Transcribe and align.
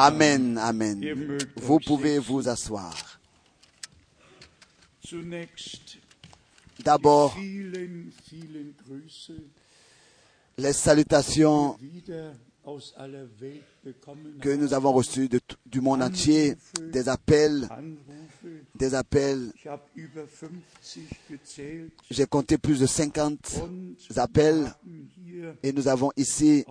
Amen, 0.00 0.56
Amen. 0.58 1.04
Vous 1.56 1.80
pouvez 1.80 2.20
vous 2.20 2.48
asseoir. 2.48 2.94
D'abord, 6.84 7.36
les 10.56 10.72
salutations 10.72 11.76
que 14.40 14.54
nous 14.54 14.72
avons 14.72 14.92
reçues 14.92 15.28
de 15.28 15.40
du 15.66 15.80
monde 15.80 16.02
entier, 16.02 16.54
des 16.92 17.08
appels, 17.08 17.68
des 18.76 18.94
appels. 18.94 19.50
Ich 19.56 19.66
habe 19.66 19.82
über 19.96 20.26
50 20.28 20.60
gezählt 21.28 21.92
J'ai 22.08 22.26
compté 22.26 22.56
plus 22.56 22.78
de 22.78 22.86
50 22.86 23.62
und 23.64 23.96
appels. 24.16 24.72
et 25.64 25.72
nous 25.72 25.88
avons 25.88 26.12
ici 26.16 26.64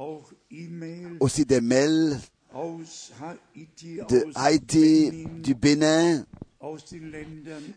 aussi 1.20 1.44
des 1.46 1.60
mails 1.60 2.18
de 4.10 4.26
Haïti, 4.36 5.28
du 5.44 5.54
Bénin, 5.54 6.26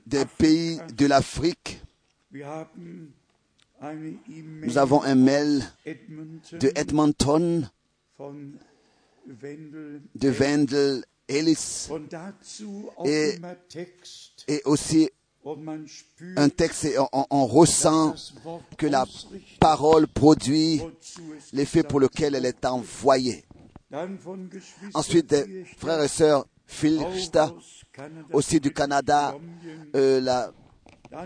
des 0.06 0.24
pays 0.38 0.80
de 0.96 1.06
l'Afrique. 1.06 1.82
Nous 3.82 4.78
avons 4.78 5.02
un 5.02 5.14
mail 5.14 5.62
de 5.86 6.72
Edmonton, 6.74 7.68
Wendel 9.28 10.00
de 10.14 10.28
Wendell 10.30 11.04
Ellis 11.28 11.88
Et- 14.48 14.62
aussi 14.64 15.10
un 16.36 16.48
texte 16.50 16.84
et 16.84 16.96
on, 17.30 17.46
ressent 17.46 18.14
que 18.76 18.86
la 18.86 19.06
parole 19.58 20.06
produit 20.06 20.82
l'effet 21.52 21.82
pour 21.82 22.00
lequel 22.00 22.34
elle 22.34 22.44
est 22.44 22.64
envoyée. 22.66 23.44
Ensuite, 24.94 25.26
des 25.26 25.64
frères 25.76 26.02
et 26.02 26.08
sœurs 26.08 26.46
Kanada, 26.70 27.52
aussi 28.32 28.60
du 28.60 28.72
Canada, 28.72 29.34
euh, 29.96 30.20
la 30.20 30.52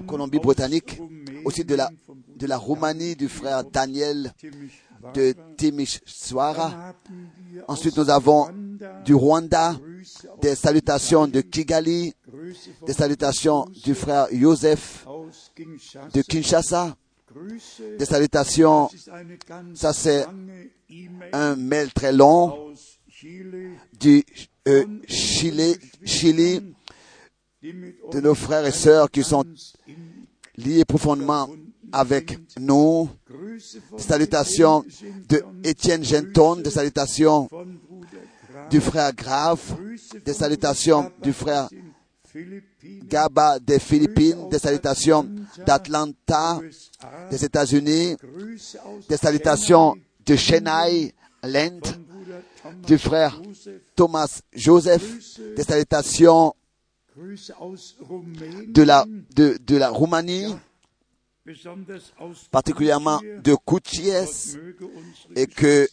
Colombie-Britannique, 0.06 1.00
aussi 1.44 1.64
de 1.64 1.74
la, 1.74 1.90
de 2.36 2.46
la 2.46 2.56
Roumanie 2.56 3.14
du 3.16 3.28
frère 3.28 3.64
Daniel 3.64 4.32
de. 5.14 5.34
Timisoara. 5.56 6.94
Ensuite, 7.68 7.96
nous 7.98 8.08
avons 8.08 8.48
du 9.04 9.14
Rwanda, 9.14 9.76
des 10.40 10.54
salutations 10.54 11.26
de 11.28 11.42
Kigali, 11.42 12.14
des 12.86 12.92
salutations 12.92 13.66
du 13.84 13.94
frère 13.94 14.28
Joseph 14.32 15.06
de 16.14 16.22
Kinshasa, 16.22 16.96
des 17.98 18.04
salutations, 18.04 18.88
ça 19.74 19.92
c'est 19.92 20.24
un 21.32 21.56
mail 21.56 21.92
très 21.92 22.12
long 22.12 22.72
du 23.98 24.24
euh, 24.68 24.84
Chili, 25.06 25.76
Chili, 26.04 26.74
de 27.62 28.20
nos 28.20 28.34
frères 28.34 28.66
et 28.66 28.72
sœurs 28.72 29.10
qui 29.10 29.22
sont 29.22 29.44
liés 30.56 30.84
profondément 30.84 31.48
avec 31.92 32.38
nous. 32.58 33.08
Von 33.90 33.98
Salutations 33.98 34.84
de 35.28 35.42
Étienne 35.62 36.04
Genton, 36.04 36.56
des 36.56 36.70
salutations 36.70 37.48
Graf, 37.50 38.68
du 38.70 38.80
frère 38.80 39.12
Grüße 39.14 39.74
des 40.24 40.32
salutations 40.32 41.10
du 41.22 41.32
frère 41.32 41.68
Gaba 43.08 43.58
des 43.60 43.78
Philippines, 43.78 44.48
des 44.50 44.58
salutations 44.58 45.26
d'Atlanta, 45.64 46.58
des 47.30 47.44
États-Unis, 47.44 48.16
des 49.08 49.16
salutations 49.16 49.94
de 50.26 50.36
Chennai, 50.36 51.14
l'Inde, 51.42 51.86
du 52.86 52.98
frère 52.98 53.40
Thomas 53.94 54.40
Joseph, 54.52 55.38
des 55.56 55.62
salutations 55.62 56.54
de 58.72 58.82
la, 58.82 59.04
de, 59.36 59.56
de 59.64 59.76
la 59.76 59.90
Roumanie, 59.90 60.54
particulièrement 62.50 63.20
de 63.42 63.54
Koutchies, 63.54 64.56
et 65.36 65.46
que- 65.46 65.86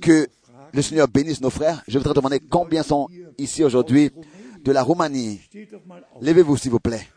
que 0.00 0.28
le 0.72 0.80
Seigneur 0.82 1.08
bénisse 1.08 1.40
nos 1.42 1.50
frères. 1.50 1.82
Je 1.88 1.98
voudrais 1.98 2.14
demander 2.14 2.40
combien 2.40 2.82
sont 2.82 3.08
ici 3.36 3.62
aujourd'hui 3.64 4.10
de 4.68 4.72
la 4.74 4.82
Roumanie. 4.82 5.40
Levez-vous, 6.20 6.56
s'il 6.58 6.70
vous 6.70 6.78
plaît. 6.78 7.08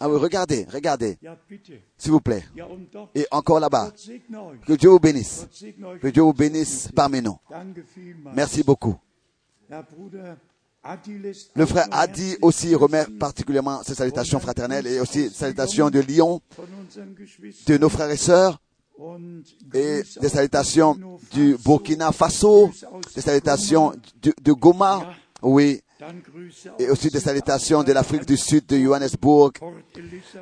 Ah, 0.00 0.08
oui, 0.08 0.18
regardez, 0.18 0.66
regardez, 0.68 1.18
s'il 1.96 2.10
vous 2.10 2.20
plaît. 2.20 2.44
Et 3.14 3.26
encore 3.30 3.60
là-bas. 3.60 3.92
Que 4.66 4.72
Dieu 4.72 4.90
vous 4.90 4.98
bénisse. 4.98 5.46
Que 6.00 6.08
Dieu 6.08 6.22
vous 6.22 6.32
bénisse 6.32 6.88
parmi 6.94 7.22
nous. 7.22 7.38
Merci 8.34 8.64
beaucoup. 8.64 8.96
Le 11.54 11.66
frère 11.66 11.86
Adi 11.90 12.36
aussi 12.42 12.74
remet 12.74 13.04
particulièrement 13.18 13.82
ses 13.82 13.94
salutations 13.94 14.40
fraternelles 14.40 14.86
et 14.86 15.00
aussi 15.00 15.30
salutations 15.30 15.90
de 15.90 16.00
Lyon, 16.00 16.40
de 17.66 17.78
nos 17.78 17.88
frères 17.88 18.10
et 18.10 18.16
sœurs, 18.16 18.60
et 19.74 20.02
des 20.20 20.28
salutations 20.28 20.96
du 21.32 21.56
Burkina 21.64 22.12
Faso, 22.12 22.70
des 23.14 23.20
salutations 23.20 23.92
de, 24.22 24.32
de 24.42 24.52
Goma, 24.52 25.14
oui, 25.42 25.80
et 26.78 26.88
aus 26.88 26.92
aussi 26.92 27.08
des 27.10 27.20
salutations 27.20 27.82
de 27.82 27.92
l'Afrique 27.92 28.26
du 28.26 28.36
Sud, 28.36 28.66
de 28.66 28.76
Johannesburg, 28.78 29.52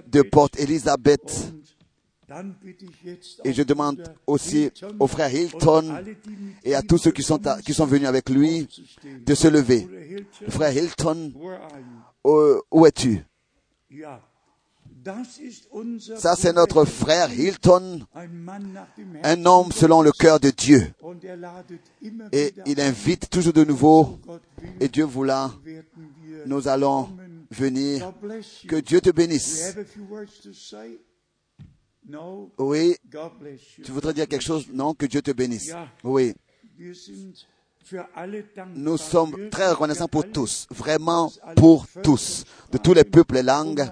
de 0.06 0.22
Port 0.22 0.50
Elizabeth. 0.58 1.52
Et 3.44 3.52
je 3.52 3.62
demande 3.62 4.02
aussi 4.26 4.70
au 4.98 5.06
frère 5.06 5.32
Hilton 5.32 5.94
et 6.64 6.74
à 6.74 6.82
tous 6.82 6.98
ceux 6.98 7.10
qui 7.12 7.22
sont, 7.22 7.46
à- 7.46 7.60
qui 7.60 7.74
sont 7.74 7.86
venus 7.86 8.08
avec 8.08 8.28
lui 8.30 8.66
de 9.26 9.34
se 9.34 9.46
lever. 9.46 9.86
Frère 10.48 10.74
Hilton, 10.76 11.32
euh, 12.26 12.60
où 12.72 12.86
es-tu 12.86 13.20
Ja, 13.90 14.20
das 14.20 14.22
ist 14.22 14.90
unser 14.90 14.93
Ça, 16.16 16.34
c'est 16.36 16.52
notre 16.52 16.84
frère 16.84 17.32
Hilton, 17.32 18.00
un 19.22 19.46
homme 19.46 19.72
selon 19.72 20.02
le 20.02 20.12
cœur 20.12 20.40
de 20.40 20.50
Dieu. 20.50 20.92
Er 22.32 22.46
Et 22.46 22.54
il 22.66 22.80
invite 22.80 23.28
toujours 23.28 23.52
de 23.52 23.64
nouveau, 23.64 24.18
et 24.80 24.88
Dieu 24.88 25.04
voulant, 25.04 25.52
nous 26.46 26.68
allons 26.68 27.10
venir. 27.50 28.12
Que 28.66 28.76
Dieu 28.76 29.00
te 29.00 29.10
bénisse. 29.10 29.74
Oui, 32.58 32.96
tu 33.82 33.92
voudrais 33.92 34.14
dire 34.14 34.28
quelque 34.28 34.44
chose? 34.44 34.66
Non, 34.72 34.94
que 34.94 35.06
Dieu 35.06 35.22
te 35.22 35.30
bénisse. 35.30 35.72
Oui, 36.02 36.34
Nous 38.74 38.96
sommes 38.96 39.50
très 39.50 39.70
reconnaissants 39.70 40.08
pour 40.08 40.30
tous, 40.30 40.66
vraiment 40.70 41.30
pour 41.56 41.86
tous, 42.02 42.44
de 42.72 42.78
tous 42.78 42.94
les 42.94 43.04
peuples 43.04 43.36
et 43.36 43.42
langues 43.42 43.86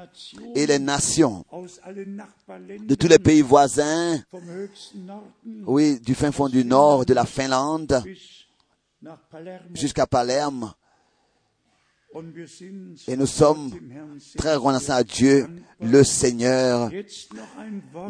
et 0.54 0.66
les 0.66 0.78
nations, 0.78 1.44
de 1.86 2.94
tous 2.94 3.08
les 3.08 3.18
pays 3.18 3.42
voisins, 3.42 4.18
oui, 5.66 6.00
du 6.00 6.14
fin 6.14 6.32
fond 6.32 6.48
du 6.48 6.64
nord, 6.64 7.04
de 7.04 7.14
la 7.14 7.26
Finlande 7.26 8.02
jusqu'à 9.74 10.06
Palerme. 10.06 10.72
Et 13.08 13.16
nous 13.16 13.26
sommes 13.26 13.70
très 14.36 14.56
reconnaissants 14.56 14.94
à 14.94 15.02
Dieu, 15.04 15.48
le 15.80 16.04
Seigneur. 16.04 16.90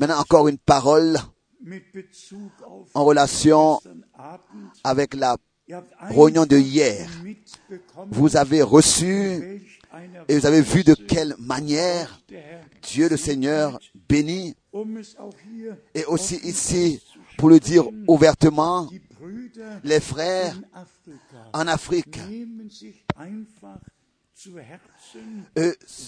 Maintenant, 0.00 0.19
encore 0.19 0.49
une 0.49 0.58
parole 0.58 1.17
en 2.94 3.05
relation 3.05 3.81
avec 4.82 5.14
la 5.14 5.37
réunion 6.00 6.46
de 6.46 6.56
hier. 6.56 7.08
Vous 8.10 8.36
avez 8.36 8.62
reçu 8.62 9.62
et 10.28 10.38
vous 10.38 10.46
avez 10.46 10.62
vu 10.62 10.84
de 10.84 10.94
quelle 10.94 11.34
manière 11.38 12.20
Dieu 12.82 13.08
le 13.08 13.16
Seigneur 13.16 13.78
bénit. 14.08 14.54
Et 15.94 16.04
aussi 16.06 16.36
ici, 16.36 17.02
pour 17.38 17.48
le 17.48 17.60
dire 17.60 17.84
ouvertement, 18.06 18.88
les 19.84 20.00
frères 20.00 20.60
en 21.52 21.66
Afrique 21.66 22.18
Bruder 24.46 24.62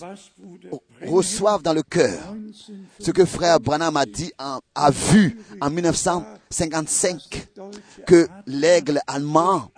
Brennan 0.01 0.81
reçoivent 1.07 1.63
dans 1.63 1.73
le 1.75 1.83
cœur 1.83 2.35
ce 2.99 3.11
que 3.11 3.25
frère 3.25 3.61
Branham 3.61 3.97
a 3.97 4.07
dit, 4.07 4.33
en- 4.39 4.61
a 4.75 4.91
vu 4.91 5.39
en 5.61 5.71
1955, 5.71 7.49
que 8.07 8.27
l'aigle 8.47 9.01
allemand 9.07 9.71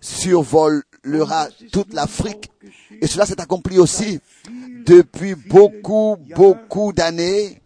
survolera 0.00 1.48
toute 1.70 1.92
l'Afrique. 1.94 2.50
Et 3.00 3.06
cela 3.06 3.26
s'est 3.26 3.40
accompli 3.40 3.78
aussi 3.78 4.18
depuis 4.84 5.34
beaucoup, 5.34 6.16
beaucoup 6.34 6.92
d'années, 6.92 7.62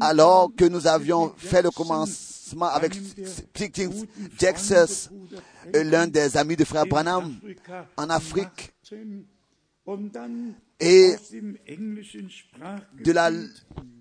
alors 0.00 0.50
que 0.56 0.64
nous 0.64 0.86
avions 0.86 1.32
fait 1.36 1.62
le 1.62 1.70
commencement 1.70 2.33
avec 2.72 2.94
Speaking 2.94 4.06
Jackson, 4.38 4.86
euh, 5.74 5.84
l'un 5.84 6.06
des 6.06 6.36
amis 6.36 6.56
de 6.56 6.64
frère 6.64 6.86
Branham, 6.86 7.38
en 7.96 8.10
Afrique. 8.10 8.72
et 10.80 11.14
de 13.04 13.12
la, 13.12 13.30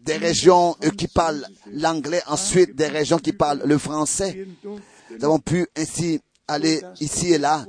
des 0.04 0.18
régions 0.18 0.75
euh, 0.84 0.90
qui 0.90 1.07
parlent 1.07 1.45
l'anglais, 1.72 2.22
ensuite 2.28 2.75
des 2.75 2.88
régions 2.88 3.19
qui 3.19 3.34
parlent 3.34 3.62
le 3.66 3.78
français. 3.78 4.48
Nous 4.63 5.24
avons 5.25 5.39
pu 5.39 5.68
ainsi 5.78 6.19
aller 6.48 6.81
ici 7.00 7.34
et 7.34 7.38
là. 7.38 7.66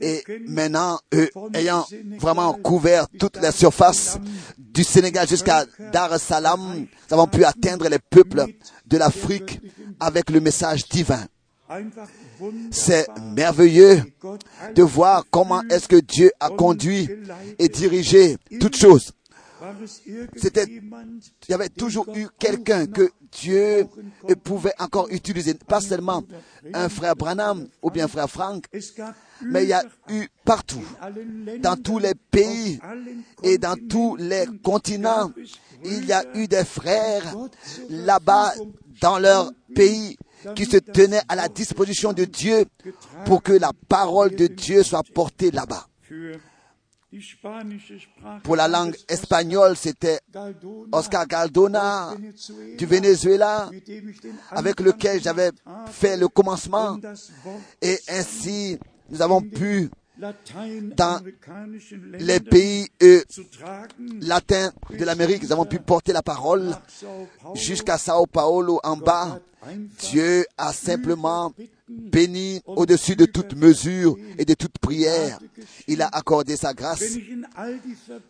Et 0.00 0.24
maintenant, 0.46 0.98
eux, 1.14 1.30
ayant 1.54 1.86
vraiment 2.18 2.52
couvert 2.54 3.06
toute 3.18 3.36
la 3.36 3.52
surface 3.52 4.18
du 4.58 4.84
Sénégal 4.84 5.28
jusqu'à 5.28 5.64
Dar 5.92 6.14
es 6.14 6.18
Salaam, 6.18 6.60
nous 6.80 6.86
avons 7.14 7.26
pu 7.26 7.44
atteindre 7.44 7.88
les 7.88 7.98
peuples 7.98 8.44
de 8.86 8.96
l'Afrique 8.98 9.60
avec 10.00 10.30
le 10.30 10.40
message 10.40 10.88
divin. 10.88 11.24
C'est 12.70 13.06
merveilleux 13.34 14.02
de 14.74 14.82
voir 14.82 15.24
comment 15.30 15.62
est-ce 15.70 15.88
que 15.88 15.96
Dieu 15.96 16.30
a 16.40 16.50
conduit 16.50 17.08
et 17.58 17.68
dirigé 17.68 18.36
toutes 18.60 18.76
choses. 18.76 19.12
Il 20.06 20.28
y 21.48 21.52
avait 21.54 21.68
toujours 21.68 22.06
eu 22.14 22.26
quelqu'un 22.38 22.86
que 22.86 23.10
Dieu 23.30 23.86
pouvait 24.42 24.74
encore 24.78 25.08
utiliser, 25.10 25.54
pas 25.54 25.80
seulement 25.80 26.22
un 26.74 26.88
frère 26.88 27.14
Branham 27.16 27.68
ou 27.80 27.90
bien 27.90 28.04
un 28.04 28.08
frère 28.08 28.28
Frank, 28.28 28.64
mais 29.42 29.64
il 29.64 29.68
y 29.68 29.72
a 29.72 29.84
eu 30.10 30.28
partout, 30.44 30.82
dans 31.60 31.76
tous 31.76 31.98
les 31.98 32.14
pays 32.14 32.80
et 33.42 33.58
dans 33.58 33.76
tous 33.88 34.16
les 34.16 34.46
continents, 34.62 35.32
il 35.84 36.04
y 36.06 36.12
a 36.12 36.24
eu 36.36 36.48
des 36.48 36.64
frères 36.64 37.34
là-bas 37.88 38.54
dans 39.00 39.18
leur 39.18 39.52
pays 39.74 40.16
qui 40.56 40.64
se 40.64 40.76
tenaient 40.78 41.22
à 41.28 41.36
la 41.36 41.48
disposition 41.48 42.12
de 42.12 42.24
Dieu 42.24 42.64
pour 43.24 43.42
que 43.42 43.52
la 43.52 43.72
parole 43.88 44.34
de 44.34 44.48
Dieu 44.48 44.82
soit 44.82 45.04
portée 45.14 45.50
là-bas. 45.50 45.86
für 46.02 46.32
die 46.32 46.38
spanische 46.38 46.40
Sprache 46.40 47.01
Pour 48.42 48.56
la 48.56 48.68
langue 48.68 48.96
espagnole, 49.08 49.76
c'était 49.76 50.20
Oscar 50.90 51.26
Galdona 51.26 52.14
du 52.78 52.86
Venezuela, 52.86 53.68
avec 54.50 54.80
lequel 54.80 55.22
j'avais 55.22 55.50
fait 55.90 56.16
le 56.16 56.28
commencement. 56.28 56.98
Et 57.82 57.98
ainsi, 58.08 58.78
nous 59.10 59.20
avons 59.20 59.42
pu, 59.42 59.90
dans 60.18 61.20
les 62.18 62.40
pays 62.40 62.88
euh, 63.02 63.22
latins 64.20 64.72
de 64.90 65.04
l'Amérique, 65.04 65.42
nous 65.42 65.52
avons 65.52 65.66
pu 65.66 65.80
porter 65.80 66.12
la 66.12 66.22
parole 66.22 66.74
jusqu'à 67.54 67.98
Sao 67.98 68.26
Paulo 68.26 68.80
en 68.82 68.96
bas. 68.96 69.38
Dieu 70.10 70.44
a 70.56 70.72
simplement 70.72 71.52
béni 71.92 72.60
au-dessus 72.66 73.16
de 73.16 73.24
toute 73.24 73.54
mesure 73.54 74.16
et 74.38 74.44
de 74.44 74.54
toute 74.54 74.78
prière. 74.78 75.38
Il 75.86 76.02
a 76.02 76.08
accordé 76.08 76.56
sa 76.56 76.74
grâce. 76.74 77.04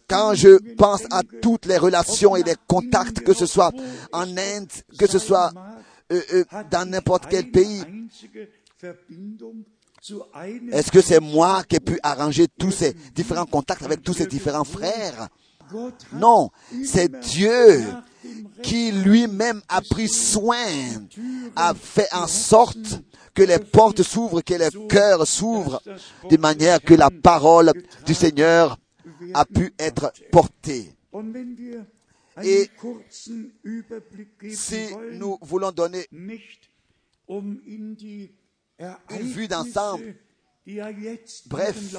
Quand 0.09 0.35
je 0.35 0.75
pense 0.75 1.03
à 1.11 1.23
toutes 1.41 1.67
les 1.67 1.79
relations 1.79 2.37
et 2.37 2.43
les 2.43 2.57
contacts, 2.67 3.21
que 3.21 3.33
ce 3.33 3.47
soit 3.47 3.73
en 4.13 4.37
Inde, 4.37 4.71
que 4.99 5.07
ce 5.07 5.19
soit 5.19 5.53
euh, 6.13 6.21
euh, 6.33 6.45
dans 6.71 6.89
n'importe 6.89 7.27
quel 7.29 7.51
pays, 7.51 7.83
est-ce 10.73 10.91
que 10.91 11.01
c'est 11.01 11.21
moi 11.21 11.63
qui 11.65 11.77
ai 11.77 11.81
pu 11.81 11.99
arranger 12.03 12.47
tous 12.59 12.73
ces 12.73 12.95
différents 13.15 13.47
contacts 13.47 13.83
avec 13.83 14.03
tous 14.03 14.15
ces 14.15 14.27
différents 14.27 14.65
frères? 14.65 15.29
Non, 16.13 16.51
c'est 16.85 17.11
Dieu 17.21 17.85
qui 18.63 18.93
lui-même 18.93 19.63
a 19.69 19.81
pris 19.81 20.09
soin, 20.09 20.67
a 21.57 21.75
fait 21.75 22.09
en 22.13 22.27
sorte 22.27 23.01
que 23.35 23.43
les 23.43 23.59
portes 23.59 24.03
s'ouvrent, 24.03 24.43
que 24.43 24.55
les 24.55 24.69
cœurs 24.89 25.27
s'ouvrent, 25.27 25.83
de 26.29 26.37
manière 26.37 26.81
que 26.81 26.95
la 26.95 27.11
parole 27.11 27.73
du 28.05 28.15
Seigneur 28.15 28.79
a 29.35 29.45
pu 29.45 29.73
être 29.79 30.13
portée. 30.31 30.93
Et 32.43 32.71
si 34.51 34.87
nous 35.13 35.39
voulons 35.43 35.73
donner 35.73 36.07
une 37.29 37.97
vue 39.21 39.49
d'ensemble, 39.49 40.15
Bref. 41.47 41.95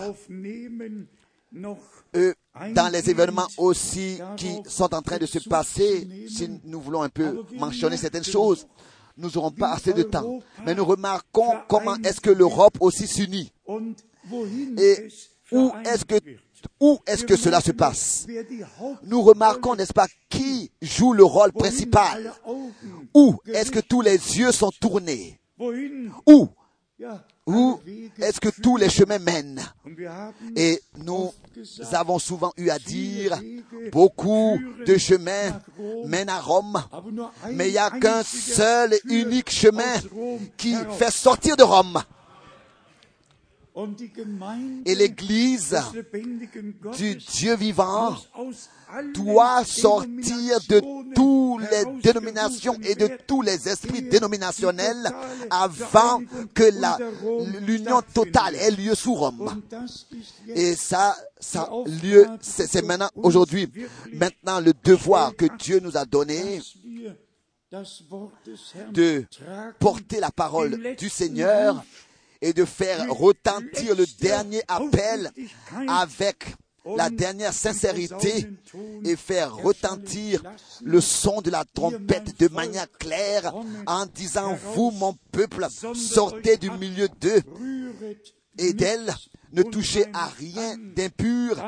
dans 2.74 2.90
les 2.92 3.10
événements 3.10 3.48
aussi 3.58 4.20
qui 4.38 4.56
sont 4.66 4.94
en 4.94 5.02
train 5.02 5.18
de 5.18 5.26
se 5.26 5.40
passer, 5.40 6.08
si 6.30 6.50
nous 6.64 6.80
voulons 6.80 7.02
un 7.02 7.10
peu 7.10 7.44
mentionner 7.58 7.98
certaines 7.98 8.24
choses, 8.24 8.66
nous 9.18 9.30
n'aurons 9.30 9.52
pas 9.52 9.74
assez 9.74 9.94
de 9.94 10.04
temps. 10.04 10.40
Mais 10.66 10.76
nous 10.76 10.86
remarquons 10.86 11.60
comment 11.68 11.96
est-ce 12.04 12.22
que 12.22 12.30
l'Europe 12.30 12.78
aussi 12.80 13.08
s'unit. 13.08 13.52
Et 14.78 15.08
où 15.52 15.72
est-ce 15.86 16.06
que, 16.06 16.16
wird. 16.24 16.40
où 16.80 17.00
est-ce 17.06 17.24
que 17.24 17.34
Wir 17.34 17.40
cela 17.40 17.62
se 17.62 17.72
passe? 17.72 18.26
Nous 19.04 19.22
remarquons, 19.22 19.76
n'est-ce 19.76 19.94
pas, 19.94 20.08
qui 20.30 20.72
joue 20.82 21.14
le 21.14 21.24
rôle 21.24 21.52
principal. 21.52 22.34
Augen 22.46 22.72
Où 23.14 23.36
est-ce 23.48 23.72
que 23.72 23.80
tous 23.80 24.02
les 24.02 24.18
yeux 24.38 24.52
sont 24.52 24.72
tournés? 24.80 25.40
Où? 25.60 26.50
Où 27.46 27.80
est-ce 28.20 28.40
que 28.40 28.50
tous 28.62 28.78
les 28.78 28.90
chemins 28.90 29.20
mènent? 29.20 29.62
Et 30.56 30.82
nous 30.98 31.34
avons 31.92 32.18
souvent 32.18 32.54
eu 32.56 32.70
à 32.70 32.80
dire, 32.80 33.38
beaucoup 33.92 34.58
de 34.86 34.98
chemins 34.98 35.60
mènent 36.06 36.30
à 36.30 36.40
Rome, 36.40 36.82
mais 37.52 37.68
il 37.68 37.74
n'y 37.74 37.78
a 37.78 37.92
qu'un 37.92 38.24
seul 38.24 38.94
et 38.94 39.02
unique 39.08 39.50
chemin 39.50 39.96
qui 40.56 40.74
fait 40.98 41.12
sortir 41.12 41.58
de 41.58 41.64
Rome. 41.64 42.02
Et 44.86 44.94
l'Église 44.96 45.76
du 46.96 47.16
Dieu 47.16 47.56
vivant 47.56 48.16
doit 49.16 49.64
sortir 49.66 50.60
de 50.70 50.80
toutes 51.16 51.72
les 51.72 52.02
dénominations 52.02 52.78
et 52.84 52.94
de 52.94 53.10
tous 53.26 53.42
les 53.42 53.68
esprits 53.68 54.04
dénominationnels 54.04 55.10
avant 55.50 56.22
que 56.54 56.66
l'union 57.66 58.02
totale 58.14 58.56
ait 58.56 58.70
lieu 58.72 58.94
sous 58.94 59.16
Rome. 59.16 59.62
Et 60.50 60.76
ça, 60.76 61.16
ça 61.40 61.68
lieu, 62.04 62.28
c'est 62.42 62.84
maintenant, 62.84 63.10
aujourd'hui, 63.16 63.72
maintenant 64.14 64.60
le 64.60 64.74
devoir 64.84 65.36
que 65.36 65.46
Dieu 65.58 65.80
nous 65.80 65.98
a 65.98 66.06
donné 66.06 66.62
de 68.92 69.26
porter 69.80 70.20
la 70.20 70.30
parole 70.30 70.96
du 70.96 71.10
Seigneur 71.10 71.84
et 72.44 72.52
de 72.52 72.66
faire 72.66 73.10
retentir 73.10 73.96
le 73.96 74.06
dernier 74.20 74.62
appel 74.68 75.32
avec 75.88 76.44
la 76.98 77.10
dernière 77.10 77.54
sincérité 77.54 78.46
et 79.06 79.16
faire 79.16 79.56
retentir 79.56 80.44
le 80.84 81.00
son 81.00 81.42
de 81.42 81.50
la 81.50 81.64
trompette 81.64 82.38
de 82.38 82.50
manière 82.50 82.92
claire 83.00 83.54
en 83.88 84.06
disant, 84.06 84.58
vous 84.76 84.92
mon 84.92 85.16
peuple, 85.32 85.68
sortez 85.96 86.58
du 86.58 86.70
milieu 86.72 87.08
d'eux 87.22 87.42
et 88.58 88.74
d'elle, 88.74 89.14
ne 89.54 89.64
touchez 89.64 90.06
à 90.14 90.28
rien 90.28 90.76
d'impur. 90.78 91.64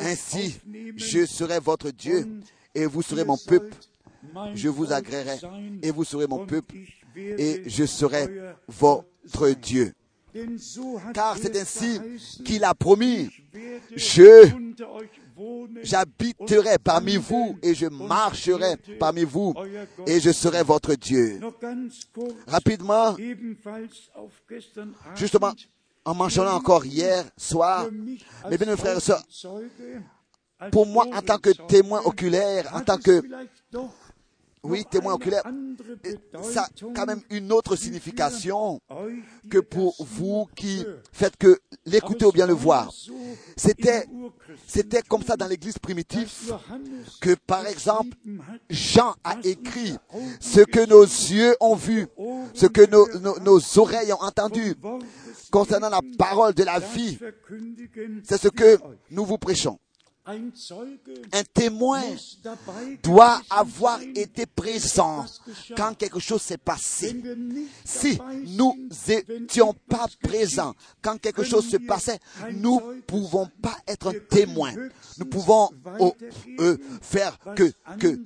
Ainsi, 0.00 0.58
je 0.96 1.24
serai 1.26 1.60
votre 1.60 1.92
Dieu 1.92 2.26
et 2.74 2.86
vous 2.86 3.02
serez 3.02 3.24
mon 3.24 3.36
peuple. 3.36 3.72
Je 4.54 4.68
vous 4.68 4.92
agréerai 4.92 5.38
et 5.82 5.92
vous 5.92 6.04
serez 6.04 6.26
mon 6.26 6.44
peuple 6.44 6.74
et 7.38 7.62
je 7.66 7.84
serai 7.84 8.28
votre 8.68 9.48
Dieu. 9.50 9.92
Car 11.12 11.36
c'est 11.36 11.56
ainsi 11.56 12.00
qu'il 12.44 12.64
a 12.64 12.74
promis, 12.74 13.30
je 13.96 14.48
j'habiterai 15.82 16.78
parmi 16.78 17.16
vous 17.16 17.58
et 17.62 17.74
je 17.74 17.86
marcherai 17.86 18.76
parmi 18.98 19.24
vous 19.24 19.54
et 20.06 20.20
je 20.20 20.30
serai 20.30 20.62
votre 20.62 20.94
Dieu. 20.94 21.40
Rapidement, 22.46 23.16
justement, 25.16 25.52
en 26.04 26.14
mentionnant 26.14 26.54
encore 26.54 26.84
hier 26.84 27.24
soir, 27.36 27.88
mes 28.48 28.58
bien 28.58 28.76
frères 28.76 28.98
et 28.98 29.00
sœurs, 29.00 29.24
pour 30.70 30.86
moi, 30.86 31.06
en 31.12 31.22
tant 31.22 31.38
que 31.38 31.50
témoin 31.50 32.02
oculaire, 32.04 32.70
en 32.74 32.80
tant 32.80 32.98
que, 32.98 33.22
oui, 34.62 34.84
témoin 34.90 35.14
oculaire, 35.14 35.42
ça 36.42 36.62
a 36.64 36.68
quand 36.94 37.06
même 37.06 37.22
une 37.30 37.52
autre 37.52 37.76
signification 37.76 38.80
que 39.50 39.58
pour 39.58 39.94
vous 40.00 40.46
qui 40.54 40.84
faites 41.12 41.36
que 41.36 41.58
l'écouter 41.86 42.26
ou 42.26 42.32
bien 42.32 42.46
le 42.46 42.52
voir. 42.52 42.92
C'était, 43.56 44.06
c'était 44.66 45.02
comme 45.02 45.22
ça 45.22 45.36
dans 45.36 45.46
l'église 45.46 45.78
primitive 45.78 46.30
que, 47.20 47.34
par 47.46 47.66
exemple, 47.66 48.16
Jean 48.68 49.14
a 49.24 49.36
écrit 49.44 49.96
ce 50.40 50.60
que 50.60 50.86
nos 50.86 51.02
yeux 51.04 51.54
ont 51.60 51.74
vu, 51.74 52.06
ce 52.54 52.66
que 52.66 52.88
nos, 52.90 53.06
nos, 53.18 53.38
nos 53.40 53.78
oreilles 53.78 54.12
ont 54.12 54.22
entendu 54.22 54.74
concernant 55.50 55.88
la 55.88 56.00
parole 56.18 56.54
de 56.54 56.64
la 56.64 56.78
vie. 56.80 57.18
C'est 58.24 58.40
ce 58.40 58.48
que 58.48 58.78
nous 59.10 59.24
vous 59.24 59.38
prêchons. 59.38 59.78
Un 60.26 61.42
témoin 61.52 62.02
doit 63.02 63.40
avoir 63.48 64.00
été 64.02 64.46
présent 64.46 65.24
quand 65.76 65.96
quelque 65.96 66.20
chose 66.20 66.42
s'est 66.42 66.58
passé. 66.58 67.20
Si 67.84 68.18
nous 68.58 68.76
n'étions 69.08 69.74
pas 69.88 70.06
présents 70.22 70.74
quand 71.02 71.18
quelque 71.18 71.42
chose 71.42 71.68
se 71.68 71.78
passait, 71.78 72.18
nous 72.52 72.80
ne 72.80 73.00
pouvons 73.00 73.48
pas 73.62 73.76
être 73.86 74.08
un 74.08 74.12
Wir 74.12 74.20
können 74.20 74.28
témoin. 74.28 74.72
höchstens 74.72 75.18
Nous 75.18 75.26
pouvons 75.26 75.70
oh, 75.98 76.14
euh, 76.60 76.76
faire 77.00 77.38
que, 77.56 77.72
que 77.98 78.20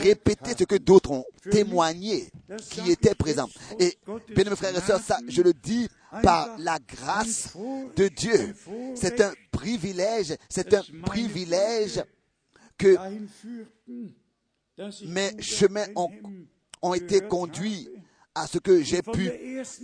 répéter 0.00 0.52
ce 0.58 0.64
que 0.64 0.76
d'autres 0.76 1.10
ont 1.10 1.24
témoigné, 1.50 2.30
qui 2.70 2.90
étaient 2.90 3.14
présents. 3.14 3.48
Et, 3.78 3.98
bien 4.34 4.44
mes 4.44 4.56
frères 4.56 4.76
et 4.76 4.80
sœurs, 4.80 5.00
ça, 5.00 5.18
je 5.28 5.42
le 5.42 5.52
dis 5.52 5.88
par 6.22 6.58
la 6.58 6.78
grâce 6.78 7.56
de 7.96 8.08
Dieu. 8.08 8.54
C'est 8.94 9.20
un 9.20 9.32
privilège, 9.50 10.34
c'est 10.48 10.74
un 10.74 10.82
privilège 11.04 12.02
que 12.76 12.96
mes 15.06 15.40
chemins 15.40 15.86
ont, 15.96 16.10
ont 16.82 16.94
été 16.94 17.20
conduits 17.20 17.88
à 18.34 18.46
ce 18.46 18.58
que 18.58 18.82
j'ai 18.82 19.02
pu 19.02 19.30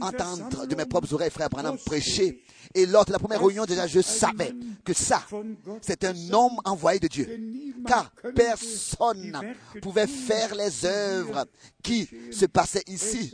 entendre 0.00 0.66
de 0.66 0.74
mes 0.74 0.84
propres 0.84 1.12
oreilles, 1.14 1.30
frère 1.30 1.48
Branham, 1.48 1.76
prêcher. 1.84 2.42
Et 2.74 2.86
lors 2.86 3.04
de 3.04 3.12
la 3.12 3.18
première 3.18 3.42
réunion, 3.44 3.64
déjà, 3.64 3.86
je 3.86 4.00
savais 4.00 4.52
que 4.84 4.92
ça, 4.92 5.24
c'est 5.80 6.04
un 6.04 6.14
homme 6.32 6.58
envoyé 6.64 7.00
de 7.00 7.08
Dieu. 7.08 7.28
Car 7.86 8.10
personne 8.34 9.40
pouvait 9.82 10.06
faire 10.06 10.54
les 10.54 10.84
œuvres 10.84 11.46
qui 11.82 12.08
se 12.30 12.46
passaient 12.46 12.84
ici, 12.86 13.32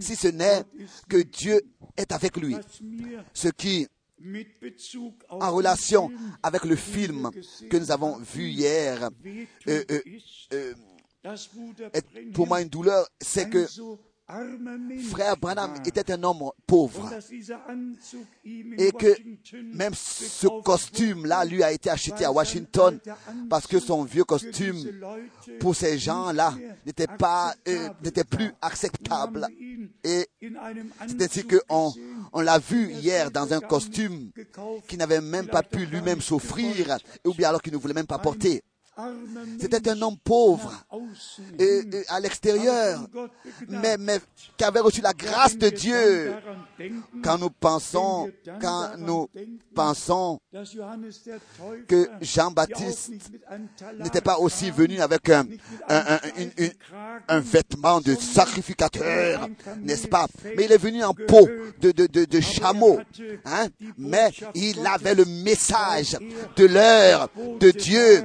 si 0.00 0.16
ce 0.16 0.28
n'est 0.28 0.62
que 1.08 1.18
Dieu 1.18 1.60
est 1.96 2.12
avec 2.12 2.36
lui. 2.36 2.56
Ce 3.32 3.48
qui, 3.48 3.88
en 5.30 5.52
relation 5.52 6.10
avec 6.42 6.64
le 6.64 6.76
film 6.76 7.30
que 7.70 7.76
nous 7.76 7.90
avons 7.90 8.18
vu 8.18 8.48
hier, 8.48 9.10
euh, 9.66 9.84
euh, 9.90 10.00
euh, 10.52 10.74
est 11.92 12.32
pour 12.32 12.46
moi 12.46 12.60
une 12.60 12.68
douleur, 12.68 13.06
c'est 13.20 13.48
que 13.48 13.66
frère 15.10 15.36
Branham 15.36 15.72
war. 15.72 15.86
était 15.86 16.10
un 16.12 16.22
homme 16.22 16.50
pauvre. 16.66 17.10
et 18.44 18.90
que 18.92 19.14
même 19.74 19.92
ce 19.94 20.46
costume-là 20.62 21.44
lui 21.44 21.62
a 21.62 21.72
été 21.72 21.90
acheté 21.90 22.24
à 22.24 22.32
Washington 22.32 22.98
parce 23.50 23.66
que 23.66 23.78
son 23.78 24.04
vieux 24.04 24.24
costume 24.24 24.78
pour 25.60 25.76
ces 25.76 25.98
gens-là 25.98 26.54
n'était 26.86 27.06
pas, 27.06 27.54
euh, 27.68 27.90
n'était 28.02 28.24
plus 28.24 28.50
acceptable. 28.62 29.46
Et 30.02 30.26
c'est 31.06 31.22
ainsi 31.22 31.46
qu'on 31.46 31.92
on 32.32 32.40
l'a 32.40 32.58
vu 32.58 32.90
er 32.92 32.98
hier 33.00 33.30
dans 33.30 33.52
un 33.52 33.60
costume 33.60 34.30
qu'il 34.88 34.98
n'avait 34.98 35.20
même 35.20 35.48
pas 35.48 35.62
pu 35.62 35.80
gar 35.80 35.90
lui-même 35.90 36.20
s'offrir, 36.20 36.98
ou 37.26 37.34
bien 37.34 37.50
alors 37.50 37.60
qu'il 37.62 37.72
ne 37.72 37.78
voulait 37.78 37.94
même 37.94 38.06
pas 38.06 38.18
porter. 38.18 38.62
C'était 39.60 39.88
un 39.88 40.00
homme 40.02 40.16
pauvre. 40.22 40.72
À 42.08 42.20
l'extérieur, 42.20 43.06
mais, 43.68 43.96
qui 44.56 44.64
avait 44.64 44.80
reçu 44.80 45.00
la 45.00 45.12
grâce 45.12 45.56
de 45.56 45.68
Dieu. 45.68 46.34
Quand 47.22 47.38
nous 47.38 47.50
pensons, 47.50 48.30
que 51.88 52.08
Jean-Baptiste 52.20 53.12
n'était 53.98 54.20
pas 54.20 54.38
aussi 54.38 54.70
venu 54.70 55.00
avec 55.00 55.28
un, 55.28 55.44
vêtement 57.40 58.00
de 58.00 58.14
sacrificateur, 58.14 59.48
n'est-ce 59.80 60.06
pas? 60.06 60.26
Mais 60.56 60.66
il 60.66 60.72
est 60.72 60.78
venu 60.78 61.02
en 61.02 61.14
peau 61.14 61.48
de, 61.80 62.40
chameau, 62.40 63.00
hein? 63.44 63.66
Mais 63.98 64.30
il 64.54 64.86
avait 64.86 65.14
le 65.14 65.24
message 65.24 66.16
de 66.56 66.66
l'heure 66.66 67.28
de 67.58 67.70
Dieu, 67.70 68.24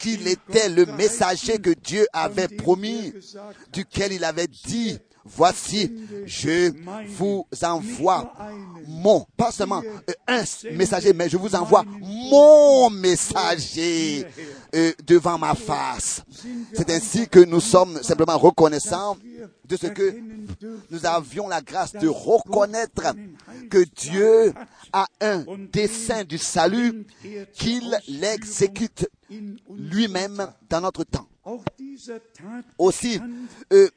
qu'il 0.00 0.26
était 0.26 0.68
le 0.68 0.86
messager 0.86 1.58
que 1.58 1.70
Dieu 1.70 2.06
avait 2.12 2.48
promis, 2.48 3.12
duquel 3.72 4.12
il 4.12 4.24
avait 4.24 4.48
dit, 4.48 4.98
voici, 5.24 5.92
je 6.24 6.72
vous 7.16 7.46
envoie 7.62 8.32
mon, 8.86 9.26
pas 9.36 9.52
seulement 9.52 9.82
euh, 10.08 10.12
un 10.26 10.42
messager, 10.72 11.12
mais 11.12 11.28
je 11.28 11.36
vous 11.36 11.54
envoie 11.54 11.84
mon 12.00 12.90
messager 12.90 14.26
euh, 14.74 14.92
devant 15.06 15.38
ma 15.38 15.54
face. 15.54 16.22
C'est 16.72 16.90
ainsi 16.90 17.28
que 17.28 17.40
nous 17.40 17.60
sommes 17.60 18.02
simplement 18.02 18.38
reconnaissants 18.38 19.16
de 19.64 19.76
ce 19.76 19.86
que 19.86 20.14
nous 20.90 21.06
avions 21.06 21.48
la 21.48 21.60
grâce 21.60 21.92
de 21.92 22.08
reconnaître 22.08 23.14
que 23.70 23.84
Dieu 23.96 24.52
a 24.92 25.06
un 25.20 25.44
dessein 25.72 26.24
du 26.24 26.38
salut 26.38 27.06
qu'il 27.54 27.98
l'exécute 28.08 29.08
lui-même 29.70 30.46
dans 30.68 30.80
notre 30.80 31.04
temps. 31.04 31.28
Aussi, 32.78 33.20
euh, 33.72 33.88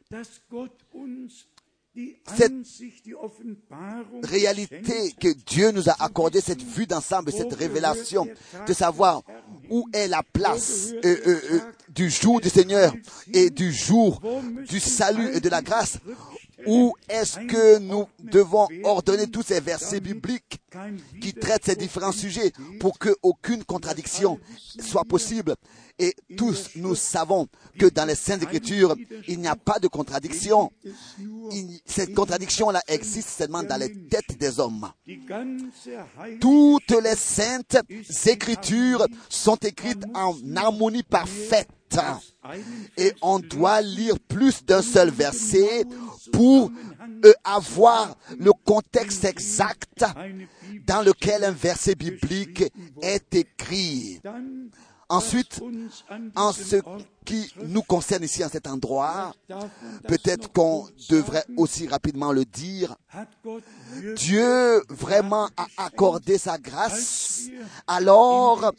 cette 2.35 2.53
réalité 4.23 5.13
que 5.19 5.33
Dieu 5.45 5.71
nous 5.71 5.89
a 5.89 5.95
accordé 6.03 6.41
cette 6.41 6.61
vue 6.63 6.87
d'ensemble, 6.87 7.31
cette 7.31 7.53
révélation, 7.53 8.27
de 8.67 8.73
savoir 8.73 9.21
où 9.69 9.87
est 9.93 10.07
la 10.07 10.23
place 10.23 10.93
euh, 11.05 11.17
euh, 11.27 11.41
euh, 11.51 11.59
du 11.89 12.09
jour 12.09 12.41
du 12.41 12.49
Seigneur 12.49 12.93
et 13.33 13.49
du 13.49 13.71
jour 13.71 14.21
du 14.69 14.79
salut 14.79 15.29
et 15.33 15.39
de 15.39 15.49
la 15.49 15.61
grâce? 15.61 15.97
Où 16.67 16.93
est-ce 17.09 17.39
que 17.39 17.79
nous 17.79 18.05
devons 18.19 18.67
ordonner 18.83 19.27
tous 19.27 19.43
ces 19.43 19.59
versets 19.59 19.99
bibliques 19.99 20.59
qui 21.21 21.33
traitent 21.33 21.65
ces 21.65 21.75
différents 21.75 22.11
sujets 22.11 22.51
pour 22.79 22.97
qu'aucune 22.99 23.63
contradiction 23.63 24.39
soit 24.79 25.05
possible? 25.05 25.55
Et 25.99 26.15
tous 26.37 26.71
nous 26.75 26.95
savons 26.95 27.47
que 27.77 27.85
dans 27.85 28.05
les 28.05 28.15
Saintes 28.15 28.41
Écritures, 28.43 28.95
il 29.27 29.39
n'y 29.39 29.47
a 29.47 29.55
pas 29.55 29.77
de 29.79 29.87
contradiction. 29.87 30.71
cette 31.85 32.15
contradiction-là 32.15 32.81
existe 32.87 33.29
seulement 33.29 33.61
dans 33.63 33.77
les 33.79 33.93
têtes 34.07 34.37
des 34.39 34.59
hommes. 34.59 34.91
Toutes 36.41 36.91
les 37.03 37.15
saintes 37.15 37.77
écritures 38.25 39.05
sont 39.29 39.57
écrites 39.57 40.03
en 40.15 40.35
harmonie 40.55 41.03
parfaite. 41.03 41.67
Et 42.97 43.13
on 43.21 43.39
doit 43.39 43.81
lire 43.81 44.19
plus 44.19 44.65
d'un 44.65 44.81
seul 44.81 45.09
verset 45.09 45.85
pour 46.31 46.71
euh, 47.25 47.33
avoir 47.43 48.15
le 48.37 48.51
contexte 48.65 49.23
exact 49.25 50.05
dans 50.85 51.01
lequel 51.01 51.43
un 51.43 51.51
verset 51.51 51.95
biblique 51.95 52.63
est 53.01 53.35
écrit. 53.35 54.19
Ensuite, 55.13 55.61
en 56.35 56.51
ce 56.51 56.77
qui 57.23 57.53
nous 57.67 57.83
concerne 57.83 58.23
ici 58.23 58.43
en 58.43 58.49
cet 58.49 58.65
endroit, 58.65 59.31
peut-être 60.07 60.51
qu'on 60.51 60.87
devrait 61.07 61.45
aussi 61.55 61.87
rapidement 61.87 62.31
le 62.31 62.45
dire, 62.45 62.95
Dieu 64.15 64.81
vraiment 64.89 65.49
a 65.55 65.67
accordé 65.77 66.39
sa 66.39 66.57
grâce 66.57 67.41
alors 67.85 68.73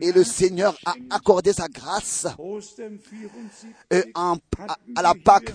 et 0.00 0.12
le 0.12 0.24
Seigneur 0.24 0.76
a 0.86 0.94
accordé 1.10 1.52
sa 1.52 1.68
grâce 1.68 2.26
Ostern 2.38 2.98
74 2.98 3.72
Euh, 3.92 4.02
en- 4.14 4.36
à, 4.96 5.02
la 5.02 5.14
Pâque 5.14 5.52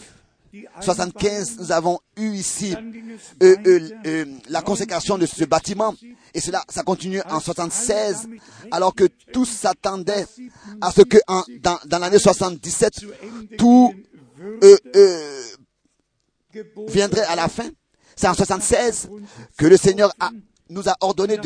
hier 0.51 0.70
die 0.79 0.84
75, 0.84 1.58
nous 1.60 1.72
avons 1.72 2.00
eu 2.18 2.32
ici 2.34 2.75
euh, 3.44 3.56
euh, 3.65 3.89
euh, 4.06 4.25
la 4.50 4.62
consécration 4.62 5.18
de 5.18 5.25
ce 5.25 5.46
bâtiment 5.46 5.94
et 6.34 6.41
cela, 6.41 6.63
ça 6.70 6.84
continue 6.84 7.22
en 7.29 7.39
76 7.39 8.27
alors 8.72 8.94
que 8.96 9.06
tous 9.32 9.46
s'attendaient 9.46 10.25
à 10.82 10.91
ce 10.91 11.01
que 11.03 11.18
en- 11.27 11.44
dans, 11.62 11.77
dans 11.86 12.00
l'année 12.00 12.20
77 12.20 13.00
zu 13.00 13.08
Ende 13.08 13.58
tout 13.58 13.94
viendrait 16.88 17.25
à 17.25 17.36
la 17.36 17.48
fin. 17.48 17.70
C'est 18.15 18.27
en 18.27 18.34
76 18.34 19.10
que 19.58 19.65
le 19.65 19.77
Seigneur 19.77 20.12
a, 20.20 20.32
nous 20.69 20.88
a 20.88 20.95
ordonné 21.01 21.38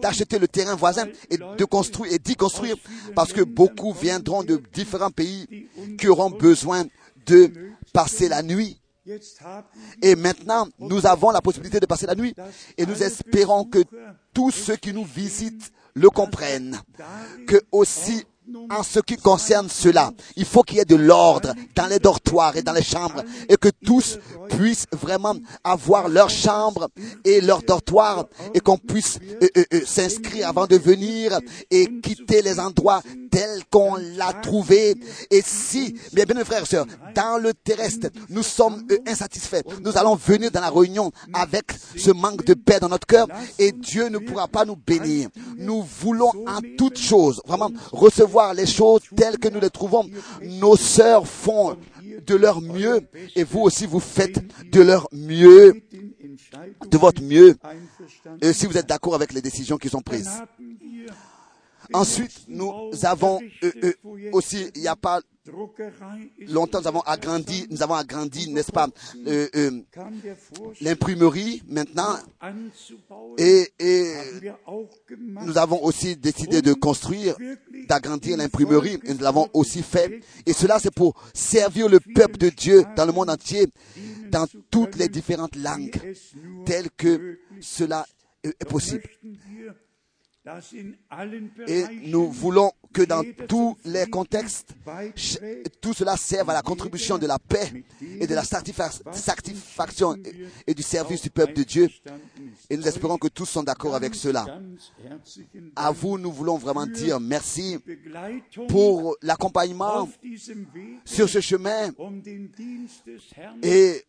d'acheter 0.00 0.38
le 0.38 0.48
terrain 0.48 0.74
voisin 0.74 1.06
et 1.30 1.38
de 1.38 1.64
construire 1.64 2.12
et 2.12 2.18
d'y 2.18 2.36
construire 2.36 2.76
parce 3.14 3.32
que 3.32 3.42
beaucoup 3.42 3.92
viendront 3.92 4.42
de 4.42 4.60
différents 4.72 5.10
pays 5.10 5.68
qui 5.98 6.08
auront 6.08 6.30
besoin 6.30 6.84
de 7.26 7.50
passer 7.92 8.28
la 8.28 8.42
nuit 8.42 8.78
Et 10.00 10.14
maintenant, 10.14 10.68
nous 10.78 11.06
avons 11.06 11.30
la 11.30 11.40
possibilité 11.40 11.80
de 11.80 11.86
passer 11.86 12.06
la 12.06 12.14
nuit. 12.14 12.34
Et 12.78 12.86
nous 12.86 13.02
espérons 13.02 13.64
que 13.64 13.82
tous 14.32 14.50
ceux 14.50 14.76
qui 14.76 14.92
nous 14.92 15.04
visitent 15.04 15.72
le 15.94 16.08
comprennent. 16.08 16.80
Que 17.46 17.60
aussi 17.72 18.24
en 18.70 18.82
ce 18.82 19.00
qui 19.00 19.16
concerne 19.16 19.68
cela, 19.68 20.10
il 20.36 20.44
faut 20.44 20.62
qu'il 20.62 20.78
y 20.78 20.80
ait 20.80 20.84
de 20.84 20.96
l'ordre 20.96 21.54
dans 21.76 21.86
les 21.86 21.98
dortoirs 21.98 22.56
et 22.56 22.62
dans 22.62 22.72
les 22.72 22.82
chambres 22.82 23.22
et 23.48 23.56
que 23.56 23.68
tous 23.84 24.18
puissent 24.50 24.86
vraiment 24.92 25.34
avoir 25.62 26.08
leur 26.08 26.28
chambre 26.28 26.88
et 27.24 27.40
leur 27.40 27.62
dortoir 27.62 28.26
et 28.52 28.60
qu'on 28.60 28.78
puisse 28.78 29.18
euh, 29.42 29.48
euh, 29.56 29.64
euh, 29.74 29.80
s'inscrire 29.86 30.48
avant 30.48 30.66
de 30.66 30.76
venir 30.76 31.38
et 31.70 31.86
quitter 32.02 32.42
les 32.42 32.58
endroits 32.58 33.02
tels 33.30 33.62
qu'on 33.70 33.96
l'a 34.16 34.32
trouvé. 34.34 34.94
Et 35.30 35.42
si, 35.44 35.96
bien, 36.12 36.24
bien 36.24 36.44
frères 36.44 36.62
et 36.62 36.66
sœurs, 36.66 36.86
dans 37.14 37.40
le 37.40 37.54
terrestre, 37.54 38.08
nous 38.28 38.42
sommes 38.42 38.86
insatisfaits, 39.06 39.62
nous 39.82 39.96
allons 39.96 40.16
venir 40.16 40.50
dans 40.50 40.60
la 40.60 40.70
réunion 40.70 41.12
avec 41.32 41.72
ce 41.96 42.10
manque 42.10 42.44
de 42.44 42.54
paix 42.54 42.80
dans 42.80 42.88
notre 42.88 43.06
cœur 43.06 43.28
et 43.58 43.72
Dieu 43.72 44.08
ne 44.08 44.18
pourra 44.18 44.48
pas 44.48 44.64
nous 44.64 44.76
bénir. 44.76 45.28
Nous 45.58 45.82
voulons 46.00 46.32
en 46.46 46.60
toutes 46.76 46.98
choses 46.98 47.40
vraiment 47.46 47.70
recevoir 47.92 48.31
les 48.54 48.66
choses 48.66 49.02
telles 49.16 49.38
que 49.38 49.48
nous 49.48 49.60
les 49.60 49.70
trouvons. 49.70 50.08
Nos 50.42 50.76
sœurs 50.76 51.26
font 51.26 51.76
de 52.26 52.34
leur 52.34 52.60
mieux 52.60 53.00
et 53.34 53.44
vous 53.44 53.60
aussi 53.60 53.86
vous 53.86 54.00
faites 54.00 54.40
de 54.70 54.80
leur 54.80 55.08
mieux, 55.12 55.82
de 56.88 56.98
votre 56.98 57.22
mieux, 57.22 57.56
et 58.40 58.52
si 58.52 58.66
vous 58.66 58.76
êtes 58.76 58.88
d'accord 58.88 59.14
avec 59.14 59.32
les 59.32 59.42
décisions 59.42 59.78
qui 59.78 59.88
sont 59.88 60.02
prises. 60.02 60.30
Ensuite, 61.92 62.44
nous 62.48 62.90
avons 63.02 63.40
euh, 63.64 63.72
euh, 63.84 63.92
aussi, 64.32 64.70
il 64.76 64.82
n'y 64.82 64.88
a 64.88 64.96
pas 64.96 65.20
longtemps, 66.48 66.80
nous 66.80 66.86
avons 66.88 67.00
agrandi, 67.00 67.66
nous 67.70 67.82
avons 67.82 67.94
agrandi, 67.94 68.50
n'est-ce 68.50 68.70
pas, 68.72 68.88
euh, 69.26 69.48
l'imprimerie 70.80 71.62
maintenant, 71.68 72.16
et, 73.38 73.72
et, 73.78 74.12
nous 75.18 75.58
avons 75.58 75.82
aussi 75.84 76.16
décidé 76.16 76.62
de 76.62 76.72
construire, 76.72 77.36
d'agrandir 77.88 78.36
l'imprimerie, 78.36 78.98
et 79.04 79.14
nous 79.14 79.20
l'avons 79.20 79.48
aussi 79.52 79.82
fait. 79.82 80.20
Et 80.46 80.52
cela, 80.52 80.78
c'est 80.78 80.94
pour 80.94 81.14
servir 81.34 81.88
le 81.88 82.00
peuple 82.00 82.38
de 82.38 82.48
Dieu 82.48 82.84
dans 82.96 83.06
le 83.06 83.12
monde 83.12 83.30
entier, 83.30 83.66
dans 84.30 84.46
toutes 84.70 84.96
les 84.96 85.08
différentes 85.08 85.56
langues, 85.56 85.90
telles 86.66 86.90
que 86.96 87.38
cela 87.60 88.06
est 88.42 88.64
possible. 88.68 89.02
Et 91.68 91.84
nous 92.06 92.30
voulons 92.30 92.72
que 92.92 93.02
dans 93.02 93.22
tous 93.48 93.76
les 93.84 94.06
contextes, 94.06 94.74
tout 95.80 95.94
cela 95.94 96.16
serve 96.16 96.50
à 96.50 96.52
la 96.52 96.62
contribution 96.62 97.16
de 97.16 97.26
la 97.26 97.38
paix 97.38 97.84
et 98.02 98.26
de 98.26 98.34
la 98.34 98.42
satisfaction 98.42 100.16
et 100.66 100.74
du 100.74 100.82
service 100.82 101.22
du 101.22 101.30
peuple 101.30 101.54
de 101.54 101.62
Dieu. 101.62 101.88
Et 102.68 102.76
nous 102.76 102.86
espérons 102.86 103.18
que 103.18 103.28
tous 103.28 103.46
sont 103.46 103.62
d'accord 103.62 103.94
avec 103.94 104.14
cela. 104.16 104.44
À 105.76 105.92
vous, 105.92 106.18
nous 106.18 106.32
voulons 106.32 106.58
vraiment 106.58 106.86
dire 106.86 107.20
merci 107.20 107.78
pour 108.68 109.16
l'accompagnement 109.22 110.08
sur 111.04 111.28
ce 111.28 111.40
chemin 111.40 111.90
et 113.62 114.04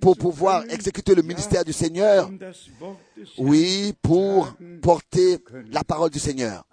pour 0.00 0.16
pouvoir 0.16 0.64
exécuter 0.70 1.14
le 1.16 1.22
ministère 1.22 1.64
du 1.64 1.72
Seigneur. 1.72 2.30
Oui, 3.38 3.92
pour 4.00 4.54
porter 4.80 5.31
la 5.70 5.84
parole 5.84 6.10
du 6.10 6.18
Seigneur. 6.18 6.64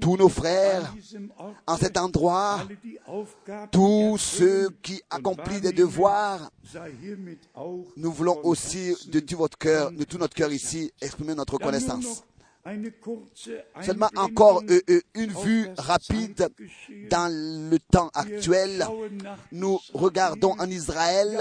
Tous 0.00 0.16
nos 0.16 0.28
frères 0.28 0.92
en 1.66 1.76
cet 1.76 1.96
endroit, 1.96 2.60
tous 3.70 4.18
ceux 4.18 4.70
qui 4.82 5.02
accomplissent 5.10 5.60
des 5.62 5.72
devoirs, 5.72 6.50
nous 7.96 8.12
voulons 8.12 8.38
aussi 8.44 8.94
de 9.08 9.20
tout 9.20 9.36
votre 9.36 9.58
cœur, 9.58 9.92
de 9.92 10.04
tout 10.04 10.18
notre 10.18 10.34
cœur 10.34 10.52
ici, 10.52 10.92
exprimer 11.00 11.34
notre 11.34 11.54
reconnaissance. 11.54 12.24
Seulement 13.82 14.10
encore 14.16 14.60
euh, 14.68 14.80
euh, 14.90 15.00
une 15.14 15.30
vue 15.30 15.68
rapide 15.78 16.48
dans 17.08 17.32
le 17.32 17.78
temps 17.78 18.10
actuel. 18.12 18.84
Nous 19.52 19.78
regardons 19.94 20.52
en 20.58 20.68
Israël 20.68 21.38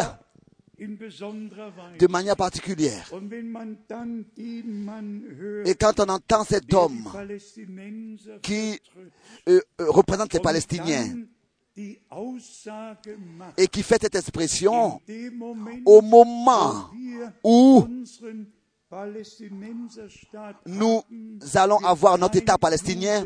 de 0.78 2.08
manière 2.08 2.36
particulière. 2.36 3.12
Et 5.66 5.76
quand 5.76 6.00
on 6.00 6.10
entend 6.10 6.44
cet 6.44 6.74
homme 6.74 7.10
qui 8.42 8.80
euh, 9.48 9.62
euh, 9.82 9.86
représente 9.90 10.34
les 10.34 10.40
Palestiniens 10.40 11.08
et 11.78 13.68
qui 13.68 13.84
fait 13.84 14.02
cette 14.02 14.16
expression 14.16 15.02
au 15.86 16.02
moment 16.02 16.90
où 17.44 17.86
nous 20.66 21.02
allons 21.56 21.78
avoir 21.80 22.18
notre 22.18 22.38
État 22.38 22.58
palestinien, 22.58 23.26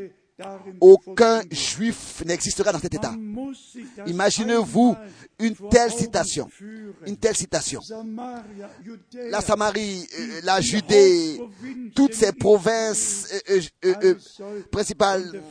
aucun 0.81 1.41
juif 1.51 2.23
n'existera 2.25 2.71
dans 2.71 2.79
cet 2.79 2.93
état. 2.93 3.13
Imaginez-vous 4.07 4.95
une 5.39 5.55
telle 5.69 5.91
citation, 5.91 6.49
une 7.05 7.17
telle 7.17 7.35
citation. 7.35 7.81
La 9.29 9.41
Samarie, 9.41 10.05
euh, 10.19 10.41
la 10.43 10.59
Judée, 10.59 11.39
toutes 11.95 12.13
ces 12.13 12.31
provinces 12.33 13.33
euh, 13.49 13.61
euh, 13.85 14.15
principales 14.71 15.41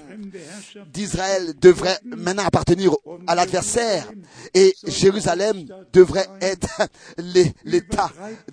d'Israël 0.93 1.55
devraient 1.61 1.99
maintenant 2.05 2.45
appartenir 2.45 2.93
à 3.27 3.35
l'adversaire 3.35 4.11
et 4.55 4.75
Jérusalem 4.87 5.65
devrait 5.93 6.29
être 6.41 6.83
l'état 7.65 8.11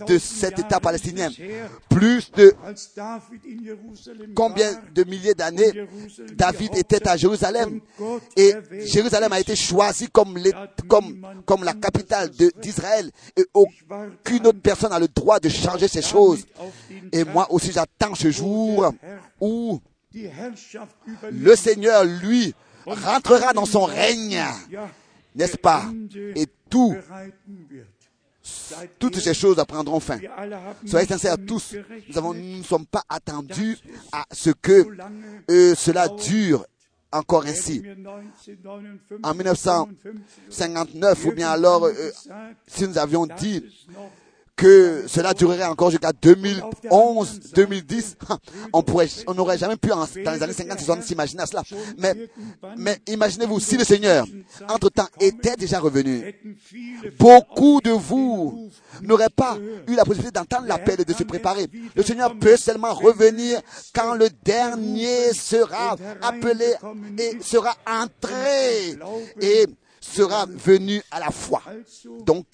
de 0.08 0.18
cet 0.18 0.60
état 0.60 0.80
palestinien. 0.80 1.30
Plus 1.90 2.32
de 2.32 2.54
combien 4.36 4.72
de 4.94 5.04
milliers 5.04 5.34
d'années 5.36 5.88
David 6.34 6.76
était 6.78 7.08
à 7.08 7.18
Jérusalem. 7.18 7.80
Et 8.36 8.54
Jérusalem 8.86 9.32
a 9.34 9.40
été 9.40 9.56
choisi 9.56 10.08
comme, 10.10 10.38
comme, 10.88 11.26
comme 11.46 11.64
la 11.64 11.74
capitale 11.74 12.30
d'Israël. 12.62 13.12
Et 13.36 13.46
aucune 13.54 14.48
autre 14.48 14.62
personne 14.62 14.90
n'a 14.92 15.00
le 15.00 15.08
droit 15.08 15.40
de 15.40 15.50
changer 15.50 15.88
ces 15.88 16.02
choses. 16.02 16.46
Et 17.12 17.24
moi 17.24 17.48
aussi 17.52 17.72
j'attends 17.72 18.16
ce 18.16 18.32
jour 18.32 18.94
où 19.40 19.80
le 21.32 21.56
Seigneur, 21.56 22.06
lui, 22.06 22.54
rentrera 22.86 23.54
dans 23.54 23.66
son 23.66 23.84
règne, 23.84 24.42
n'est-ce 25.36 25.58
pas? 25.58 25.84
Et 26.36 26.46
tout 26.70 26.96
toutes 29.00 29.20
ces 29.20 29.34
choses 29.34 29.62
prendront 29.68 30.00
fin. 30.00 30.20
Soyez 30.86 31.08
sincères 31.08 31.38
tous. 31.46 31.76
Nous 32.16 32.34
ne 32.34 32.64
sommes 32.64 32.86
pas 32.86 33.04
attendus 33.10 33.78
à 34.12 34.26
ce 34.32 34.52
que 34.52 34.86
euh, 35.50 35.76
cela 35.76 36.08
dure 36.08 36.66
encore 37.12 37.46
ainsi. 37.46 37.82
En 39.24 39.34
1959, 39.34 41.26
ou 41.26 41.32
bien 41.32 41.50
alors, 41.50 41.86
euh, 41.86 42.12
si 42.68 42.88
nous 42.88 42.98
avions 42.98 43.26
dit 43.26 43.64
que 44.56 45.04
cela 45.08 45.34
durerait 45.34 45.66
encore 45.66 45.92
jusqu'à 45.92 46.14
2011, 46.14 47.52
2010, 47.54 48.18
on 48.74 48.82
pourrait, 48.82 49.10
on 49.28 49.34
n'aurait 49.34 49.58
jamais 49.58 49.76
pu, 49.76 49.90
dans 49.90 50.32
les 50.32 50.44
années 50.44 50.54
50, 50.54 50.80
60, 50.80 51.04
s'imaginer 51.04 51.44
cela. 51.46 51.64
Mais, 51.98 52.16
mais 52.78 52.98
imaginez-vous, 53.08 53.60
si 53.60 53.78
le 53.78 53.84
Seigneur, 53.84 54.26
entre-temps, 54.70 55.08
était 55.20 55.56
déjà 55.56 55.80
revenu, 55.80 56.34
beaucoup 57.20 57.82
de 57.82 57.92
vous 57.92 58.70
n'auraient 59.02 59.30
pas 59.30 59.58
eu 59.88 59.96
la 59.96 60.06
possibilité 60.06 60.40
d'entendre 60.40 60.68
l'appel 60.68 61.02
et 61.02 61.06
de 61.06 61.14
se 61.14 61.24
préparer. 61.24 61.68
Le 61.96 62.04
Seigneur 62.04 62.38
peut 62.38 62.58
seulement 62.58 62.94
revenir 62.94 63.60
quand 63.94 64.16
le 64.16 64.30
dernier 64.44 65.34
sera 65.34 65.98
appelé 66.22 66.74
et 67.18 67.42
sera 67.42 67.76
entré 67.86 68.98
et 69.42 69.66
sera 70.06 70.46
venu 70.46 71.02
à 71.12 71.20
la 71.20 71.32
foi. 71.32 71.62
Donc, 72.26 72.48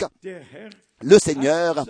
le 1.02 1.20
Seigneur 1.20 1.86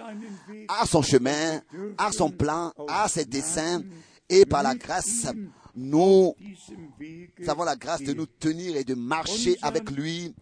a 0.67 0.86
son 0.86 1.02
chemin, 1.02 1.62
a 1.97 2.12
son 2.12 2.32
plan, 2.32 2.74
a 2.88 3.08
ses 3.08 3.26
desseins, 3.26 3.84
et 4.30 4.45
par 4.45 4.63
la 4.63 4.76
grâce, 4.76 5.28
nous 5.76 6.34
avons 7.47 7.63
la 7.63 7.76
grâce 7.76 8.02
de 8.04 8.13
nous 8.13 8.26
tenir 8.26 8.76
et 8.76 8.84
de 8.84 8.95
marcher 8.95 9.58
avec 9.62 9.89
lui 9.91 10.34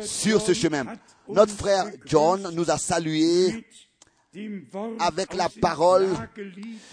sur 0.00 0.40
ce 0.40 0.52
chemin. 0.52 0.84
Notre 1.28 1.52
frère 1.52 1.86
John 2.06 2.50
nous 2.54 2.70
a 2.70 2.78
salués 2.78 3.66
avec 5.00 5.34
la 5.34 5.48
parole 5.48 6.08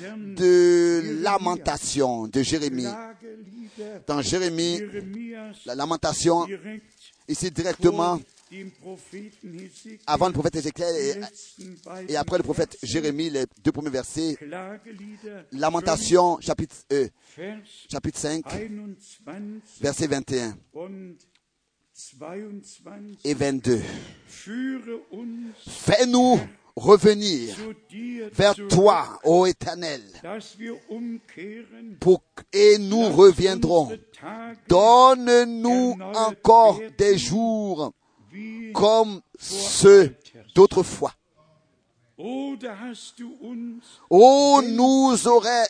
de 0.01 1.21
lamentation 1.21 2.27
de 2.27 2.41
Jérémie. 2.41 2.87
Dans 4.07 4.21
Jérémie, 4.21 4.81
la 5.65 5.75
lamentation, 5.75 6.47
ici 7.27 7.51
directement, 7.51 8.19
avant 10.07 10.27
le 10.27 10.33
prophète 10.33 10.55
Ézéchiel 10.55 11.25
et, 12.07 12.15
après 12.15 12.37
le 12.37 12.43
prophète 12.43 12.77
Jérémie, 12.83 13.29
les 13.29 13.45
deux 13.63 13.71
premiers 13.71 13.89
versets, 13.89 14.37
Lamentation, 15.51 16.39
chapitre, 16.41 16.75
chapitre 17.89 18.19
5, 18.19 18.45
verset 19.81 20.07
21. 20.07 20.57
22. 22.17 23.19
et 23.23 23.33
22. 23.33 23.81
Führe 24.27 24.99
uns 25.13 25.53
Fais-nous 25.65 26.39
revenir 26.75 27.55
vers 28.33 28.55
toi, 28.69 29.19
ô 29.23 29.45
Éternel, 29.45 30.01
et 32.51 32.77
nous 32.77 33.09
reviendrons. 33.09 33.97
Donne-nous 34.67 35.97
encore 36.15 36.79
des 36.97 37.17
jours 37.17 37.93
comme 38.73 39.21
ceux 39.39 40.15
d'autrefois. 40.53 41.13
Oh, 44.09 44.61
nous 44.63 45.27
aurais, 45.27 45.67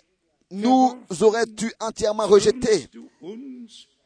nous 0.52 0.98
aurais-tu 1.22 1.74
entièrement 1.80 2.28
rejetés 2.28 2.88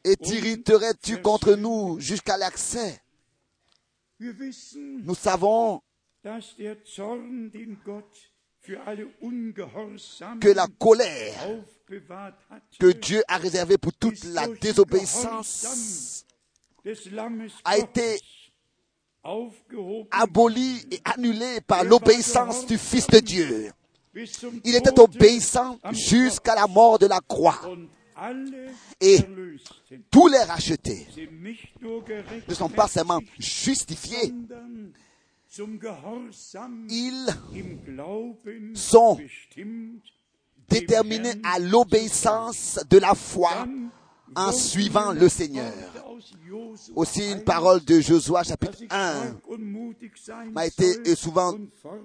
et 0.04 0.16
t'irriterais-tu 0.16 1.22
contre 1.22 1.56
nous 1.56 2.00
jusqu'à 2.00 2.38
l'accès? 2.38 3.02
Nous 4.20 5.16
savons 5.16 5.82
que 10.42 10.50
la 10.50 10.68
colère 10.78 11.64
que 12.80 12.92
Dieu 12.92 13.24
a 13.28 13.38
réservée 13.38 13.78
pour 13.78 13.94
toute 13.94 14.24
la 14.26 14.48
désobéissance 14.48 16.26
a 17.64 17.78
été 17.78 18.20
abolie 20.12 20.86
et 20.92 21.00
annulée 21.06 21.62
par 21.62 21.84
l'obéissance 21.84 22.66
du 22.66 22.78
Fils 22.78 23.08
de 23.08 23.20
Dieu. 23.20 23.72
Il 24.64 24.76
était 24.76 25.00
obéissant 25.00 25.80
jusqu'à 25.92 26.56
la 26.56 26.68
mort 26.68 27.00
de 27.00 27.08
la 27.08 27.20
croix. 27.28 27.60
Et 29.00 29.20
tous 30.12 30.28
les 30.28 30.40
rachetés 30.44 31.08
ne 32.48 32.54
sont 32.54 32.70
pas 32.70 32.88
seulement 32.88 33.20
justifiés, 33.38 34.34
ils 36.90 37.28
sont 38.76 39.18
déterminés 40.68 41.34
à 41.44 41.60
l'obéissance 41.60 42.80
de 42.90 42.98
la 43.00 43.16
foi 43.16 43.68
en 44.36 44.52
suivant 44.52 45.12
le 45.12 45.28
Seigneur. 45.28 45.74
Aussi 46.96 47.32
une 47.32 47.44
parole 47.44 47.84
de 47.84 48.00
Josué 48.00 48.44
chapitre 48.44 48.84
1 48.90 49.38
m'a 50.52 50.68
été 50.68 51.16
souvent 51.16 51.56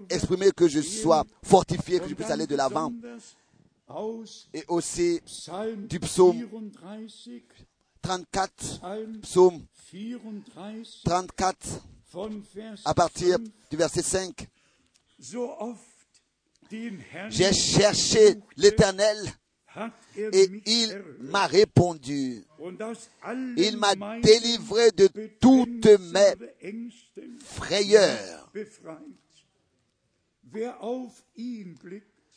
exprimée 0.09 0.51
que 0.53 0.67
je 0.67 0.81
sois 0.81 1.25
fortifié, 1.43 2.01
que 2.01 2.09
je 2.09 2.15
puisse 2.15 2.31
aller 2.31 2.47
de 2.47 2.57
l'avant. 2.57 2.91
Et 4.55 4.65
aussi 4.69 5.21
du 5.87 6.01
psaume 6.01 6.49
34, 8.01 8.81
psaume 9.23 9.63
34, 11.05 11.85
à 12.85 12.95
partir 12.95 13.39
du 13.71 13.77
verset 13.77 14.03
5. 14.03 14.49
J'ai 17.29 17.53
cherché 17.53 18.37
l'Éternel 18.57 19.19
et 20.17 20.51
il 20.67 21.03
m'a 21.21 21.47
répondu. 21.47 22.45
Il 23.57 23.77
m'a 23.77 23.95
délivré 24.21 24.91
de 24.93 25.09
toutes 25.41 25.87
mes 26.13 26.35
frayeurs. 27.45 28.51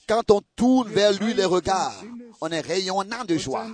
Quand 0.08 0.32
on 0.32 0.42
tourne 0.56 0.90
vers 0.90 1.12
lui 1.22 1.34
les 1.34 1.46
regards, 1.46 2.04
on 2.40 2.50
est 2.50 2.62
rayonnant 2.62 3.26
de 3.26 3.38
joie. 3.38 3.68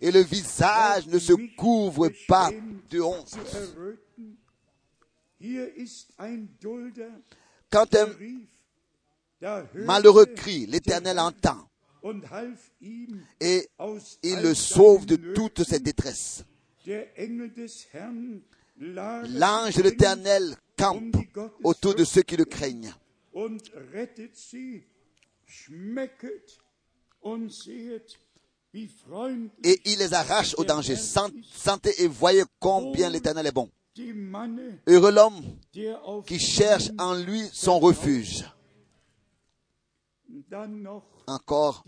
Et 0.00 0.10
le 0.10 0.20
visage 0.20 1.06
ne 1.08 1.18
se 1.18 1.32
couvre 1.56 2.08
pas 2.28 2.50
de 2.88 3.00
honte. 3.00 3.36
Quand 7.70 7.94
un 7.94 8.08
malheureux 9.74 10.26
crie, 10.26 10.66
l'Éternel 10.66 11.18
entend 11.18 11.66
et 13.40 13.68
il 14.22 14.40
le 14.40 14.54
sauve 14.54 15.06
de 15.06 15.16
toutes 15.34 15.64
ses 15.64 15.80
détresses. 15.80 16.44
L'ange 18.76 19.74
de 19.76 19.82
l'Éternel 19.82 20.56
campe 20.76 21.16
autour 21.62 21.94
de 21.94 22.04
ceux 22.04 22.22
qui 22.22 22.36
le 22.36 22.44
craignent. 22.44 22.94
Et 29.62 29.80
il 29.84 29.98
les 29.98 30.14
arrache 30.14 30.54
au 30.56 30.64
danger. 30.64 30.96
Sentez 30.96 32.02
et 32.02 32.06
voyez 32.06 32.44
combien 32.58 33.10
l'Éternel 33.10 33.46
est 33.46 33.52
bon. 33.52 33.70
Heureux 34.86 35.12
l'homme 35.12 35.42
qui 36.26 36.38
cherche 36.38 36.90
en 36.98 37.14
lui 37.14 37.42
son 37.52 37.78
refuge. 37.78 38.44
Encore 41.26 41.84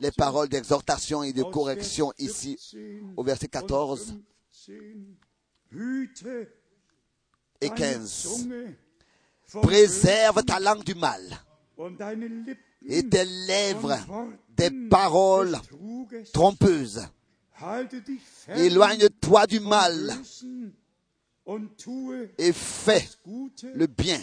les 0.00 0.10
paroles 0.12 0.48
d'exhortation 0.48 1.22
et 1.22 1.32
de 1.32 1.42
correction 1.42 2.12
ici 2.18 2.58
au 3.16 3.22
verset 3.22 3.48
14 3.48 4.16
et 7.60 7.70
15. 7.70 8.48
Préserve 9.62 10.44
ta 10.44 10.60
langue 10.60 10.84
du 10.84 10.94
mal 10.94 11.22
et 12.86 13.08
tes 13.08 13.24
lèvres 13.24 13.98
des 14.56 14.70
paroles 14.88 15.56
trompeuses. 16.32 17.02
Éloigne-toi 18.48 19.46
du 19.46 19.60
mal 19.60 20.16
et 22.38 22.52
fais 22.52 23.08
le 23.74 23.86
bien. 23.86 24.20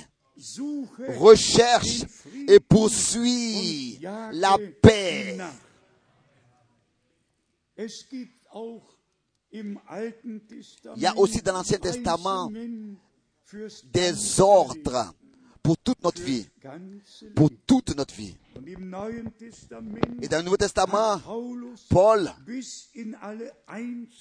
Recherche 1.18 2.04
et 2.48 2.60
poursuis 2.60 4.00
la 4.02 4.58
paix. 4.82 5.38
Il 10.96 11.02
y 11.02 11.06
a 11.06 11.18
aussi 11.18 11.42
dans 11.42 11.54
l'Ancien 11.54 11.80
Testament 11.80 12.52
des 13.86 14.40
ordres 14.42 15.14
pour 15.68 15.78
toute 15.80 16.02
notre 16.02 16.22
vie. 16.22 16.48
Pour 17.36 17.50
toute 17.68 17.94
notre 17.94 18.16
vie. 18.16 18.38
Et 20.22 20.30
dans 20.30 20.38
le 20.38 20.44
Nouveau 20.44 20.56
Testament, 20.56 21.20
Paul, 21.90 22.32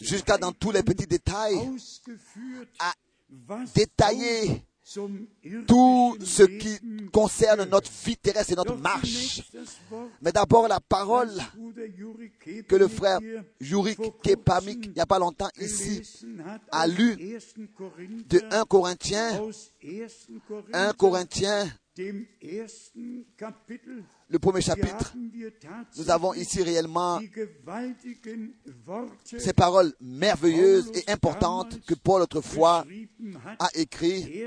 jusqu'à 0.01 0.39
dans 0.39 0.51
tous 0.51 0.73
les 0.73 0.83
petits 0.83 1.07
détails, 1.07 1.55
a 2.81 2.93
détaillé 3.77 4.65
tout 5.67 6.17
ce 6.21 6.45
qui 6.45 6.79
concerne 7.13 7.69
notre 7.69 7.91
vie 8.05 8.17
terrestre 8.17 8.53
et 8.53 8.57
notre 8.57 8.77
marche. 8.77 9.43
Mais 10.23 10.33
d'abord 10.33 10.69
la 10.69 10.81
parole 10.81 11.33
que 12.69 12.77
le 12.77 12.87
frère 12.87 13.19
Yurik 13.61 13.99
Kepamik, 14.23 14.87
il 14.87 14.93
n'y 14.93 15.01
a 15.01 15.07
pas 15.07 15.19
longtemps 15.19 15.51
ici, 15.61 16.03
a 16.71 16.87
lu 16.87 17.39
de 18.29 18.43
1 18.51 18.65
Corinthiens, 18.65 19.43
1 20.73 20.93
Corinthiens, 20.95 21.69
le 24.29 24.39
premier 24.41 24.61
chapitre, 24.61 25.15
nous 25.97 26.11
avons 26.11 26.35
ici 26.35 26.63
réellement 26.63 27.21
ces 29.25 29.53
paroles 29.53 29.95
merveilleuses 30.01 30.91
et 30.95 31.11
importantes 31.11 31.81
que 31.87 31.95
Paul 31.95 32.23
autrefois 32.23 32.85
a 33.59 33.69
écrit. 33.75 34.45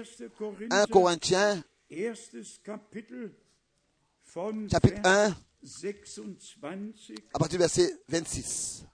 1 0.69 0.85
Corinthiens, 0.87 1.63
chapitre 4.69 4.99
1, 5.03 5.35
à 7.33 7.39
partir 7.39 7.49
du 7.49 7.57
verset 7.57 7.93
26. 8.09 8.85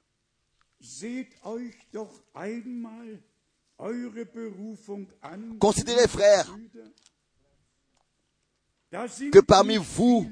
Considérez, 5.59 6.07
frères, 6.07 6.57
que 9.31 9.39
parmi 9.39 9.77
vous 9.77 10.27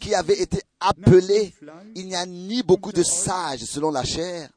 qui 0.00 0.14
avez 0.14 0.40
été 0.40 0.60
appelés, 0.78 1.52
il 1.94 2.06
n'y 2.06 2.14
a 2.14 2.26
ni 2.26 2.62
beaucoup 2.62 2.92
de 2.92 3.02
sages 3.02 3.64
selon 3.64 3.90
la 3.90 4.04
chair, 4.04 4.50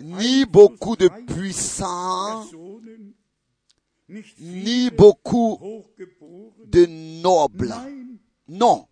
ni 0.00 0.44
beaucoup 0.44 0.96
de 0.96 1.08
puissants, 1.26 2.46
ni 4.38 4.90
beaucoup 4.90 5.84
de 6.66 6.86
nobles. 7.22 7.74
Non. 8.48 8.88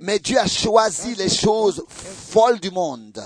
Mais 0.00 0.18
Dieu 0.18 0.38
a 0.38 0.46
choisi 0.46 1.14
les 1.14 1.28
choses 1.28 1.84
folles 1.88 2.60
du 2.60 2.70
monde 2.70 3.20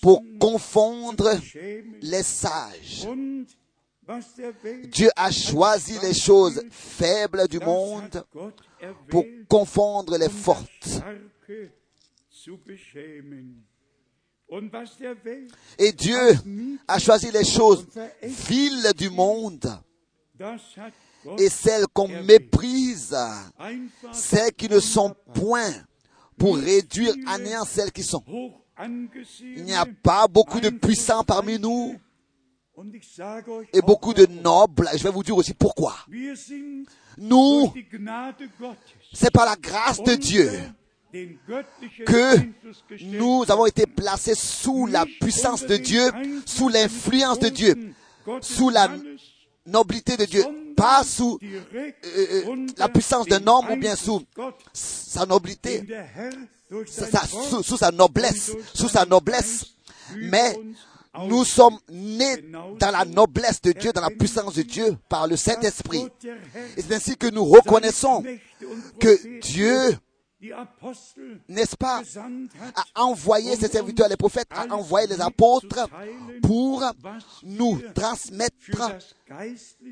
pour 0.00 0.22
confondre 0.38 1.32
les 2.00 2.22
sages. 2.22 3.08
Dieu 4.84 5.08
a 5.16 5.30
choisi 5.30 5.98
les 6.02 6.14
choses 6.14 6.62
faibles 6.70 7.46
du 7.48 7.58
monde 7.60 8.24
pour 9.08 9.24
confondre 9.48 10.16
les 10.16 10.28
fortes. 10.28 11.02
Et 15.78 15.92
Dieu 15.92 16.18
a 16.88 16.98
choisi 16.98 17.30
les 17.30 17.44
choses 17.44 17.86
viles 18.22 18.92
du 18.96 19.10
monde 19.10 19.80
et 21.38 21.48
celles 21.48 21.86
qu'on 21.92 22.08
méprise, 22.08 23.16
celles 24.12 24.52
qui 24.52 24.68
ne 24.68 24.80
sont 24.80 25.14
point, 25.34 25.72
pour 26.38 26.56
réduire 26.56 27.14
à 27.26 27.38
néant 27.38 27.64
celles 27.64 27.92
qui 27.92 28.02
sont. 28.02 28.24
Il 29.42 29.64
n'y 29.64 29.74
a 29.74 29.86
pas 30.02 30.26
beaucoup 30.26 30.60
de 30.60 30.70
puissants 30.70 31.22
parmi 31.22 31.58
nous 31.58 31.96
et 33.72 33.82
beaucoup 33.82 34.14
de 34.14 34.22
warum. 34.22 34.42
nobles. 34.42 34.88
Je 34.96 35.02
vais 35.02 35.10
vous 35.10 35.22
dire 35.22 35.36
aussi 35.36 35.52
pourquoi. 35.52 35.94
Nous, 37.18 37.72
c'est 39.12 39.30
par 39.30 39.44
la 39.44 39.56
grâce 39.56 40.02
de 40.02 40.14
Dieu 40.14 40.50
que 42.06 42.36
nous 43.02 43.44
avons 43.48 43.66
été 43.66 43.86
placés 43.86 44.34
sous 44.34 44.86
la 44.86 45.04
puissance 45.20 45.66
de 45.66 45.76
Dieu, 45.76 46.10
sous 46.46 46.68
l'influence 46.68 47.38
de 47.38 47.48
Dieu, 47.48 47.74
sous 48.40 48.70
la 48.70 48.88
nobilité 49.66 50.16
de 50.16 50.24
Dieu, 50.24 50.44
pas 50.76 51.04
sous 51.04 51.38
euh, 51.42 51.90
euh, 52.04 52.66
la 52.78 52.88
puissance 52.88 53.26
d'un 53.26 53.46
homme 53.46 53.70
ou 53.70 53.76
bien 53.76 53.96
sous 53.96 54.22
sa 54.72 55.26
nobilité, 55.26 55.86
sous 56.86 57.76
sa 57.76 57.90
noblesse, 57.90 58.52
sous 58.74 58.88
sa 58.88 59.04
noblesse, 59.04 59.66
mais 60.16 60.56
nous 61.26 61.44
sommes 61.44 61.78
nés 61.88 62.44
dans 62.78 62.90
la 62.90 63.04
noblesse 63.04 63.60
de 63.60 63.72
Dieu, 63.72 63.92
dans 63.92 64.00
la 64.00 64.10
puissance 64.10 64.54
de 64.54 64.62
Dieu, 64.62 64.96
par 65.08 65.26
le 65.26 65.36
Saint-Esprit. 65.36 66.06
Et 66.76 66.82
c'est 66.82 66.94
ainsi 66.94 67.16
que 67.16 67.26
nous 67.26 67.44
reconnaissons 67.44 68.22
que 69.00 69.40
Dieu, 69.40 69.96
n'est-ce 71.48 71.76
pas, 71.76 72.02
a 72.94 73.02
envoyé 73.02 73.56
ses 73.56 73.68
serviteurs, 73.68 74.08
les 74.08 74.16
prophètes, 74.16 74.48
a 74.50 74.66
envoyé 74.74 75.06
les 75.06 75.20
apôtres 75.20 75.88
pour 76.42 76.82
nous 77.42 77.80
transmettre 77.94 78.56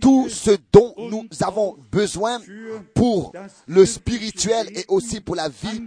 tout 0.00 0.28
ce 0.28 0.56
dont 0.72 0.94
nous 0.96 1.26
avons 1.40 1.76
besoin 1.90 2.40
pour 2.94 3.32
le 3.66 3.84
spirituel 3.86 4.70
et 4.74 4.84
aussi 4.88 5.20
pour 5.20 5.36
la 5.36 5.48
vie 5.48 5.86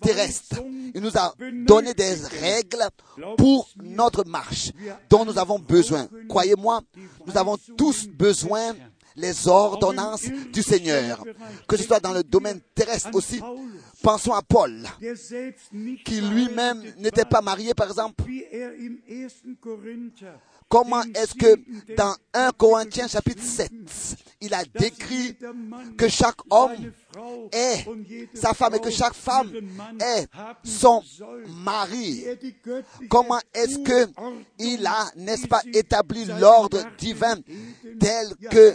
terrestre. 0.00 0.56
Il 0.94 1.00
nous 1.00 1.16
a 1.16 1.34
donné 1.66 1.94
des 1.94 2.14
règles 2.40 2.88
pour 3.36 3.68
notre 3.82 4.24
marche 4.26 4.72
dont 5.08 5.24
nous 5.24 5.38
avons 5.38 5.58
besoin. 5.58 6.08
Croyez-moi, 6.28 6.80
nous 7.26 7.36
avons 7.36 7.56
tous 7.76 8.06
besoin 8.08 8.74
les 9.16 9.48
ordonnances 9.48 10.24
du 10.52 10.62
Seigneur, 10.62 11.24
que 11.68 11.76
ce 11.76 11.84
soit 11.84 12.00
dans 12.00 12.12
le 12.12 12.22
domaine 12.22 12.60
terrestre 12.74 13.10
aussi. 13.12 13.40
Pensons 14.02 14.32
à 14.32 14.42
Paul, 14.42 14.84
qui 16.04 16.20
lui-même 16.20 16.82
n'était 16.98 17.24
pas 17.24 17.40
marié, 17.40 17.72
par 17.74 17.88
exemple. 17.88 18.24
Comment 20.68 21.02
est-ce 21.14 21.34
que 21.34 21.94
dans 21.94 22.16
1 22.32 22.50
Corinthiens 22.52 23.06
chapitre 23.06 23.42
7, 23.42 23.70
il 24.40 24.54
a 24.54 24.64
décrit 24.64 25.36
que 25.98 26.08
chaque 26.08 26.38
homme 26.50 26.92
est 27.52 27.84
sa 28.34 28.54
femme 28.54 28.74
et 28.76 28.80
que 28.80 28.90
chaque 28.90 29.14
femme 29.14 29.52
est 30.00 30.26
son 30.64 31.02
mari? 31.62 32.24
Comment 33.10 33.38
est-ce 33.52 33.78
que 33.80 34.10
il 34.58 34.86
a, 34.86 35.10
n'est-ce 35.16 35.46
pas, 35.46 35.60
établi 35.74 36.24
l'ordre 36.24 36.82
divin 36.96 37.36
tel 38.00 38.34
que 38.50 38.74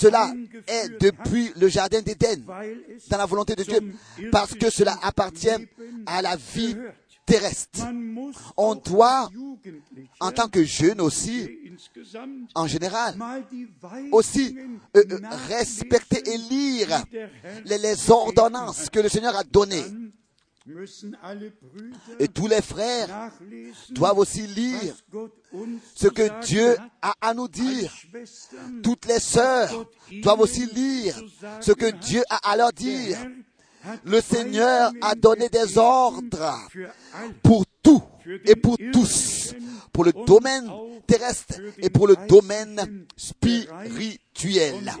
cela 0.00 0.32
est 0.68 1.00
depuis 1.00 1.50
le 1.56 1.66
jardin 1.66 2.00
d'Éden, 2.00 2.44
dans 3.10 3.18
la 3.18 3.26
volonté 3.26 3.56
de 3.56 3.64
Dieu, 3.64 3.80
parce 4.30 4.54
que 4.54 4.70
cela 4.70 4.96
appartient 5.02 5.48
à 6.06 6.22
la 6.22 6.36
vie 6.36 6.76
terrestre. 7.26 7.84
On 8.56 8.76
doit, 8.76 9.28
en 10.20 10.30
tant 10.30 10.48
que 10.48 10.62
jeune 10.62 11.00
aussi, 11.00 11.48
en 12.54 12.68
général, 12.68 13.16
aussi 14.12 14.56
euh, 14.96 15.02
euh, 15.10 15.18
respecter 15.48 16.22
et 16.32 16.38
lire 16.38 17.04
les, 17.64 17.78
les 17.78 18.10
ordonnances 18.10 18.88
que 18.90 19.00
le 19.00 19.08
Seigneur 19.08 19.36
a 19.36 19.42
données. 19.42 19.84
Et 22.18 22.28
tous 22.28 22.46
les 22.46 22.62
frères 22.62 23.30
doivent 23.90 24.18
aussi 24.18 24.46
lire 24.46 24.94
ce 25.94 26.08
que 26.08 26.44
Dieu 26.44 26.76
a 27.02 27.14
à 27.20 27.34
nous 27.34 27.48
dire. 27.48 27.92
Toutes 28.82 29.06
les 29.06 29.20
sœurs 29.20 29.86
doivent 30.22 30.40
aussi 30.40 30.66
lire 30.66 31.20
ce 31.60 31.72
que 31.72 31.90
Dieu 31.90 32.22
a 32.28 32.50
à 32.52 32.56
leur 32.56 32.72
dire. 32.72 33.18
Le 34.04 34.20
Seigneur 34.20 34.92
a 35.00 35.14
donné 35.14 35.48
des 35.48 35.78
ordres 35.78 36.68
pour 37.42 37.64
tout 37.82 38.02
et 38.44 38.56
pour 38.56 38.76
tous, 38.92 39.54
pour 39.92 40.04
le 40.04 40.12
domaine 40.26 40.70
terrestre 41.06 41.54
et 41.78 41.88
pour 41.88 42.06
le 42.06 42.16
domaine 42.28 43.06
spirituel. 43.16 44.92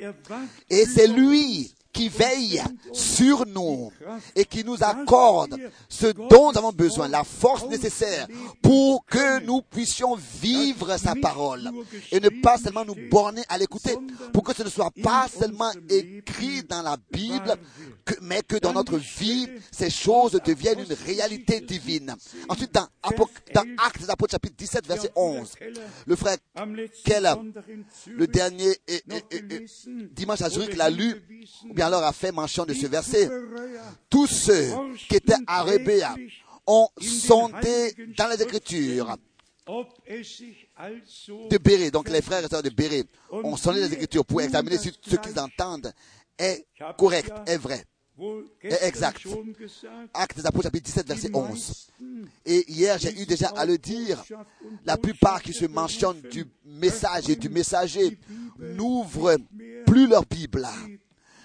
Et 0.70 0.86
c'est 0.86 1.08
lui 1.08 1.74
qui 1.98 2.08
veille 2.08 2.62
sur 2.92 3.44
nous 3.44 3.90
et 4.36 4.44
qui 4.44 4.62
nous 4.62 4.76
accorde 4.84 5.58
ce 5.88 6.06
dont 6.06 6.52
nous 6.52 6.58
avons 6.58 6.70
besoin, 6.70 7.08
la 7.08 7.24
force 7.24 7.66
nécessaire 7.66 8.28
pour 8.62 9.04
que 9.04 9.42
nous 9.44 9.62
puissions 9.62 10.14
vivre 10.14 10.96
sa 10.96 11.16
parole 11.16 11.68
et 12.12 12.20
ne 12.20 12.28
pas 12.28 12.56
seulement 12.56 12.84
nous 12.84 12.94
borner 13.10 13.42
à 13.48 13.58
l'écouter, 13.58 13.96
pour 14.32 14.44
que 14.44 14.54
ce 14.54 14.62
ne 14.62 14.68
soit 14.68 14.92
pas 15.02 15.26
seulement 15.26 15.72
écrit 15.90 16.62
dans 16.62 16.82
la 16.82 16.96
Bible, 17.10 17.56
mais 18.22 18.42
que 18.42 18.56
dans 18.58 18.72
notre 18.72 18.96
vie, 18.96 19.48
ces 19.72 19.90
choses 19.90 20.38
deviennent 20.44 20.78
une 20.88 20.96
réalité 21.04 21.60
divine. 21.60 22.14
Ensuite, 22.48 22.72
dans, 22.74 22.86
Actes 23.84 24.02
des 24.02 24.10
Apôtres 24.10 24.32
chapitre 24.32 24.54
17, 24.56 24.86
verset 24.86 25.10
11, 25.16 25.52
le 26.06 26.14
frère 26.14 26.36
Keller, 27.04 27.34
le 28.06 28.26
dernier 28.28 28.76
dimanche 30.12 30.42
à 30.42 30.48
Zurich 30.50 30.76
l'a 30.76 30.90
lu, 30.90 31.16
bien 31.74 31.87
alors 31.88 32.04
a 32.04 32.12
fait 32.12 32.32
mention 32.32 32.64
de 32.64 32.74
ce 32.74 32.86
verset. 32.86 33.28
Tous 34.08 34.26
ceux 34.26 34.68
qui 35.08 35.16
étaient 35.16 35.34
à 35.46 35.62
Rébéa 35.62 36.14
ont 36.66 36.88
sondé 37.00 37.94
dans 38.16 38.28
les 38.28 38.42
Écritures 38.42 39.16
de 39.66 41.58
Béré, 41.58 41.90
donc 41.90 42.08
les 42.08 42.22
frères 42.22 42.44
et 42.44 42.48
sœurs 42.48 42.62
de 42.62 42.70
Béré 42.70 43.04
ont 43.30 43.56
sondé 43.56 43.80
les 43.80 43.92
Écritures 43.92 44.24
pour 44.24 44.40
examiner 44.40 44.78
si 44.78 44.92
ce 45.02 45.16
qu'ils 45.16 45.38
entendent 45.38 45.92
est 46.38 46.66
correct, 46.96 47.32
est 47.46 47.56
vrai. 47.56 47.84
est 48.62 48.86
exact. 48.86 49.26
Actes 50.14 50.36
des 50.36 50.46
Apôtres 50.46 50.64
chapitre 50.64 50.84
17, 50.84 51.06
verset 51.06 51.30
11. 51.32 51.88
Et 52.44 52.70
hier, 52.70 52.98
j'ai 52.98 53.20
eu 53.20 53.26
déjà 53.26 53.48
à 53.48 53.64
le 53.66 53.78
dire, 53.78 54.22
la 54.84 54.96
plupart 54.96 55.42
qui 55.42 55.52
se 55.52 55.66
mentionnent 55.66 56.20
du 56.30 56.44
message 56.64 57.28
et 57.28 57.36
du 57.36 57.48
messager 57.48 58.18
n'ouvrent 58.58 59.36
plus 59.86 60.06
leur 60.06 60.24
Bible. 60.24 60.66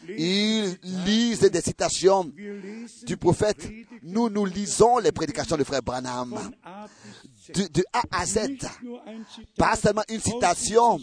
Ils 0.10 0.78
lisent 1.06 1.42
des 1.42 1.62
citations 1.62 2.32
du 3.06 3.18
prophète. 3.18 3.70
Nous, 4.02 4.30
nous 4.30 4.46
lisons 4.46 4.98
les 4.98 5.12
prédications 5.12 5.58
du 5.58 5.64
frère 5.64 5.82
Branham. 5.82 6.38
De, 7.54 7.68
de 7.68 7.84
A 7.92 8.04
à 8.22 8.26
Z. 8.26 8.40
Pas 9.58 9.76
seulement 9.76 10.04
une 10.10 10.22
citation 10.22 10.98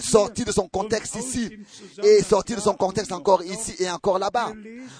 sortie 0.00 0.44
de 0.44 0.50
son 0.50 0.66
contexte 0.68 1.14
ici 1.14 1.56
et 2.02 2.20
sortie 2.24 2.56
de 2.56 2.60
son 2.60 2.74
contexte 2.74 3.12
encore 3.12 3.44
ici 3.44 3.74
et 3.78 3.88
encore 3.88 4.18
là-bas. 4.18 4.52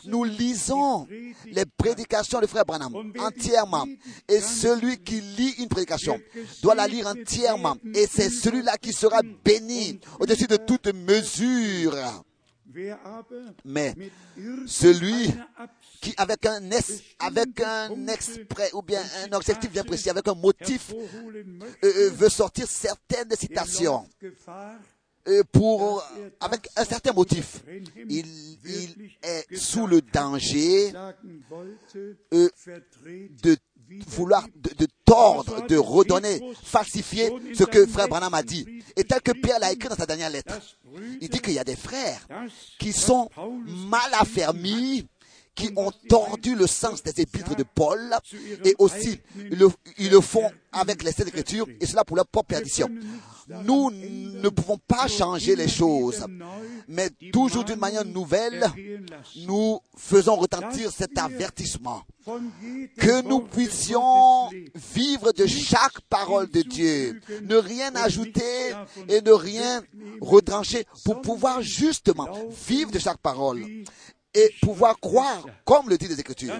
Nous 0.05 0.23
lisons 0.23 1.07
les 1.47 1.65
prédications 1.67 2.41
du 2.41 2.47
frère 2.47 2.65
Branham 2.65 2.95
entièrement. 3.19 3.87
Et 4.29 4.41
celui 4.41 4.99
qui 4.99 5.21
lit 5.21 5.55
une 5.59 5.69
prédication 5.69 6.17
doit 6.63 6.77
la 6.77 6.87
lire 6.87 7.09
entièrement. 7.09 7.77
Et 7.95 8.07
c'est 8.07 8.31
celui-là 8.31 8.77
qui 8.77 8.93
sera 8.93 9.21
béni 9.45 9.99
au-dessus 10.21 10.47
de 10.47 10.57
toute 10.57 10.95
mesure. 10.95 11.97
Mais 13.65 13.95
celui 14.67 15.31
qui 16.01 16.15
avec 16.17 16.47
un 16.47 16.61
avec 17.19 17.61
un 17.61 18.07
exprès 18.09 18.71
ou 18.73 18.83
bien 18.83 19.03
un 19.25 19.33
objectif 19.37 19.71
bien 19.71 19.85
précis, 19.85 20.11
avec 20.11 20.27
un 20.29 20.35
motif, 20.35 20.93
euh, 20.93 21.67
euh, 21.85 22.11
veut 22.11 22.29
sortir 22.29 22.67
certaines 22.69 23.35
citations 23.37 24.07
euh, 25.29 25.43
pour 25.53 26.03
avec 26.41 26.69
un 26.77 26.85
certain 26.85 27.13
motif. 27.13 27.63
Il, 28.09 28.27
il 28.65 29.11
est 29.23 29.55
sous 29.57 29.87
le 29.87 30.01
danger 30.01 30.93
euh, 32.33 32.49
de 33.43 33.57
vouloir 34.07 34.47
de, 34.55 34.87
tordre, 35.05 35.67
de 35.67 35.77
redonner, 35.77 36.41
falsifier 36.63 37.31
ce 37.55 37.65
que 37.65 37.87
frère 37.87 38.09
Branham 38.09 38.35
a 38.35 38.43
dit. 38.43 38.67
Et 38.97 39.05
tel 39.05 39.21
que 39.21 39.33
Pierre 39.33 39.59
l'a 39.59 39.73
écrit 39.73 39.89
dans 39.89 39.97
sa 39.97 40.07
dernière 40.07 40.31
lettre, 40.31 40.55
il 41.21 41.29
dit 41.29 41.41
qu'il 41.41 41.55
y 41.55 41.59
a 41.59 41.65
des 41.65 41.77
frères 41.77 42.27
qui 42.79 42.93
sont 42.93 43.31
mal 43.67 44.11
affermis, 44.19 45.07
qui 45.59 45.73
ont 45.77 45.91
tordu 46.09 46.55
le 46.55 46.67
sens 46.69 47.03
des 47.03 47.21
épîtres 47.21 47.57
de 47.57 47.65
Paul 47.65 48.01
et 48.65 48.75
aussi 48.79 49.21
ils 49.37 50.11
le, 50.11 50.21
font 50.21 50.49
avec 50.71 51.03
les 51.03 51.11
Saintes 51.11 51.29
Écritures 51.29 51.67
et 51.81 51.87
cela 51.87 52.05
pour 52.05 52.17
leur 52.17 52.27
propre 52.27 52.49
perdition. 52.49 52.89
Nous 53.65 53.91
ne 53.91 54.49
pouvons 54.51 54.79
pas 54.79 55.09
changer 55.09 55.57
les 55.57 55.69
choses, 55.69 56.25
mais 56.87 57.11
toujours 57.33 57.65
d'une 57.65 57.79
manière 57.79 58.05
nouvelle, 58.05 58.65
nous 59.47 59.81
faisons 59.97 60.37
retentir 60.37 60.93
cet 60.93 61.19
avertissement 61.19 62.03
que 62.99 63.23
nous 63.27 63.41
puissions 63.41 64.51
vivre 64.95 65.33
de 65.33 65.47
chaque 65.47 66.01
parole 66.11 66.49
de 66.51 66.61
Dieu, 66.61 67.21
ne 67.43 67.57
rien 67.57 67.95
ajouter 67.97 68.75
et 69.09 69.23
ne 69.23 69.33
rien 69.33 69.83
retrancher 70.21 70.85
pour 71.05 71.23
pouvoir 71.23 71.63
justement 71.63 72.29
vivre 72.69 72.91
de 72.93 72.99
chaque 72.99 73.19
parole 73.19 73.65
et 74.39 74.55
pouvoir 74.61 74.99
croire 75.01 75.47
comme 75.65 75.89
le 75.89 75.99
dit 75.99 76.09
les 76.09 76.21
Écritures. 76.21 76.55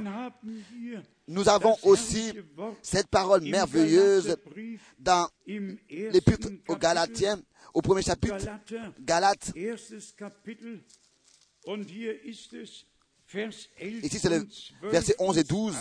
Nous 1.29 1.49
avons 1.49 1.77
aussi 1.83 2.33
cette 2.83 3.09
parole 3.09 3.43
merveilleuse 3.43 4.37
dans 4.99 5.29
l'épître 5.47 6.49
aux 6.67 6.77
Galatiens, 6.77 7.41
au 7.75 7.83
premier 7.83 8.03
chapitre, 8.03 8.37
Galates. 9.01 9.53
Ici, 14.03 14.19
c'est 14.19 14.31
le 14.31 14.47
verset 14.91 15.15
11 15.19 15.39
et 15.39 15.45
12. 15.45 15.77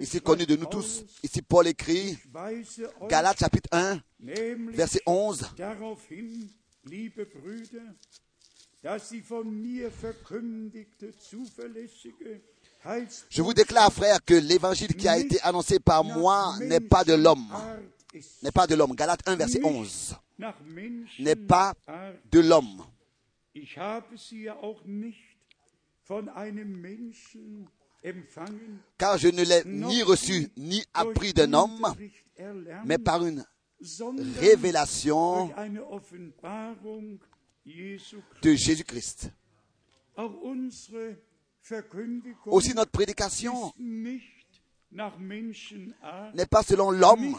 Ici, 0.00 0.20
connu 0.20 0.44
de 0.44 0.56
nous 0.56 0.66
tous. 0.66 1.04
Ici, 1.22 1.40
Paul 1.40 1.66
écrit, 1.68 2.18
Galates 3.08 3.38
chapitre 3.38 3.68
1, 3.72 4.00
verset 4.72 5.00
11. 5.06 5.54
Je 13.30 13.42
vous 13.42 13.54
déclare, 13.54 13.92
frère, 13.92 14.24
que 14.24 14.34
l'évangile 14.34 14.94
qui 14.94 15.08
a 15.08 15.18
été 15.18 15.40
annoncé 15.42 15.80
par 15.80 16.04
moi 16.04 16.54
n'est 16.60 16.80
pas 16.80 17.02
de 17.04 17.14
l'homme. 17.14 17.52
N'est 18.42 18.52
pas 18.52 18.66
de 18.66 18.74
l'homme. 18.76 18.94
Galates 18.94 19.26
1, 19.26 19.36
verset 19.36 19.60
11. 19.64 20.16
N'est 21.18 21.34
pas 21.36 21.74
de 22.30 22.40
l'homme. 22.40 22.84
Car 28.96 29.18
je 29.18 29.28
ne 29.28 29.42
l'ai 29.42 29.62
ni 29.66 30.02
reçu 30.02 30.48
ni 30.56 30.84
appris 30.94 31.32
d'un 31.32 31.52
homme, 31.52 31.94
mais 32.84 32.98
par 32.98 33.26
une 33.26 33.44
révélation 34.38 35.50
de 38.42 38.54
Jésus-Christ. 38.54 39.30
Aussi 42.46 42.74
notre 42.74 42.90
prédication 42.90 43.72
n'est 44.90 46.46
pas 46.50 46.62
selon 46.62 46.90
l'homme. 46.90 47.36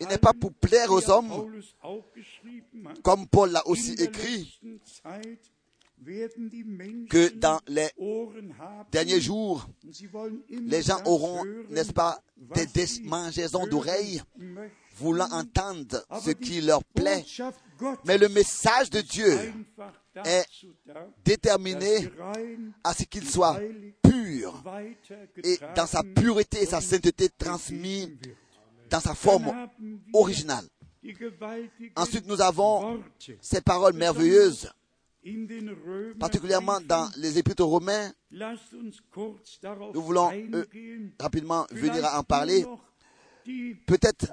Il 0.00 0.06
n'est 0.08 0.18
pas 0.18 0.32
pour 0.32 0.52
plaire 0.54 0.90
aux 0.90 1.10
hommes, 1.10 1.52
comme 3.02 3.26
Paul 3.26 3.50
l'a 3.52 3.66
aussi 3.66 3.92
écrit, 3.94 4.60
que 7.08 7.28
dans 7.34 7.60
les 7.66 7.88
derniers 8.90 9.20
jours, 9.20 9.66
les 10.50 10.82
gens 10.82 11.02
auront, 11.06 11.44
n'est-ce 11.70 11.92
pas, 11.92 12.20
des 12.36 12.66
démangeaisons 12.66 13.66
d'oreilles, 13.66 14.22
voulant 14.96 15.28
entendre 15.30 16.04
ce 16.22 16.30
qui 16.30 16.60
leur 16.60 16.84
plaît. 16.84 17.24
Mais 18.04 18.18
le 18.18 18.28
message 18.28 18.90
de 18.90 19.00
Dieu 19.00 19.38
est 20.24 20.46
déterminé 21.24 22.10
à 22.82 22.94
ce 22.94 23.04
qu'il 23.04 23.28
soit 23.28 23.58
pur 24.02 24.62
et 25.42 25.58
dans 25.74 25.86
sa 25.86 26.02
pureté 26.02 26.62
et 26.62 26.66
sa 26.66 26.80
sainteté 26.80 27.28
transmis 27.30 28.16
dans 28.90 29.00
sa 29.00 29.14
forme 29.14 29.68
originale. 30.12 30.64
Ensuite, 31.96 32.26
nous 32.26 32.40
avons 32.40 33.02
ces 33.40 33.60
paroles 33.60 33.94
merveilleuses, 33.94 34.70
particulièrement 36.18 36.80
dans 36.80 37.08
les 37.16 37.38
épîtres 37.38 37.64
romains. 37.64 38.10
Nous 38.32 40.00
voulons 40.02 40.30
euh, 40.32 40.64
rapidement 41.20 41.66
venir 41.70 42.04
à 42.04 42.18
en 42.18 42.22
parler 42.22 42.64
peut-être 43.86 44.26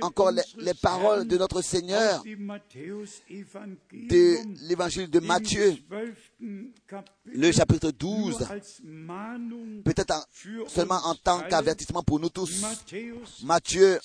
encore 0.00 0.30
les, 0.30 0.42
les, 0.58 0.74
paroles 0.74 1.26
de 1.26 1.36
notre 1.36 1.60
Seigneur 1.62 2.22
de 2.22 4.68
l'évangile 4.68 5.10
de 5.10 5.20
Matthieu, 5.20 5.74
le 7.24 7.52
chapitre 7.52 7.90
12, 7.90 8.46
peut-être 9.84 10.28
seulement 10.68 11.00
en 11.04 11.14
tant 11.14 11.40
qu'avertissement 11.48 12.02
pour 12.02 12.20
nous 12.20 12.28
tous. 12.28 12.62
Matthieu, 13.42 13.98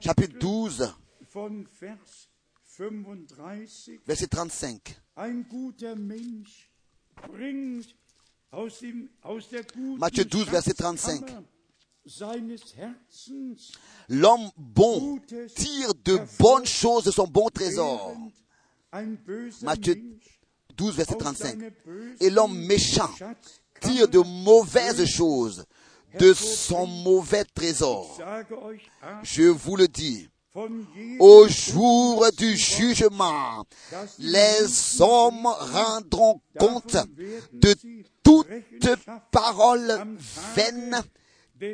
chapitre 0.00 0.38
12, 0.38 0.94
verset 4.06 4.26
35. 4.26 5.00
Matthieu 9.98 10.24
12, 10.24 10.48
verset 10.50 10.74
35. 10.74 11.24
L'homme 14.08 14.50
bon 14.56 15.18
tire 15.54 15.94
de 16.04 16.18
bonnes 16.38 16.66
choses 16.66 17.04
de 17.04 17.10
son 17.10 17.26
bon 17.26 17.48
trésor. 17.48 18.14
Matthieu 19.62 19.96
12, 20.76 20.96
verset 20.96 21.16
35. 21.16 21.58
Et 22.20 22.30
l'homme 22.30 22.56
méchant 22.66 23.10
tire 23.80 24.08
de 24.08 24.18
mauvaises 24.18 25.04
choses 25.06 25.64
de 26.18 26.32
son 26.32 26.86
mauvais 26.86 27.44
trésor. 27.44 28.20
Je 29.22 29.42
vous 29.44 29.76
le 29.76 29.88
dis, 29.88 30.28
au 31.20 31.48
jour 31.48 32.26
du 32.36 32.56
jugement, 32.56 33.64
les 34.18 35.00
hommes 35.00 35.46
rendront 35.46 36.40
compte 36.58 36.96
de 37.52 37.74
toute 38.22 38.46
parole 39.30 40.16
vaine 40.54 41.02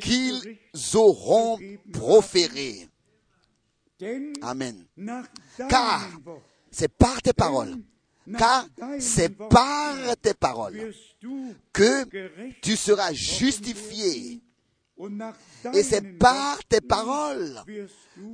qu'ils 0.00 0.58
auront 0.94 1.58
proféré. 1.92 2.88
Amen. 4.42 4.84
Car 5.68 6.08
c'est 6.70 6.88
par 6.88 7.22
tes 7.22 7.32
paroles, 7.32 7.76
car 8.38 8.66
c'est 8.98 9.28
par 9.36 9.94
tes 10.20 10.34
paroles 10.34 10.92
que 11.72 12.04
tu 12.60 12.76
seras 12.76 13.12
justifié. 13.12 14.40
Et 15.74 15.82
c'est 15.82 16.18
par 16.18 16.58
tes 16.64 16.80
paroles 16.80 17.62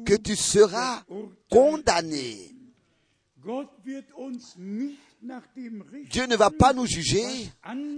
que 0.05 0.15
tu 0.15 0.37
seras 0.37 1.03
condamné. 1.51 2.55
Dieu 6.11 6.27
ne 6.27 6.37
va 6.37 6.51
pas 6.51 6.73
nous 6.73 6.87
juger 6.87 7.25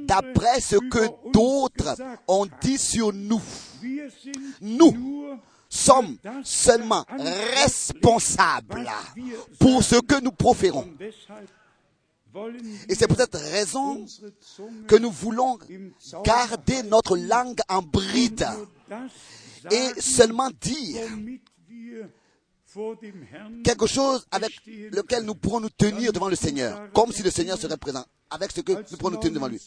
d'après 0.04 0.60
ce 0.60 0.76
que 0.76 1.30
d'autres 1.32 1.96
ont 2.28 2.46
dit 2.60 2.78
sur 2.78 3.12
nous. 3.12 3.42
Nous 4.60 5.38
sommes 5.68 6.16
seulement 6.44 7.04
responsables 7.56 8.88
pour 9.58 9.82
ce 9.82 9.96
que 10.00 10.20
nous 10.20 10.32
proférons. 10.32 10.86
Et 12.88 12.94
c'est 12.94 13.06
pour 13.06 13.16
cette 13.16 13.34
raison 13.34 14.06
que 14.86 14.96
nous 14.96 15.10
voulons 15.10 15.58
garder 16.24 16.82
notre 16.84 17.16
langue 17.16 17.60
en 17.68 17.82
bride 17.82 18.46
et 19.70 20.00
seulement 20.00 20.50
dire 20.60 21.02
quelque 23.64 23.86
chose 23.86 24.26
avec 24.30 24.52
lequel 24.66 25.24
nous 25.24 25.34
pourrons 25.34 25.60
nous 25.60 25.70
tenir 25.70 26.12
devant 26.12 26.28
le 26.28 26.36
Seigneur, 26.36 26.90
comme 26.92 27.12
si 27.12 27.22
le 27.22 27.30
Seigneur 27.30 27.58
serait 27.58 27.76
présent, 27.76 28.04
avec 28.30 28.52
ce 28.52 28.60
que 28.60 28.72
nous 28.72 28.96
pourrons 28.96 29.12
nous 29.12 29.18
tenir 29.18 29.34
devant 29.34 29.48
lui. 29.48 29.60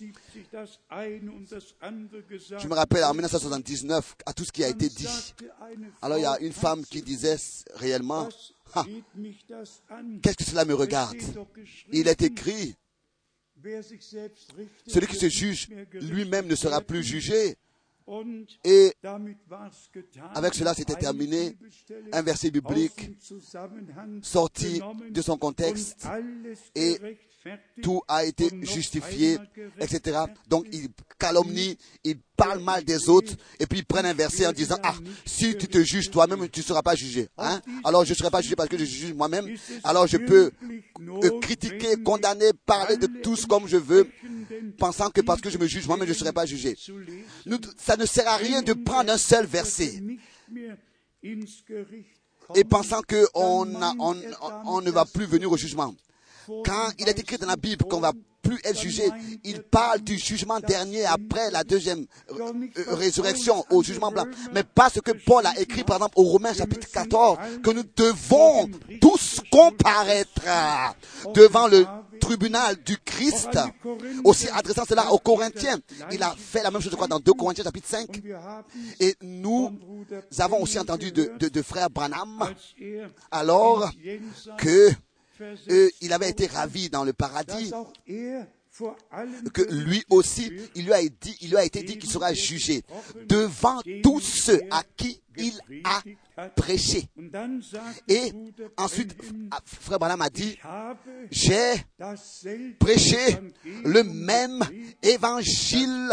Je 2.60 2.68
me 2.68 2.74
rappelle 2.74 3.04
en 3.04 3.14
1979 3.14 4.16
à 4.26 4.34
tout 4.34 4.46
ce 4.46 4.52
qui 4.52 4.64
a 4.64 4.70
été 4.70 4.90
dit. 4.90 5.34
Alors 6.02 6.18
il 6.18 6.22
y 6.22 6.26
a 6.26 6.40
une 6.40 6.54
femme 6.54 6.84
qui 6.86 7.02
disait 7.02 7.38
réellement, 7.76 8.30
ah, 8.76 8.86
qu'est-ce 10.22 10.38
que 10.38 10.44
cela 10.44 10.66
me 10.66 10.74
regarde? 10.74 11.18
Il 11.92 12.08
est 12.08 12.22
écrit, 12.22 12.76
celui 14.88 15.08
qui 15.08 15.16
se 15.16 15.30
juge 15.30 15.70
lui-même 15.94 16.48
ne 16.48 16.56
sera 16.56 16.82
plus 16.82 17.04
jugé. 17.04 17.56
Et 18.64 18.94
avec 20.36 20.54
cela, 20.54 20.74
c'était 20.74 20.96
terminé. 20.96 21.56
Un 22.12 22.22
verset 22.22 22.52
biblique 22.52 23.12
sorti 24.22 24.82
de 25.10 25.22
son 25.22 25.38
contexte 25.38 26.08
et 26.76 26.98
tout 27.82 28.02
a 28.08 28.26
été 28.26 28.50
justifié, 28.62 29.38
etc. 29.80 30.20
Donc 30.48 30.66
ils 30.72 30.88
calomnient, 31.20 31.76
ils 32.04 32.18
parlent 32.36 32.64
mal 32.64 32.84
des 32.84 33.10
autres, 33.10 33.34
et 33.60 33.66
puis 33.66 33.80
ils 33.80 33.86
prennent 33.86 34.06
un 34.06 34.14
verset 34.14 34.48
en 34.48 34.52
disant, 34.52 34.78
ah, 34.84 34.96
si 35.26 35.56
tu 35.58 35.68
te 35.68 35.84
juges 35.84 36.10
toi-même, 36.10 36.50
tu 36.50 36.62
ne 36.62 36.66
seras 36.66 36.82
pas 36.82 36.96
jugé. 36.96 37.30
Hein? 37.38 37.62
Alors 37.84 38.06
je 38.06 38.12
ne 38.12 38.16
serai 38.16 38.30
pas 38.30 38.42
jugé 38.42 38.56
parce 38.56 38.70
que 38.70 38.78
je 38.78 38.86
juge 38.86 39.14
moi-même. 39.14 39.48
Alors 39.84 40.08
je 40.08 40.18
peux 40.18 40.52
critiquer, 41.42 42.02
condamner, 42.04 42.52
parler 42.66 42.98
de 42.98 43.08
tous 43.22 43.46
comme 43.46 43.68
je 43.68 43.78
veux, 43.78 44.08
pensant 44.78 45.10
que 45.10 45.22
parce 45.22 45.42
que 45.42 45.50
je 45.50 45.58
me 45.58 45.68
juge 45.68 45.88
moi-même, 45.88 46.08
je 46.08 46.14
ne 46.14 46.18
serai 46.18 46.34
pas 46.34 46.46
jugé. 46.46 46.76
ça 47.78 47.98
ne 47.98 48.06
sert 48.06 48.28
à 48.28 48.38
rien 48.38 48.62
de 48.62 48.74
prendre 48.74 49.12
un 49.12 49.18
seul 49.18 49.46
verset 49.46 50.02
et 52.56 52.64
pensant 52.64 53.02
qu'on 53.02 53.68
on, 54.66 54.82
ne 54.82 54.92
va 54.92 55.06
plus 55.06 55.26
venir 55.26 55.52
au 55.52 55.58
jugement. 55.58 55.96
Quand 56.66 56.92
il 57.00 57.08
est 57.08 57.20
écrit 57.20 57.38
dans 57.38 57.48
la 57.48 57.56
Bible 57.56 57.86
qu'on 57.86 58.00
va 58.00 58.12
plus 58.42 58.60
être 58.66 58.80
jugé, 58.80 59.04
il 59.44 59.62
parle 59.64 60.02
du 60.02 60.18
jugement 60.18 60.60
dernier 60.60 61.06
après 61.06 61.50
la 61.52 61.64
deuxième 61.64 62.06
euh, 62.32 62.52
euh, 62.78 62.96
résurrection, 62.96 63.64
au 63.70 63.82
jugement 63.82 64.12
blanc. 64.12 64.26
Mais 64.54 64.64
pas 64.64 64.90
ce 64.90 65.00
que 65.00 65.12
Paul 65.12 65.46
a 65.46 65.58
écrit, 65.60 65.84
par 65.84 65.96
exemple, 65.96 66.14
au 66.18 66.24
Romains 66.24 66.54
chapitre 66.54 66.88
14, 66.92 67.38
que 67.64 67.72
nous 67.72 67.84
devons 67.96 68.70
tous 69.00 69.42
comparaître 69.50 70.42
devant 71.34 71.68
le 71.68 71.86
tribunal 72.20 72.76
du 72.84 72.98
Christ. 72.98 73.58
Aussi 74.24 74.48
adressant 74.50 74.84
cela 74.88 75.12
aux 75.12 75.20
Corinthiens. 75.20 75.80
Il 76.12 76.22
a 76.22 76.36
fait 76.38 76.64
la 76.64 76.72
même 76.72 76.82
chose, 76.82 76.92
je 76.92 76.96
crois, 76.96 77.08
dans 77.08 77.20
2 77.20 77.34
Corinthiens 77.34 77.64
chapitre 77.64 77.88
5. 77.88 78.10
Und 78.10 78.24
wir 78.24 78.38
haben 78.38 78.64
Et 79.00 79.16
nous 79.22 79.72
avons 80.40 80.62
aussi 80.62 80.78
entendu 80.80 81.12
de, 81.12 81.32
de, 81.40 81.48
de 81.48 81.62
frère 81.62 81.90
Branham 81.90 82.54
alors 83.32 83.90
que 84.58 84.92
euh, 85.70 85.90
il 86.02 86.14
avait 86.14 86.30
été 86.30 86.48
ravi 86.48 86.90
dans 86.90 87.04
le 87.04 87.14
paradis, 87.14 87.72
que 89.54 89.62
lui 89.72 90.04
aussi, 90.10 90.52
il 90.76 90.86
lui 90.86 90.94
a 90.94 91.02
dit, 91.02 91.38
il 91.42 91.50
lui 91.50 91.58
a 91.58 91.64
été 91.64 91.84
dit 91.84 91.98
qu'il 91.98 92.10
sera 92.10 92.34
jugé 92.34 92.84
devant 93.28 93.82
tous 94.02 94.20
ceux 94.20 94.62
à 94.72 94.84
qui 94.98 95.22
il 95.38 95.54
a 95.84 96.50
prêché. 96.50 97.08
Et 98.08 98.32
ensuite, 98.78 99.16
ah, 99.52 99.60
frère 99.66 100.00
Branham 100.00 100.22
a 100.22 100.30
dit, 100.30 100.58
j'ai 101.32 101.74
prêché 102.80 103.18
le 103.64 104.04
même 104.04 104.64
évangile 105.02 106.10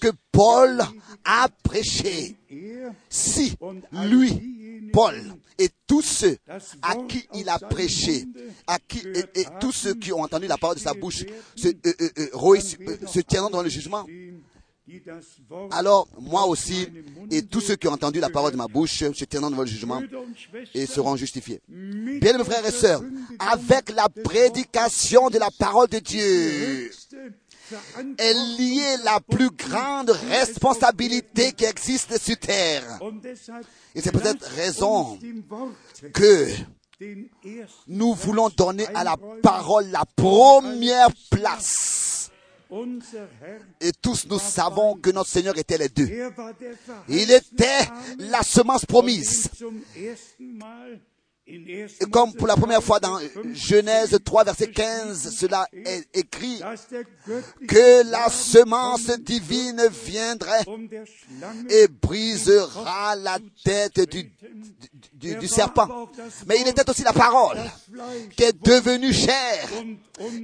que 0.00 0.08
Paul 0.32 0.82
a 1.24 1.48
prêché. 1.62 2.36
Si 3.08 3.56
lui, 3.92 4.90
Paul, 4.92 5.16
et 5.58 5.68
tous 5.86 6.02
ceux 6.02 6.36
à 6.82 6.96
qui 7.08 7.26
il 7.34 7.48
a 7.48 7.58
prêché, 7.58 8.24
à 8.66 8.78
qui, 8.78 8.98
et, 8.98 9.40
et 9.40 9.46
tous 9.60 9.72
ceux 9.72 9.94
qui 9.94 10.12
ont 10.12 10.20
entendu 10.22 10.46
la 10.46 10.56
parole 10.56 10.76
de 10.76 10.80
sa 10.80 10.94
bouche, 10.94 11.24
se, 11.54 11.68
euh, 11.68 11.72
euh, 12.00 12.28
euh, 12.34 12.96
se 13.06 13.20
tiendront 13.20 13.50
dans 13.50 13.62
le 13.62 13.68
jugement, 13.68 14.06
alors 15.72 16.06
moi 16.20 16.46
aussi, 16.46 16.86
et 17.30 17.42
tous 17.42 17.60
ceux 17.60 17.74
qui 17.74 17.88
ont 17.88 17.92
entendu 17.92 18.20
la 18.20 18.30
parole 18.30 18.52
de 18.52 18.56
ma 18.56 18.68
bouche, 18.68 18.98
se 18.98 19.24
tiendront 19.24 19.50
devant 19.50 19.62
le 19.62 19.68
jugement 19.68 20.00
et 20.74 20.86
seront 20.86 21.16
justifiés. 21.16 21.60
Bien, 21.68 22.38
mes 22.38 22.44
frères 22.44 22.64
et 22.64 22.70
sœurs, 22.70 23.02
avec 23.38 23.90
la 23.90 24.08
prédication 24.08 25.28
de 25.28 25.38
la 25.38 25.48
parole 25.58 25.88
de 25.88 25.98
Dieu, 25.98 26.90
est 28.18 28.34
liée 28.58 28.96
la 29.04 29.20
plus 29.20 29.50
grande 29.50 30.10
responsabilité 30.10 31.52
qui 31.52 31.64
existe 31.64 32.18
sur 32.18 32.36
terre. 32.38 32.98
Et 33.94 34.00
c'est 34.00 34.12
lasst 34.12 34.44
raison 34.44 35.18
que 36.12 36.48
nous 37.88 38.14
voulons 38.14 38.48
donner 38.48 38.86
à 38.94 39.04
la 39.04 39.16
parole 39.42 39.86
la 39.90 40.04
première 40.16 41.10
place. 41.30 42.30
Et 43.80 43.92
tous 44.02 44.26
nous 44.28 44.38
savons 44.40 44.96
que 44.96 45.10
notre 45.10 45.30
Seigneur 45.30 45.56
était 45.56 45.78
les 45.78 45.88
deux. 45.88 46.08
Il 47.08 47.30
était 47.30 47.88
la 48.18 48.42
semence 48.42 48.84
promise. 48.84 49.48
Und 51.46 51.54
zum 51.54 51.66
ersten 51.66 51.66
Mal 51.66 51.66
in 51.66 51.66
1. 51.66 52.00
Et 52.00 52.10
comme 52.10 52.32
pour 52.34 52.46
la 52.46 52.56
première 52.56 52.82
fois 52.82 53.00
dans 53.00 53.12
Mose 53.12 53.30
3, 53.32 53.42
Genèse 53.54 54.18
3, 54.24 54.44
verset 54.44 54.70
15, 54.70 55.30
cela 55.36 55.66
est 55.72 56.06
écrit 56.14 56.60
que 57.68 58.10
la 58.10 58.28
semence 58.28 59.10
divine 59.20 59.82
viendrait 60.04 60.64
et 61.70 61.88
brisera 61.88 63.16
la 63.16 63.38
tête 63.64 64.08
du, 64.10 64.30
du, 65.12 65.36
du 65.36 65.48
serpent. 65.48 66.08
Mais 66.46 66.60
il 66.60 66.68
était 66.68 66.88
aussi 66.88 67.02
la 67.02 67.12
parole 67.12 67.58
qui 68.36 68.42
est 68.42 68.62
devenue 68.64 69.12
chair 69.12 69.68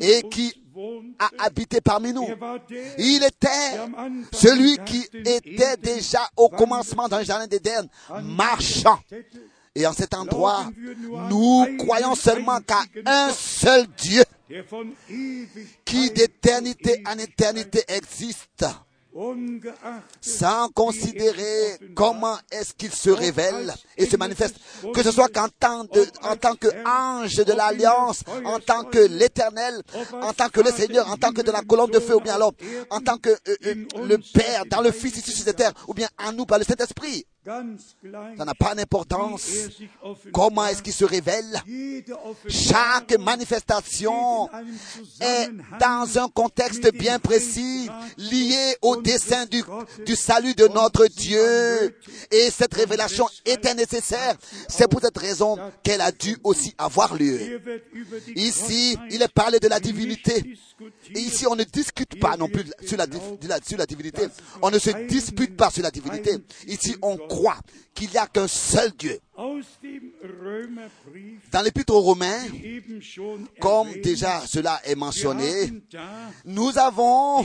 et 0.01 0.23
qui 0.31 0.55
a 1.19 1.45
habité 1.45 1.81
parmi 1.81 2.13
nous. 2.13 2.27
Il 2.99 3.23
était 3.25 3.49
celui 4.33 4.79
qui 4.87 5.07
était 5.13 5.77
déjà 5.77 6.29
au 6.37 6.49
commencement 6.49 7.09
dans 7.09 7.19
le 7.19 7.25
jardin 7.25 7.47
d'Éden, 7.47 7.89
marchant. 8.23 8.99
Et 9.75 9.87
en 9.87 9.93
cet 9.93 10.15
endroit, 10.15 10.67
nous 11.31 11.67
croyons 11.79 12.15
seulement 12.15 12.61
qu'à 12.61 12.83
un 13.07 13.31
seul 13.33 13.87
Dieu 13.97 14.23
qui 15.85 16.11
d'éternité 16.11 17.03
en 17.07 17.17
éternité 17.19 17.83
existe, 17.89 18.67
sans 20.21 20.69
considérer 20.71 21.79
comment 21.95 22.37
est-ce 22.51 22.75
qu'il 22.75 22.93
se 22.93 23.09
révèle 23.11 23.73
et 23.97 24.07
se 24.07 24.17
manifeste, 24.17 24.57
que 24.95 25.03
ce 25.03 25.11
soit 25.11 25.29
qu'en 25.29 25.49
tant, 25.49 25.85
de, 25.85 26.07
en 26.23 26.37
tant 26.37 26.55
que 26.55 26.69
ange 26.87 27.37
de 27.37 27.53
l'alliance, 27.53 28.25
en 28.45 28.59
tant 28.59 28.85
que 28.85 28.99
l'éternel, 28.99 29.83
en 30.13 30.35
tant 30.35 30.49
que 30.51 30.61
le 30.61 30.71
Seigneur, 30.71 31.11
en 31.11 31.17
tant 31.17 31.33
que 31.33 31.43
de 31.43 31.51
la 31.51 31.63
colonne 31.63 31.91
de 31.91 32.01
feu, 32.01 32.17
ou 32.17 32.21
bien 32.21 32.35
alors 32.35 32.53
en 32.91 33.01
tant 33.01 33.17
que 33.17 33.31
euh, 33.31 33.57
euh, 33.67 33.75
le 34.07 34.19
Père 34.19 34.65
dans 34.67 34.83
le 34.83 34.91
Fils 34.93 35.17
ici 35.17 35.33
sur 35.33 35.45
cette 35.45 35.57
terre, 35.57 35.73
ou 35.89 35.95
bien 35.95 36.09
en 36.23 36.33
nous 36.33 36.45
par 36.47 36.59
le 36.59 36.65
Saint-Esprit. 36.65 37.27
Ça 37.45 38.45
n'a 38.45 38.55
pas 38.55 38.75
d'importance. 38.75 39.49
er. 39.49 39.89
Comment 40.33 40.67
est-ce 40.67 40.83
qu'il 40.83 40.93
se 40.93 41.05
révèle? 41.05 41.61
Chaque 42.49 43.19
manifestation 43.19 44.49
est 45.21 45.49
dans 45.81 46.19
un 46.19 46.29
contexte 46.29 46.93
bien 46.93 47.19
précis, 47.19 47.89
lié 48.17 48.77
au 48.81 48.97
dessein 48.97 49.47
du, 49.47 49.63
du 50.07 50.15
salut 50.15 50.55
de 50.55 50.69
notre 50.69 51.07
Dieu. 51.07 51.97
Et 52.31 52.51
cette 52.51 52.75
révélation 52.75 53.27
était 53.45 53.75
nécessaire. 53.75 54.37
C'est 54.69 54.87
pour 54.89 55.01
cette 55.01 55.19
raison 55.19 55.59
qu'elle 55.83 56.01
a 56.01 56.13
dû 56.13 56.37
aussi 56.45 56.73
avoir 56.79 57.15
lieu. 57.17 57.61
Ici, 58.37 58.97
il 59.11 59.21
est 59.21 59.33
parlé 59.33 59.59
de 59.59 59.67
la 59.69 59.81
divinité. 59.81 60.45
Et 61.15 61.19
ici, 61.21 61.47
on 61.47 61.55
ne 61.57 61.65
discute 61.65 62.19
pas 62.21 62.37
non 62.37 62.49
plus 62.49 62.65
sur 62.87 62.97
la- 62.97 63.07
sur 63.67 63.79
la 63.79 63.87
divinité. 63.87 64.23
On 64.63 64.71
ne 64.71 64.79
se 64.79 64.91
dispute 65.07 65.57
pas 65.57 65.71
sur 65.71 65.83
la 65.83 65.91
divinité. 65.91 66.37
Ici, 66.67 66.95
on 67.03 67.17
croit 67.33 67.61
qu'il 67.95 68.11
n'y 68.11 68.19
a 68.19 68.27
qu'un 68.27 68.49
seul 68.49 68.93
Dieu. 68.93 69.19
Dans 71.51 71.63
l'épître 71.63 71.95
aux 71.95 72.01
Romains, 72.01 72.43
comme 73.61 73.93
déjà 74.03 74.41
cela 74.47 74.81
est 74.85 74.95
mentionné, 74.95 75.73
nous 76.45 76.77
avons 76.79 77.45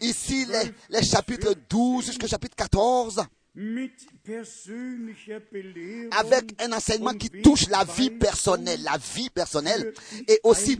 ici 0.00 0.46
12 0.46 0.54
les, 0.90 0.98
les 0.98 1.04
chapitres 1.04 1.54
12 1.68 2.06
jusqu'au 2.06 2.26
chapitre 2.26 2.56
14 2.56 3.16
mit 3.16 3.20
persönlicher 3.20 3.20
Belehrung 3.20 3.41
avec 6.12 6.62
un 6.62 6.72
enseignement 6.72 7.12
qui 7.12 7.28
touche 7.28 7.68
la 7.68 7.84
vie 7.84 8.08
personnelle, 8.10 8.82
la 8.82 8.96
vie 8.96 9.28
personnelle 9.28 9.92
et 10.26 10.40
aussi 10.42 10.78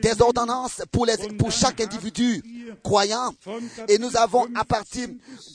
des 0.00 0.22
ordonnances 0.22 0.80
pour, 0.90 1.04
les, 1.04 1.16
pour 1.36 1.52
chaque 1.52 1.82
individu 1.82 2.42
croyant. 2.82 3.34
Et 3.88 3.98
nous 3.98 4.16
avons 4.16 4.46
à 4.54 4.64
partir 4.64 5.08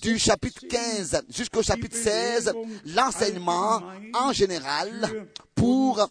du 0.04 0.20
chapitre 0.20 0.62
15 0.68 1.24
jusqu'au 1.30 1.64
chapitre 1.64 1.98
16 1.98 2.54
l'enseignement 2.86 3.82
en 4.14 4.32
général 4.32 5.28
pour 5.56 6.08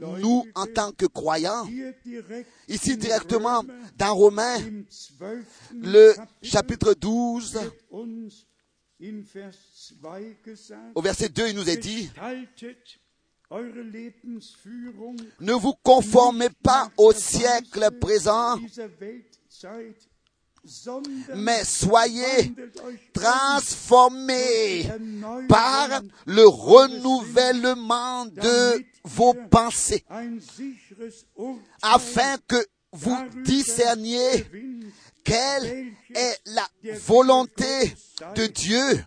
nous 0.00 0.46
en 0.54 0.66
tant 0.66 0.92
que 0.92 1.04
croyants. 1.04 1.68
Ici 2.66 2.96
directement 2.96 3.62
dans 3.98 4.14
Romains, 4.14 4.56
im 4.56 4.84
12. 5.20 5.82
le 5.82 6.14
chapitre 6.42 6.94
12, 6.94 7.58
wird 9.90 9.90
uns 9.90 9.90
in 9.90 9.98
Vers 10.00 10.00
2 10.00 10.36
gesagt, 10.42 10.96
au 10.96 11.02
verset 11.02 11.28
2, 11.28 11.48
il 11.48 11.56
nous 11.56 11.68
est 11.68 11.76
dit, 11.76 12.10
ne 15.40 15.52
vous 15.52 15.74
conformez 15.82 16.48
pas 16.62 16.90
au 16.96 17.12
siècle 17.12 17.90
présent, 18.00 18.58
mais 21.34 21.64
soyez 21.64 22.54
euch 22.86 23.12
transformés 23.12 24.88
um, 24.90 25.46
par 25.48 26.02
le 26.26 26.46
renouvellement 26.46 28.26
de 28.26 28.84
vos 29.04 29.34
pensées, 29.50 30.04
afin 31.82 32.36
que 32.46 32.64
vous 32.92 33.16
discerniez 33.44 34.44
quelle 35.24 35.92
est 36.14 36.40
la 36.46 36.68
volonté 37.00 37.94
de 38.34 38.46
Dieu, 38.46 39.04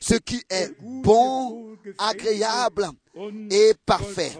ce 0.00 0.14
qui 0.14 0.42
est 0.50 0.70
bon, 0.80 1.76
agréable 1.98 2.88
et 3.50 3.74
parfait. 3.86 4.32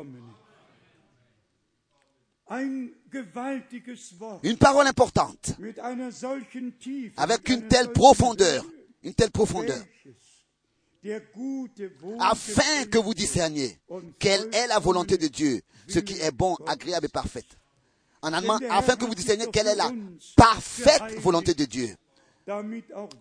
Une 2.50 4.56
parole 4.58 4.86
importante, 4.86 5.52
avec 7.16 7.48
une 7.48 7.68
telle 7.68 7.92
profondeur, 7.92 8.64
une 9.02 9.14
telle 9.14 9.30
profondeur, 9.30 9.82
afin 12.18 12.84
que 12.90 12.98
vous 12.98 13.14
discerniez 13.14 13.78
quelle 14.18 14.48
est 14.52 14.66
la 14.66 14.78
volonté 14.78 15.16
de 15.16 15.28
Dieu, 15.28 15.60
ce 15.88 15.98
qui 15.98 16.20
est 16.20 16.32
bon, 16.32 16.56
agréable 16.66 17.06
et 17.06 17.08
parfait. 17.08 17.44
En 18.22 18.32
allemand, 18.32 18.58
afin 18.70 18.96
que 18.96 19.04
vous 19.04 19.14
discerniez 19.14 19.46
quelle 19.52 19.68
est 19.68 19.76
la 19.76 19.90
parfaite 20.36 21.18
volonté 21.20 21.54
de 21.54 21.64
Dieu. 21.64 21.96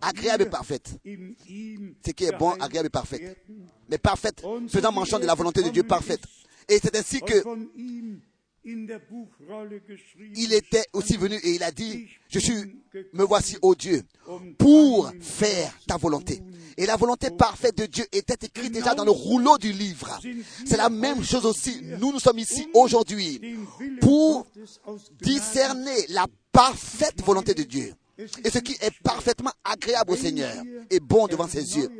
Agréable 0.00 0.44
et 0.44 0.46
parfaite. 0.46 0.98
Ce 1.04 2.10
qui 2.10 2.24
est 2.24 2.36
bon, 2.36 2.50
agréable 2.60 2.86
et 2.86 2.90
parfait. 2.90 3.36
Mais 3.88 3.98
parfaite, 3.98 4.42
faisant 4.68 4.92
mention 4.92 5.18
de 5.18 5.26
la 5.26 5.34
volonté 5.34 5.62
de 5.62 5.70
Dieu 5.70 5.82
parfaite. 5.84 6.22
Et 6.68 6.78
c'est 6.82 6.94
ainsi 6.96 7.20
que 7.20 7.42
il 8.62 10.52
était 10.52 10.84
aussi 10.92 11.16
venu 11.16 11.36
et 11.36 11.54
il 11.54 11.62
a 11.62 11.70
dit, 11.70 12.08
je 12.28 12.38
suis, 12.38 12.82
me 13.14 13.24
voici, 13.24 13.56
ô 13.62 13.74
Dieu, 13.74 14.02
pour 14.58 15.10
faire 15.20 15.72
ta 15.86 15.96
volonté. 15.96 16.42
Et 16.76 16.86
la 16.86 16.96
volonté 16.96 17.30
parfaite 17.30 17.76
de 17.76 17.86
Dieu 17.86 18.04
était 18.12 18.46
écrite 18.46 18.72
déjà 18.72 18.94
dans 18.94 19.04
le 19.04 19.10
rouleau 19.10 19.58
du 19.58 19.72
livre. 19.72 20.18
C'est 20.64 20.76
la 20.76 20.88
même 20.88 21.22
chose 21.24 21.44
aussi. 21.46 21.80
Nous, 21.98 22.12
nous 22.12 22.20
sommes 22.20 22.38
ici 22.38 22.68
aujourd'hui 22.74 23.58
pour 24.00 24.46
discerner 25.20 26.06
la 26.08 26.26
parfaite 26.52 27.22
volonté 27.24 27.54
de 27.54 27.62
Dieu. 27.62 27.94
Et 28.44 28.50
ce 28.50 28.58
qui 28.58 28.72
est 28.80 28.92
parfaitement 29.02 29.52
agréable 29.64 30.12
au 30.12 30.16
Seigneur 30.16 30.52
et 30.90 31.00
bon 31.00 31.26
devant 31.26 31.48
ses 31.48 31.76
yeux. 31.76 31.90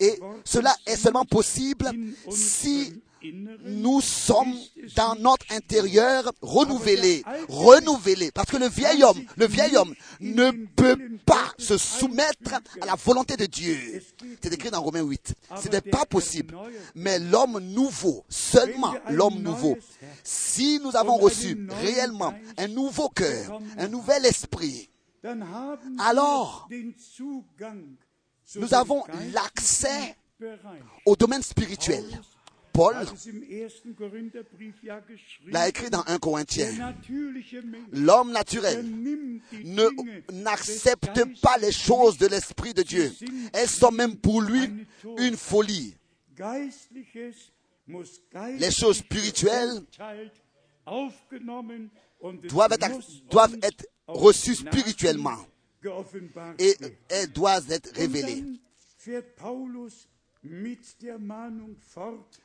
Et 0.00 0.18
cela 0.44 0.74
est 0.86 0.96
seulement 0.96 1.24
possible 1.24 1.90
si 2.30 2.92
nous 3.22 4.00
sommes 4.00 4.54
dans 4.96 5.14
notre 5.14 5.46
intérieur 5.52 6.32
renouvelés, 6.40 7.22
renouvelés. 7.48 8.30
Parce 8.32 8.50
que 8.50 8.56
le 8.56 8.68
vieil 8.68 9.02
homme, 9.02 9.20
le 9.36 9.46
vieil 9.46 9.76
homme 9.76 9.94
ne 10.20 10.50
peut 10.76 10.96
pas 11.24 11.52
se 11.58 11.76
soumettre 11.78 12.54
à 12.80 12.86
la 12.86 12.94
volonté 12.94 13.36
de 13.36 13.46
Dieu. 13.46 14.02
C'est 14.42 14.52
écrit 14.52 14.70
dans 14.70 14.82
Romains 14.82 15.02
8. 15.02 15.34
Ce 15.62 15.68
n'est 15.68 15.80
pas 15.80 16.04
possible. 16.04 16.56
Mais 16.94 17.18
l'homme 17.18 17.58
nouveau, 17.58 18.24
seulement 18.28 18.94
l'homme 19.10 19.40
nouveau, 19.40 19.76
si 20.24 20.80
nous 20.82 20.96
avons 20.96 21.16
reçu 21.16 21.66
réellement 21.82 22.34
un 22.56 22.68
nouveau 22.68 23.08
cœur, 23.08 23.60
un 23.78 23.88
nouvel 23.88 24.26
esprit, 24.26 24.88
alors 25.98 26.68
nous 28.56 28.74
avons 28.74 29.04
l'accès 29.32 30.16
au 31.04 31.16
domaine 31.16 31.42
spirituel. 31.42 32.04
Paul 32.80 32.96
l'a 35.48 35.68
écrit 35.68 35.90
dans 35.90 36.02
1 36.06 36.18
Corinthiens. 36.18 36.94
L'homme 37.92 38.32
naturel 38.32 38.86
n'accepte 40.32 41.20
pas 41.42 41.58
les 41.58 41.72
choses 41.72 42.16
de 42.16 42.26
l'Esprit 42.26 42.72
de 42.72 42.82
Dieu. 42.82 43.12
Elles 43.52 43.68
sont 43.68 43.90
même 43.90 44.16
pour 44.16 44.40
lui 44.40 44.86
une 45.18 45.36
folie. 45.36 45.94
Les 48.58 48.70
choses 48.70 48.96
spirituelles 48.96 49.82
doivent 52.48 52.72
être, 52.80 52.98
doivent 53.30 53.58
être 53.62 53.86
reçues 54.06 54.54
spirituellement 54.54 55.36
et 56.58 56.74
elles 57.10 57.30
doivent 57.30 57.70
être 57.70 57.94
révélées. 57.94 58.42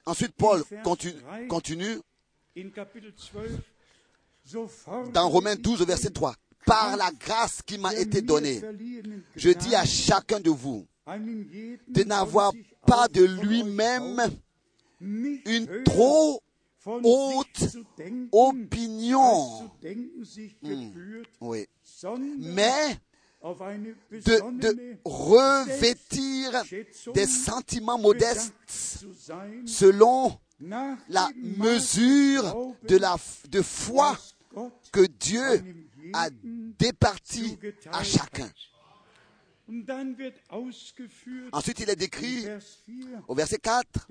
Ensuite, 0.06 0.34
Paul 0.34 0.64
continue, 0.84 1.14
continue 1.48 1.98
dans 5.14 5.30
Romains 5.30 5.56
12, 5.56 5.86
verset 5.86 6.10
3. 6.10 6.36
Par 6.66 6.98
la 6.98 7.12
grâce 7.12 7.62
qui 7.62 7.78
m'a 7.78 7.93
été 7.93 8.22
donnée, 8.22 8.62
je 9.36 9.50
dis 9.52 9.76
à 9.76 9.86
chacun 9.86 10.39
de 10.39 10.50
vous 10.50 10.86
de 11.08 12.04
n'avoir 12.04 12.52
pas 12.86 13.08
de 13.08 13.24
lui-même 13.24 14.20
une 15.00 15.84
trop 15.84 16.41
haute 16.86 17.78
opinion. 18.32 19.70
Hmm, 20.62 20.91
oui. 21.41 21.68
Mais 22.39 22.98
de, 24.12 24.60
de, 24.60 24.98
revêtir 25.06 26.64
des 27.14 27.28
sentiments 27.28 28.00
modestes 28.00 28.54
selon 29.66 30.38
la 30.60 31.30
mesure 31.36 32.76
de 32.88 32.98
la 32.98 33.18
de 33.50 33.62
foi 33.62 34.18
que 34.91 35.06
Dieu 35.06 35.64
a 36.14 36.30
départi 36.32 37.58
à 37.91 38.04
chacun. 38.04 38.50
Ensuite, 41.52 41.80
il 41.80 41.89
est 41.89 41.96
décrit 41.96 42.46
au 43.28 43.36
verset 43.36 43.58
4, 43.58 44.08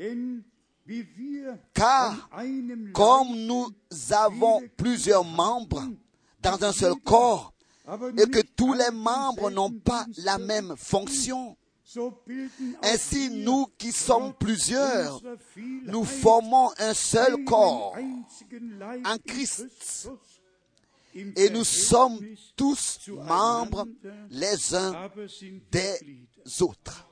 car 1.73 2.31
comme 2.93 3.47
nous 3.47 3.71
avons 4.11 4.63
plusieurs 4.77 5.25
membres 5.25 5.83
dans 6.41 6.63
un 6.63 6.73
seul 6.73 6.95
corps, 6.97 7.54
et 8.17 8.27
que 8.31 8.41
tous 8.57 8.73
les 8.73 8.91
membres 8.91 9.51
n'ont 9.51 9.73
pas 9.73 10.07
la 10.19 10.39
même 10.39 10.75
fonction. 10.77 11.57
Ainsi, 12.83 13.31
nous 13.31 13.67
qui 13.79 13.93
sommes 13.93 14.33
plusieurs, 14.35 15.21
nous 15.85 16.05
formons 16.05 16.71
un 16.79 16.95
seul 16.95 17.45
corps 17.45 17.95
en 19.05 19.17
Christ. 19.27 20.09
Et 21.15 21.51
nous 21.51 21.65
sommes 21.65 22.19
tous 22.57 22.99
membres 23.09 23.87
les 24.31 24.75
uns 24.75 25.11
des 25.71 25.99
autres. 26.61 27.07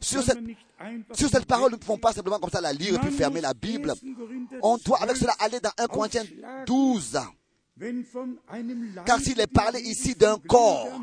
Sur 0.00 0.22
cette, 0.22 0.38
sur 1.12 1.28
cette 1.28 1.44
parole, 1.44 1.70
nous 1.70 1.76
ne 1.76 1.80
pouvons 1.80 1.98
pas 1.98 2.12
simplement 2.12 2.38
comme 2.40 2.50
ça 2.50 2.62
la 2.62 2.72
lire 2.72 2.94
et 2.94 2.98
puis 2.98 3.10
fermer 3.10 3.42
la 3.42 3.52
Bible. 3.52 3.92
On 4.62 4.78
doit 4.78 5.02
avec 5.02 5.16
cela 5.18 5.34
aller 5.38 5.60
dans 5.60 5.70
1 5.76 5.86
Corinthiens 5.86 6.24
12 6.66 7.18
car 9.06 9.20
s'il 9.20 9.40
est 9.40 9.46
parlé 9.46 9.80
ici 9.80 10.14
d'un 10.14 10.38
corps 10.38 11.00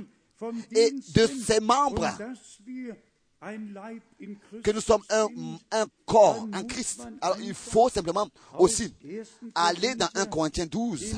et 0.72 0.92
de 0.92 1.26
ses 1.28 1.60
membres, 1.60 2.08
que 4.64 4.72
nous 4.72 4.82
sommes 4.82 5.04
un, 5.10 5.28
un 5.72 5.86
corps 6.06 6.48
en 6.54 6.64
Christ. 6.64 7.02
Alors 7.22 7.38
il 7.40 7.54
faut 7.54 7.90
simplement 7.90 8.28
aussi 8.58 8.94
aller 9.54 9.96
dans 9.96 10.10
1 10.16 10.26
Corinthiens 10.26 10.66
12 10.66 11.16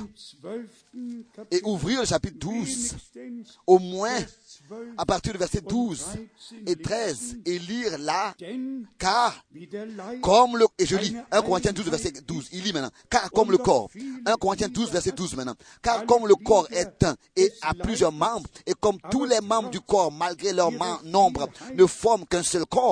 et 1.51 1.61
ouvrir 1.63 2.01
le 2.01 2.05
chapitre 2.05 2.37
12, 2.39 2.95
au 3.67 3.79
moins 3.79 4.19
à 4.97 5.05
partir 5.05 5.33
du 5.33 5.39
verset 5.39 5.61
12 5.61 6.05
et 6.65 6.75
13, 6.75 7.37
et 7.45 7.59
lire 7.59 7.97
là, 7.99 8.35
car 8.97 9.43
comme 10.21 10.57
le, 10.57 10.65
et 10.77 10.85
je 10.85 10.95
lis 10.95 11.15
1 11.31 11.41
Corinthiens 11.41 11.71
12, 11.71 11.89
verset 11.89 12.11
12, 12.11 12.49
il 12.51 12.63
lit 12.63 12.73
maintenant, 12.73 12.91
car 13.09 13.31
comme 13.31 13.51
le 13.51 13.57
corps, 13.57 13.89
1 14.25 14.35
Corinthiens 14.35 14.69
12, 14.69 14.91
verset 14.91 15.11
12 15.11 15.35
maintenant, 15.35 15.55
car 15.81 16.05
comme 16.05 16.27
le 16.27 16.35
corps 16.35 16.67
est 16.71 17.03
un 17.03 17.15
et 17.35 17.51
a 17.61 17.73
plusieurs 17.73 18.11
membres, 18.11 18.49
et 18.65 18.73
comme 18.73 18.97
tous 19.09 19.25
les 19.25 19.41
membres 19.41 19.69
du 19.69 19.79
corps, 19.81 20.11
malgré 20.11 20.53
leur 20.53 20.71
nombre, 21.03 21.49
ne 21.73 21.85
forment 21.85 22.25
qu'un 22.25 22.43
seul 22.43 22.65
corps, 22.65 22.88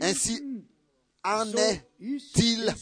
ainsi 0.00 0.42
en 1.24 1.52
est-il 1.52 2.74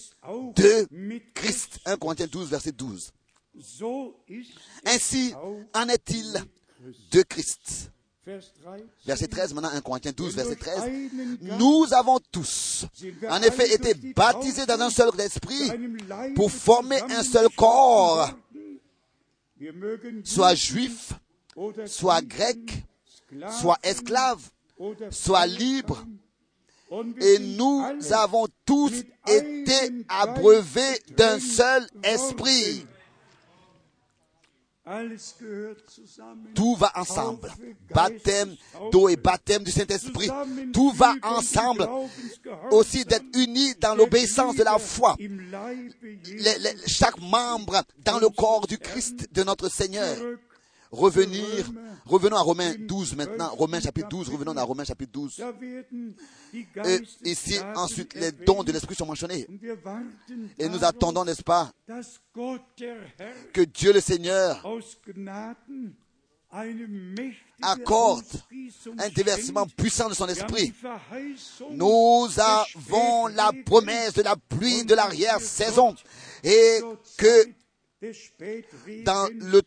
de 0.57 0.87
Christ. 1.35 1.81
1 1.85 1.97
Corinthiens 1.97 2.27
12, 2.27 2.49
verset 2.49 2.73
12. 2.73 3.13
Ainsi 4.87 5.35
en 5.75 5.89
est-il 5.89 6.45
de 7.11 7.23
Christ. 7.23 7.91
Verset 9.05 9.29
13, 9.29 9.55
maintenant 9.55 9.71
1 9.71 9.81
Corinthiens 9.81 10.13
12, 10.13 10.37
verset 10.37 10.57
13. 10.57 11.11
Nous 11.59 11.87
avons 11.93 12.19
tous, 12.31 12.87
en 13.29 13.43
effet, 13.43 13.75
été 13.75 13.95
baptisés 14.13 14.67
dans 14.67 14.81
un 14.81 14.91
seul 14.91 15.09
esprit 15.21 15.71
pour 16.35 16.51
former 16.51 17.01
un 17.11 17.23
seul 17.23 17.49
corps, 17.57 18.31
soit 20.25 20.55
juif, 20.55 21.13
soit 21.87 22.23
grec, 22.23 22.85
soit 23.59 23.79
esclave, 23.83 24.49
soit 25.11 25.47
libre. 25.47 26.05
Et 27.21 27.39
nous 27.39 27.85
avons 28.11 28.47
tous 28.65 28.93
été 29.29 30.05
abreuvés 30.09 31.01
d'un 31.17 31.39
seul 31.39 31.87
esprit. 32.03 32.85
Tout 36.55 36.75
va 36.75 36.91
ensemble. 36.97 37.53
Baptême 37.95 38.57
d'eau 38.91 39.09
et 39.09 39.17
baptême 39.17 39.63
du 39.63 39.71
Saint-Esprit. 39.71 40.29
Tout 40.73 40.91
va 40.91 41.15
ensemble. 41.23 41.89
Aussi 42.73 43.05
d'être 43.05 43.27
unis 43.37 43.75
dans 43.77 43.95
l'obéissance 43.95 44.57
de 44.57 44.65
la 44.65 44.79
foi. 44.79 45.17
Chaque 46.87 47.21
membre 47.21 47.85
dans 48.05 48.19
le 48.19 48.31
corps 48.31 48.67
du 48.67 48.79
Christ 48.79 49.33
de 49.33 49.45
notre 49.45 49.69
Seigneur. 49.69 50.17
Revenir, 50.93 51.71
revenons 52.05 52.37
à 52.37 52.41
Romains 52.41 52.75
12 52.77 53.15
maintenant. 53.15 53.49
Romains 53.51 53.81
chapitre 53.81 54.09
12, 54.09 54.29
revenons 54.31 54.57
à 54.57 54.63
Romains 54.63 54.85
chapitre 54.85 55.13
12. 55.13 55.37
Da 55.37 55.53
werden 55.61 56.17
die 56.53 56.67
Et 56.85 57.03
ici, 57.25 57.59
ensuite, 57.77 58.15
les 58.15 58.33
dons 58.33 58.65
de 58.65 58.73
l'Esprit 58.73 58.97
sont 58.97 59.07
mentionnés. 59.07 59.47
Et 60.59 60.69
nous 60.69 60.85
attendons, 60.85 61.25
n'est-ce 61.25 61.45
pas, 61.45 61.71
que 63.53 63.61
Dieu 63.63 63.93
le 63.93 64.01
Seigneur 64.01 64.67
accorde 67.63 68.25
un 68.99 69.09
déversement 69.11 69.67
puissant 69.67 70.09
de 70.09 70.15
son 70.15 70.27
esprit. 70.27 70.73
Nous 71.71 72.27
avons 72.39 73.29
la 73.29 73.53
promesse 73.65 74.15
de 74.15 74.23
la 74.23 74.35
pluie 74.37 74.85
de 74.85 74.95
l'arrière-saison 74.97 75.95
et 76.43 76.81
que 77.17 77.47
dans 79.05 79.29
le 79.35 79.63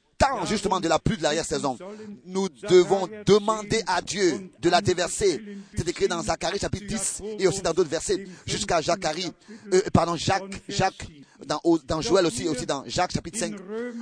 justement 0.46 0.80
de 0.80 0.88
la 0.88 1.00
pluie 1.00 1.18
de 1.18 1.24
l'arrière-saison, 1.24 1.78
nous 2.26 2.50
devons 2.50 3.08
demander 3.26 3.84
à 3.88 4.02
Dieu 4.02 4.50
de 4.60 4.70
la 4.70 4.82
déverser. 4.82 5.42
C'est 5.76 5.88
écrit 5.88 6.08
dans 6.08 6.22
Zacharie 6.22 6.60
chapitre 6.60 6.88
10 6.88 7.22
et 7.40 7.48
aussi 7.48 7.62
dans 7.62 7.74
d'autres 7.74 7.90
versets 7.90 8.26
jusqu'à 8.46 8.82
Zacharie, 8.82 9.32
euh, 9.74 9.82
pardon, 9.92 10.16
Jacques, 10.16 10.62
Jacques, 10.68 11.08
dans, 11.46 12.02
Joël 12.02 12.26
aussi, 12.26 12.48
aussi 12.48 12.66
dans 12.66 12.84
Jacques 12.86 13.12
chapitre 13.12 13.38
5 13.38 13.56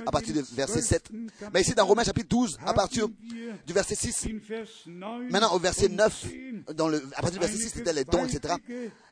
à 0.06 0.10
partir 0.10 0.34
du 0.34 0.42
verset 0.54 0.82
7. 0.82 1.10
Mais 1.52 1.62
ici 1.62 1.74
dans 1.74 1.86
Romains 1.86 2.04
chapitre 2.04 2.28
12 2.28 2.58
à 2.64 2.72
partir 2.72 3.08
du 3.08 3.72
verset 3.72 3.94
6. 3.94 4.26
in 4.26 4.38
Vers 4.46 4.66
9 4.86 5.30
Maintenant 5.30 5.54
au 5.54 5.58
verset 5.58 5.88
und 5.88 5.96
9, 5.96 6.26
10 6.66 6.74
dans 6.74 6.88
le, 6.88 7.02
à 7.16 7.22
partir 7.22 7.40
du 7.40 7.46
verset 7.46 7.62
6 7.62 7.72
c'était 7.76 7.92
les 7.92 8.04
dons, 8.04 8.24
etc. 8.24 8.54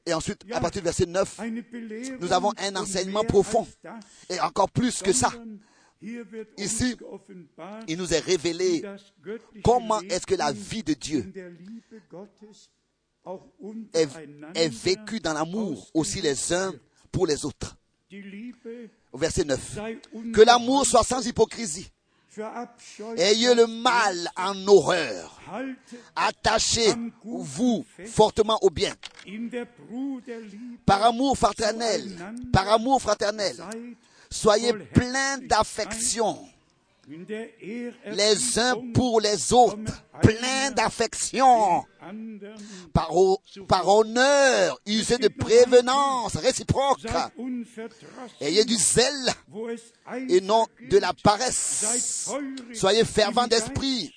Et 0.06 0.14
ensuite 0.14 0.42
à 0.52 0.60
partir 0.60 0.82
du 0.82 0.84
verset 0.84 1.06
9, 1.06 1.40
eine 1.40 1.62
Belehrung 1.62 2.18
nous 2.20 2.32
avons 2.32 2.52
un 2.58 2.76
enseignement 2.76 3.24
profond. 3.24 3.66
Et 4.28 4.40
encore 4.40 4.70
plus 4.70 5.02
que 5.02 5.12
ça, 5.12 5.32
Ici, 6.56 6.96
il 7.88 7.98
nous 7.98 8.14
est 8.14 8.20
révélé 8.20 8.82
comment 9.62 10.00
est-ce 10.02 10.26
que 10.26 10.34
la 10.34 10.52
vie 10.52 10.82
de 10.82 10.94
Dieu 10.94 11.30
est, 13.92 14.08
est 14.54 14.68
vécue 14.68 15.20
dans 15.20 15.34
l'amour 15.34 15.90
aussi 15.92 16.22
les 16.22 16.52
uns 16.52 16.72
pour 17.12 17.26
les 17.26 17.44
autres. 17.44 17.76
Verset 19.12 19.44
9. 19.44 19.60
sei 19.74 20.00
Que 20.32 20.40
l'amour 20.40 20.86
soit 20.86 21.04
sans 21.04 21.24
hypocrisie. 21.26 21.90
Ayez 23.16 23.54
le 23.54 23.66
mal 23.66 24.30
en 24.36 24.66
horreur. 24.68 25.40
Attachez-vous 26.14 27.84
fortement 28.06 28.58
au 28.62 28.70
bien. 28.70 28.94
Par 30.86 31.04
amour 31.04 31.36
fraternel. 31.36 32.34
Par 32.52 32.68
amour 32.68 33.02
fraternel. 33.02 33.56
Soyez 34.30 34.72
pleins 34.72 35.38
d'affection 35.38 36.38
les 38.06 38.58
uns 38.58 38.76
pour 38.92 39.20
les 39.20 39.52
autres. 39.52 40.04
Pleins 40.22 40.70
d'affection. 40.70 41.84
Par, 42.92 43.88
honneur. 43.88 44.78
Usez 44.86 45.18
de 45.18 45.28
prévenance 45.28 46.36
réciproque. 46.36 47.00
Ayez 48.40 48.64
du 48.64 48.74
zèle 48.74 49.30
et 50.28 50.40
non 50.40 50.66
de 50.88 50.98
la 50.98 51.12
paresse. 51.12 52.30
Soyez 52.74 53.04
fervents 53.04 53.48
d'esprit. 53.48 54.14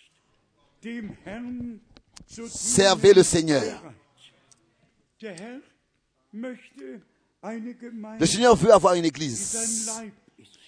Servez 2.47 3.13
le 3.13 3.23
Seigneur. 3.23 3.81
Le 7.43 8.25
Seigneur 8.25 8.55
veut 8.55 8.71
avoir 8.73 8.93
une 8.95 9.05
église 9.05 9.89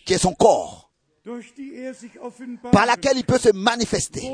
qui 0.05 0.13
est 0.13 0.17
son 0.17 0.33
corps, 0.33 0.91
par 2.71 2.85
laquelle 2.85 3.17
il 3.17 3.25
peut 3.25 3.39
se 3.39 3.49
manifester, 3.49 4.29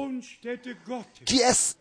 qui 1.25 1.39
est 1.39 1.77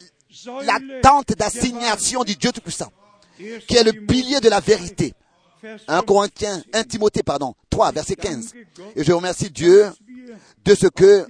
la 0.64 0.78
tente 1.02 1.32
d'assignation 1.32 2.24
du 2.24 2.36
Dieu 2.36 2.52
Tout-Puissant, 2.52 2.92
qui 3.36 3.76
est 3.76 3.84
le 3.84 4.06
pilier 4.06 4.40
de 4.40 4.48
la 4.48 4.60
vérité. 4.60 5.14
Vers 5.62 5.78
1 5.88 5.98
5. 5.98 6.06
Corinthiens, 6.06 6.62
1 6.72 6.84
Timothée, 6.84 7.22
pardon, 7.22 7.54
3, 7.68 7.92
verset 7.92 8.16
15. 8.16 8.54
Et 8.96 9.04
je 9.04 9.12
remercie 9.12 9.50
Dieu 9.50 9.90
de 10.64 10.74
ce 10.74 10.86
que 10.86 11.26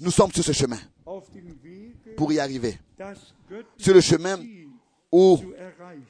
nous 0.00 0.10
sommes 0.10 0.32
sur 0.32 0.44
ce 0.44 0.52
chemin 0.52 0.78
pour 2.16 2.32
y 2.32 2.38
arriver. 2.40 2.78
Sur 3.78 3.94
le 3.94 4.00
chemin 4.02 4.38
où, 5.10 5.38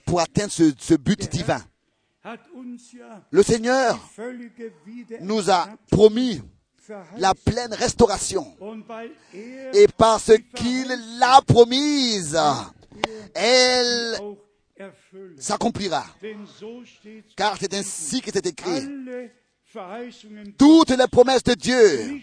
pour 0.04 0.20
atteindre 0.20 0.50
ce, 0.50 0.94
but 0.94 1.30
divin, 1.30 1.62
le 3.30 3.42
Seigneur 3.42 3.98
nous 5.20 5.50
a 5.50 5.68
promis 5.90 6.40
la 7.16 7.34
pleine 7.34 7.72
restauration. 7.74 8.56
Et 9.74 9.86
parce 9.96 10.32
qu'il 10.54 10.88
l'a 11.18 11.40
promise, 11.46 12.38
elle 13.34 14.18
s'accomplira. 15.38 16.04
Car 17.36 17.56
c'est 17.58 17.74
ainsi 17.74 18.20
que 18.20 18.30
c'est 18.32 18.46
écrit. 18.46 18.88
Toutes 20.56 20.90
les 20.90 21.06
promesses 21.08 21.44
de 21.44 21.52
Dieu, 21.52 22.20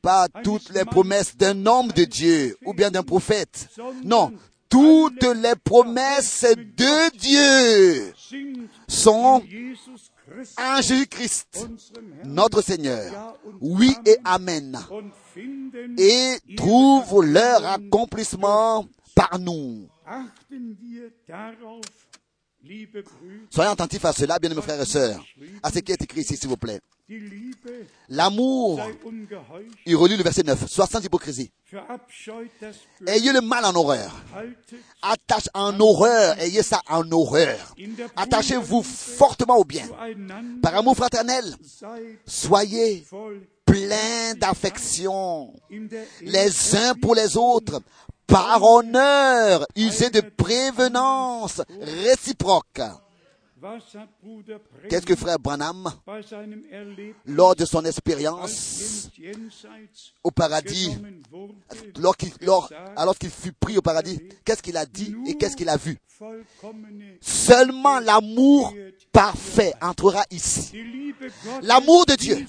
pas 0.00 0.28
toutes 0.44 0.70
les 0.70 0.84
promesses 0.84 1.36
d'un 1.36 1.66
homme 1.66 1.88
de 1.88 2.04
Dieu 2.04 2.56
ou 2.64 2.72
bien 2.72 2.90
d'un 2.90 3.02
prophète. 3.02 3.68
Non, 4.04 4.32
toutes 4.74 5.22
les 5.36 5.54
promesses 5.62 6.44
de 6.76 7.16
Dieu 7.16 8.12
sont 8.88 9.40
en 10.58 10.82
Jésus-Christ, 10.82 11.68
notre 12.24 12.60
Seigneur. 12.60 13.36
Oui 13.60 13.94
et 14.04 14.16
Amen. 14.24 14.76
Et 15.96 16.38
trouvent 16.56 17.24
leur 17.24 17.64
accomplissement 17.64 18.84
par 19.14 19.38
nous. 19.38 19.86
Soyez 23.50 23.70
attentifs 23.70 24.04
à 24.04 24.12
cela, 24.12 24.38
bien 24.38 24.50
mes 24.54 24.62
frères 24.62 24.80
et 24.80 24.86
sœurs, 24.86 25.24
à 25.62 25.70
ce 25.70 25.78
qui 25.80 25.92
est 25.92 26.02
écrit 26.02 26.20
ici, 26.20 26.36
s'il 26.36 26.48
vous 26.48 26.56
plaît. 26.56 26.80
L'amour, 28.08 28.80
il 29.84 29.96
relit 29.96 30.16
le 30.16 30.22
verset 30.22 30.42
9, 30.42 30.66
soit 30.70 30.86
sans 30.86 31.04
hypocrisie. 31.04 31.50
Ayez 33.06 33.32
le 33.32 33.42
mal 33.42 33.64
en 33.66 33.74
horreur. 33.74 34.22
Attache 35.02 35.48
en 35.52 35.78
horreur, 35.80 36.38
ayez 36.40 36.62
ça 36.62 36.80
en 36.88 37.10
horreur. 37.12 37.74
Attachez-vous 38.16 38.82
fortement 38.82 39.56
au 39.56 39.64
bien. 39.64 39.86
Par 40.62 40.76
amour 40.76 40.96
fraternel, 40.96 41.54
soyez 42.26 43.04
pleins 43.66 44.34
d'affection 44.36 45.52
les 46.22 46.76
uns 46.76 46.94
pour 46.94 47.14
les 47.14 47.36
autres. 47.36 47.82
Par 48.26 48.62
honneur, 48.62 49.66
usez 49.76 50.10
de 50.10 50.20
prévenance 50.20 51.62
réciproque. 51.80 52.80
Qu'est-ce 54.90 55.06
que 55.06 55.16
frère 55.16 55.38
Branham, 55.38 55.90
lors 57.26 57.56
de 57.56 57.64
son 57.64 57.84
expérience 57.84 59.08
au 60.22 60.30
paradis, 60.30 60.84
genommen 60.92 61.22
wurde, 61.30 61.54
lors 61.98 62.16
qu'il- 62.16 62.32
lors- 62.42 62.68
alors 62.96 63.16
qu'il 63.16 63.30
fut 63.30 63.52
pris 63.52 63.78
au 63.78 63.82
paradis, 63.82 64.20
qu'est-ce 64.44 64.62
qu'il 64.62 64.76
a 64.76 64.84
dit 64.84 65.14
et 65.26 65.34
qu'est-ce 65.36 65.56
qu'il 65.56 65.68
a 65.68 65.76
vu? 65.76 65.98
Seulement 67.20 67.98
l'amour 68.00 68.72
parfait 69.12 69.72
entrera 69.80 70.24
ici. 70.30 70.72
L'amour 71.62 72.06
de 72.06 72.14
Dieu, 72.16 72.46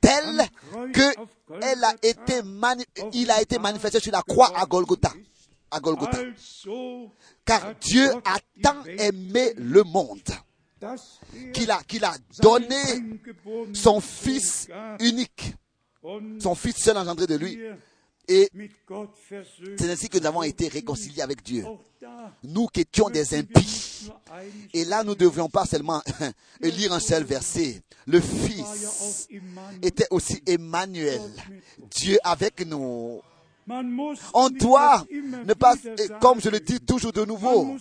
tel 0.00 0.46
que 0.92 1.14
elle 1.62 1.84
a 1.84 1.94
été 2.02 2.42
mani- 2.42 2.84
il 3.12 3.30
a 3.30 3.40
été 3.40 3.58
manifesté 3.58 4.00
sur 4.00 4.12
la 4.12 4.22
croix 4.22 4.52
à 4.58 4.66
Golgotha. 4.66 5.12
À 5.70 5.80
Golgotha. 5.80 6.18
Car 7.44 7.74
Dieu 7.80 8.10
a 8.24 8.36
tant 8.62 8.84
aimé 8.98 9.52
le 9.56 9.82
monde 9.84 10.20
qu'il 11.52 11.70
a, 11.70 11.82
qu'il 11.84 12.04
a 12.04 12.14
donné 12.40 12.76
son 13.72 14.00
Fils 14.00 14.68
unique, 15.00 15.54
son 16.40 16.54
Fils 16.54 16.76
seul 16.76 16.96
engendré 16.96 17.26
de 17.26 17.36
lui. 17.36 17.58
Et 18.28 18.50
c'est 19.78 19.90
ainsi 19.90 20.08
que 20.08 20.18
nous 20.18 20.26
avons 20.26 20.42
été 20.42 20.68
réconciliés 20.68 21.22
avec 21.22 21.42
Dieu. 21.42 21.64
Nous 22.42 22.66
qui 22.66 22.80
étions 22.80 23.08
des 23.08 23.34
impies. 23.34 24.10
Et 24.74 24.84
là, 24.84 25.04
nous 25.04 25.10
ne 25.10 25.16
devrions 25.16 25.48
pas 25.48 25.64
seulement 25.64 26.02
lire 26.60 26.92
un 26.92 27.00
seul 27.00 27.24
verset. 27.24 27.82
Le 28.06 28.20
Fils 28.20 29.28
était 29.82 30.08
aussi 30.10 30.42
Emmanuel, 30.46 31.20
Dieu 31.90 32.18
avec 32.24 32.66
nous. 32.66 33.20
On 34.34 34.48
doit 34.50 35.04
ne 35.44 35.54
pas, 35.54 35.74
comme 36.20 36.40
je 36.40 36.48
le 36.50 36.60
dis 36.60 36.78
toujours 36.80 37.12
de 37.12 37.24
nouveau, 37.24 37.76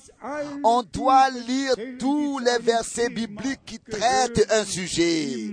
on 0.63 0.81
doit 0.83 1.29
lire 1.29 1.75
tous 1.99 2.39
les 2.39 2.57
versets 2.59 3.09
bibliques 3.09 3.65
qui 3.65 3.79
traitent 3.79 4.47
un 4.51 4.65
sujet. 4.65 5.51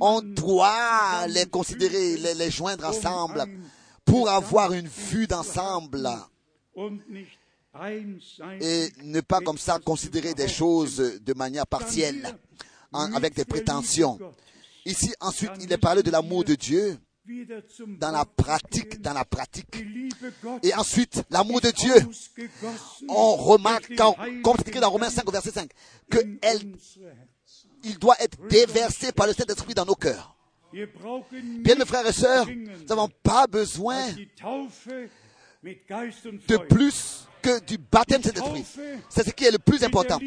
On 0.00 0.20
doit 0.20 1.26
les 1.28 1.46
considérer, 1.46 2.16
les, 2.18 2.34
les 2.34 2.50
joindre 2.50 2.86
ensemble 2.86 3.44
pour 4.04 4.28
avoir 4.28 4.72
une 4.72 4.88
vue 4.88 5.26
d'ensemble 5.26 6.08
et 8.60 8.88
ne 9.04 9.20
pas 9.20 9.40
comme 9.40 9.56
ça 9.58 9.78
considérer 9.78 10.34
des 10.34 10.48
choses 10.48 10.96
de 11.24 11.34
manière 11.34 11.66
partielle, 11.66 12.36
avec 12.92 13.34
des 13.34 13.46
prétentions. 13.46 14.18
Ici, 14.84 15.14
ensuite, 15.20 15.52
il 15.60 15.72
est 15.72 15.78
parlé 15.78 16.02
de 16.02 16.10
l'amour 16.10 16.44
de 16.44 16.54
Dieu 16.54 16.98
dans 17.98 18.10
la 18.10 18.24
pratique, 18.24 19.00
dans 19.00 19.12
la 19.12 19.24
pratique. 19.24 19.84
Et 20.62 20.74
ensuite, 20.74 21.22
l'amour 21.30 21.60
de 21.60 21.70
Dieu, 21.70 21.94
on 23.08 23.36
remarque, 23.36 23.92
quand, 23.96 24.16
comme 24.42 24.56
c'est 24.58 24.68
écrit 24.68 24.80
dans 24.80 24.90
Romains 24.90 25.10
5, 25.10 25.30
verset 25.30 25.52
5, 25.52 25.70
que 26.10 26.18
elle, 26.42 26.74
il 27.84 27.98
doit 27.98 28.16
être 28.20 28.38
déversé 28.48 29.12
par 29.12 29.26
le 29.26 29.32
Saint-Esprit 29.32 29.74
dans 29.74 29.84
nos 29.84 29.94
cœurs. 29.94 30.36
Bien, 30.72 31.74
mes 31.76 31.84
frères 31.84 32.06
et 32.06 32.12
sœurs, 32.12 32.46
nous 32.46 32.84
n'avons 32.88 33.08
pas 33.22 33.46
besoin 33.46 34.08
de 35.62 36.56
plus 36.68 37.28
que 37.42 37.60
du 37.64 37.78
baptême 37.78 38.22
Saint-Esprit. 38.22 38.64
C'est 39.08 39.26
ce 39.26 39.30
qui 39.30 39.44
est 39.44 39.50
le 39.50 39.58
plus 39.58 39.82
important. 39.84 40.18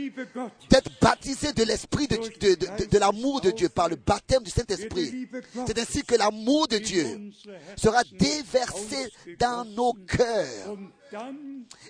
D'être 0.70 0.92
baptisé 1.02 1.54
de 1.54 1.64
l'Esprit 1.64 2.08
de, 2.08 2.18
de, 2.18 2.56
de, 2.56 2.90
de 2.90 2.98
l'amour 2.98 3.42
de 3.42 3.52
Dieu 3.52 3.70
par 3.70 3.90
le 3.90 3.96
baptême 3.96 4.44
du 4.44 4.52
Saint-Esprit. 4.52 5.28
C'est 5.66 5.80
ainsi 5.80 6.04
que 6.04 6.16
l'amour 6.16 6.68
de 6.68 6.78
Dieu 6.78 7.32
sera 7.76 8.04
déversé 8.04 9.12
dans 9.40 9.66
nos 9.66 9.94
cœurs. 9.94 10.78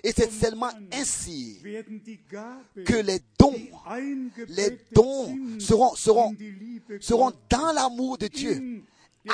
Et 0.04 0.12
c'est 0.12 0.30
seulement 0.30 0.70
ainsi 0.92 1.58
que 2.84 2.96
les 2.96 3.20
dons, 3.38 3.54
les 4.48 4.78
dons 4.92 5.36
seront, 5.58 5.94
seront, 5.96 6.34
seront 7.00 7.32
dans 7.50 7.72
l'amour 7.72 8.18
de 8.18 8.28
Dieu 8.28 8.82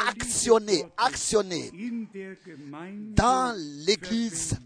actionnés, 0.08 0.84
actionnés 0.96 1.70
dans 3.14 3.54
l'Église 3.84 4.56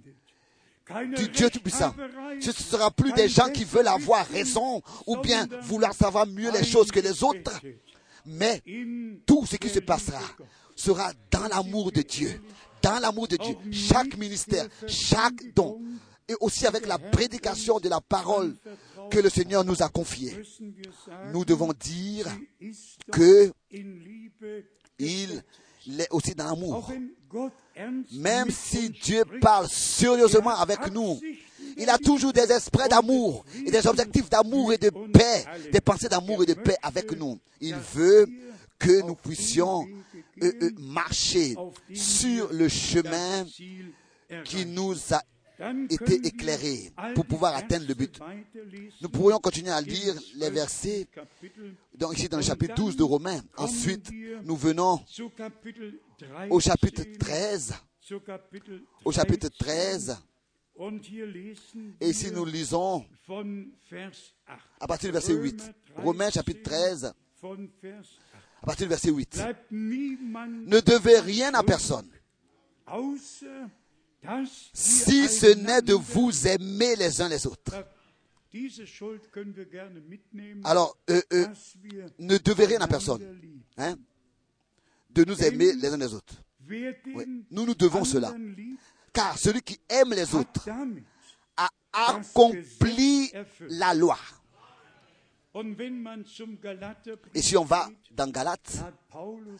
du 1.16 1.28
Dieu 1.28 1.50
Tout-Puissant. 1.50 1.94
Ce 2.40 2.48
ne 2.48 2.52
sera 2.52 2.90
plus 2.90 3.12
des 3.12 3.28
gens 3.28 3.50
qui 3.50 3.64
veulent 3.64 3.88
avoir 3.88 4.26
raison 4.26 4.82
ou 5.06 5.16
bien 5.18 5.46
vouloir 5.62 5.94
savoir 5.94 6.26
mieux 6.26 6.50
les 6.52 6.64
choses 6.64 6.90
que 6.90 7.00
les 7.00 7.22
autres, 7.22 7.60
mais 8.24 8.62
tout 9.26 9.46
ce 9.46 9.56
qui 9.56 9.68
se 9.68 9.80
passera 9.80 10.22
sera 10.74 11.12
dans 11.30 11.48
l'amour 11.48 11.92
de 11.92 12.02
Dieu. 12.02 12.40
Dans 12.82 12.98
l'amour 13.00 13.26
de 13.26 13.36
Dieu. 13.36 13.56
Chaque 13.72 14.16
ministère, 14.16 14.66
chaque 14.86 15.54
don, 15.54 15.80
et 16.28 16.34
aussi 16.40 16.66
avec 16.66 16.86
la 16.86 16.98
prédication 16.98 17.80
de 17.80 17.88
la 17.88 18.00
parole 18.00 18.56
que 19.10 19.18
le 19.18 19.30
Seigneur 19.30 19.64
nous 19.64 19.82
a 19.82 19.88
confiée. 19.88 20.36
Nous 21.32 21.44
devons 21.44 21.72
dire 21.72 22.26
que 23.12 23.52
il 24.98 25.42
est 25.98 26.08
aussi 26.10 26.34
dans 26.34 26.46
l'amour. 26.46 26.90
Même 28.12 28.50
si 28.50 28.90
Dieu 28.90 29.24
parle 29.40 29.68
sérieusement 29.68 30.56
avec 30.56 30.90
nous, 30.92 31.20
il 31.76 31.88
a 31.90 31.98
toujours 31.98 32.32
des 32.32 32.50
esprits 32.50 32.88
d'amour 32.88 33.44
et 33.66 33.70
des 33.70 33.86
objectifs 33.86 34.30
d'amour 34.30 34.72
et 34.72 34.78
de 34.78 34.90
paix, 34.90 35.44
des 35.70 35.80
pensées 35.80 36.08
d'amour 36.08 36.42
et 36.42 36.46
de 36.46 36.54
paix 36.54 36.76
avec 36.82 37.12
nous. 37.12 37.38
Il 37.60 37.74
veut 37.74 38.26
que 38.78 39.02
nous 39.02 39.14
puissions 39.14 39.86
euh, 40.42 40.52
euh, 40.62 40.70
marcher 40.78 41.56
sur 41.94 42.52
le 42.52 42.68
chemin 42.68 43.44
qui 44.44 44.66
nous 44.66 44.94
a 45.12 45.22
été 45.90 46.14
éclairé 46.26 46.92
pour 47.14 47.26
pouvoir 47.26 47.56
atteindre 47.56 47.86
le 47.86 47.94
but. 47.94 48.18
Nous 49.00 49.08
pourrions 49.08 49.38
continuer 49.38 49.70
à 49.70 49.80
lire 49.80 50.14
les 50.36 50.50
versets 50.50 51.06
ici 52.12 52.28
dans 52.28 52.36
le 52.36 52.42
chapitre 52.42 52.74
12 52.74 52.96
de 52.96 53.02
Romains. 53.02 53.40
Ensuite, 53.56 54.10
nous 54.44 54.56
venons 54.56 55.00
au 56.50 56.60
chapitre 56.60 57.02
13. 57.18 57.74
Au 59.04 59.12
chapitre 59.12 59.48
13. 59.58 60.18
Et 62.00 62.10
ici 62.10 62.30
nous 62.32 62.44
lisons 62.44 63.06
à 64.78 64.86
partir 64.86 65.08
du 65.08 65.12
verset 65.12 65.32
8. 65.32 65.72
Romains 65.96 66.30
chapitre 66.30 66.62
13. 66.62 67.14
À 68.62 68.66
partir 68.66 68.86
du 68.86 68.90
verset 68.90 69.10
8. 69.10 69.42
Ne 69.70 70.80
devez 70.80 71.20
rien 71.20 71.54
à 71.54 71.62
personne 71.62 72.08
si 74.72 75.28
ce 75.28 75.54
n'est 75.54 75.82
de 75.82 75.94
vous 75.94 76.46
aimer 76.46 76.96
les 76.96 77.20
uns 77.20 77.28
les 77.28 77.46
autres. 77.46 77.72
Alors, 80.64 80.96
euh, 81.10 81.20
euh, 81.32 81.46
ne 82.18 82.38
devez 82.38 82.66
rien 82.66 82.80
à 82.80 82.88
personne. 82.88 83.38
Hein, 83.76 83.96
de 85.10 85.24
nous 85.24 85.42
aimer 85.42 85.72
les 85.74 85.88
uns 85.88 85.96
les 85.98 86.14
autres. 86.14 86.34
Nous 87.50 87.66
nous 87.66 87.74
devons 87.74 88.04
cela. 88.04 88.34
Car 89.12 89.38
celui 89.38 89.62
qui 89.62 89.78
aime 89.88 90.12
les 90.12 90.34
autres 90.34 90.68
a 91.56 91.68
accompli 91.92 93.32
la 93.68 93.94
loi. 93.94 94.18
Et 97.34 97.40
si 97.40 97.56
on 97.56 97.64
va 97.64 97.88
dans 98.10 98.30
Galate, 98.30 98.84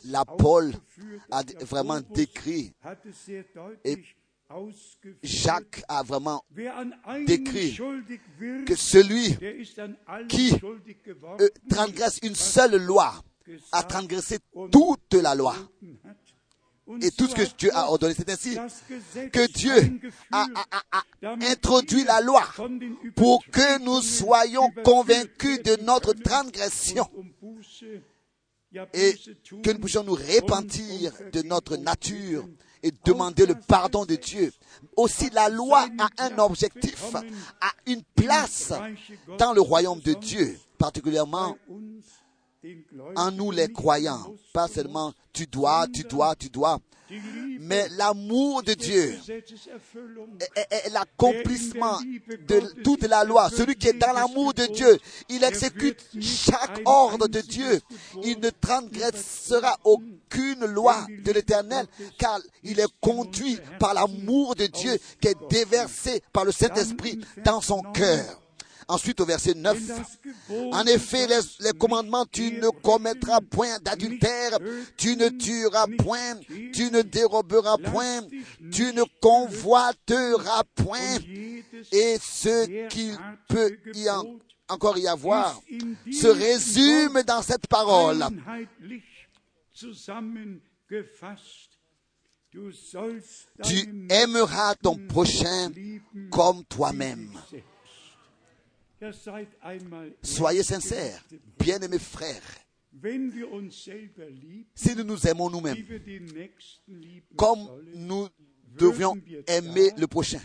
la 0.04 0.24
Paul 0.26 0.74
a 1.30 1.42
vraiment 1.62 2.00
décrit 2.00 2.74
et 3.82 3.96
Jacques 5.22 5.82
a 5.88 6.02
vraiment 6.02 6.44
décrit 7.26 7.76
que 8.66 8.76
celui 8.76 9.36
qui 10.28 10.52
euh, 11.40 11.48
transgresse 11.68 12.20
une 12.22 12.34
seule 12.34 12.76
loi 12.76 13.12
a 13.72 13.82
transgressé 13.82 14.38
toute 14.70 15.14
la 15.14 15.34
loi 15.34 15.56
et 17.02 17.10
tout 17.10 17.26
ce 17.26 17.34
que 17.34 17.56
Dieu 17.56 17.70
a 17.74 17.90
ordonné. 17.90 18.14
C'est 18.14 18.30
ainsi 18.30 18.56
que 19.32 19.52
Dieu 19.52 20.00
a, 20.30 20.46
introduit 21.22 22.04
la 22.04 22.20
loi 22.20 22.44
pour 23.16 23.44
que 23.46 23.82
nous 23.82 24.00
soyons 24.00 24.70
convaincus 24.84 25.62
de 25.62 25.82
notre 25.82 26.12
transgression 26.12 27.08
et 28.94 29.14
que 29.62 29.70
nous 29.72 29.80
puissions 29.80 30.04
nous 30.04 30.14
repentir 30.14 31.12
de 31.32 31.42
notre 31.42 31.76
nature 31.76 32.46
et 32.86 32.92
demander 33.04 33.46
le 33.46 33.56
pardon 33.56 34.04
de 34.04 34.14
Dieu. 34.14 34.52
Aussi, 34.96 35.28
la 35.30 35.48
loi 35.48 35.88
a 35.98 36.08
un 36.18 36.38
objectif, 36.38 37.14
a 37.14 37.72
une 37.86 38.02
place 38.14 38.72
dans 39.38 39.52
le 39.52 39.60
royaume 39.60 40.00
de 40.00 40.12
Dieu, 40.12 40.56
particulièrement 40.78 41.56
en 43.16 43.30
nous 43.32 43.50
les 43.50 43.72
croyants. 43.72 44.34
Pas 44.52 44.68
seulement 44.68 45.12
tu 45.32 45.46
dois, 45.46 45.86
tu 45.92 46.04
dois, 46.04 46.36
tu 46.36 46.48
dois, 46.48 46.78
mais 47.60 47.88
l'amour 47.96 48.62
de 48.62 48.74
Dieu 48.74 49.18
est, 50.54 50.92
l'accomplissement 50.92 51.98
de 52.48 52.82
toute 52.82 53.04
la 53.04 53.24
loi. 53.24 53.48
Celui 53.50 53.76
qui 53.76 53.88
est 53.88 53.92
dans 53.92 54.12
l'amour 54.12 54.54
de 54.54 54.66
Dieu, 54.66 54.98
il 55.28 55.44
exécute 55.44 56.04
chaque 56.20 56.80
ordre 56.84 57.28
de 57.28 57.40
Dieu. 57.40 57.80
Il 58.24 58.40
ne 58.40 58.50
transgressera 58.50 59.78
aucune 59.84 60.66
loi 60.66 61.06
de 61.24 61.32
l'éternel, 61.32 61.86
car 62.18 62.40
il 62.62 62.80
est 62.80 62.92
conduit 63.00 63.58
par 63.78 63.94
l'amour 63.94 64.54
de 64.54 64.66
Dieu 64.66 64.98
qui 65.20 65.28
est 65.28 65.48
déversé 65.50 66.22
par 66.32 66.44
le 66.44 66.52
Saint-Esprit 66.52 67.20
dans 67.44 67.60
son 67.60 67.82
cœur. 67.82 68.40
Ensuite, 68.88 69.20
au 69.20 69.24
verset 69.24 69.54
9, 69.54 69.78
en 70.72 70.84
effet, 70.84 71.26
les, 71.26 71.72
commandements, 71.72 72.24
tu 72.30 72.52
ne 72.52 72.68
commettras 72.68 73.40
point 73.40 73.78
d'adultère, 73.80 74.58
tu 74.96 75.16
ne 75.16 75.28
tueras 75.28 75.86
point, 75.98 76.36
tu 76.72 76.90
ne 76.92 77.02
déroberas 77.02 77.78
point, 77.78 78.22
tu 78.70 78.92
ne 78.92 79.02
convoiteras 79.20 80.62
point, 80.76 81.18
et 81.90 82.16
ce 82.22 82.86
qu'il 82.88 83.16
peut 83.48 83.76
y 83.94 84.08
encore 84.68 84.98
y 84.98 85.08
avoir 85.08 85.60
se 86.12 86.28
résume 86.28 87.22
dans 87.26 87.42
cette 87.42 87.66
parole. 87.66 88.24
Tu 93.64 94.06
aimeras 94.10 94.74
ton 94.76 94.96
prochain 95.08 95.70
comme 96.30 96.64
toi-même. 96.64 97.30
Soyez 100.22 100.62
sincères, 100.62 101.24
bien-aimés 101.58 101.98
frères. 101.98 102.42
Si 104.74 104.96
nous 104.96 105.04
nous 105.04 105.26
aimons 105.26 105.50
nous-mêmes, 105.50 105.84
comme 107.36 107.68
nous 107.94 108.28
devions 108.78 109.18
aimer 109.46 109.90
le 109.98 110.06
prochain, 110.06 110.40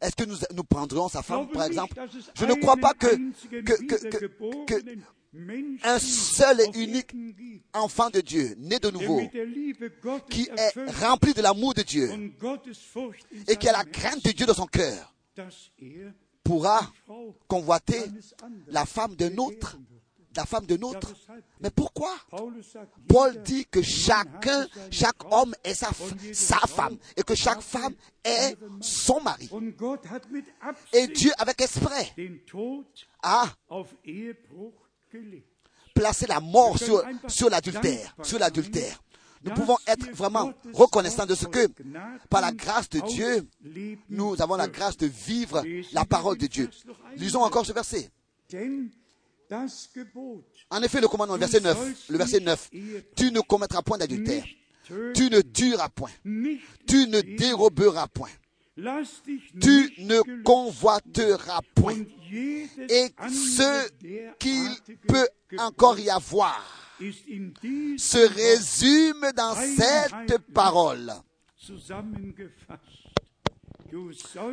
est-ce 0.00 0.16
que 0.16 0.24
nous, 0.24 0.36
nous 0.54 0.64
prendrions 0.64 1.08
sa 1.08 1.22
femme, 1.22 1.48
par 1.50 1.64
exemple? 1.64 1.94
Je 2.34 2.44
ne 2.44 2.54
crois 2.54 2.76
pas 2.76 2.94
que, 2.94 3.06
que, 3.60 4.08
que, 4.64 4.98
un 5.84 5.98
seul 5.98 6.60
et 6.60 6.82
unique 6.82 7.12
enfant 7.74 8.08
de 8.10 8.20
Dieu, 8.20 8.54
né 8.58 8.78
de 8.78 8.90
nouveau, 8.90 9.20
qui 10.30 10.48
est 10.56 10.90
rempli 11.00 11.34
de 11.34 11.42
l'amour 11.42 11.74
de 11.74 11.82
Dieu 11.82 12.10
et 13.48 13.56
qui 13.56 13.68
a 13.68 13.72
la 13.72 13.84
crainte 13.84 14.24
de 14.24 14.30
Dieu 14.30 14.46
dans 14.46 14.54
son 14.54 14.66
cœur, 14.66 15.14
pourra 16.42 16.80
convoiter 17.46 18.00
la 18.68 18.86
femme 18.86 19.14
d'un 19.16 19.36
autre, 19.36 19.76
la 20.36 20.46
femme 20.46 20.66
d'un 20.66 20.80
autre. 20.82 21.12
Mais 21.60 21.70
pourquoi? 21.70 22.14
Paul 23.08 23.42
dit 23.42 23.66
que 23.66 23.82
chacun, 23.82 24.66
chaque 24.90 25.22
homme 25.30 25.54
est 25.64 25.74
sa, 25.74 25.90
femme 26.66 26.96
et 27.16 27.22
que 27.22 27.34
chaque 27.34 27.60
femme 27.60 27.94
est 28.24 28.56
son 28.80 29.20
mari. 29.20 29.50
Et 30.92 31.08
Dieu, 31.08 31.32
avec 31.38 31.60
exprès, 31.60 32.14
a 33.22 33.46
placé 35.94 36.26
la 36.26 36.40
mort 36.40 36.78
sur 36.78 37.50
l'adultère, 37.50 38.14
sur 38.22 38.38
l'adultère. 38.38 39.02
Nous 39.44 39.52
pouvons 39.52 39.76
être 39.86 40.10
vraiment 40.12 40.52
reconnaissants 40.72 41.26
de 41.26 41.34
ce 41.34 41.46
que, 41.46 41.68
par 42.28 42.40
la 42.40 42.52
grâce 42.52 42.88
de 42.88 43.00
Dieu, 43.00 43.46
nous 44.08 44.40
avons 44.42 44.56
la 44.56 44.68
grâce 44.68 44.96
de 44.96 45.06
vivre 45.06 45.62
la 45.92 46.04
parole 46.04 46.38
de 46.38 46.46
Dieu. 46.46 46.68
Lisons 47.16 47.42
encore 47.42 47.64
ce 47.64 47.72
verset. 47.72 48.10
En 50.70 50.82
effet, 50.82 51.00
le 51.00 51.08
commandement, 51.08 51.34
le 51.34 51.40
verset 51.40 51.60
9, 51.60 52.10
le 52.10 52.18
verset 52.18 52.40
9, 52.40 52.70
tu 53.16 53.30
ne 53.32 53.40
commettras 53.40 53.82
point 53.82 53.96
d'adultère, 53.98 54.44
tu 55.14 55.30
ne 55.30 55.40
tueras 55.40 55.88
point, 55.88 56.10
tu 56.86 57.06
ne 57.08 57.20
déroberas 57.36 58.08
point, 58.08 58.28
tu 59.60 59.92
ne 59.98 60.42
convoiteras 60.42 61.60
point, 61.74 62.04
et 62.88 63.08
ce 63.28 63.88
qu'il 64.38 64.70
peut 65.06 65.28
encore 65.58 65.98
y 65.98 66.10
avoir 66.10 66.62
se 67.00 68.18
résume 68.34 69.32
dans 69.36 69.54
cette 69.54 70.38
parole. 70.52 71.12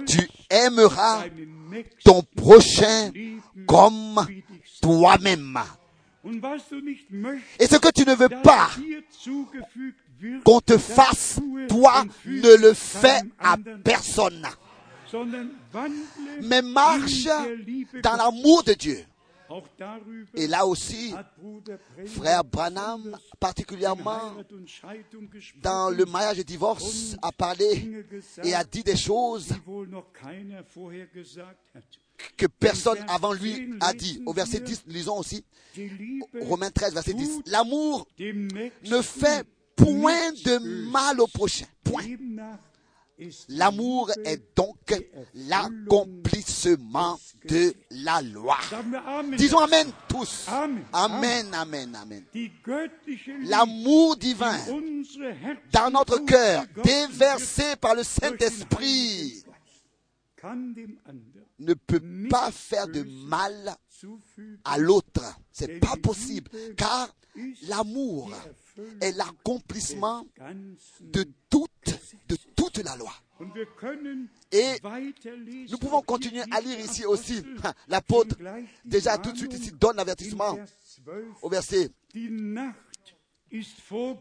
Tu 0.08 0.30
aimeras 0.50 1.26
ton 2.04 2.22
prochain 2.36 3.12
comme 3.68 4.26
toi-même. 4.82 5.60
Et 7.60 7.68
ce 7.68 7.78
que 7.78 7.92
tu 7.92 8.06
ne 8.06 8.16
veux 8.16 8.30
pas 8.42 8.70
qu'on 10.44 10.62
te 10.62 10.78
fasse, 10.78 11.40
toi 11.68 12.04
ne 12.26 12.56
le 12.56 12.74
fais 12.74 13.22
à 13.40 13.58
personne. 13.84 14.46
Mais 16.44 16.62
marche 16.62 17.28
dans 18.04 18.16
l'amour 18.16 18.64
de 18.64 18.74
Dieu. 18.74 19.06
Et 20.34 20.48
là 20.48 20.66
aussi, 20.66 21.14
frère 22.08 22.44
Branham, 22.44 23.16
particulièrement 23.40 24.34
dans 25.62 25.90
le 25.90 26.06
mariage 26.06 26.40
et 26.40 26.44
divorce, 26.44 27.16
a 27.22 27.32
parlé 27.32 28.06
et 28.44 28.54
a 28.56 28.64
dit 28.64 28.84
des 28.84 28.98
choses 28.98 29.54
que 32.38 32.48
personne 32.48 32.98
avant 33.08 33.34
lui 33.34 33.74
a 33.82 33.94
dit. 33.94 34.22
Au 34.26 34.34
verset 34.34 34.62
10, 34.62 34.84
lisons 34.88 35.20
aussi, 35.20 35.44
Romains 36.42 36.72
13, 36.72 36.94
verset 36.94 37.14
10. 37.14 37.42
L'amour 37.48 38.08
ne 38.20 39.02
fait 39.02 39.46
point 39.76 40.32
de 40.44 40.90
mal 40.92 41.20
au 41.20 41.28
prochain. 41.28 41.66
Point. 41.84 42.04
L'amour 43.48 44.12
est 44.26 44.42
donc 44.58 44.94
l'accomplissement 45.34 47.18
de 47.48 47.74
la 47.92 48.22
loi. 48.22 48.58
Disons 49.38 49.60
Amen 49.60 49.88
tous. 50.10 50.46
Amen, 50.92 51.48
Amen, 51.54 51.96
Amen. 51.96 52.24
L'amour 53.44 54.18
divin 54.18 54.58
dans 55.72 55.92
notre 55.92 56.18
cœur, 56.26 56.66
déversé 56.84 57.76
par 57.78 57.96
le 57.96 58.04
Saint-Esprit, 58.04 59.44
ne 61.60 61.74
peut 61.74 62.04
pas 62.30 62.52
faire 62.52 62.88
de 62.88 63.04
mal 63.28 63.76
à 64.66 64.78
l'autre. 64.78 65.22
C'est 65.54 65.80
pas 65.80 65.96
possible, 66.02 66.52
car 66.76 67.08
l'amour 67.70 68.32
est 69.02 69.12
l'accomplissement 69.12 70.26
de 71.02 71.26
toute, 71.50 72.00
de 72.28 72.38
toute 72.56 72.78
la 72.80 72.96
loi. 72.96 73.12
Et 74.52 74.80
nous 75.70 75.78
pouvons 75.78 76.02
continuer 76.02 76.44
à 76.52 76.62
lire 76.62 76.80
ici 76.80 77.06
aussi. 77.06 77.44
L'apôtre, 77.88 78.36
déjà 78.84 79.18
tout 79.18 79.32
de 79.32 79.38
suite 79.38 79.54
ici, 79.54 79.72
donne 79.74 79.98
l'avertissement 79.98 80.58
au 81.42 81.50
verset 81.50 81.90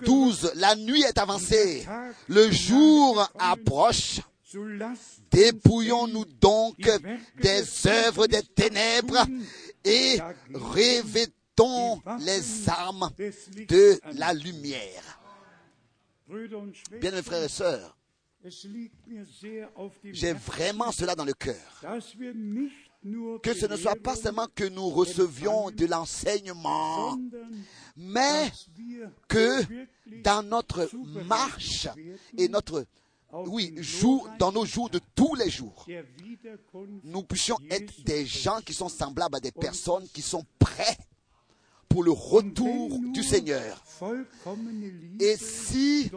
12. 0.04 0.52
La 0.56 0.76
nuit 0.76 1.02
est 1.02 1.18
avancée, 1.18 1.86
le 2.28 2.50
jour 2.50 3.28
approche. 3.38 4.20
Dépouillons-nous 5.32 6.24
donc 6.40 6.76
des 7.40 7.86
œuvres 7.86 8.28
des 8.28 8.42
ténèbres 8.42 9.26
et 9.84 10.18
revêtons 10.52 11.32
les 12.20 12.68
armes 12.68 13.10
de 13.16 14.00
la 14.16 14.32
lumière. 14.32 15.20
Bien 17.00 17.10
mes 17.10 17.22
frères 17.22 17.44
et 17.44 17.48
sœurs, 17.48 17.96
j'ai 20.12 20.32
vraiment 20.32 20.92
cela 20.92 21.14
dans 21.14 21.24
le 21.24 21.34
cœur. 21.34 21.82
Que 23.42 23.52
ce 23.52 23.66
ne 23.66 23.76
soit 23.76 23.96
pas 23.96 24.16
seulement 24.16 24.46
que 24.54 24.64
nous 24.64 24.88
recevions 24.88 25.70
de 25.70 25.86
l'enseignement, 25.86 27.18
mais 27.96 28.50
que 29.28 29.62
dans 30.22 30.42
notre 30.42 30.88
marche 31.26 31.88
et 32.38 32.48
notre 32.48 32.86
oui, 33.46 33.74
jour, 33.78 34.28
dans 34.38 34.52
nos 34.52 34.64
jours 34.64 34.88
de 34.88 35.00
tous 35.14 35.34
les 35.34 35.50
jours, 35.50 35.86
nous 37.02 37.22
puissions 37.24 37.58
être 37.68 38.02
des 38.04 38.24
gens 38.24 38.60
qui 38.60 38.72
sont 38.72 38.88
semblables 38.88 39.36
à 39.36 39.40
des 39.40 39.52
personnes 39.52 40.06
qui 40.12 40.22
sont 40.22 40.44
prêts 40.58 40.96
pour 41.94 42.02
le 42.02 42.10
retour 42.10 42.98
du 43.12 43.22
Seigneur. 43.22 43.80
Et 45.20 45.36
si 45.36 46.10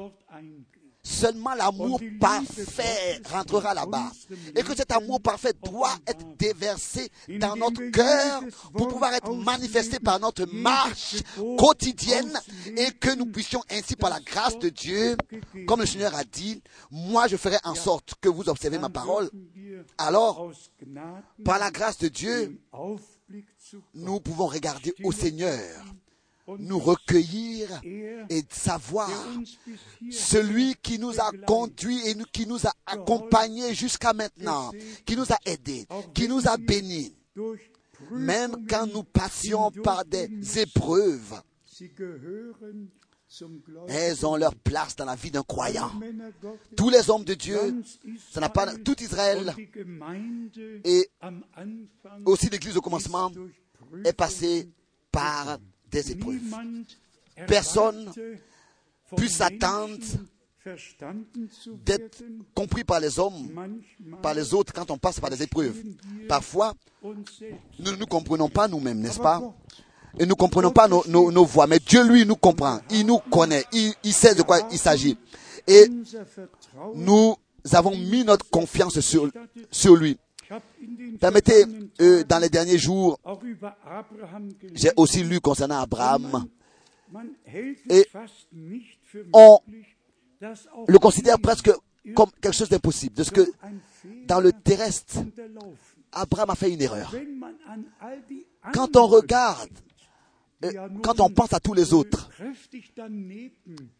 seulement 1.03 1.53
l'amour 1.53 2.01
parfait 2.19 3.21
rentrera 3.31 3.75
là-bas. 3.75 4.11
Et 4.55 4.63
que 4.63 4.75
cet 4.75 4.91
amour 4.91 5.21
parfait 5.21 5.53
doit 5.63 5.95
être 6.07 6.25
déversé 6.35 7.11
dans 7.39 7.55
notre 7.55 7.91
cœur 7.91 8.41
pour 8.73 8.87
pouvoir 8.87 9.13
être 9.13 9.31
manifesté 9.31 9.99
par 9.99 10.19
notre 10.19 10.47
marche 10.51 11.17
quotidienne 11.59 12.33
et 12.75 12.91
que 12.93 13.15
nous 13.15 13.27
puissions 13.27 13.61
ainsi 13.69 13.95
par 13.95 14.09
la 14.09 14.19
grâce 14.19 14.57
de 14.57 14.69
Dieu, 14.69 15.15
comme 15.67 15.81
le 15.81 15.85
Seigneur 15.85 16.15
a 16.15 16.23
dit, 16.23 16.63
moi 16.89 17.27
je 17.27 17.37
ferai 17.37 17.57
en 17.63 17.75
sorte 17.75 18.15
que 18.19 18.29
vous 18.29 18.49
observez 18.49 18.79
ma 18.79 18.89
parole. 18.89 19.29
Alors, 19.99 20.51
par 21.45 21.59
la 21.59 21.69
grâce 21.69 21.99
de 21.99 22.07
Dieu, 22.07 22.59
nous 23.93 24.19
pouvons 24.19 24.47
regarder 24.47 24.93
au 25.03 25.11
Seigneur 25.11 25.85
nous 26.59 26.79
recueillir 26.79 27.81
et 27.83 28.43
savoir 28.49 29.11
celui 30.09 30.75
qui 30.75 30.97
nous 30.97 31.19
a 31.19 31.31
conduits 31.45 31.99
et 32.07 32.15
qui 32.31 32.47
nous 32.47 32.65
a 32.65 32.73
accompagnés 32.85 33.73
jusqu'à 33.73 34.13
maintenant, 34.13 34.71
qui 35.05 35.15
nous 35.17 35.31
a 35.31 35.37
aidés, 35.45 35.85
qui 36.13 36.27
nous 36.27 36.47
a 36.47 36.57
bénis, 36.57 37.13
même 38.11 38.65
quand 38.67 38.87
nous 38.87 39.03
passions 39.03 39.71
par 39.71 40.05
des 40.05 40.29
épreuves. 40.59 41.41
Elles 43.89 44.25
ont 44.25 44.35
leur 44.37 44.55
place 44.55 44.95
dans 44.95 45.05
la 45.05 45.15
vie 45.15 45.31
d'un 45.31 45.43
croyant. 45.43 45.91
Tous 46.75 46.89
les 46.89 47.09
hommes 47.09 47.25
de 47.25 47.33
Dieu, 47.33 47.83
ça 48.31 48.39
n'a 48.39 48.49
pas 48.49 48.73
tout 48.77 49.01
Israël 49.01 49.53
et 50.83 51.09
aussi 52.25 52.49
l'Église 52.49 52.77
au 52.77 52.81
commencement 52.81 53.31
est 54.05 54.13
passé 54.13 54.69
par 55.11 55.57
des 55.91 56.11
épreuves. 56.11 56.39
Personne 57.47 58.11
puisse 59.15 59.35
s'attendre 59.35 59.97
d'être 61.85 62.23
compris 62.53 62.83
par 62.83 62.99
les 62.99 63.19
hommes, 63.19 63.49
par 64.21 64.33
les 64.33 64.53
autres 64.53 64.73
quand 64.73 64.89
on 64.91 64.97
passe 64.97 65.19
par 65.19 65.29
des 65.29 65.43
épreuves. 65.43 65.81
Parfois, 66.27 66.73
nous 67.03 67.91
ne 67.91 67.95
nous 67.95 68.05
comprenons 68.05 68.49
pas 68.49 68.67
nous-mêmes, 68.67 68.99
n'est-ce 68.99 69.19
pas? 69.19 69.41
Et 70.19 70.23
nous 70.23 70.29
ne 70.29 70.33
comprenons 70.33 70.71
pas 70.71 70.87
nos, 70.87 71.03
nos, 71.07 71.45
voix. 71.45 71.67
Mais 71.67 71.79
Dieu, 71.79 72.03
lui, 72.07 72.25
nous 72.25 72.35
comprend. 72.35 72.79
Il 72.89 73.05
nous 73.05 73.19
connaît. 73.19 73.63
Il, 73.71 73.93
il 74.03 74.13
sait 74.13 74.35
de 74.35 74.41
quoi 74.41 74.59
il 74.71 74.79
s'agit. 74.79 75.17
Et 75.67 75.87
nous 76.95 77.35
avons 77.73 77.95
mis 77.95 78.23
notre 78.23 78.49
confiance 78.49 78.99
sur, 78.99 79.29
sur 79.69 79.95
lui. 79.95 80.17
Permettez, 81.19 81.65
euh, 82.01 82.23
dans 82.23 82.39
les 82.39 82.49
derniers 82.49 82.77
jours, 82.77 83.19
j'ai 84.73 84.91
aussi 84.95 85.23
lu 85.23 85.39
concernant 85.41 85.79
Abraham. 85.79 86.45
Et 87.89 88.07
on 89.33 89.59
le 90.87 90.99
considère 90.99 91.39
presque 91.39 91.71
comme 92.15 92.29
quelque 92.41 92.55
chose 92.55 92.69
d'impossible. 92.69 93.15
Parce 93.15 93.31
que 93.31 93.49
dans 94.25 94.39
le 94.39 94.53
terrestre, 94.53 95.17
Abraham 96.11 96.49
a 96.51 96.55
fait 96.55 96.71
une 96.71 96.81
erreur. 96.81 97.13
Quand 98.73 98.95
on 98.95 99.07
regarde 99.07 99.69
euh, 100.63 100.89
quand 101.03 101.19
on 101.19 101.29
pense 101.29 101.53
à 101.53 101.59
tous 101.59 101.73
les 101.73 101.93
autres 101.93 102.29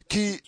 qui 0.10 0.40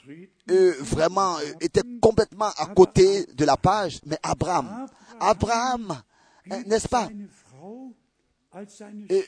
euh, 0.50 0.74
vraiment 0.80 1.38
euh, 1.38 1.44
étaient 1.62 1.84
complètement 2.02 2.50
à 2.58 2.66
côté 2.68 3.26
de 3.26 3.46
la 3.46 3.58
page, 3.58 4.00
mais 4.06 4.18
Abraham, 4.24 4.88
Abraham, 5.20 6.02
hein, 6.50 6.64
n'est-ce 6.66 6.88
pas, 6.88 7.10
euh, 8.56 9.22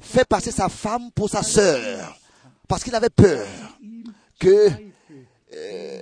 fait 0.00 0.24
passer 0.28 0.52
sa 0.52 0.68
femme 0.68 1.10
pour 1.12 1.28
sa 1.28 1.42
sœur, 1.42 2.16
parce 2.68 2.84
qu'il 2.84 2.94
avait 2.94 3.10
peur 3.10 3.46
que 4.38 4.70
euh, 5.54 6.00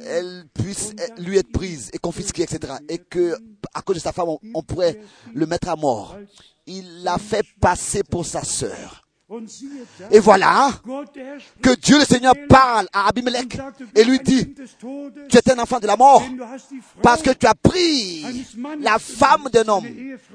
elle 0.00 0.46
puisse 0.52 0.92
euh, 0.98 1.06
lui 1.22 1.36
être 1.38 1.52
prise 1.52 1.90
et 1.92 1.98
confisquée, 1.98 2.42
etc. 2.42 2.74
Et 2.88 2.98
que, 2.98 3.36
à 3.74 3.82
cause 3.82 3.96
de 3.96 4.00
sa 4.00 4.12
femme, 4.12 4.30
on, 4.30 4.40
on 4.54 4.62
pourrait 4.62 5.00
le 5.34 5.46
mettre 5.46 5.68
à 5.68 5.76
mort. 5.76 6.16
Il 6.66 7.04
l'a 7.04 7.18
fait 7.18 7.44
passer 7.60 8.02
pour 8.02 8.24
sa 8.26 8.42
sœur. 8.42 9.05
Et 10.12 10.20
voilà 10.20 10.70
que 11.60 11.74
Dieu 11.74 11.98
le 11.98 12.04
Seigneur 12.04 12.34
parle 12.48 12.86
à 12.92 13.08
Abimelech 13.08 13.58
et 13.94 14.04
lui 14.04 14.20
dit, 14.20 14.54
tu 15.28 15.36
es 15.36 15.50
un 15.50 15.58
enfant 15.58 15.80
de 15.80 15.86
la 15.86 15.96
mort 15.96 16.22
parce 17.02 17.22
que 17.22 17.30
tu 17.30 17.46
as 17.46 17.54
pris 17.54 18.24
la 18.78 18.98
femme 19.00 19.48
d'un 19.52 19.66
homme. 19.68 19.86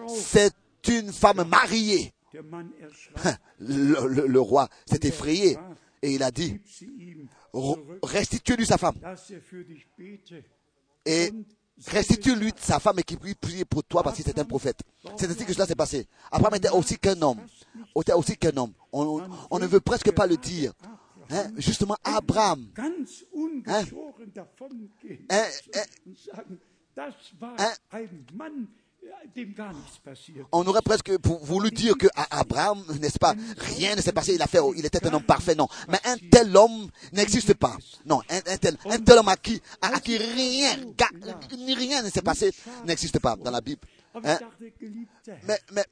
C'est 0.10 0.54
une 0.90 1.14
femme 1.14 1.48
mariée. 1.48 2.14
Erschrak, 2.34 3.40
Le, 3.60 4.40
roi 4.40 4.68
s'est 4.86 5.08
effrayé 5.08 5.58
et 6.02 6.14
il 6.14 6.24
a 6.24 6.32
dit, 6.32 6.60
restitue-lui 8.04 8.66
sa 8.66 8.78
femme 8.78 8.96
et 11.06 11.32
restitue-lui 11.88 12.54
sa 12.58 12.80
femme 12.80 13.00
et 13.00 13.04
qu'il 13.04 13.18
puisse 13.18 13.36
prier 13.36 13.66
pour 13.66 13.84
toi 13.84 14.04
parce 14.04 14.18
que 14.18 14.24
c'est 14.24 14.38
un 14.38 14.46
prophète. 14.46 14.80
C'est 15.18 15.30
ainsi 15.30 15.46
que 15.46 15.54
cela 15.54 15.66
s'est 15.66 15.76
passé. 15.76 16.08
Abraham 16.32 16.56
était 16.56 16.70
aussi 16.70 16.98
qu'un 16.98 17.20
homme. 17.22 17.40
Était 18.00 18.14
aussi 18.14 18.38
qu'un 18.38 18.56
homme. 18.58 18.74
On, 18.92 19.22
on 19.50 19.60
ne 19.60 19.66
veut 19.68 19.80
presque 19.80 20.12
pas 20.12 20.28
le 20.28 20.38
dire. 20.38 20.74
Hein, 21.32 21.50
Justement, 21.58 21.96
Abraham, 22.04 22.68
davongehen 24.34 25.26
Hein, 25.30 25.48
hein? 27.58 27.74
On 30.52 30.66
aurait 30.66 30.82
presque 30.82 31.12
voulu 31.24 31.72
dire 31.72 31.98
que 31.98 32.08
à 32.16 32.40
Abraham, 32.40 32.84
n'est-ce 33.00 33.20
pas, 33.20 33.34
rien 33.58 33.96
ne 33.96 34.02
s'est 34.02 34.12
passé, 34.12 34.34
il 34.36 34.42
a 34.42 34.48
fait, 34.48 34.60
il 34.76 34.86
était 34.86 35.06
un 35.08 35.14
homme 35.14 35.24
parfait, 35.24 35.56
non. 35.56 35.68
Mais 35.88 36.00
un 36.06 36.18
tel 36.18 36.56
homme 36.56 36.90
n'existe 37.14 37.54
pas. 37.54 37.78
Non, 38.06 38.22
un, 38.30 38.58
tel, 38.58 38.78
un 38.86 39.00
tel 39.00 39.18
homme 39.18 39.30
à 39.30 39.38
qui, 39.38 39.62
à, 39.82 40.00
qui 40.00 40.18
rien, 40.18 40.76
rien 41.76 42.04
ne 42.04 42.10
s'est 42.10 42.22
passé, 42.22 42.52
n'existe 42.86 43.20
pas 43.20 43.36
dans 43.36 43.52
la 43.52 43.62
Bible. 43.62 43.82
Hein? 44.24 44.40
Mais, 45.48 45.60
mais 45.72 45.86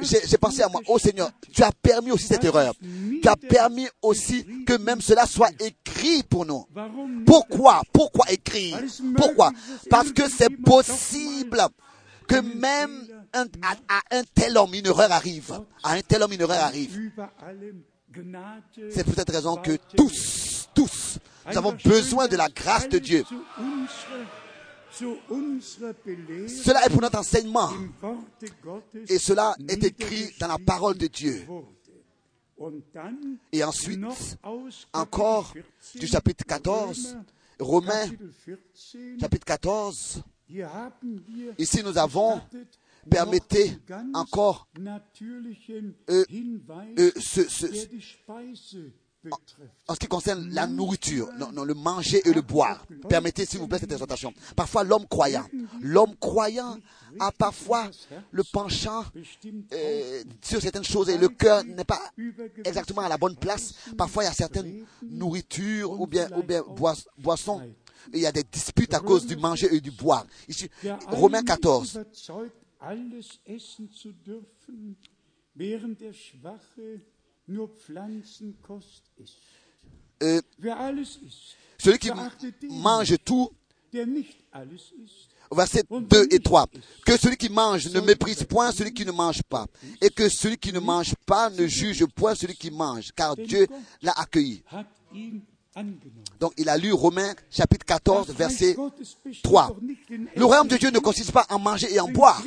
j'ai 0.00 0.38
pensé 0.38 0.62
à 0.62 0.68
moi, 0.68 0.80
oh 0.86 0.98
Seigneur, 0.98 1.30
tu 1.52 1.62
as 1.62 1.72
permis 1.72 2.12
aussi 2.12 2.26
cette 2.26 2.44
erreur. 2.44 2.72
Tu 2.80 3.28
as 3.28 3.36
permis 3.36 3.88
aussi 4.00 4.44
que 4.64 4.76
même 4.78 5.00
cela 5.00 5.26
soit 5.26 5.50
écrit 5.60 6.22
pour 6.22 6.46
nous. 6.46 6.66
Pourquoi? 7.26 7.82
Pourquoi 7.92 8.30
écrire? 8.30 8.78
Pourquoi? 9.16 9.52
Parce 9.90 10.12
que 10.12 10.28
c'est 10.30 10.48
possible 10.50 11.62
que 12.26 12.36
même 12.36 13.06
un- 13.34 13.44
à, 13.62 13.96
à 13.96 14.00
un 14.18 14.22
tel 14.34 14.56
homme 14.56 14.72
une 14.74 14.86
erreur 14.86 15.10
arrive. 15.12 15.60
À 15.82 15.92
un 15.92 16.00
tel 16.00 16.22
homme 16.22 16.32
une 16.32 16.40
erreur 16.40 16.62
arrive. 16.62 17.10
C'est 18.90 19.04
pour 19.04 19.14
cette 19.14 19.30
raison 19.30 19.56
que 19.56 19.76
tous, 19.96 20.68
tous, 20.74 21.18
nous 21.50 21.58
avons 21.58 21.72
besoin 21.84 22.28
de 22.28 22.36
la 22.36 22.48
grâce 22.48 22.88
de 22.88 22.98
Dieu. 22.98 23.24
Cela 26.48 26.86
est 26.86 26.90
pour 26.90 27.00
notre 27.00 27.18
enseignement. 27.18 27.70
Et 29.08 29.18
cela 29.18 29.54
est 29.68 29.82
écrit 29.84 30.34
dans 30.38 30.48
la 30.48 30.58
parole 30.58 30.96
de 30.98 31.06
Dieu. 31.06 31.46
Et 33.52 33.64
ensuite, 33.64 33.98
encore 34.92 35.52
Kapitel 35.52 35.64
14, 35.80 36.00
du 36.00 36.06
chapitre 36.06 36.44
14, 36.44 37.16
Römer, 37.58 37.90
Romains, 37.90 38.08
Kapitel 38.08 38.30
14, 38.38 39.20
chapitre 39.20 39.44
14. 39.46 40.22
hier 40.48 40.68
haben 40.72 41.24
wir 41.26 41.54
Ici, 41.58 41.82
nous 41.82 41.96
avons, 41.98 42.40
permettez 43.10 43.72
encore, 44.14 44.68
euh, 46.08 46.24
euh, 46.98 47.10
ce- 47.18 47.48
ce- 47.48 47.66
en 49.88 49.94
ce 49.94 49.98
qui 49.98 50.06
concerne 50.08 50.48
la 50.50 50.66
nourriture, 50.66 51.28
non, 51.52 51.64
le 51.64 51.74
manger 51.74 52.22
et 52.28 52.32
le 52.32 52.42
boire. 52.42 52.84
Permettez, 53.08 53.46
s'il 53.46 53.58
vous 53.60 53.68
plaît, 53.68 53.78
cette 53.78 53.92
exhortation. 53.92 54.32
Parfois, 54.56 54.84
l'homme 54.84 55.06
croyant, 55.06 55.46
l'homme 55.80 56.16
croyant 56.16 56.76
a 57.20 57.30
parfois 57.32 57.90
le 58.30 58.42
penchant 58.44 59.04
euh, 59.72 60.24
sur 60.42 60.60
certaines 60.60 60.84
choses 60.84 61.08
et 61.08 61.18
le 61.18 61.28
cœur 61.28 61.62
n'est 61.64 61.84
pas 61.84 62.00
exactement 62.64 63.02
à 63.02 63.08
la 63.08 63.18
bonne 63.18 63.36
place. 63.36 63.74
Parfois, 63.96 64.24
il 64.24 64.26
y 64.26 64.30
a 64.30 64.34
certaines 64.34 64.84
nourritures 65.02 66.00
ou 66.00 66.06
bien, 66.06 66.28
ou 66.36 66.42
bien 66.42 66.62
boi- 66.62 66.94
boissons. 67.18 67.60
Il 68.12 68.18
y 68.20 68.26
a 68.26 68.32
des 68.32 68.42
disputes 68.42 68.94
à 68.94 69.00
cause 69.00 69.26
du 69.26 69.36
manger 69.36 69.72
et 69.72 69.80
du 69.80 69.92
boire. 69.92 70.26
Ici, 70.48 70.68
Romains 71.08 71.38
eine 71.38 71.44
ist 71.44 71.60
14. 71.62 71.98
Celui 81.78 81.98
qui 81.98 82.10
mange 82.70 83.16
tout, 83.24 83.50
versets 85.50 85.82
2 85.90 86.28
et 86.30 86.38
3, 86.38 86.66
que 87.04 87.16
celui 87.16 87.36
qui 87.36 87.48
mange 87.48 87.88
ne 87.92 88.00
méprise 88.00 88.44
point 88.44 88.72
celui 88.72 88.92
qui 88.92 89.04
ne 89.04 89.12
mange 89.12 89.42
pas, 89.42 89.66
et 90.00 90.10
que 90.10 90.28
celui 90.28 90.56
qui 90.58 90.72
ne 90.72 90.80
mange 90.80 91.14
pas 91.26 91.50
ne 91.50 91.66
juge 91.66 92.06
point 92.06 92.34
celui 92.34 92.54
qui 92.54 92.70
mange, 92.70 93.10
car 93.14 93.36
Dieu 93.36 93.66
l'a 94.02 94.12
accueilli. 94.12 94.62
Donc 96.38 96.52
il 96.58 96.68
a 96.68 96.76
lu 96.76 96.92
Romains 96.92 97.34
chapitre 97.50 97.86
14, 97.86 98.26
Das 98.26 98.36
Reich 98.36 98.38
verset 98.38 98.74
Gottes 98.74 99.16
besteht 99.24 99.42
3. 99.42 99.68
doch 99.68 99.80
nicht 99.80 100.10
in 100.10 100.26
Le 100.36 100.44
royaume 100.44 100.68
de 100.68 100.76
Dieu 100.76 100.90
ne 100.90 100.98
consiste 100.98 101.32
pas 101.32 101.46
en 101.48 101.58
manger 101.58 101.94
et 101.94 101.98
en 101.98 102.08
boire, 102.08 102.42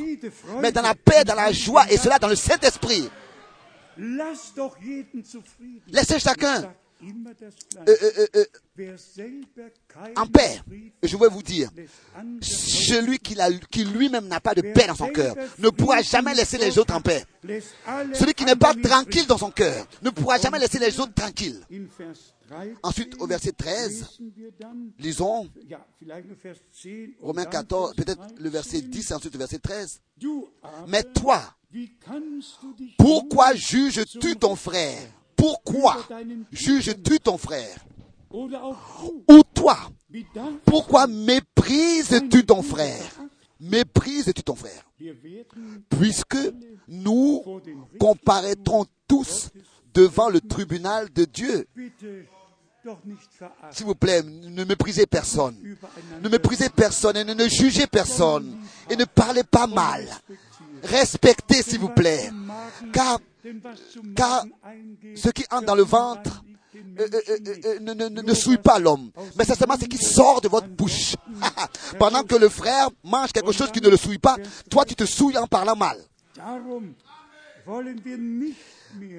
mais 0.60 0.70
dans 0.70 0.82
la 0.82 0.94
paix, 0.94 1.24
dans 1.24 1.34
la 1.34 1.50
joie, 1.50 1.90
et 1.90 1.96
cela 1.96 2.20
dans 2.20 2.28
le 2.28 2.36
Saint-Esprit. 2.36 3.08
Laissez 5.88 6.18
chacun 6.18 6.62
euh, 7.02 7.08
euh, 7.88 8.10
euh, 8.18 8.26
euh, 8.36 8.44
Wer 8.76 8.98
selber 8.98 9.72
keinen 9.86 10.16
en 10.16 10.26
paix. 10.26 10.60
Je 11.02 11.16
vais 11.16 11.28
vous 11.28 11.42
dire, 11.42 11.68
celui 12.40 13.18
qui, 13.18 13.84
lui-même 13.84 14.26
n'a 14.28 14.40
pas 14.40 14.54
de 14.54 14.62
paix 14.62 14.86
dans 14.86 14.94
son 14.94 15.08
cœur 15.08 15.34
ne 15.58 15.68
pourra 15.68 16.00
jamais 16.02 16.34
laisser 16.34 16.56
les 16.58 16.78
autres 16.78 16.94
en 16.94 17.00
paix. 17.00 17.24
Celui 18.14 18.32
qui 18.34 18.44
n'est 18.44 18.56
pas 18.56 18.74
tranquille 18.74 19.26
dans 19.26 19.38
son 19.38 19.50
cœur 19.50 19.86
ne 20.02 20.10
pourra 20.10 20.38
jamais 20.38 20.58
laisser 20.58 20.78
les 20.78 20.98
autres 20.98 21.14
tranquilles. 21.14 21.60
In 22.48 22.52
Vers 22.52 22.58
13 22.58 22.76
Ensuite, 22.82 23.20
au 23.20 23.26
verset 23.26 23.52
13, 23.52 23.90
lesen 23.90 24.32
wir 24.36 24.52
dann, 24.52 24.92
lisons 24.98 25.48
ja, 25.68 25.84
vielleicht 25.98 26.28
nur 26.28 26.36
Vers 26.36 26.58
10 26.72 27.16
und 27.18 27.26
Romains 27.26 27.44
dann 27.50 27.66
14, 27.66 27.68
Vers 27.68 27.94
peut-être 27.96 28.38
le 28.38 28.50
verset 28.50 28.80
13. 28.82 28.90
10 28.90 29.10
et 29.10 29.14
ensuite 29.14 29.32
le 29.34 29.38
verset 29.38 29.58
13. 29.58 30.00
Du 30.16 30.44
aber, 30.62 30.86
Mais 30.86 31.02
toi, 31.02 31.42
pourquoi 32.98 33.54
juges-tu 33.54 34.36
ton 34.36 34.56
frère? 34.56 35.08
Pourquoi 35.34 36.06
juges-tu 36.52 37.18
ton 37.20 37.36
frère? 37.36 37.84
Ou 38.30 39.42
toi, 39.54 39.76
pourquoi 40.64 41.06
méprises-tu 41.06 42.44
ton 42.44 42.62
frère? 42.62 43.10
Méprises-tu 43.60 44.42
ton 44.42 44.54
frère? 44.54 44.84
Puisque 45.88 46.38
nous 46.88 47.42
comparaîtrons 47.98 48.86
tous 49.08 49.50
devant 49.94 50.28
le 50.28 50.40
tribunal 50.40 51.10
de 51.12 51.24
Dieu. 51.24 51.66
S'il 53.70 53.86
vous 53.86 53.94
plaît, 53.94 54.22
ne 54.22 54.64
méprisez 54.64 55.06
personne. 55.06 55.56
Ne 56.22 56.28
méprisez 56.28 56.68
personne 56.68 57.16
et 57.16 57.24
ne, 57.24 57.34
ne 57.34 57.48
jugez 57.48 57.86
personne. 57.86 58.58
Et 58.90 58.96
ne 58.96 59.04
parlez 59.04 59.42
pas 59.44 59.66
mal. 59.66 60.08
Respectez, 60.82 61.62
s'il 61.62 61.80
vous 61.80 61.88
plaît. 61.88 62.30
Car 62.92 63.18
car 64.16 64.44
ce 65.14 65.28
qui 65.30 65.44
entre 65.50 65.66
dans 65.66 65.74
le 65.74 65.84
ventre 65.84 66.42
euh, 66.98 67.08
euh, 67.12 67.20
euh, 67.64 67.78
ne, 67.80 67.94
ne, 67.94 68.22
ne, 68.22 68.34
souille 68.34 68.58
pas 68.58 68.78
l'homme. 68.78 69.10
Mais 69.38 69.44
c'est 69.44 69.54
seulement 69.54 69.76
ce 69.78 69.86
qui 69.86 69.96
sort 69.96 70.40
de 70.40 70.48
votre 70.48 70.68
bouche. 70.68 71.14
Pendant 71.98 72.22
que 72.22 72.34
le 72.34 72.48
frère 72.48 72.90
mange 73.02 73.32
quelque 73.32 73.52
chose 73.52 73.70
qui 73.72 73.80
ne 73.80 73.88
le 73.88 73.96
souille 73.96 74.18
pas, 74.18 74.36
toi 74.70 74.84
tu 74.84 74.94
te 74.94 75.04
souilles 75.04 75.38
en 75.38 75.46
parlant 75.46 75.76
mal. 75.76 75.98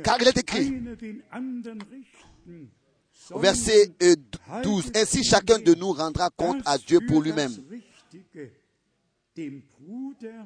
Car 0.03 0.21
il 0.21 0.27
est 0.27 0.37
écrit, 0.37 0.81
verset 3.35 3.91
euh, 4.03 4.15
12, 4.63 4.91
Ainsi 4.95 5.23
chacun 5.23 5.59
de 5.59 5.73
nous 5.73 5.91
rendra 5.91 6.29
compte 6.29 6.61
à 6.65 6.77
Dieu 6.77 6.99
pour 7.07 7.21
lui-même. 7.21 7.51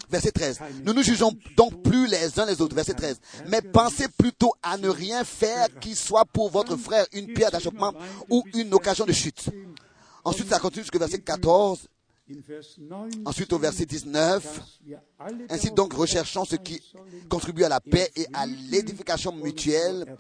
Verset 0.09 0.31
13. 0.31 0.59
Nous 0.83 0.93
ne 0.93 1.01
jugeons 1.01 1.31
donc 1.55 1.81
plus 1.81 2.07
les 2.07 2.39
uns 2.39 2.45
les 2.45 2.61
autres. 2.61 2.75
Verset 2.75 2.93
13. 2.93 3.19
Mais 3.47 3.61
pensez 3.61 4.07
plutôt 4.09 4.53
à 4.61 4.77
ne 4.77 4.89
rien 4.89 5.23
faire 5.23 5.67
qui 5.79 5.95
soit 5.95 6.25
pour 6.25 6.49
votre 6.49 6.75
frère 6.75 7.05
une 7.13 7.27
pierre 7.33 7.51
d'achoppement 7.51 7.93
ou 8.29 8.43
une 8.53 8.73
occasion 8.73 9.05
de 9.05 9.13
chute. 9.13 9.49
Ensuite, 10.23 10.49
ça 10.49 10.59
continue 10.59 10.83
jusqu'au 10.83 10.99
verset 10.99 11.19
14. 11.19 11.87
Ensuite, 13.25 13.51
au 13.53 13.59
verset 13.59 13.85
19, 13.85 14.61
ainsi 15.49 15.71
donc 15.71 15.93
recherchons 15.93 16.45
ce 16.45 16.55
qui 16.55 16.81
contribue 17.29 17.63
à 17.63 17.69
la 17.69 17.79
paix 17.79 18.09
et 18.15 18.27
à 18.33 18.45
l'édification 18.45 19.33
mutuelle. 19.33 20.17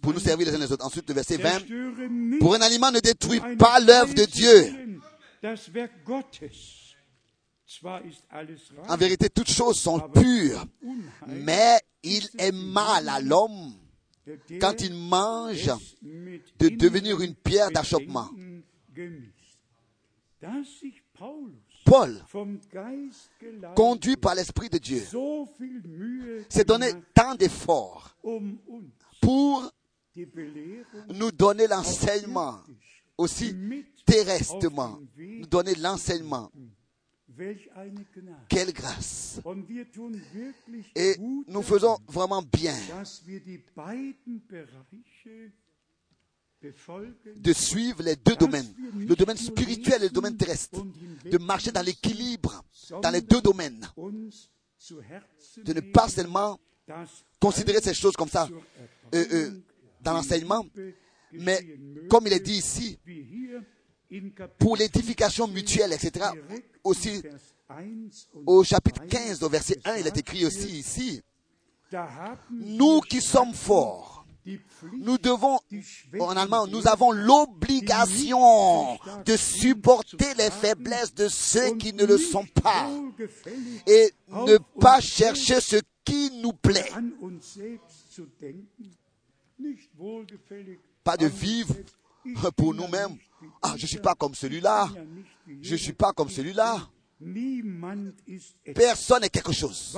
Pour 0.00 0.12
nous 0.12 0.20
servir 0.20 0.46
les 0.46 0.54
uns 0.54 0.58
les 0.58 0.72
autres. 0.72 0.84
Ensuite, 0.84 1.08
le 1.08 1.14
verset 1.14 1.36
20. 1.36 2.38
Pour 2.38 2.54
un 2.54 2.60
aliment 2.60 2.92
ne 2.92 3.00
détruit 3.00 3.40
pas 3.58 3.80
l'œuvre 3.80 4.14
de 4.14 4.24
Dieu. 4.24 5.00
En 8.88 8.96
vérité, 8.96 9.28
toutes 9.28 9.50
choses 9.50 9.78
sont 9.78 9.98
pures, 10.10 10.64
mais 11.26 11.80
il 12.02 12.28
est 12.38 12.52
mal 12.52 13.08
à 13.08 13.20
l'homme 13.20 13.74
quand 14.60 14.80
il 14.80 14.94
mange 14.94 15.70
de 16.58 16.68
devenir 16.68 17.20
une 17.20 17.34
pierre 17.34 17.70
d'achoppement. 17.70 18.30
Paul, 21.86 22.20
conduit 23.76 24.16
par 24.16 24.34
l'Esprit 24.34 24.68
de 24.68 24.78
Dieu, 24.78 25.02
s'est 26.48 26.64
donné 26.64 26.90
tant 27.14 27.34
d'efforts 27.36 28.16
pour 29.20 29.72
nous 31.14 31.30
donner 31.30 31.68
l'enseignement, 31.68 32.58
aussi 33.16 33.54
terresтрement, 34.04 34.98
nous 35.16 35.46
donner 35.46 35.74
l'enseignement. 35.76 36.50
Quelle 38.48 38.72
grâce. 38.72 39.40
Et 40.94 41.16
nous 41.46 41.62
faisons 41.62 41.98
vraiment 42.08 42.42
bien 42.42 42.74
de 46.62 47.52
suivre 47.52 48.02
les 48.02 48.16
deux 48.16 48.36
domaines, 48.36 48.72
le 48.96 49.14
domaine 49.14 49.36
spirituel 49.36 50.02
et 50.02 50.06
le 50.06 50.10
domaine 50.10 50.36
terrestre, 50.36 50.80
de 51.24 51.38
marcher 51.38 51.70
dans 51.72 51.82
l'équilibre 51.82 52.64
dans 53.02 53.10
les 53.10 53.20
deux 53.20 53.40
domaines, 53.40 53.86
de 55.64 55.72
ne 55.72 55.80
pas 55.80 56.08
seulement 56.08 56.58
considérer 57.40 57.80
ces 57.80 57.94
choses 57.94 58.16
comme 58.16 58.28
ça 58.28 58.48
euh, 59.14 59.24
euh, 59.32 59.50
dans 60.00 60.12
l'enseignement, 60.14 60.64
mais 61.32 61.78
comme 62.08 62.26
il 62.26 62.32
est 62.32 62.40
dit 62.40 62.58
ici, 62.58 62.98
pour 64.58 64.76
l'édification 64.76 65.48
mutuelle, 65.48 65.92
etc. 65.92 66.26
Aussi, 66.84 67.22
au 68.46 68.62
chapitre 68.62 69.04
15, 69.06 69.42
au 69.42 69.48
verset 69.48 69.78
1, 69.84 69.96
il 69.96 70.06
est 70.06 70.16
écrit 70.16 70.46
aussi 70.46 70.78
ici, 70.78 71.22
nous 72.50 73.00
qui 73.00 73.20
sommes 73.20 73.54
forts, 73.54 74.15
nous 74.92 75.18
devons, 75.18 75.58
en 76.20 76.36
allemand, 76.36 76.66
nous 76.66 76.86
avons 76.86 77.10
l'obligation 77.10 78.98
de 79.24 79.36
supporter 79.36 80.34
les 80.38 80.50
faiblesses 80.50 81.14
de 81.14 81.28
ceux 81.28 81.76
qui 81.76 81.92
ne 81.92 82.04
le 82.04 82.18
sont 82.18 82.46
pas 82.62 82.88
et 83.86 84.12
ne 84.28 84.58
pas 84.80 85.00
chercher 85.00 85.60
ce 85.60 85.76
qui 86.04 86.30
nous 86.40 86.52
plaît. 86.52 86.90
Pas 91.02 91.16
de 91.16 91.26
vivre 91.26 91.74
pour 92.56 92.74
nous-mêmes. 92.74 93.16
Ah, 93.62 93.74
je 93.76 93.82
ne 93.82 93.88
suis 93.88 93.98
pas 93.98 94.14
comme 94.14 94.34
celui-là. 94.34 94.88
Je 95.60 95.72
ne 95.72 95.78
suis 95.78 95.92
pas 95.92 96.12
comme 96.12 96.28
celui-là. 96.28 96.88
Personne 98.74 99.22
n'est 99.22 99.28
quelque 99.30 99.52
chose. 99.52 99.96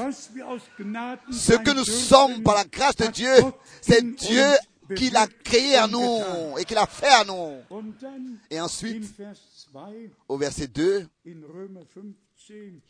Ce 1.30 1.52
que 1.56 1.74
nous 1.74 1.84
sommes 1.84 2.42
par 2.42 2.54
la 2.54 2.64
grâce 2.64 2.96
de 2.96 3.06
Dieu, 3.08 3.32
c'est 3.80 4.02
Dieu 4.14 4.44
qui 4.96 5.10
l'a 5.10 5.26
créé 5.26 5.78
en 5.80 5.88
nous 5.88 6.58
et 6.58 6.64
qui 6.64 6.74
l'a 6.74 6.86
fait 6.86 7.08
à 7.08 7.24
nous. 7.24 7.56
Et 8.50 8.60
ensuite, 8.60 9.04
au 10.28 10.36
verset 10.38 10.68
2, 10.68 11.08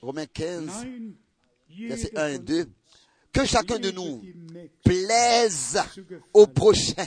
Romains 0.03 0.27
15, 0.27 0.71
verset 1.89 2.17
1 2.17 2.29
et 2.29 2.39
2, 2.39 2.67
que 3.33 3.45
chacun 3.45 3.79
de 3.79 3.91
nous 3.91 4.23
plaise 4.85 5.81
au 6.35 6.47
prochain 6.47 7.07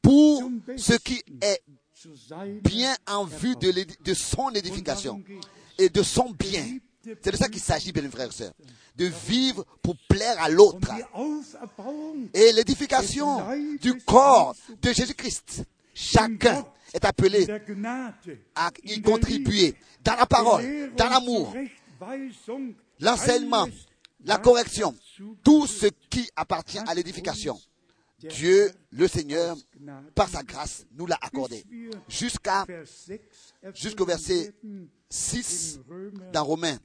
pour 0.00 0.50
ce 0.76 0.92
qui 0.94 1.22
est 1.40 1.62
bien 2.62 2.94
en 3.06 3.24
vue 3.24 3.56
de, 3.56 3.72
de 4.04 4.14
son 4.14 4.50
édification 4.50 5.22
et 5.78 5.88
de 5.88 6.02
son 6.02 6.30
bien. 6.30 6.78
C'est 7.22 7.30
de 7.30 7.36
ça 7.36 7.48
qu'il 7.48 7.60
s'agit, 7.60 7.92
bien 7.92 8.10
frères. 8.10 8.30
De 8.96 9.06
vivre 9.28 9.64
pour 9.82 9.96
plaire 10.08 10.40
à 10.42 10.48
l'autre. 10.48 10.90
Et 12.34 12.52
l'édification 12.52 13.42
du 13.80 13.98
corps 13.98 14.56
de 14.82 14.92
Jésus-Christ. 14.92 15.64
Chacun 15.94 16.66
est 16.92 17.04
appelé 17.04 17.46
à 18.54 18.70
y 18.84 19.00
contribuer 19.00 19.74
dans 20.02 20.16
la 20.16 20.26
parole, 20.26 20.92
dans 20.96 21.08
l'amour, 21.08 21.54
l'enseignement, 23.00 23.66
la 24.24 24.38
correction, 24.38 24.94
tout 25.42 25.66
ce 25.66 25.86
qui 26.10 26.28
appartient 26.36 26.78
à 26.86 26.94
l'édification. 26.94 27.58
Dieu, 28.18 28.70
le 28.90 29.08
Seigneur, 29.08 29.56
par 30.14 30.28
sa 30.28 30.42
grâce, 30.42 30.86
nous 30.92 31.06
l'a 31.06 31.18
accordé. 31.20 31.64
Jusqu'à, 32.08 32.66
jusqu'au 33.74 34.06
verset 34.06 34.54
6 35.10 35.80
dans 36.32 36.44
Romains, 36.44 36.78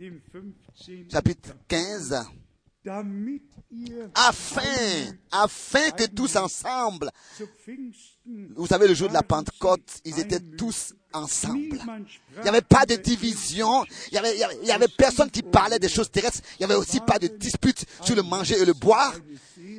chapitre 1.10 1.54
15, 1.68 2.26
afin, 4.16 4.62
afin 5.32 5.92
que 5.92 6.06
tous 6.08 6.36
ensemble, 6.36 7.12
vous 8.56 8.68
savez, 8.68 8.88
le 8.88 8.94
jour 8.94 9.08
de 9.10 9.14
la 9.14 9.24
Pentecôte, 9.24 10.02
ils 10.04 10.20
étaient 10.20 10.40
tous 10.40 10.94
ensemble. 11.14 11.80
Il 12.38 12.44
n'y 12.44 12.50
avait 12.50 12.62
pas 12.62 12.86
de 12.86 12.96
division, 12.96 13.86
il 14.12 14.14
n'y 14.14 14.18
avait, 14.18 14.38
il 14.62 14.68
y 14.68 14.72
avait 14.72 14.88
personne 14.88 15.30
qui 15.30 15.44
parlait 15.44 15.80
des 15.80 15.90
choses 15.90 16.10
terrestres, 16.10 16.42
il 16.60 16.66
n'y 16.66 16.72
avait 16.72 16.80
aussi 16.80 17.00
pas 17.00 17.20
de 17.20 17.28
dispute 17.28 17.86
sur 18.02 18.16
le 18.16 18.24
manger 18.24 18.60
et 18.60 18.66
le 18.66 18.74
boire. 18.74 19.14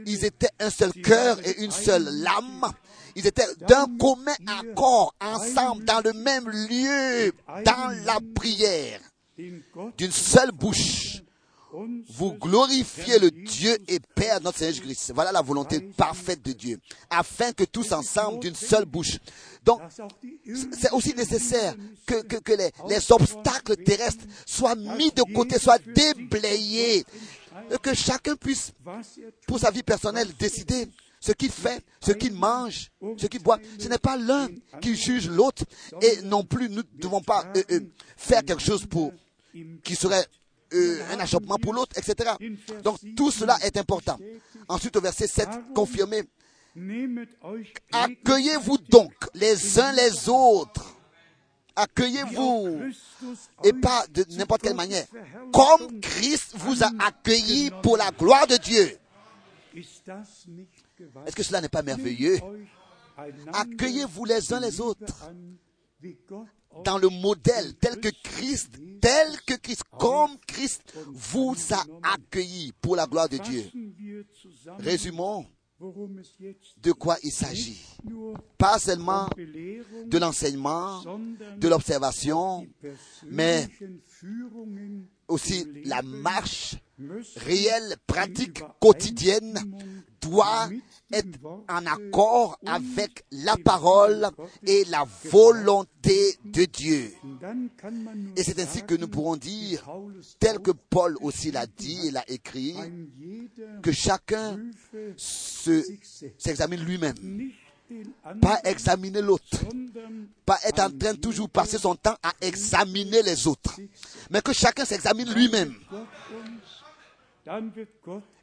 Ils 0.06 0.24
étaient 0.24 0.50
un 0.60 0.70
seul 0.70 0.92
cœur 0.92 1.38
et 1.46 1.62
une 1.62 1.70
seule 1.70 2.04
lame. 2.04 2.72
Ils 3.14 3.26
étaient 3.26 3.46
d'un 3.68 3.86
commun 3.98 4.34
accord, 4.46 5.14
ensemble, 5.20 5.84
dans 5.84 6.00
le 6.00 6.12
même 6.12 6.48
lieu, 6.48 7.32
dans 7.64 8.04
la 8.06 8.18
prière, 8.34 9.00
d'une 9.36 10.12
seule 10.12 10.52
bouche. 10.52 11.22
Vous 12.10 12.32
glorifiez 12.34 13.18
le 13.18 13.30
Dieu 13.30 13.76
et 13.88 13.98
Père 14.14 14.40
notre 14.42 14.58
Seigneur 14.58 14.74
Jésus-Christ. 14.74 15.12
Voilà 15.14 15.32
la 15.32 15.40
volonté 15.40 15.80
parfaite 15.80 16.42
de 16.42 16.52
Dieu. 16.52 16.78
Afin 17.08 17.52
que 17.52 17.64
tous 17.64 17.92
ensemble, 17.92 18.40
d'une 18.40 18.54
seule 18.54 18.84
bouche. 18.84 19.18
Donc, 19.64 19.80
c'est 20.72 20.90
aussi 20.92 21.14
nécessaire 21.14 21.74
que, 22.06 22.22
que, 22.22 22.52
les, 22.52 22.70
les 22.88 23.12
obstacles 23.12 23.76
terrestres 23.76 24.24
soient 24.46 24.74
mis 24.74 25.10
de 25.12 25.22
côté, 25.34 25.58
soient 25.58 25.78
déblayés. 25.78 27.04
Que 27.82 27.94
chacun 27.94 28.36
puisse, 28.36 28.72
pour 29.46 29.58
sa 29.58 29.70
vie 29.70 29.82
personnelle, 29.82 30.28
décider 30.38 30.88
ce 31.20 31.32
qu'il 31.32 31.50
fait, 31.50 31.82
ce 32.00 32.12
qu'il 32.12 32.34
mange, 32.34 32.90
ce 33.16 33.26
qu'il 33.26 33.42
boit. 33.42 33.58
Ce 33.78 33.88
n'est 33.88 33.98
pas 33.98 34.16
l'un 34.16 34.48
qui 34.80 34.96
juge 34.96 35.28
l'autre 35.28 35.64
et 36.02 36.22
non 36.22 36.44
plus 36.44 36.68
nous 36.68 36.82
ne 36.82 37.00
devons 37.00 37.20
pas 37.20 37.44
euh, 37.56 37.62
euh, 37.70 37.80
faire 38.16 38.44
quelque 38.44 38.62
chose 38.62 38.84
pour 38.86 39.12
qui 39.84 39.94
serait 39.94 40.26
euh, 40.74 41.00
un 41.10 41.20
achoppement 41.20 41.56
pour 41.56 41.72
l'autre, 41.74 41.96
etc. 41.98 42.30
Donc 42.82 42.98
tout 43.16 43.30
cela 43.30 43.56
est 43.62 43.76
important. 43.76 44.18
Ensuite 44.68 44.96
au 44.96 45.00
verset 45.00 45.26
7, 45.26 45.48
confirmé. 45.74 46.22
Accueillez-vous 47.92 48.78
donc 48.88 49.12
les 49.34 49.78
uns 49.78 49.92
les 49.92 50.28
autres. 50.28 50.96
Accueillez-vous. 51.74 52.80
Et 53.64 53.72
pas 53.72 54.04
de 54.12 54.24
n'importe 54.36 54.62
quelle 54.62 54.74
manière. 54.74 55.06
Comme 55.52 56.00
Christ 56.00 56.52
vous 56.54 56.82
a 56.82 56.90
accueilli 56.98 57.70
pour 57.82 57.96
la 57.96 58.10
gloire 58.10 58.46
de 58.46 58.56
Dieu. 58.56 58.98
Est-ce 59.74 61.34
que 61.34 61.42
cela 61.42 61.60
n'est 61.60 61.68
pas 61.68 61.82
merveilleux? 61.82 62.38
Accueillez-vous 63.52 64.24
les 64.24 64.52
uns 64.52 64.60
les 64.60 64.80
autres 64.80 65.30
dans 66.84 66.98
le 66.98 67.08
modèle 67.08 67.74
tel 67.80 68.00
que 68.00 68.08
Christ, 68.22 68.70
tel 69.00 69.40
que 69.46 69.54
Christ, 69.54 69.82
comme 69.98 70.36
Christ 70.46 70.82
vous 71.08 71.54
a 71.70 71.84
accueilli 72.14 72.72
pour 72.80 72.96
la 72.96 73.06
gloire 73.06 73.28
de 73.28 73.38
Dieu. 73.38 73.64
Résumons 74.78 75.46
de 76.80 76.92
quoi 76.92 77.16
il 77.22 77.32
s'agit. 77.32 77.84
Pas 78.56 78.78
seulement 78.78 79.28
de 79.36 80.18
l'enseignement, 80.18 81.02
de 81.56 81.68
l'observation, 81.68 82.66
mais 83.26 83.68
aussi 85.26 85.66
la 85.84 86.02
marche 86.02 86.76
réelle, 87.36 87.96
pratique, 88.06 88.62
quotidienne 88.80 89.58
doit 90.22 90.68
être 91.12 91.38
en 91.68 91.86
accord 91.86 92.58
avec 92.64 93.24
la 93.32 93.56
parole 93.56 94.28
et 94.66 94.84
la 94.84 95.04
volonté 95.24 96.36
de 96.44 96.64
Dieu. 96.64 97.12
Et 98.36 98.42
c'est 98.42 98.60
ainsi 98.60 98.82
que 98.82 98.94
nous 98.94 99.08
pourrons 99.08 99.36
dire, 99.36 99.84
tel 100.38 100.60
que 100.60 100.70
Paul 100.70 101.16
aussi 101.20 101.50
l'a 101.50 101.66
dit 101.66 102.06
et 102.06 102.10
l'a 102.10 102.24
écrit, 102.30 102.76
que 103.82 103.92
chacun 103.92 104.58
s'examine 105.16 106.82
lui-même. 106.82 107.50
pas 108.40 108.58
examiner 108.64 109.20
l'autre, 109.20 109.58
pas 110.46 110.58
être 110.64 110.80
en 110.80 110.90
train 110.90 111.12
de 111.12 111.18
toujours 111.18 111.50
passer 111.50 111.76
son 111.76 111.94
temps 111.94 112.16
à 112.22 112.32
examiner 112.40 113.22
les 113.22 113.46
autres, 113.46 113.78
mais 114.30 114.40
que 114.40 114.52
chacun 114.52 114.84
s'examine 114.84 115.30
lui-même. 115.34 115.74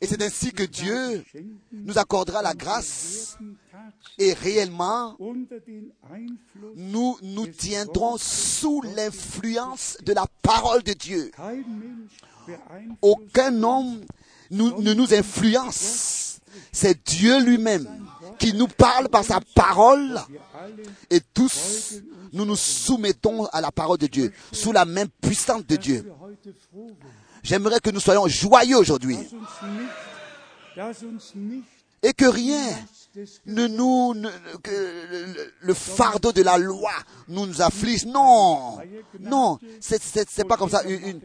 Et 0.02 0.08
c'est 0.08 0.22
ainsi 0.22 0.52
que 0.52 0.64
Dieu 0.64 1.24
nous 1.72 1.98
accordera 1.98 2.42
la 2.42 2.54
grâce 2.54 3.38
et 4.18 4.34
réellement 4.34 5.18
nous 6.76 7.18
nous 7.22 7.48
tiendrons 7.48 8.18
sous 8.18 8.82
l'influence 8.96 9.98
de 10.04 10.14
la 10.14 10.26
parole 10.42 10.84
de 10.84 10.94
Dieu. 10.94 11.32
Aucun 13.02 13.64
homme 13.64 14.02
ne 14.52 14.94
nous 14.94 15.14
influence. 15.14 16.40
C'est 16.72 17.06
Dieu 17.06 17.42
lui-même 17.42 17.88
qui 18.38 18.54
nous 18.54 18.68
parle 18.68 19.08
par 19.08 19.24
sa 19.24 19.40
parole 19.56 20.20
et 21.10 21.22
tous 21.34 22.02
nous 22.34 22.46
nous 22.46 22.56
soumettons 22.56 23.46
à 23.48 23.62
la 23.62 23.72
parole 23.72 23.98
de 23.98 24.08
Dieu, 24.08 24.32
sous 24.52 24.72
la 24.72 24.86
main 24.86 25.06
puissante 25.22 25.66
de 25.68 25.76
Dieu. 25.76 26.12
J'aimerais 27.44 27.80
que 27.80 27.90
nous 27.90 28.00
soyons 28.00 28.28
joyeux 28.28 28.78
aujourd'hui 28.78 29.18
et 32.02 32.14
que 32.14 32.26
rien 32.26 32.64
ne 33.46 33.68
nous, 33.68 34.14
que 34.64 35.46
le, 35.62 35.74
fardeau 35.74 36.32
de 36.32 36.42
la 36.42 36.58
loi 36.58 36.92
nous, 37.28 37.46
nous 37.46 37.62
afflige. 37.62 38.06
Non, 38.06 38.78
non, 39.20 39.60
c'est 39.80 40.48
pas 40.48 40.58
comme 40.58 40.70
ça. 40.70 40.84
Une, 40.84 41.20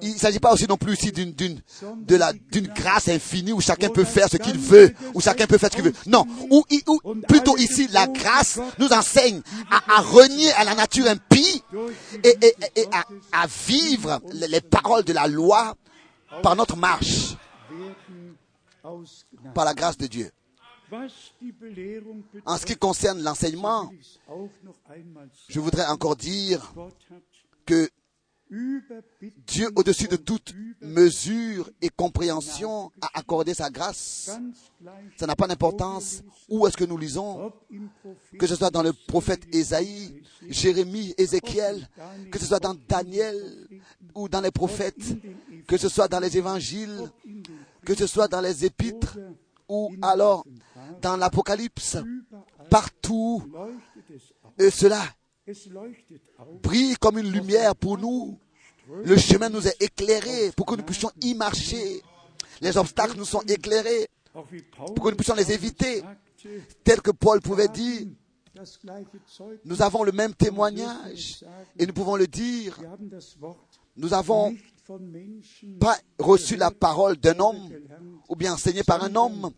il 0.00 0.14
ne 0.14 0.18
s'agit 0.18 0.38
pas 0.38 0.52
aussi 0.52 0.66
non 0.66 0.76
plus 0.76 0.94
ici 0.94 1.12
d'une 1.12 1.32
d'une 1.32 1.60
de 2.06 2.16
la 2.16 2.32
d'une 2.32 2.68
grâce 2.68 3.08
infinie 3.08 3.52
où 3.52 3.60
chacun 3.60 3.90
peut 3.90 4.04
faire 4.04 4.28
ce 4.28 4.36
qu'il 4.36 4.58
veut, 4.58 4.94
où 5.14 5.20
chacun 5.20 5.46
peut 5.46 5.58
faire 5.58 5.70
ce 5.70 5.76
qu'il 5.76 5.84
veut. 5.84 5.94
Non, 6.06 6.26
ou, 6.50 6.64
plutôt 7.28 7.56
ici 7.56 7.88
la 7.88 8.06
grâce 8.06 8.58
nous 8.78 8.88
enseigne 8.92 9.42
à, 9.70 10.00
renier 10.00 10.50
à 10.52 10.64
la 10.64 10.74
nature 10.74 11.06
impie 11.06 11.62
et, 12.24 12.36
et, 12.40 12.54
et 12.76 12.86
à, 12.92 13.42
à, 13.42 13.46
vivre 13.46 14.20
les, 14.32 14.60
paroles 14.60 15.04
de 15.04 15.12
la 15.12 15.26
loi 15.26 15.76
par 16.42 16.56
notre 16.56 16.76
marche, 16.76 17.36
par 19.54 19.64
la 19.64 19.74
grâce 19.74 19.98
de 19.98 20.06
Dieu. 20.06 20.30
En 22.46 22.56
ce 22.56 22.64
qui 22.64 22.76
concerne 22.76 23.22
l'enseignement, 23.22 23.92
je 25.48 25.60
voudrais 25.60 25.86
encore 25.86 26.16
dire 26.16 26.72
que 27.66 27.90
Dieu, 28.50 29.68
au-dessus 29.76 30.08
de 30.08 30.16
toute 30.16 30.54
mesure 30.80 31.70
et 31.82 31.90
compréhension, 31.90 32.90
a 33.00 33.18
accordé 33.18 33.54
sa 33.54 33.70
grâce. 33.70 34.30
Ça 35.16 35.26
n'a 35.26 35.36
pas 35.36 35.46
d'importance 35.46 36.22
où 36.48 36.66
est-ce 36.66 36.76
que 36.76 36.84
nous 36.84 36.96
lisons, 36.96 37.52
que 38.38 38.46
ce 38.46 38.56
soit 38.56 38.70
dans 38.70 38.82
le 38.82 38.92
prophète 38.92 39.42
Ésaïe, 39.52 40.22
Jérémie, 40.48 41.14
Ézéchiel, 41.18 41.88
que 42.30 42.38
ce 42.38 42.46
soit 42.46 42.60
dans 42.60 42.74
Daniel 42.88 43.36
ou 44.14 44.28
dans 44.28 44.40
les 44.40 44.50
prophètes, 44.50 45.16
que 45.66 45.76
ce 45.76 45.88
soit 45.88 46.08
dans 46.08 46.20
les 46.20 46.36
évangiles, 46.36 47.10
que 47.84 47.94
ce 47.94 48.06
soit 48.06 48.28
dans 48.28 48.40
les 48.40 48.64
épîtres 48.64 49.18
ou 49.68 49.92
alors 50.00 50.44
dans 51.02 51.16
l'Apocalypse, 51.16 51.98
partout. 52.70 53.42
Et 54.58 54.70
cela 54.70 55.02
brille 56.62 56.96
comme 56.96 57.18
une 57.18 57.30
lumière 57.30 57.74
pour 57.76 57.98
nous. 57.98 58.38
Le 59.04 59.16
chemin 59.16 59.48
nous 59.48 59.66
est 59.66 59.82
éclairé 59.82 60.50
pour 60.56 60.66
que 60.66 60.74
nous 60.74 60.82
puissions 60.82 61.10
y 61.20 61.34
marcher. 61.34 62.02
Les 62.60 62.76
obstacles 62.76 63.16
nous 63.16 63.24
sont 63.24 63.42
éclairés 63.42 64.08
pour 64.32 65.04
que 65.04 65.10
nous 65.10 65.16
puissions 65.16 65.34
les 65.34 65.52
éviter. 65.52 66.02
Tel 66.84 67.00
que 67.02 67.10
Paul 67.10 67.40
pouvait 67.40 67.68
dire, 67.68 68.06
nous 69.64 69.82
avons 69.82 70.04
le 70.04 70.12
même 70.12 70.34
témoignage 70.34 71.44
et 71.78 71.86
nous 71.86 71.92
pouvons 71.92 72.16
le 72.16 72.26
dire. 72.26 72.78
Nous 73.96 74.08
n'avons 74.08 74.56
pas 75.78 75.96
reçu 76.18 76.56
la 76.56 76.70
parole 76.70 77.16
d'un 77.16 77.38
homme 77.40 77.68
ou 78.28 78.36
bien 78.36 78.54
enseigné 78.54 78.82
par 78.82 79.02
un 79.04 79.14
homme, 79.14 79.50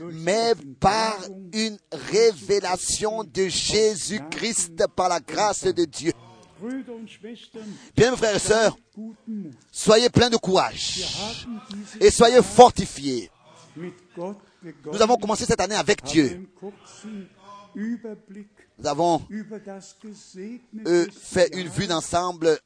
mais 0.00 0.54
par 0.80 1.18
une 1.52 1.78
révélation 1.92 3.24
de 3.24 3.48
Jésus-Christ 3.48 4.86
par 4.94 5.08
la 5.08 5.20
grâce 5.20 5.64
de 5.64 5.84
Dieu. 5.84 6.12
Bien, 7.96 8.16
frères 8.16 8.36
et 8.36 8.38
sœurs, 8.38 8.76
soyez 9.70 10.08
pleins 10.08 10.30
de 10.30 10.36
courage 10.36 11.04
et 12.00 12.10
soyez 12.10 12.42
fortifiés. 12.42 13.30
Nous 13.76 15.02
avons 15.02 15.16
commencé 15.16 15.44
cette 15.44 15.60
année 15.60 15.74
avec 15.74 16.02
Dieu. 16.04 16.48
Nous 17.76 18.86
avons 18.86 19.22
euh, 20.86 21.06
fait 21.10 21.54
une 21.56 21.68
vue 21.68 21.86
d'ensemble 21.86 22.58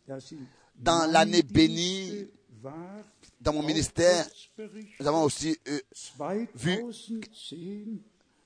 dans 0.78 1.10
l'année 1.10 1.42
bénie 1.42 2.28
dans 3.40 3.52
mon 3.52 3.62
ministère, 3.62 4.26
nous 5.00 5.06
avons 5.06 5.22
aussi 5.22 5.56
euh, 5.68 5.80
vu 6.54 6.84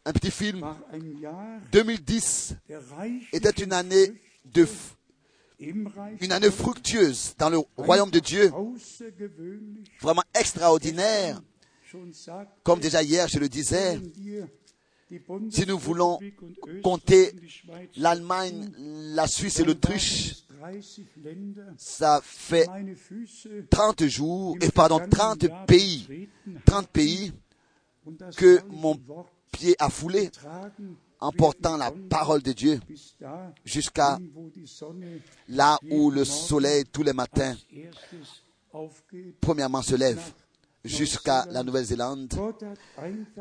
un 0.05 0.13
petit 0.13 0.31
film. 0.31 0.75
2010 1.73 2.57
était 3.33 3.63
une 3.63 3.73
année 3.73 4.13
de 4.45 4.67
une 6.21 6.33
année 6.33 6.51
fructueuse 6.51 7.35
dans 7.39 7.49
le 7.49 7.59
royaume 7.77 8.11
de 8.11 8.19
Dieu, 8.19 8.51
vraiment 10.01 10.25
extraordinaire. 10.35 11.41
Comme 12.65 12.81
déjà 12.81 13.03
hier, 13.03 13.29
je 13.29 13.39
le 13.39 13.49
disais, 13.49 14.01
si 15.51 15.67
nous 15.67 15.79
voulons 15.79 16.19
compter 16.83 17.33
l'Allemagne, 17.97 18.73
la 18.79 19.27
Suisse 19.29 19.61
et 19.61 19.65
l'Autriche, 19.65 20.43
ça 21.77 22.21
fait 22.23 22.67
30 23.71 24.05
jours, 24.07 24.57
et 24.61 24.71
pardon, 24.71 25.01
30 25.09 25.67
pays, 25.67 26.29
30 26.65 26.89
pays 26.89 27.33
que 28.37 28.61
mon 28.71 28.99
pied 29.51 29.77
a 29.79 29.89
foulé 29.91 30.31
en 31.21 31.31
portant 31.31 31.77
la 31.77 31.93
parole 32.11 32.43
de 32.43 32.53
Dieu 32.53 32.81
jusqu'à 33.65 34.19
là 35.49 35.79
où 35.91 36.11
le 36.11 36.25
soleil 36.25 36.85
tous 36.85 37.03
les 37.03 37.13
matins, 37.13 37.57
premièrement, 39.41 39.83
se 39.83 39.95
lève 39.95 40.21
jusqu'à 40.85 41.47
la 41.51 41.63
Nouvelle-Zélande. 41.63 42.35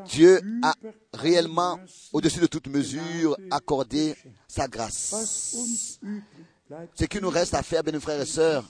Dieu 0.06 0.40
a 0.62 0.76
réellement, 1.14 1.80
au-dessus 2.14 2.40
de 2.40 2.48
toute 2.48 2.68
mesure, 2.68 3.36
accordé 3.50 4.16
sa 4.48 4.68
grâce. 4.68 6.00
Ce 6.96 7.06
qui 7.06 7.20
nous 7.22 7.30
reste 7.30 7.54
à 7.54 7.64
faire, 7.64 7.84
bien 7.84 8.00
frères 8.00 8.22
et 8.22 8.26
sœurs, 8.26 8.66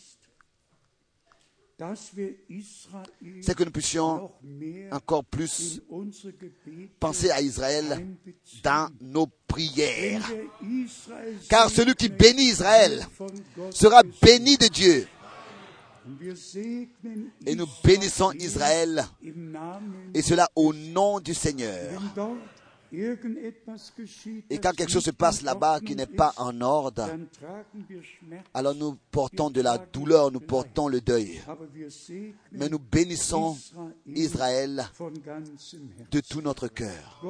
c'est 3.41 3.55
que 3.55 3.63
nous 3.63 3.71
puissions 3.71 4.31
encore 4.91 5.25
plus 5.25 5.81
penser 6.99 7.31
à 7.31 7.41
Israël 7.41 8.07
dans 8.63 8.89
nos 9.01 9.27
prières. 9.47 10.29
Car 11.49 11.69
celui 11.69 11.95
qui 11.95 12.09
bénit 12.09 12.49
Israël 12.49 13.05
sera 13.71 14.03
béni 14.21 14.57
de 14.57 14.67
Dieu. 14.67 15.07
Et 17.45 17.55
nous 17.55 17.67
bénissons 17.83 18.31
Israël, 18.33 19.05
et 20.13 20.21
cela 20.21 20.49
au 20.55 20.73
nom 20.73 21.19
du 21.19 21.33
Seigneur. 21.33 21.99
Et 22.93 24.57
quand 24.57 24.73
quelque 24.73 24.91
chose 24.91 25.03
se 25.05 25.11
passe 25.11 25.41
là-bas 25.43 25.79
qui 25.79 25.95
n'est 25.95 26.05
pas 26.05 26.33
en 26.37 26.59
ordre, 26.59 27.09
alors 28.53 28.75
nous 28.75 28.97
portons 29.11 29.49
de 29.49 29.61
la 29.61 29.77
douleur, 29.77 30.31
nous 30.31 30.41
portons 30.41 30.89
le 30.89 30.99
deuil. 30.99 31.41
Mais 32.51 32.67
nous 32.67 32.79
bénissons 32.79 33.57
Israël 34.07 34.83
de 36.11 36.19
tout 36.19 36.41
notre 36.41 36.67
cœur. 36.67 37.23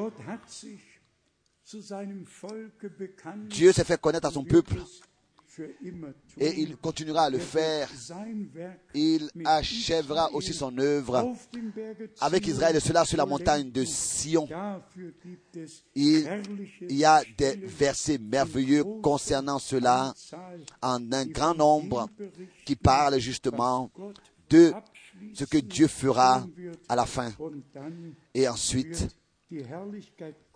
Dieu 3.49 3.71
s'est 3.71 3.83
fait 3.83 4.01
connaître 4.01 4.27
à 4.27 4.31
son 4.31 4.43
peuple 4.43 4.77
et 6.39 6.61
il 6.61 6.77
continuera 6.77 7.23
à 7.23 7.29
le 7.29 7.39
faire. 7.39 7.89
Il 8.93 9.29
achèvera 9.45 10.31
aussi 10.33 10.53
son 10.53 10.77
œuvre 10.77 11.33
avec 12.19 12.47
Israël 12.47 12.75
et 12.75 12.79
cela 12.79 13.05
sur 13.05 13.17
la 13.17 13.25
montagne 13.25 13.71
de 13.71 13.83
Sion. 13.83 14.47
Il 15.95 16.41
y 16.89 17.05
a 17.05 17.21
des 17.37 17.55
versets 17.55 18.17
merveilleux 18.17 18.83
concernant 19.01 19.59
cela 19.59 20.13
en 20.81 21.11
un 21.11 21.25
grand 21.25 21.55
nombre 21.55 22.07
qui 22.65 22.75
parlent 22.75 23.19
justement 23.19 23.91
de 24.49 24.73
ce 25.33 25.45
que 25.45 25.57
Dieu 25.57 25.87
fera 25.87 26.45
à 26.89 26.95
la 26.95 27.05
fin. 27.05 27.31
Et 28.33 28.47
ensuite, 28.47 29.07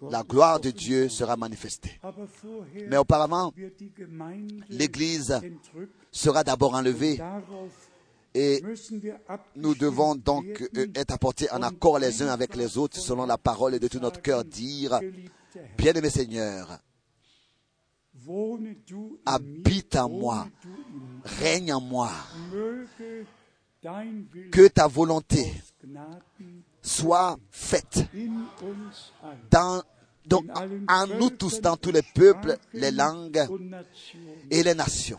la 0.10 0.24
gloire 0.24 0.60
de 0.60 0.72
Dieu 0.72 1.10
sera 1.10 1.36
manifestée. 1.36 2.00
Mais 2.88 2.98
auparavant, 2.98 3.52
l'Église 4.70 5.40
sera 6.12 6.44
d'abord 6.44 6.74
enlevée 6.76 7.20
et 8.36 8.62
nous 9.56 9.76
devons 9.76 10.16
donc 10.16 10.62
euh, 10.76 10.88
être 10.94 11.12
apportés 11.12 11.50
en 11.52 11.62
accord 11.62 12.00
les 12.00 12.22
uns 12.22 12.28
avec 12.28 12.56
les 12.56 12.78
autres 12.78 12.98
selon 13.00 13.26
la 13.26 13.38
parole 13.38 13.80
de 13.80 13.88
tout 13.88 14.00
notre 14.00 14.22
cœur 14.22 14.44
dire 14.44 15.00
Bien-aimé 15.78 16.10
Seigneur, 16.10 16.80
habite 19.26 19.96
en 19.96 20.10
moi, 20.10 20.48
règne 21.24 21.74
en 21.74 21.80
moi, 21.80 22.12
que 24.52 24.68
ta 24.68 24.88
volonté 24.88 25.54
soit 26.86 27.38
faite 27.50 28.06
dans, 29.50 29.82
donc, 30.26 30.46
en 30.88 31.08
nous 31.08 31.30
tous, 31.32 31.60
dans 31.60 31.76
tous 31.78 31.92
les 31.92 32.04
peuples, 32.04 32.58
les 32.74 32.92
langues 32.92 33.46
et 34.52 34.64
les 34.64 34.76
nations. 34.76 35.18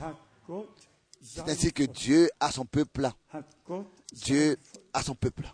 C'est 1.20 1.48
ainsi 1.48 1.72
que 1.72 1.82
Dieu 1.82 2.30
a 2.38 2.52
son 2.52 2.64
peuple, 2.64 3.10
Dieu 4.12 4.56
a 4.92 5.02
son 5.02 5.14
peuple. 5.14 5.52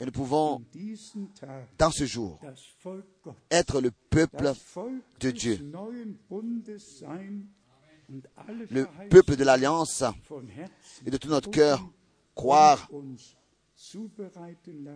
Et 0.00 0.04
nous 0.04 0.12
pouvons, 0.12 0.62
dans 1.78 1.90
ce 1.90 2.04
jour, 2.04 2.40
être 3.50 3.80
le 3.80 3.92
peuple, 4.10 4.52
de 5.20 5.30
Dieu. 5.30 5.72
le 8.70 8.86
peuple 9.08 9.36
de 9.36 9.44
l'Alliance 9.44 10.02
et 11.06 11.10
de 11.10 11.16
tout 11.16 11.28
notre 11.28 11.50
cœur, 11.50 11.88
croire 12.34 12.88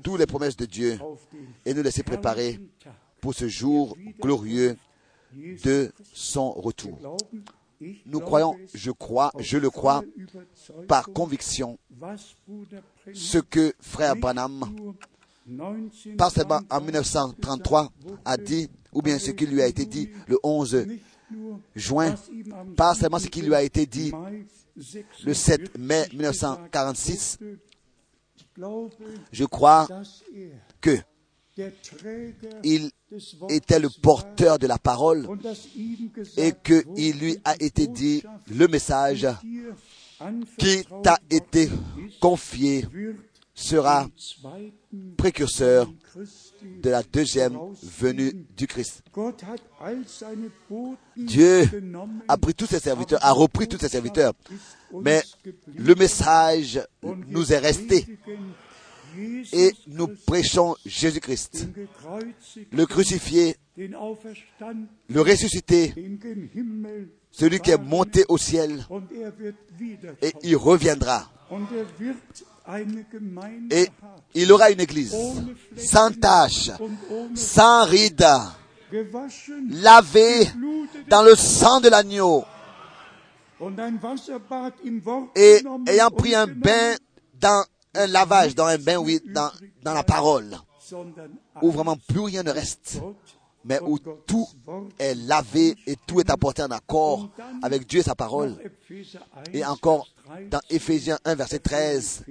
toutes 0.03 0.19
les 0.19 0.27
promesses 0.27 0.57
de 0.57 0.67
Dieu 0.67 0.99
et 1.65 1.75
nous 1.75 1.83
laisser 1.83 2.03
préparer 2.03 2.61
pour 3.21 3.35
ce 3.35 3.49
jour 3.49 3.97
glorieux 4.21 4.77
de 5.33 5.93
son 6.13 6.53
retour. 6.53 7.19
Nous 8.07 8.21
croyons, 8.21 8.57
je 8.73 8.91
crois, 8.91 9.33
je 9.39 9.59
le 9.59 9.71
crois 9.71 10.03
par 10.87 11.13
conviction 11.13 11.79
ce 13.13 13.39
que 13.39 13.75
frère 13.81 14.17
Branham, 14.17 14.65
nur 15.47 15.73
1933 15.75 16.17
pas 16.17 16.31
seulement 16.31 16.61
en 16.71 16.81
1933, 16.81 17.93
a 18.25 18.37
dit, 18.37 18.71
ou 18.93 19.03
bien 19.03 19.19
ce 19.19 19.31
qui 19.31 19.47
lui 19.47 19.61
a 19.61 19.67
été 19.67 19.85
dit 19.85 20.09
le 20.27 20.39
11 20.43 20.75
nicht 20.75 21.03
nur 21.31 21.61
juin, 21.75 22.15
pas 22.77 22.95
seulement 22.95 23.19
ce 23.19 23.29
qui 23.29 23.43
lui 23.43 23.55
a 23.55 23.63
été 23.63 23.87
dit 23.87 24.13
le 25.25 25.35
7 25.35 25.79
mai 25.79 26.07
46 26.71 27.39
1946, 27.39 27.39
gesagt 27.39 27.41
wurde. 27.41 27.61
Ich 28.37 28.43
glaube, 28.43 28.44
je 29.33 29.45
crois 29.45 29.89
que 30.81 30.97
il 32.65 32.91
était 33.49 33.79
le 33.79 33.89
porteur 33.89 34.59
de 34.59 34.67
la 34.67 34.79
parole 34.79 35.29
et 36.37 36.53
que 36.53 36.85
wurde, 36.85 36.99
il 36.99 37.19
lui 37.19 37.39
a 37.45 37.55
été 37.61 37.87
dit 37.87 38.23
le 38.51 38.67
message 38.67 39.27
qui 40.59 40.85
t'a 41.03 41.19
été 41.31 41.71
confié 42.21 42.87
sera 43.55 44.09
précurseur 45.17 45.93
de 46.83 46.91
la 46.91 47.03
deuxième 47.03 47.59
venue 47.83 48.33
du 48.57 48.67
Christ. 48.67 49.03
Dieu 51.17 51.65
a 52.29 52.37
pris 52.37 52.55
tous 52.55 52.67
ses 52.67 52.81
serviteurs, 52.81 53.19
a 53.23 53.33
repris 53.33 53.69
tous 53.69 53.79
ses 53.79 53.89
serviteurs, 53.89 54.33
mais 55.03 55.23
le 55.75 55.95
message 55.95 56.81
nous 57.03 57.53
est 57.53 57.59
resté 57.59 58.07
et 59.53 59.73
nous 59.87 60.09
prêchons 60.27 60.75
Jésus-Christ, 60.85 61.69
le 62.73 62.87
crucifié, 62.87 63.57
le 63.77 65.21
ressuscité, 65.21 65.95
celui 67.31 67.61
qui 67.61 67.71
est 67.71 67.79
monté 67.79 68.25
au 68.29 68.39
ciel 68.39 68.85
et 70.23 70.33
il 70.43 70.57
reviendra. 70.57 71.31
Et 73.71 73.89
il 74.35 74.51
aura 74.53 74.71
une 74.71 74.81
église. 74.81 75.15
sans 75.77 76.11
tache, 76.19 76.71
sans 77.35 77.85
rides, 77.85 78.27
gewaschen, 78.91 79.69
lavée 79.71 80.49
dans 81.09 81.23
le 81.23 81.35
sang 81.35 81.81
de 81.81 81.89
l'agneau. 81.91 82.45
Et 85.37 85.63
ayant 85.87 86.11
pris 86.11 86.35
un 86.35 86.47
bain 86.47 86.97
dans 87.39 87.65
un 87.95 88.07
lavage, 88.07 88.55
dans 88.55 88.67
un 88.67 88.79
bain, 88.79 88.97
oui, 88.97 89.21
dans, 89.27 89.51
dans 89.83 89.95
la 89.95 90.03
parole, 90.03 90.57
où 91.63 91.71
vraiment 91.71 91.97
plus 91.97 92.21
rien 92.21 92.43
ne 92.43 92.51
reste, 92.51 93.01
mais 93.65 93.79
où 93.81 93.99
tout 93.99 94.49
est 94.99 95.15
lavé 95.15 95.77
et 95.87 95.97
tout 96.07 96.21
est 96.21 96.31
apporté 96.31 96.63
en 96.63 96.71
accord 96.71 97.29
avec 97.63 97.87
Dieu 97.87 98.01
et 98.01 98.03
sa 98.03 98.15
parole. 98.15 98.57
nach 98.57 98.65
Epheser 98.65 99.19
1, 99.37 99.53
Et 99.53 99.65
encore 99.65 100.07
Vers 100.07 100.14
13, 100.14 100.14
dans 100.51 100.61
Éphésiens 100.71 101.19
1, 101.25 101.35
verset 101.35 101.59
13, 101.59 102.25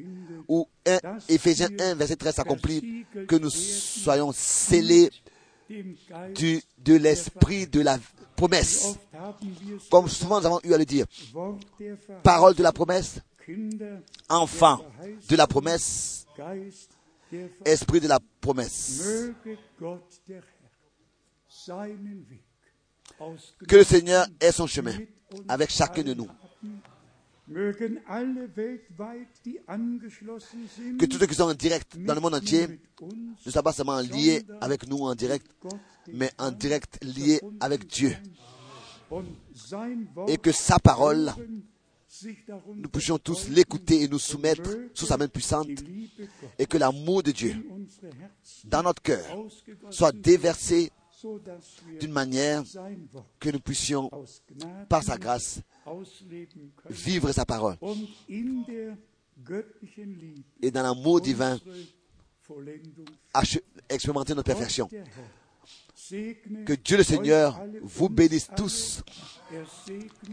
où 0.48 0.68
1, 0.86 1.00
Éphésiens 1.30 1.70
1, 1.80 1.96
verset 1.96 2.16
13 2.16 2.36
s'accomplit, 2.36 3.06
que 3.28 3.36
nous 3.36 3.50
soyons 3.50 4.32
scellés 4.32 5.12
du, 6.36 6.62
de 6.80 6.96
l'esprit 6.96 7.68
de 7.68 7.82
la 7.82 8.00
promesse. 8.36 8.98
Comme 9.90 10.10
souvent 10.10 10.40
nous 10.40 10.46
avons 10.46 10.60
eu 10.64 10.74
à 10.74 10.78
le 10.78 10.86
dire, 10.86 11.06
parole 12.24 12.56
de 12.56 12.64
la 12.64 12.72
promesse, 12.72 13.20
enfant 14.30 14.84
de 15.30 15.36
la 15.36 15.48
promesse, 15.48 16.26
esprit 17.66 18.00
de 18.00 18.08
la 18.08 18.20
promesse. 18.42 19.04
Que 23.68 23.76
le 23.76 23.84
Seigneur 23.84 24.26
ait 24.40 24.52
son 24.52 24.68
chemin 24.68 24.98
avec 25.48 25.70
chacun 25.70 26.04
de 26.04 26.14
nous. 26.14 26.28
Que 27.46 27.86
tous 31.06 31.18
ceux 31.18 31.28
qui 31.28 31.36
sont 31.36 31.44
en 31.44 31.54
direct 31.54 31.98
dans 31.98 32.16
le 32.16 32.22
monde 32.22 32.36
entier 32.36 32.68
ne 33.46 33.52
soient 33.52 33.62
pas 33.64 33.74
seulement 33.74 34.00
liés 34.00 34.44
avec 34.62 34.88
nous 34.88 35.00
en 35.00 35.14
direct, 35.14 35.46
mais 36.12 36.32
en 36.38 36.52
direct 36.52 37.04
liés 37.04 37.42
avec 37.60 37.86
Dieu. 37.88 38.16
Et 40.28 40.38
que 40.38 40.54
sa 40.54 40.80
parole, 40.80 41.34
nous 42.76 42.90
puissions 42.90 43.18
tous 43.18 43.50
l'écouter 43.50 44.04
et 44.04 44.08
nous 44.08 44.20
soumettre 44.20 44.70
sous 44.94 45.06
sa 45.06 45.18
main 45.18 45.28
puissante 45.28 45.68
et 46.58 46.66
que 46.66 46.78
l'amour 46.78 47.24
de 47.24 47.32
Dieu 47.32 47.56
dans 48.66 48.84
notre 48.84 49.02
cœur 49.02 49.26
soit 49.90 50.14
déversé 50.14 50.92
d'une 52.00 52.12
manière 52.12 52.64
que 53.40 53.50
nous 53.50 53.60
puissions, 53.60 54.10
par 54.90 55.04
sa 55.04 55.18
grâce, 55.18 55.60
vivre 56.90 57.32
sa 57.32 57.46
parole. 57.46 57.78
Et 60.62 60.72
dans 60.72 60.84
l'amour 60.84 61.22
divin, 61.22 61.60
expérimenter 63.90 64.36
notre 64.36 64.54
perfection. 64.54 64.90
Que 66.66 66.74
Dieu 66.74 66.98
le 66.98 67.04
Seigneur 67.04 67.64
vous 67.82 68.10
bénisse 68.10 68.48
tous 68.56 69.02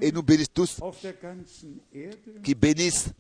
et 0.01 0.11
nous 0.11 0.23
bénisse 0.23 0.53
tous, 0.53 0.81
qui 2.43 2.55
bénisse 2.55 3.11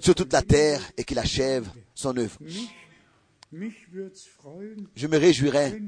sur 0.00 0.14
toute 0.14 0.32
la 0.32 0.42
terre 0.42 0.82
et 0.96 1.04
qu'il 1.04 1.18
achève 1.18 1.66
son 1.94 2.16
œuvre. 2.16 2.38
Je 3.52 5.06
me 5.06 5.16
réjouirais 5.16 5.80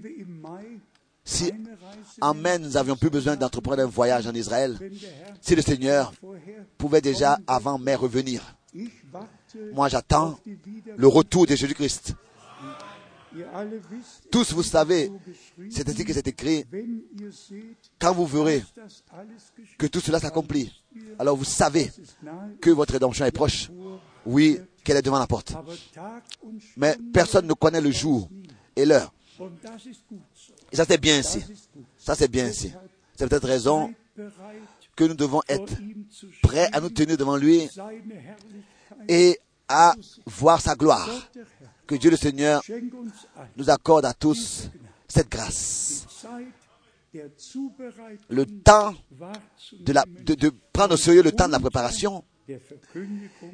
si 1.27 1.51
eine 1.51 1.69
Reise 1.71 2.17
en 2.21 2.35
mai 2.35 2.59
nous 2.59 2.71
n'avions 2.71 2.97
plus 2.97 3.11
besoin 3.11 3.37
d'entreprendre 3.37 3.83
un 3.83 3.87
voyage 3.87 4.27
en 4.27 4.33
Israël, 4.33 4.79
si 5.41 5.55
le 5.55 5.61
Seigneur 5.61 6.13
pouvait 6.79 7.01
déjà 7.03 7.39
avant 7.47 7.79
mai 7.79 7.97
revenir. 7.97 8.57
Moi 9.73 9.89
j'attends 9.89 10.39
le 10.97 11.07
retour 11.09 11.47
de 11.47 11.57
Jésus-Christ. 11.57 12.15
Tous 14.31 14.53
vous 14.55 14.63
savez, 14.63 15.11
c'est 15.71 15.87
ainsi 15.87 16.05
que 16.05 16.13
c'est 16.13 16.27
écrit, 16.27 16.65
quand 17.99 18.15
vous 18.15 18.25
verrez 18.25 18.65
que 19.77 19.87
tout 19.87 20.01
cela 20.01 20.21
s'accomplit, 20.21 20.73
alors 21.19 21.37
vous 21.37 21.45
savez 21.45 21.91
que 22.63 22.71
votre 22.71 22.95
rédemption 22.95 23.27
est 23.27 23.33
proche. 23.33 23.71
Oui, 24.25 24.59
qu'elle 24.83 24.97
est 24.97 25.03
devant 25.03 25.19
la 25.19 25.27
porte. 25.27 25.55
Mais 26.77 26.97
personne 27.13 27.47
ne 27.47 27.53
connaît 27.53 27.81
le 27.81 27.91
jour 27.91 28.29
et 28.75 28.87
l'heure. 28.87 29.13
Et 30.73 30.77
ça 30.77 30.85
c'est 30.87 31.01
bien 31.01 31.19
gut. 31.19 31.45
Ça 31.97 32.15
c'est 32.15 32.29
bien 32.29 32.47
ainsi. 32.47 32.73
C'est 33.17 33.29
peut-être 33.29 33.47
raison 33.47 33.93
que 34.95 35.05
nous 35.05 35.15
devons 35.15 35.43
être 35.49 35.75
prêts 36.43 36.69
à 36.73 36.81
nous 36.81 36.91
tenir 36.91 37.17
devant 37.17 37.37
lui 37.37 37.69
et 39.09 39.39
à 39.69 39.95
voir 40.27 40.61
sa 40.61 40.75
gloire. 40.75 41.09
Que 41.87 41.95
Dieu 41.95 42.11
le 42.11 42.17
Seigneur 42.17 42.63
nous 43.57 43.71
accorde 43.71 44.05
à 44.05 44.15
tous 44.15 44.71
cette 45.07 45.31
grâce. 45.31 46.07
Le 48.29 48.45
temps 48.45 48.95
de, 49.81 50.35
de, 50.35 50.53
prendre 50.73 50.95
au 50.95 50.97
sérieux 50.97 51.23
le 51.23 51.33
temps 51.33 51.47
de 51.47 51.53
la 51.53 51.61
préparation 51.61 52.25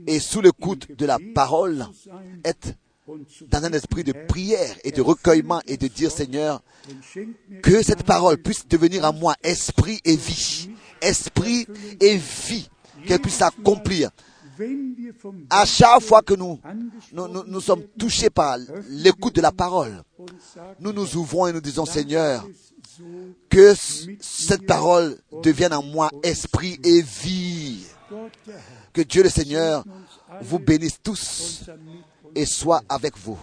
et 0.07 0.21
sous 0.21 0.41
l'écoute 0.41 0.91
de 0.97 1.07
la 1.07 1.19
parole, 1.35 1.87
être 2.45 2.75
dans 3.49 3.65
un 3.65 3.73
esprit 3.73 4.05
de 4.05 4.13
prière 4.29 4.75
et 4.85 4.91
de 4.91 5.03
recueillement 5.03 5.61
et 5.67 5.77
de 5.77 5.89
dire 5.89 6.11
Seigneur, 6.11 6.63
que 7.63 7.83
cette 7.83 8.05
parole 8.05 8.39
puisse 8.39 8.67
devenir 8.67 9.05
en 9.05 9.13
moi 9.13 9.35
esprit 9.43 10.01
et 10.05 10.17
vie. 10.17 10.71
Esprit 11.01 11.67
et 12.01 12.17
vie. 12.17 12.69
Qu'elle 13.07 13.21
puisse 13.21 13.37
s'accomplir. 13.37 14.11
À 15.51 15.65
chaque 15.65 16.03
fois 16.03 16.23
que 16.23 16.35
nous, 16.35 16.61
nous, 17.13 17.29
nous, 17.29 17.45
nous 17.47 17.61
sommes 17.61 17.85
touchés 17.99 18.31
par 18.31 18.59
l'écoute 18.89 19.35
de 19.35 19.41
la 19.41 19.51
parole, 19.51 20.03
nous 20.79 20.93
nous 20.93 21.17
ouvrons 21.17 21.47
et 21.47 21.53
nous 21.53 21.61
disons 21.61 21.87
Seigneur, 21.87 22.47
que 23.49 23.75
cette 24.21 24.67
parole 24.67 25.19
devienne 25.43 25.73
en 25.73 25.83
moi 25.83 26.11
esprit 26.23 26.79
et 26.85 27.03
vie. 27.03 27.85
Que 28.93 29.01
Dieu 29.01 29.23
le 29.23 29.31
Seigneur 29.31 29.85
vous 30.43 30.59
bénisse 30.59 30.99
tous 31.03 31.65
et 32.35 32.47
soit 32.47 32.83
avec 32.89 33.17
vous. 33.17 33.39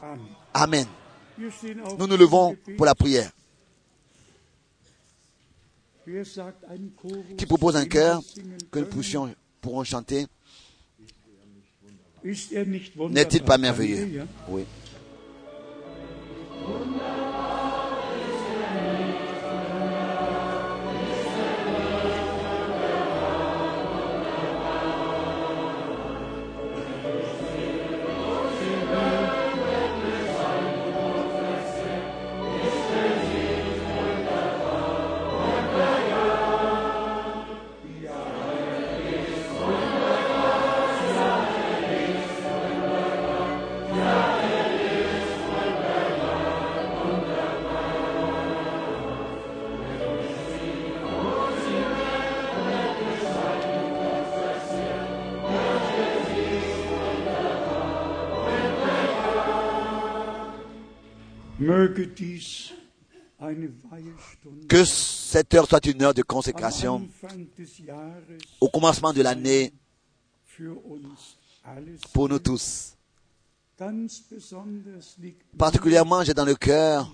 Amen. 0.54 0.86
Nous 1.38 2.08
nous 2.08 2.18
levons 2.18 2.56
pour 2.78 2.86
la 2.86 2.96
prière. 2.96 3.32
Qui 7.38 7.46
propose 7.46 7.76
un 7.76 7.84
singen 7.84 8.20
que 8.72 8.80
nous 8.80 8.86
puissions, 8.86 9.34
pourrons 9.62 9.84
chanter 9.84 10.26
er? 12.26 12.66
N'est-il 13.10 13.44
pas 13.44 13.58
merveilleux? 13.58 14.26
Oui. 14.50 14.66
Que 64.68 64.84
cette 64.84 65.54
heure 65.54 65.68
soit 65.68 65.86
une 65.86 66.02
heure 66.04 66.14
de 66.14 66.22
consécration. 66.22 67.08
Au 68.60 68.70
commencement 68.70 69.14
de 69.14 69.22
l'année. 69.22 69.74
Pour 72.14 72.28
nous 72.28 72.40
tous. 72.40 72.96
Particulièrement, 75.58 76.24
j'ai 76.24 76.34
dans 76.34 76.44
le 76.46 76.56
cœur 76.56 77.14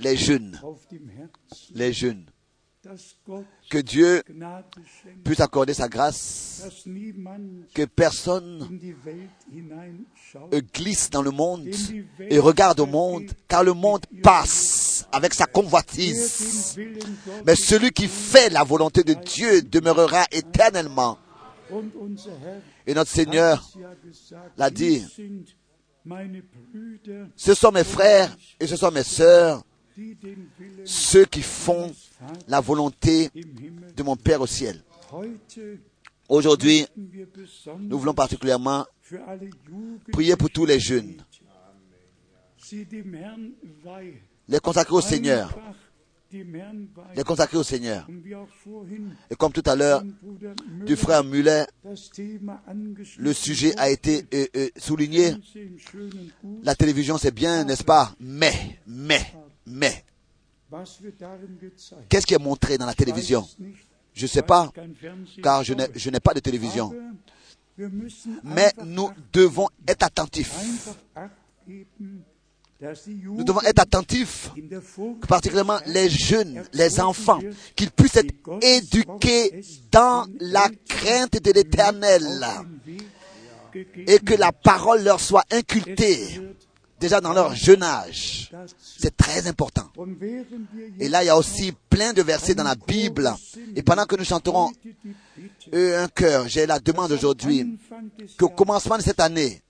les 0.00 0.16
jeunes, 0.16 0.60
les 1.74 1.92
jeunes. 1.92 2.26
Que 3.68 3.78
Dieu 3.78 4.22
puisse 5.22 5.40
accorder 5.40 5.74
sa 5.74 5.88
grâce, 5.88 6.62
que 7.74 7.84
personne 7.84 8.66
glisse 10.74 11.10
dans 11.10 11.20
le 11.20 11.30
monde 11.30 11.68
et 12.20 12.38
regarde 12.38 12.80
au 12.80 12.86
monde, 12.86 13.30
car 13.48 13.64
le 13.64 13.74
monde 13.74 14.06
passe 14.22 15.06
avec 15.12 15.34
sa 15.34 15.44
convoitise. 15.44 16.78
Mais 17.46 17.54
celui 17.54 17.90
qui 17.90 18.08
fait 18.08 18.48
la 18.48 18.64
volonté 18.64 19.04
de 19.04 19.12
Dieu 19.12 19.60
demeurera 19.60 20.24
éternellement. 20.32 21.18
Et 22.86 22.94
notre 22.94 23.10
Seigneur 23.10 23.68
l'a 24.56 24.70
dit. 24.70 25.06
Ce 27.36 27.52
sont 27.52 27.72
mes 27.72 27.84
frères 27.84 28.34
et 28.58 28.66
ce 28.66 28.76
sont 28.76 28.90
mes 28.90 29.04
sœurs, 29.04 29.62
ceux 30.86 31.26
qui 31.26 31.42
font 31.42 31.92
la 32.48 32.60
volonté 32.60 33.30
de 33.34 34.02
mon 34.02 34.16
Père 34.16 34.40
au 34.40 34.46
ciel. 34.46 34.82
Aujourd'hui, 36.28 36.86
nous 37.78 37.98
voulons 37.98 38.14
particulièrement 38.14 38.86
prier 40.12 40.36
pour 40.36 40.50
tous 40.50 40.64
les 40.66 40.78
jeunes, 40.78 41.16
les 44.48 44.60
consacrer 44.60 44.94
au 44.94 45.00
Seigneur, 45.00 45.58
les 46.32 47.24
consacrer 47.24 47.56
au 47.58 47.62
Seigneur. 47.64 48.06
Et 49.30 49.34
comme 49.34 49.52
tout 49.52 49.64
à 49.66 49.74
l'heure, 49.74 50.02
du 50.86 50.94
frère 50.94 51.24
Muller, 51.24 51.64
le 53.18 53.32
sujet 53.32 53.74
a 53.76 53.90
été 53.90 54.24
euh, 54.32 54.46
euh, 54.56 54.68
souligné. 54.76 55.34
La 56.62 56.76
télévision, 56.76 57.18
c'est 57.18 57.34
bien, 57.34 57.64
n'est-ce 57.64 57.82
pas? 57.82 58.14
Mais, 58.20 58.78
mais, 58.86 59.20
mais, 59.66 60.04
qu'est-ce 62.08 62.26
qui 62.26 62.34
est 62.34 62.38
montré 62.38 62.78
dans 62.78 62.86
la 62.86 62.94
télévision? 62.94 63.46
Je 64.12 64.22
ne 64.22 64.28
sais 64.28 64.42
pas, 64.42 64.70
car 65.42 65.62
je 65.64 66.10
n'ai 66.10 66.20
pas 66.20 66.34
de 66.34 66.40
télévision. 66.40 66.92
Mais 68.44 68.72
nous 68.84 69.10
devons 69.32 69.68
être 69.86 70.02
attentifs. 70.04 70.54
Nous 73.22 73.44
devons 73.44 73.60
être 73.62 73.80
attentifs, 73.80 74.50
particulièrement 75.28 75.78
les 75.86 76.08
jeunes, 76.08 76.64
les 76.72 77.00
enfants, 77.00 77.40
qu'ils 77.76 77.90
puissent 77.90 78.16
être 78.16 78.34
éduqués 78.62 79.60
dans 79.90 80.26
la 80.40 80.68
crainte 80.88 81.42
de 81.42 81.52
l'éternel. 81.52 82.22
et 84.06 84.18
que 84.18 84.34
la 84.34 84.50
parole 84.52 85.04
leur 85.04 85.20
soit 85.20 85.44
wird 85.52 86.49
déjà 87.00 87.20
dans 87.20 87.32
leur 87.32 87.54
jeune 87.54 87.82
âge. 87.82 88.52
C'est 88.78 89.16
très 89.16 89.46
important. 89.46 89.90
Et 91.00 91.08
là, 91.08 91.24
il 91.24 91.26
y 91.26 91.30
a 91.30 91.36
aussi 91.36 91.72
plein 91.88 92.12
de 92.12 92.22
versets 92.22 92.54
dans 92.54 92.62
la 92.62 92.76
Bible. 92.76 93.32
Et 93.74 93.82
pendant 93.82 94.04
que 94.04 94.16
nous 94.16 94.24
chanterons 94.24 94.70
un 95.72 96.08
cœur, 96.08 96.46
j'ai 96.46 96.66
la 96.66 96.78
demande 96.78 97.10
aujourd'hui 97.10 97.78
qu'au 98.38 98.50
commencement 98.50 98.98
de 98.98 99.02
cette 99.02 99.20
année, 99.20 99.62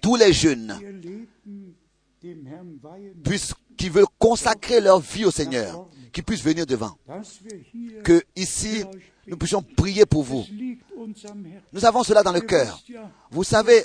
tous 0.00 0.16
les 0.16 0.32
jeunes 0.32 0.74
qui 3.76 3.88
veulent 3.88 4.06
consacrer 4.18 4.80
leur 4.80 5.00
vie 5.00 5.26
au 5.26 5.30
Seigneur, 5.30 5.86
qui 6.12 6.22
puissent 6.22 6.42
venir 6.42 6.66
devant. 6.66 6.96
Que 8.02 8.22
ici, 8.34 8.82
nous 9.26 9.36
puissions 9.36 9.62
prier 9.62 10.06
pour 10.06 10.22
vous. 10.22 10.44
Nous 11.72 11.84
avons 11.84 12.02
cela 12.02 12.22
dans 12.22 12.32
le 12.32 12.40
cœur. 12.40 12.82
Vous 13.30 13.44
savez, 13.44 13.84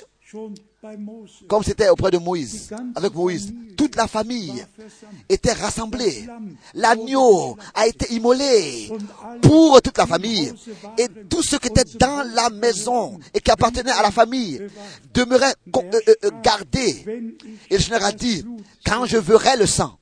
comme 1.48 1.62
c'était 1.62 1.88
auprès 1.88 2.10
de 2.10 2.18
Moïse, 2.18 2.70
avec 2.94 3.14
Moïse, 3.14 3.52
toute 3.76 3.96
la 3.96 4.06
famille 4.06 4.64
était 5.28 5.52
rassemblée. 5.52 6.26
L'agneau 6.74 7.56
a 7.74 7.86
été 7.86 8.12
immolé 8.14 8.90
pour 9.42 9.80
toute 9.82 9.98
la 9.98 10.06
famille. 10.06 10.52
Et 10.98 11.08
tous 11.28 11.42
ceux 11.42 11.58
qui 11.58 11.68
étaient 11.68 11.96
dans 11.98 12.22
la 12.34 12.50
maison 12.50 13.18
et 13.32 13.40
qui 13.40 13.50
appartenaient 13.50 13.90
à 13.90 14.02
la 14.02 14.10
famille 14.10 14.60
demeuraient 15.12 15.54
con- 15.72 15.84
euh, 15.92 16.14
euh, 16.24 16.30
ich 16.74 17.06
Et 17.70 17.76
le 17.76 17.78
Seigneur 17.80 18.04
a 18.04 18.12
das 18.12 18.16
dit, 18.16 18.44
quand 18.84 19.06
je 19.06 19.16
verrai 19.16 19.56
le 19.56 19.66
sang, 19.66 19.98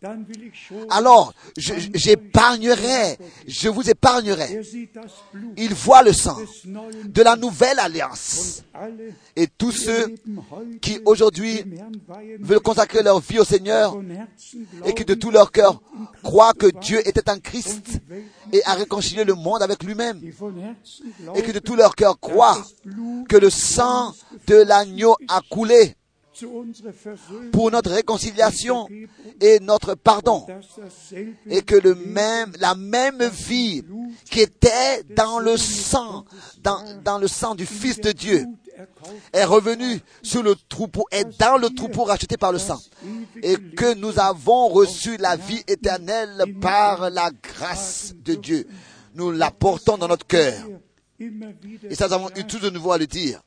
alors 0.90 1.32
j'épargnerai, 1.56 3.18
je 3.46 3.68
vous 3.68 3.88
épargnerai. 3.88 4.52
er 4.54 4.88
Il 5.56 5.74
voit 5.74 6.02
le 6.02 6.12
sang 6.12 6.36
de 7.04 7.22
la 7.22 7.36
nouvelle 7.36 7.78
alliance. 7.78 8.62
Et 9.36 9.46
tous 9.46 9.72
ceux 9.72 10.14
qui 10.80 11.00
aujourd'hui 11.04 11.64
veulent 12.40 12.60
consacrer 12.60 13.02
leur 13.02 13.20
vie 13.20 13.38
au 13.38 13.44
Seigneur 13.44 13.96
et 14.84 14.94
qui 14.94 15.04
de 15.04 15.14
tout 15.14 15.30
leur 15.30 15.50
cœur 15.52 15.80
croient 16.22 16.54
que 16.54 16.66
Dieu 16.80 17.06
était 17.06 17.30
en 17.30 17.38
Christ 17.38 18.00
et 18.52 18.62
a 18.64 18.74
réconcilié 18.74 19.24
le 19.24 19.34
monde 19.34 19.62
avec 19.62 19.82
lui-même 19.82 20.20
et 21.34 21.42
que 21.42 21.52
de 21.52 21.58
tout 21.58 21.76
leur 21.76 21.94
cœur 21.94 22.18
croient 22.18 22.62
que 23.28 23.36
le 23.36 23.50
sang 23.50 24.14
de 24.46 24.56
l'agneau 24.56 25.16
a 25.28 25.40
coulé 25.50 25.96
pour 27.52 27.70
notre 27.70 27.90
réconciliation 27.90 28.88
et 29.40 29.60
notre 29.60 29.94
pardon 29.94 30.46
et 31.46 31.62
que 31.62 31.74
le 31.76 31.94
même, 31.94 32.52
la 32.58 32.74
même 32.74 33.22
vie 33.22 33.84
qui 34.30 34.40
était 34.40 35.02
dans 35.14 35.38
le 35.38 35.56
sang, 35.56 36.24
dans, 36.62 37.18
le 37.18 37.28
sang 37.28 37.54
du 37.54 37.66
Fils 37.66 38.00
de 38.00 38.12
Dieu 38.12 38.46
est 39.32 39.44
revenu 39.44 40.00
sur 40.22 40.42
le 40.42 40.54
troupeau, 40.68 41.06
est 41.10 41.38
dans 41.38 41.56
le 41.56 41.70
troupeau 41.70 42.04
racheté 42.04 42.36
par 42.36 42.52
le 42.52 42.58
sang. 42.58 42.80
Et 43.42 43.56
que 43.56 43.94
nous 43.94 44.18
avons 44.18 44.68
reçu 44.68 45.16
la 45.16 45.36
vie 45.36 45.62
éternelle 45.68 46.44
par 46.60 47.10
la 47.10 47.30
grâce 47.30 48.14
de 48.16 48.34
Dieu. 48.34 48.66
Nous 49.14 49.30
la 49.30 49.50
portons 49.50 49.98
dans 49.98 50.08
notre 50.08 50.26
cœur. 50.26 50.54
Et 51.18 51.94
ça, 51.94 52.08
nous 52.08 52.14
avons 52.14 52.30
eu 52.36 52.44
tout 52.44 52.58
de 52.58 52.70
nouveau 52.70 52.92
à 52.92 52.98
le 52.98 53.06
dire. 53.06 53.40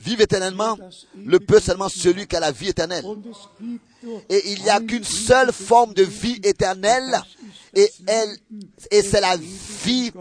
Vivre 0.00 0.20
éternellement, 0.22 0.76
le 1.16 1.40
peut 1.40 1.60
seulement 1.60 1.88
celui 1.88 2.26
qui 2.26 2.36
a 2.36 2.40
la 2.40 2.52
vie 2.52 2.68
éternelle. 2.68 3.04
Et 4.28 4.52
il 4.52 4.62
n'y 4.62 4.70
a 4.70 4.80
qu'une 4.80 5.04
seule 5.04 5.52
forme 5.52 5.94
de 5.94 6.02
vie 6.02 6.38
éternelle, 6.42 7.20
et 7.74 7.90
et 8.90 9.02
c'est 9.02 9.20
la 9.20 9.36
vie 9.36 10.12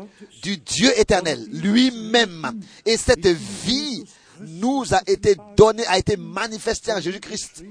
du 0.41 0.57
Dieu 0.57 0.97
éternel, 0.97 1.45
lui-même. 1.51 2.61
Et 2.85 2.97
cette 2.97 3.27
vie 3.27 4.05
nous 4.39 4.93
a 4.93 5.01
été 5.05 5.35
donné, 5.55 5.85
a 5.87 5.97
été 5.97 6.17
manifesté 6.17 6.91
en 6.91 6.99
Jésus-Christ, 6.99 7.63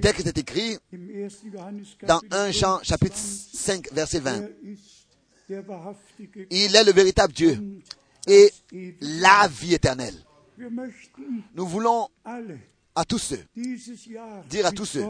tel 0.00 0.14
que 0.14 0.22
c'est 0.22 0.38
écrit 0.38 0.78
im 0.92 0.98
1. 0.98 1.28
Johannes 1.52 1.84
dans 2.06 2.20
Kapitel 2.20 2.38
1 2.38 2.50
Jean 2.50 2.78
chapitre 2.82 3.16
5 3.16 3.92
verset 3.92 4.20
20. 4.20 4.30
Er 4.30 4.48
ist 4.72 5.06
der 5.48 5.68
wahrhaftige 5.68 6.46
Il 6.50 6.74
est 6.74 6.84
le 6.84 6.92
véritable 6.92 7.32
Dieu 7.32 7.58
et 8.26 8.52
la 9.00 9.48
vie 9.48 9.74
éternelle. 9.74 10.22
Nous 11.54 11.66
voulons 11.66 12.08
à 12.94 13.04
tous 13.04 13.18
ceux, 13.18 13.40
Dire 14.50 14.66
à 14.66 14.72
tous 14.72 14.84
ceux, 14.84 15.04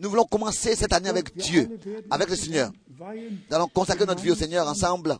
nous 0.00 0.10
voulons 0.10 0.24
commencer 0.24 0.76
cette 0.76 0.92
année 0.92 1.08
avec 1.08 1.34
Dieu, 1.36 1.78
avec 2.10 2.28
le 2.28 2.36
Seigneur. 2.36 2.70
Nous 2.98 3.56
allons 3.56 3.68
consacrer 3.68 4.04
notre 4.04 4.22
vie 4.22 4.30
au 4.30 4.34
Seigneur 4.34 4.68
ensemble, 4.68 5.16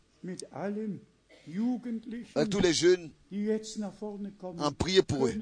avec 2.35 2.51
tous 2.51 2.61
les 2.61 2.73
jeunes, 2.75 3.11
en 4.59 4.73
prier 4.73 5.03
pour 5.03 5.27
eux. 5.27 5.35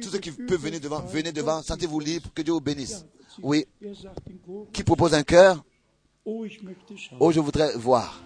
Tous 0.00 0.10
ceux 0.10 0.18
qui 0.18 0.30
peuvent 0.30 0.60
venir 0.60 0.80
devant, 0.80 1.00
venez 1.00 1.32
devant, 1.32 1.62
sentez-vous 1.62 2.00
libre, 2.00 2.30
que 2.34 2.42
Dieu 2.42 2.52
vous 2.52 2.60
bénisse. 2.60 3.04
Oui, 3.42 3.66
Er 3.82 3.92
qui 4.72 4.82
propose 4.84 5.14
un 5.14 5.22
cœur 5.22 5.64
oh. 6.24 6.46
Oh, 7.20 7.32
je 7.32 7.40
voudrais 7.40 7.76
voir. 7.76 8.22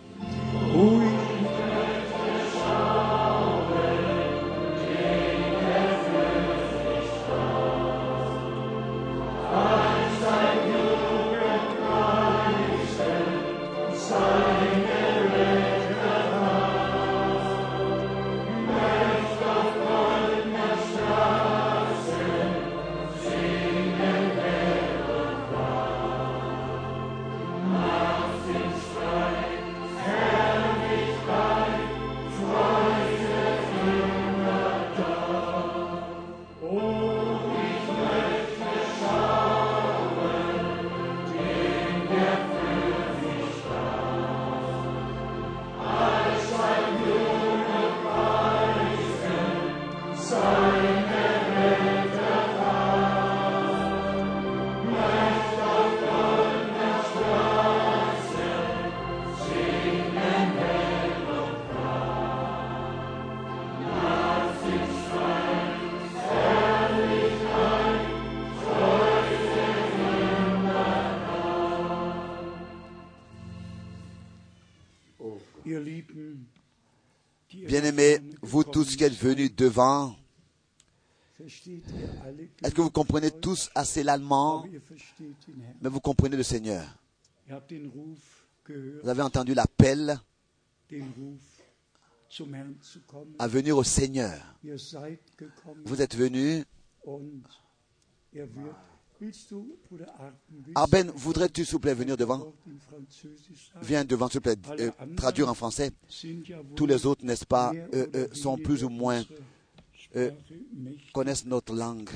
Êtes 79.05 79.15
venus 79.15 79.55
devant, 79.55 80.15
est-ce 81.41 82.75
que 82.75 82.81
vous 82.81 82.91
comprenez 82.91 83.31
tous 83.31 83.71
assez 83.75 84.03
l'allemand, 84.03 84.65
mais 85.81 85.89
vous 85.89 86.01
comprenez 86.01 86.37
le 86.37 86.43
Seigneur 86.43 86.85
Vous 87.49 89.09
avez 89.09 89.23
entendu 89.23 89.55
l'appel 89.55 90.19
à 93.39 93.49
venir 93.49 93.77
au 93.77 93.85
Seigneur. 93.85 94.39
Vous 95.85 96.03
êtes 96.03 96.15
venus. 96.17 96.65
Arben, 100.75 101.11
du 101.11 101.13
voudrais-tu 101.15 101.65
s'il 101.65 101.73
vous 101.73 101.81
plaît 101.81 101.95
venir 101.95 102.17
devant? 102.17 102.53
Viens 103.83 104.05
devant, 104.05 104.29
s'il 104.29 104.39
vous 104.39 104.43
plaît, 104.43 104.57
euh, 104.79 104.91
traduire 105.17 105.49
en 105.49 105.55
français. 105.55 105.91
Tous 106.77 106.87
les 106.87 107.07
autres, 107.07 107.25
n'est-ce 107.25 107.47
pas, 107.47 107.73
euh, 107.95 108.07
euh, 108.15 108.29
sont 108.33 108.57
plus 108.57 108.85
ou 108.85 108.89
moins, 108.89 109.25
euh, 110.17 110.31
connaissent 111.13 111.45
notre 111.45 111.75
langue. 111.75 112.11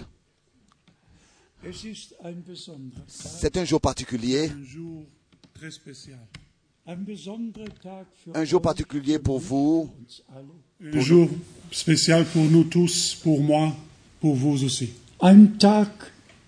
C'est 3.09 3.57
un 3.57 3.65
jour 3.65 3.81
particulier, 3.81 4.51
un 4.51 4.65
jour 4.65 5.07
un 8.35 8.45
particulier 8.61 9.19
pour 9.19 9.39
vous. 9.39 9.91
Un 10.83 11.01
jour 11.01 11.29
spécial 11.71 12.27
pour 12.27 12.45
nous 12.45 12.65
tous, 12.65 13.15
pour 13.15 13.41
moi, 13.41 13.75
pour 14.21 14.35
vous 14.35 14.65
aussi. 14.65 14.93
Tag, 15.59 15.89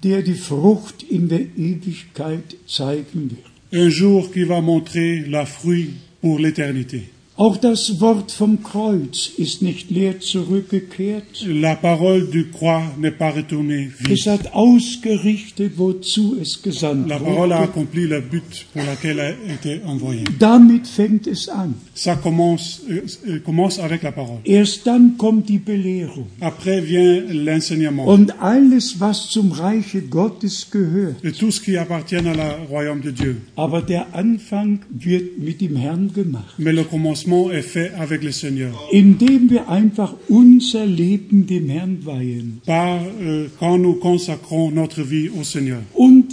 der 0.03 0.23
die 0.23 0.35
Frucht 0.35 1.03
in 1.03 1.29
der 1.29 1.41
Ewigkeit 1.57 2.57
zeigen 2.67 3.31
wird. 3.31 3.47
Un 3.73 3.91
jour 3.91 4.31
qui 4.31 4.45
va 4.45 4.61
montrer 4.61 5.25
la 5.29 5.45
fruit 5.45 5.91
pour 6.21 6.39
l'éternité. 6.39 7.09
Auch 7.39 7.59
das 7.59 8.01
Wort 8.01 8.33
vom 8.33 8.63
Kreuz 8.63 9.31
ist 9.37 9.61
nicht 9.61 9.91
leer 9.91 10.21
zurückgekehrt. 10.21 11.45
La 11.47 11.75
parole 11.75 12.25
du 12.33 12.47
croix 12.51 12.83
n'est 12.99 13.11
pas 13.11 13.31
retournée 13.31 13.91
vide. 13.99 14.15
Es 14.15 14.27
hat 14.27 14.55
ausgerichtet, 14.55 15.73
wozu 15.77 16.39
es 16.41 16.63
gesandt 16.63 17.11
La 17.11 17.19
parole 17.19 17.53
a 17.55 17.59
wurde. 17.59 17.69
accompli 17.69 18.07
le 18.07 18.23
but 18.23 18.67
pour 18.73 18.83
lequel 18.85 19.19
elle 19.19 19.51
a 19.51 19.55
été 19.55 19.85
envoyée. 19.85 20.25
Damit 20.39 20.87
fängt 20.87 21.27
es 21.27 21.51
an. 21.51 21.75
Ça 21.95 22.17
commence, 22.17 22.81
euh, 22.89 23.03
euh, 23.29 23.39
commence 23.41 23.79
avec 23.81 24.03
la 24.03 24.13
parole. 24.13 24.39
Erst 24.47 24.87
dann 24.87 25.19
kommt 25.19 25.51
die 25.51 25.59
Belehrung. 25.59 26.29
Après 26.41 26.81
vient 26.81 27.23
l'enseignement. 27.31 28.07
Und 28.07 28.33
alles, 28.41 28.99
was 28.99 29.29
zum 29.29 29.53
Reiche 29.53 30.01
Gottes 30.09 30.69
gehört. 30.71 31.23
Et 31.23 31.33
tout 31.33 31.51
ce 31.51 31.61
qui 31.61 31.77
appartient 31.77 32.17
à 32.17 32.35
la 32.35 32.57
royaume 32.71 33.03
de 33.03 33.11
Dieu. 33.11 33.43
Aber 33.57 33.83
der 33.83 34.07
Anfang 34.15 34.79
wird 34.89 35.39
mit 35.39 35.61
dem 35.61 35.77
Herrn 35.77 36.13
gemacht. 36.15 36.55
Mais 36.57 36.73
le 36.73 36.85
commencement 36.85 37.26
est 37.51 37.63
fait 37.63 37.93
avec 37.95 38.23
le 38.23 38.33
Seigneur. 38.33 38.73
Indem 38.93 39.51
wir 39.51 39.69
einfach 39.69 40.15
unser 40.29 40.87
Leben 40.87 41.47
dem 41.47 41.69
Herrn 41.69 41.99
weihen. 42.05 42.61
Par 42.67 43.01
euh, 43.21 43.49
quand 43.59 43.79
nous 43.79 43.95
consacrons 43.95 44.71
notre 44.71 45.03
vie 45.03 45.29
au 45.31 45.43
Seigneur. 45.45 45.83
Und 45.95 46.25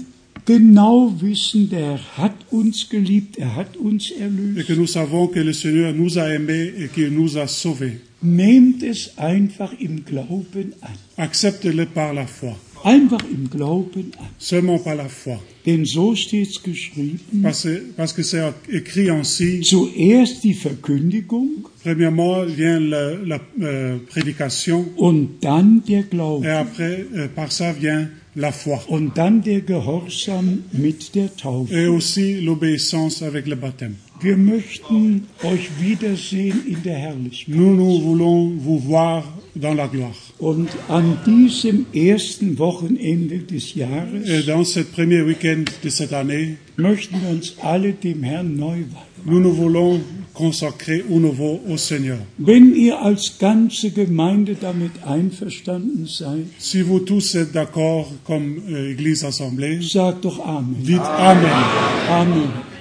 genau 0.46 1.14
wissen, 1.22 1.70
der 1.70 2.00
hat 2.18 2.36
uns 2.52 2.90
geliebt, 2.90 3.38
er 3.38 3.56
hat 3.56 3.78
uns 3.78 4.12
Et 4.12 4.22
erlöst. 4.22 4.68
que 4.68 4.74
nous 4.74 4.88
savons 4.88 5.28
que 5.28 5.40
le 5.40 5.54
Seigneur 5.54 5.94
nous 5.94 6.18
a 6.18 6.28
aimés 6.30 6.72
et 6.78 6.88
qu'il 6.88 7.10
nous 7.14 7.38
a 7.38 7.48
sauvés. 7.48 8.00
Nehmt 8.22 8.84
es 8.84 9.12
einfach 9.18 9.74
im 9.80 10.06
Glauben 10.06 10.74
an. 10.82 10.96
Accepte-le 11.18 11.86
par 11.86 12.14
la 12.14 12.26
foi. 12.26 12.56
Einfach 12.84 13.24
im 13.32 13.50
Glauben 13.50 14.12
an. 14.18 14.28
Seulement 14.38 14.80
par 14.84 14.96
la 14.96 15.08
foi. 15.08 15.40
Denn 15.66 15.86
so 15.86 16.16
steht 16.16 16.50
es 16.50 16.62
geschrieben. 16.62 17.42
Parce, 17.42 17.68
parce 17.96 18.14
que 18.14 18.24
c'est 18.24 18.44
écrit 18.70 19.10
ainsi. 19.10 19.62
Zuerst 19.62 20.44
die 20.44 20.54
Verkündigung 20.54 21.70
Premièrement 21.84 22.44
vient 22.46 22.80
la, 22.80 23.14
la, 23.26 23.40
euh, 23.62 23.98
prédication 24.10 24.86
und 24.96 25.42
dann 25.42 25.82
der 25.86 26.06
et 26.44 26.50
après, 26.50 27.06
euh, 27.14 27.28
par 27.28 27.52
ça 27.52 27.74
vient 27.74 28.10
la 28.36 28.52
foi. 28.52 28.82
Und 28.88 29.18
dann 29.18 29.42
der 29.42 29.62
Gehorsam 29.62 30.64
mit 30.72 31.14
der 31.16 31.36
Taufe. 31.36 31.72
Et 31.74 31.88
aussi 31.88 32.42
l'obéissance 32.42 33.22
avec 33.22 33.48
le 33.48 33.56
baptême. 33.56 33.96
Wir 34.24 34.38
möchten 34.38 35.28
euch 35.44 35.70
wiedersehen 35.82 36.66
in 36.66 36.82
der 36.84 36.96
Herrlichkeit. 36.96 37.54
Nous, 37.54 37.76
nous 37.76 38.02
voulons 38.02 38.54
vous 38.58 38.80
voir 38.80 39.24
dans 39.54 39.74
la 39.76 39.88
gloire. 39.88 40.16
Und 40.40 40.70
an 40.88 41.18
diesem 41.26 41.86
ersten 41.94 42.58
Wochenende 42.58 43.40
des 43.40 43.76
Jahres 43.76 44.46
dans 44.48 44.64
ce 44.64 44.80
premier 44.80 45.26
week-end 45.28 45.66
de 45.84 45.90
cette 45.90 46.14
année, 46.14 46.56
möchten 46.78 47.22
wir 47.22 47.30
uns 47.32 47.56
alle 47.62 47.92
dem 47.94 48.24
Herrn 48.24 48.56
neu 48.56 48.86
weihen. 48.94 49.14
nous 49.26 49.40
nous 49.42 49.54
voulons 49.54 50.00
consacrer 50.34 51.04
au 51.10 51.20
nouveau 51.20 51.60
au 51.68 51.76
Seigneur. 51.76 52.20
Wenn 52.38 52.74
ihr 52.76 53.02
als 53.02 53.38
ganze 53.40 53.92
Gemeinde 53.92 54.56
damit 54.60 54.92
einverstanden 55.06 56.06
seid, 56.08 56.46
Si 56.60 56.82
vous 56.82 57.00
tous 57.02 57.36
êtes 57.36 57.52
d'accord 57.52 58.10
comme 58.24 58.62
euh, 58.70 58.92
Église 58.94 59.26
assemblée, 59.26 59.82
sagt 59.82 60.24
doch 60.24 60.40
Amen. 60.46 60.76
dites 60.82 61.02
Amen. 61.02 61.52
Amen. 62.10 62.73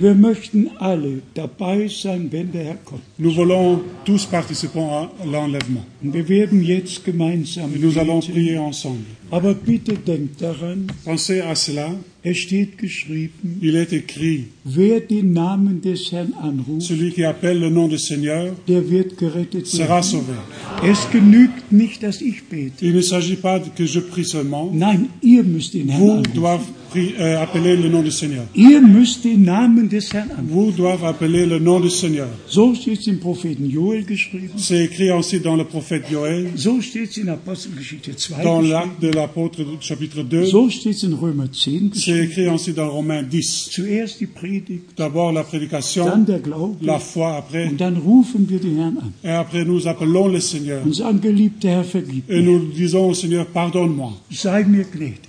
Wir 0.00 0.14
möchten 0.14 0.70
alle 0.78 1.22
dabei 1.34 1.88
sein, 1.88 2.28
wenn 2.30 2.52
der 2.52 2.64
Herr 2.64 2.76
kommt. 2.84 3.02
Nous 3.18 3.34
voulons 3.34 3.80
tous 4.04 4.26
participer 4.26 4.80
à 4.80 5.10
l'enlèvement. 5.26 5.84
Und 6.02 6.14
wir 6.14 6.28
werden 6.28 6.62
jetzt 6.62 7.04
gemeinsam 7.04 7.74
Et 7.74 7.80
nous 7.82 7.98
allons 7.98 8.20
prier 8.24 8.60
ensemble. 8.60 9.04
Aber 9.30 9.54
bitte 9.54 9.94
denkt 9.94 10.40
daran, 10.40 10.86
Pensez 11.04 11.40
à 11.42 11.54
cela. 11.56 11.94
es 12.22 12.38
steht 12.38 12.78
geschrieben, 12.78 13.58
Il 13.60 13.74
est 13.74 13.92
écrit, 13.92 14.44
wer 14.64 15.00
den 15.00 15.32
Namen 15.32 15.80
des 15.82 16.12
Herrn 16.12 16.32
anruft, 16.34 16.82
celui 16.86 17.10
qui 17.10 17.24
appelle 17.24 17.58
le 17.60 17.68
nom 17.70 17.88
du 17.88 17.98
Seigneur 17.98 18.54
der 18.68 18.88
wird 18.90 19.18
gerettet 19.18 19.66
sera 19.66 19.96
werden. 19.96 20.04
sauvé. 20.04 20.88
Es 20.90 21.10
genügt 21.10 21.72
nicht, 21.72 22.02
dass 22.04 22.20
ich 22.22 22.44
bete. 22.44 22.84
Il 22.84 22.94
ne 22.94 23.02
s'agit 23.02 23.36
pas 23.42 23.60
que 23.76 23.84
je 23.84 24.00
prie 24.00 24.24
seulement. 24.24 24.70
Nein, 24.72 25.08
ihr 25.22 25.42
müsst 25.42 25.74
den 25.74 25.88
Herrn 25.88 26.00
Vous 26.02 26.10
anrufen. 26.12 26.34
doivent 26.34 26.68
euh, 26.96 27.42
appeler 27.42 27.76
le 27.76 27.88
nom 27.88 28.02
du 28.02 28.10
Seigneur. 28.10 28.44
Ihr 28.54 28.80
müsst 28.80 29.24
den 29.24 29.42
Namen 29.44 29.88
des 29.88 30.12
Herrn 30.12 30.30
anrufen. 30.30 30.48
Vous 30.48 30.70
doivent 30.72 31.04
appeler 31.04 31.46
le 31.46 31.58
nom 31.58 31.80
du 31.80 31.88
Seigneur. 31.88 32.28
So 32.46 32.74
steht 32.74 33.06
im 33.06 33.18
Propheten 33.20 33.68
Joel 33.68 34.04
geschrieben. 34.04 34.50
C'est 34.56 34.84
écrit 34.84 35.10
aussi 35.10 35.40
dans 35.40 35.56
le 35.56 35.64
prophète 35.64 36.04
Joël, 36.10 36.48
So 36.56 36.80
steht 36.80 37.16
in 37.18 37.28
Apostelgeschichte 37.28 38.10
2 38.16 38.42
dans 38.42 38.60
l'acte 38.60 39.00
de 39.02 39.08
l'apôtre 39.10 39.60
chapitre 39.80 40.22
2. 40.22 40.46
So 40.46 40.68
steht 40.70 41.02
in 41.04 41.14
Römer 41.14 41.48
10 41.50 41.90
C'est 41.94 42.24
écrit 42.24 42.48
aussi 42.48 42.72
dans 42.72 42.88
Romains 42.90 43.22
10. 43.28 43.68
Zuerst 43.70 44.20
die 44.20 44.26
Predigt, 44.26 44.96
D'abord 44.96 45.32
la 45.32 45.42
dann 45.42 45.50
prédication, 45.50 46.24
der 46.26 46.40
Glaube 46.40 46.76
la 46.84 46.98
foi 46.98 47.36
après, 47.36 47.68
und 47.70 47.80
dann 47.80 47.96
rufen 47.96 48.48
wir 48.48 48.58
den 48.60 48.76
Herrn 48.76 48.98
an 48.98 49.12
et 49.22 49.28
après 49.30 49.64
nous 49.64 49.86
appelons 49.86 50.28
le 50.28 50.40
Seigneur. 50.40 50.82
und 50.84 50.94
sagen, 50.94 51.20
geliebter 51.20 51.68
Herr, 51.70 51.84
vergib 51.84 52.28
Et 52.28 52.40
mir. 52.40 52.42
nous 52.42 52.58
disons 52.74 53.08
au 53.10 53.14
Seigneur, 53.14 53.46
pardonne-moi. 53.46 54.12
Sei 54.30 54.64
mir 54.64 54.84
gnädig. 54.84 55.27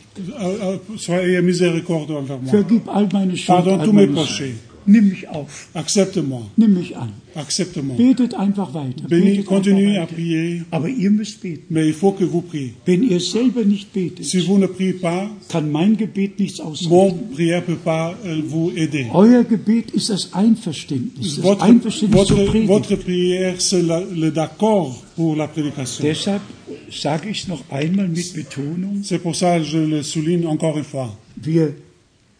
Soyez 0.97 1.41
miséricordieux 1.41 2.15
envers 2.17 2.39
moi. 2.39 2.51
Vergib 2.51 2.87
all 2.89 3.07
meine 3.13 3.35
Schuld, 3.35 3.47
Pardonne 3.47 3.83
tous 3.83 3.93
mes 3.93 4.07
péchés. 4.07 4.55
Nimm 4.87 5.09
mich 5.09 5.27
auf, 5.29 5.69
Accepte-moi. 5.75 6.41
nimm 6.57 6.73
mich 6.73 6.95
an. 6.97 7.09
Accepte-moi. 7.39 7.95
Betet 7.97 8.33
einfach 8.35 8.73
weiter. 8.73 9.07
Betet 9.07 9.45
continuez 9.45 9.97
à 9.97 10.05
prier, 10.05 10.63
Aber 10.71 10.89
ihr 10.89 11.09
müsst 11.09 11.41
beten. 11.41 11.63
mais 11.69 11.87
il 11.87 11.93
faut 11.93 12.11
que 12.11 12.25
vous 12.25 12.41
priez. 12.41 12.73
Wenn 12.85 13.03
ihr 13.03 13.19
selber 13.19 13.63
nicht 13.63 13.93
betet, 13.93 14.25
Si 14.25 14.39
vous 14.45 14.57
ne 14.57 14.67
priez 14.67 14.93
pas, 14.93 15.29
kann 15.47 15.71
mein 15.71 15.95
Gebet 15.97 16.37
nichts 16.39 16.59
ausrichten. 16.59 16.89
mon 16.93 17.11
prière 17.33 17.63
peut 17.63 17.77
pas 17.83 18.15
euh, 18.25 18.41
vous 18.45 18.71
aider. 18.75 19.07
Euer 19.13 19.43
Gebet 19.43 19.91
ist 19.91 20.09
das 20.09 20.33
Einverständnis, 20.33 21.35
das 21.37 21.43
Votre, 21.43 21.63
Einverständnis 21.63 22.25
zur 22.27 22.37
votre, 22.37 22.45
Predigt. 22.51 22.67
votre 22.67 22.95
prière, 22.97 23.55
c'est 23.61 23.81
le 23.81 24.31
d'accord 24.31 25.03
pour 25.15 25.35
la 25.35 25.47
prédication. 25.47 26.03
Deshalb 26.03 26.41
sage 26.91 27.29
ich 27.29 27.47
noch 27.47 27.63
einmal 27.71 28.07
mit 28.07 28.33
Betonung. 28.35 29.01
C'est 29.03 29.19
pour 29.19 29.35
ça 29.35 29.57
que 29.59 29.63
je 29.65 29.77
le 29.79 30.03
souligne 30.03 30.45
encore 30.45 30.77
une 30.77 30.83
fois. 30.83 31.15
Wir 31.41 31.73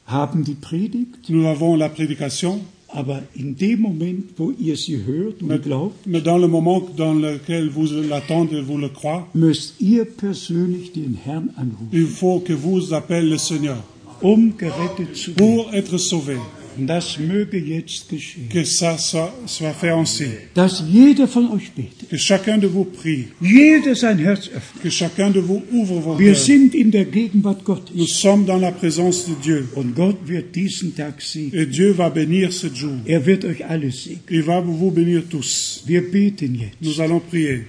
haben 0.07 0.43
die 0.43 0.55
Predigt, 0.55 1.29
Nous 1.29 1.45
avons 1.45 1.75
la 1.75 1.87
prédication, 1.89 2.59
aber 2.91 3.21
in 3.35 3.55
dem 3.55 3.81
Moment, 3.81 4.31
wo 4.37 4.51
ihr 4.51 4.75
sie 4.75 5.05
hört 5.05 5.41
und 5.41 5.61
glaubt, 5.63 6.05
mais 6.07 6.23
dans 6.23 6.37
le 6.37 6.47
moment 6.47 6.89
dans 6.97 7.13
lequel 7.13 7.69
vous 7.69 7.85
l'attendez, 8.09 8.61
vous 8.61 8.77
le 8.77 8.89
croyez, 8.89 9.25
müsst 9.33 9.75
ihr 9.79 10.05
persönlich 10.05 10.91
den 10.93 11.15
Herrn 11.15 11.49
anrufen, 11.55 11.89
il 11.91 12.07
faut 12.07 12.39
que 12.39 12.53
vous 12.53 12.93
appelez 12.93 13.29
le 13.29 13.37
Seigneur 13.37 13.83
um 14.21 14.53
gerettet 14.57 15.15
zu 15.15 15.35
werden. 15.35 15.37
pour 15.37 15.73
être 15.73 15.97
sauvé. 15.97 16.37
Das 16.77 17.17
möge 17.19 17.57
jetzt 17.57 18.09
geschehen. 18.09 18.49
Que 18.49 18.63
ça 18.63 18.97
soit, 18.97 19.33
soit 19.45 19.73
fait 19.73 19.89
ainsi. 19.89 20.25
Dass 20.53 20.83
jeder 20.91 21.27
von 21.27 21.51
euch 21.51 21.71
betet, 21.75 22.09
Que 22.09 22.17
chacun 22.17 22.57
de 22.57 22.67
vous 22.67 22.85
prie. 22.85 23.27
jeder 23.41 23.95
sein 23.95 24.17
Herz 24.17 24.47
öffnet. 24.49 24.81
Que 24.83 24.89
chacun 24.89 25.29
de 25.31 25.39
vous 25.39 25.61
ouvre 25.71 25.99
vos 25.99 26.17
Wir 26.19 26.35
sind 26.35 26.73
in 26.75 26.89
der 26.91 27.05
Gegenwart 27.05 27.59
Nous 27.67 27.75
Gottes 27.75 28.07
sommes 28.09 28.45
dans 28.45 28.57
la 28.59 28.71
présence 28.71 29.25
de 29.27 29.33
Dieu. 29.41 29.67
und 29.75 29.95
Gott 29.95 30.17
wird 30.27 30.55
diesen 30.55 30.95
Tag 30.95 31.21
segnen. 31.21 31.51
Et 31.53 31.65
Dieu 31.65 31.91
va 31.91 32.09
bénir 32.09 32.51
ce 32.53 32.67
jour. 32.73 32.93
Er 33.05 33.25
wird 33.25 33.43
euch 33.45 33.63
alle 33.67 33.91
segnen. 33.91 34.19
Il 34.29 34.43
va 34.43 34.61
vous 34.61 34.91
bénir 34.91 35.23
tous. 35.29 35.83
Wir 35.85 36.01
beten 36.11 36.55
jetzt. 36.55 36.75
Nous 36.81 36.99
allons 37.01 37.19
prier. 37.21 37.65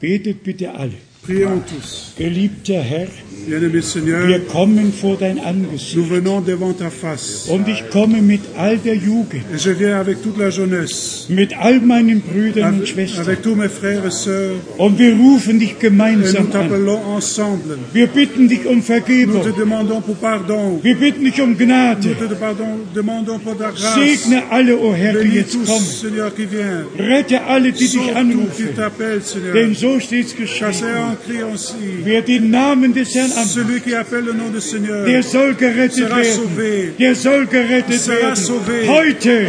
Betet 0.00 0.42
bitte 0.44 0.68
alle. 0.70 0.92
Prions 1.26 1.60
tous. 1.66 2.12
Geliebter 2.16 2.80
Herr, 2.82 3.08
Bien-aimé 3.46 3.80
Seigneur, 3.80 4.26
wir 4.26 4.40
kommen 4.46 4.92
vor 4.92 5.16
dein 5.20 5.36
nous 5.36 5.44
Angesicht 5.44 6.10
venons 6.10 6.40
devant 6.40 6.72
ta 6.72 6.90
face. 6.90 7.46
und 7.48 7.68
ich 7.68 7.90
komme 7.90 8.20
mit 8.20 8.40
all 8.56 8.76
der 8.78 8.94
Jugend, 8.96 9.42
Et 9.54 9.58
je 9.58 9.70
viens 9.70 10.00
avec 10.00 10.20
toute 10.22 10.36
la 10.38 10.50
jeunesse, 10.50 11.26
mit 11.28 11.52
all 11.56 11.80
meinen 11.80 12.22
Brüdern 12.22 12.64
und 12.70 12.74
avec, 12.78 12.88
Schwestern 12.88 13.20
avec 13.24 13.42
tous 13.42 13.54
mes 13.54 13.68
frères 13.68 14.04
et 14.04 14.10
sœurs, 14.10 14.56
und 14.78 14.98
wir 14.98 15.14
rufen 15.14 15.60
dich 15.60 15.70
et 15.70 15.74
nous 15.74 15.80
gemeinsam 15.90 16.46
an. 16.46 16.50
t'appelons 16.50 17.00
ensemble. 17.16 17.78
Wir 17.92 18.08
bitten 18.08 18.48
dich 18.48 18.66
um 18.66 18.76
Nous 18.76 18.82
Vergebung. 18.82 19.42
te 19.44 19.52
demandons 19.56 20.00
pour 20.00 20.16
pardon. 20.16 20.80
Wir 20.82 20.96
bitten 20.96 21.24
dich 21.24 21.40
um 21.40 21.56
Gnade. 21.56 22.04
Nous 22.20 22.26
te 22.28 22.34
pardon, 22.34 22.80
demandons 22.94 23.38
pour 23.38 23.56
ta 23.56 23.70
grâce. 23.70 23.94
Segne 23.94 24.42
alle, 24.50 24.74
o 24.76 24.92
Herr, 24.92 25.12
die 25.12 25.18
Bénis 25.28 25.34
jetzt 25.36 25.52
tous, 25.52 25.66
kommen. 25.66 25.86
Seigneur, 25.86 26.34
qui 26.34 26.46
vient. 26.46 26.84
Rette 26.98 27.40
alle, 27.46 27.70
die 27.70 27.78
dich 27.78 27.92
Sauve 27.92 28.06
tous 28.06 28.12
qui 28.12 28.16
anrufen. 28.18 28.74
t'appellent, 28.74 29.22
Seigneur. 29.24 29.52
Denn 29.54 29.74
so 29.74 30.00
steht 30.00 30.26
es 30.26 30.34
Car 30.34 30.72
c'est 30.72 30.82
geschrieben. 30.82 31.15
Aussi. 31.52 32.04
Wer 32.04 32.22
den 32.22 32.50
Namen 32.50 32.92
des 32.92 33.14
Herrn 33.14 33.30
Celui 33.30 33.80
qui 33.80 33.94
appelle 33.94 34.24
le 34.24 34.32
nom 34.32 34.50
du 34.50 34.60
Seigneur 34.60 35.04
der 35.04 35.22
soll 35.22 35.54
gerettet 35.54 35.94
sera 35.94 36.16
werden. 36.16 36.32
sauvé. 36.32 36.90
Der 36.98 37.14
soll 37.14 37.46
gerettet 37.46 38.00
Sera 38.00 38.16
werden. 38.16 38.36
sauvé. 38.36 38.86
Heute, 38.88 39.46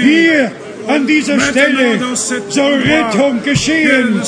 hier, 0.00 0.50
an 0.88 1.06
dieser 1.06 1.36
Maintenant, 1.36 1.50
Stelle, 1.52 1.98
dans 1.98 2.16
cet 2.28 2.52
soll 2.52 2.82
endroit, 2.82 3.08
Rettung 3.08 3.42
geschehen. 3.44 4.20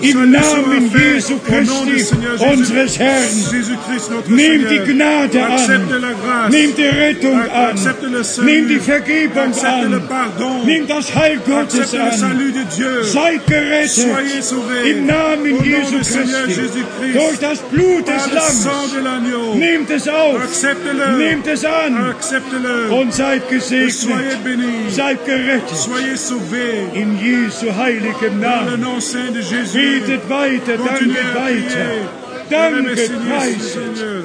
que 0.00 0.06
Im 0.06 0.12
salut 0.12 0.30
Namen 0.30 0.90
sera 0.90 0.98
fait 0.98 1.14
Jesu 1.14 1.32
au 1.34 1.36
nom 1.64 1.84
du 1.86 1.92
Christi, 1.92 2.04
Seigneur 2.14 2.36
Jésus- 2.38 2.52
unseres 2.52 2.98
Herrn. 2.98 3.36
Jésus-Christ, 3.50 4.10
notre 4.10 4.30
Nehmt 4.30 4.70
die 4.70 4.76
Seigneur. 4.76 4.86
Gnade 4.86 5.42
Accepte 5.42 5.94
an. 5.94 6.00
la 6.02 6.12
grâce. 6.12 6.50
Nehmt 6.50 6.76
die 6.78 6.86
Rettung 6.86 7.40
an. 7.40 7.70
Accepte 7.72 8.06
le 8.08 8.22
salut. 8.24 8.50
Nehmt 8.50 8.70
die 8.70 8.78
Vergebung 8.78 9.42
Accepte 9.48 9.86
le 9.88 9.96
an. 9.96 10.02
pardon. 10.08 10.66
Nehmt 10.66 10.90
das 10.90 11.14
Heil 11.14 11.38
Gottes 11.46 11.80
Accepte 11.80 11.96
le 11.96 12.02
an. 12.02 12.18
salut 12.18 12.52
de 12.54 12.64
Dieu. 12.76 13.02
Seid 13.04 13.46
gerettet. 13.46 13.90
Soyez 13.90 14.42
sauvés. 14.42 14.90
Im 14.90 15.06
Namen 15.06 15.52
Au 15.52 15.56
nom 15.56 15.64
Jesu 15.64 15.96
du 15.98 16.04
Seigneur 16.04 16.44
Christi. 16.44 16.60
Jésus-Christ. 16.60 17.14
Durch 17.14 17.38
das 17.40 17.58
Blut 17.72 18.04
Par 18.04 18.14
des 18.16 18.34
le 18.34 18.40
sang 18.40 18.70
Lammes. 18.70 18.92
de 18.92 19.00
l'agneau. 19.00 19.54
Nehmt 19.54 19.90
es 19.90 20.08
auf. 20.08 20.42
Accepte-le. 20.42 21.16
Nehmt 21.16 21.46
es 21.46 21.64
an. 21.64 21.96
Accepte-le. 22.10 22.90
Und 22.94 23.14
seid 23.14 23.42
Et 23.50 23.62
Soyez 23.62 23.70
gesegnet. 23.70 24.44
bénis. 24.44 24.94
Seid 24.94 25.24
gerettet. 25.24 25.88
Soyez 25.96 26.16
sauvés. 26.16 26.88
In 26.94 27.16
Jesu 27.18 27.66
heiligem 27.70 28.40
Dans 28.40 28.64
le 28.64 28.76
Namen. 28.76 28.80
nom 28.80 29.00
saint 29.00 29.30
de 29.32 29.40
Jésus. 29.40 30.00
Betet 30.00 30.20
weiter, 30.28 30.76
Continuez 30.76 31.14
danket 31.14 31.36
à 31.36 31.44
weiter. 31.44 31.66
prier. 31.66 32.50
Danket, 32.50 32.72
Louez 32.72 32.82
le 32.82 32.96
Seigneur, 32.96 33.38
preiset. 33.38 33.60
Seigneur. 33.60 34.22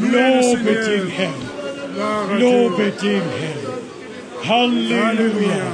Louez 0.00 0.10
le 0.10 0.40
Lobet 0.40 0.82
Seigneur. 0.82 0.98
den 0.98 1.08
Herrn. 1.18 1.40
Gloire 1.94 2.30
à 2.30 2.38
Dieu. 2.38 2.48
Lobet 2.48 3.02
den 3.02 3.22
Herrn. 3.38 3.60
Halleluja. 4.48 5.66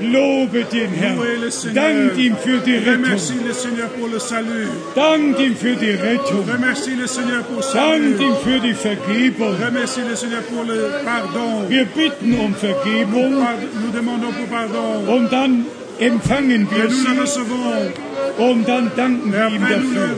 Lobet 0.00 0.72
den 0.72 0.90
Herrn. 0.92 1.16
Louez 1.16 1.38
le 1.40 1.50
Seigneur. 1.50 1.82
Dankt 1.84 2.18
ihm 2.18 2.36
für 2.36 2.58
die 2.58 2.76
Remercie 2.76 3.32
Rettung. 3.34 3.46
le 3.48 3.54
Seigneur 3.54 3.88
pour 3.88 4.08
le 4.08 4.20
salut. 4.20 4.68
Dankt 4.94 5.40
ihm 5.40 5.56
für 5.56 5.74
die 5.76 5.90
Rettung. 5.90 6.44
Remercie 6.48 6.94
le 6.94 7.06
Seigneur 7.08 7.42
pour 7.44 7.56
le 7.56 7.62
Dankt 7.72 8.18
salut. 8.18 8.20
ihm 8.20 8.36
für 8.44 8.60
die 8.60 8.74
Vergebung. 8.74 9.54
Remercie 9.64 10.00
le 10.08 10.16
Seigneur 10.16 10.42
pour 10.42 10.64
le 10.64 10.90
pardon. 11.04 11.68
Wir 11.68 11.84
bitten 11.86 12.34
um 12.38 12.54
Vergebung 12.54 13.40
Pard- 13.40 13.62
Nous 13.82 13.92
demandons 13.92 14.32
pour 14.32 14.46
pardon. 14.48 15.06
und 15.08 15.32
dann 15.32 15.64
empfangen 15.98 16.62
Et 16.70 16.70
wir 16.76 16.84
nous 16.84 17.04
la 17.04 17.12
sie 17.14 17.20
recevons. 17.20 17.92
Und 18.38 18.68
dann 18.68 18.90
danken 18.96 19.32
wir 19.32 19.48
ihm 19.48 19.60
dafür. 19.60 20.10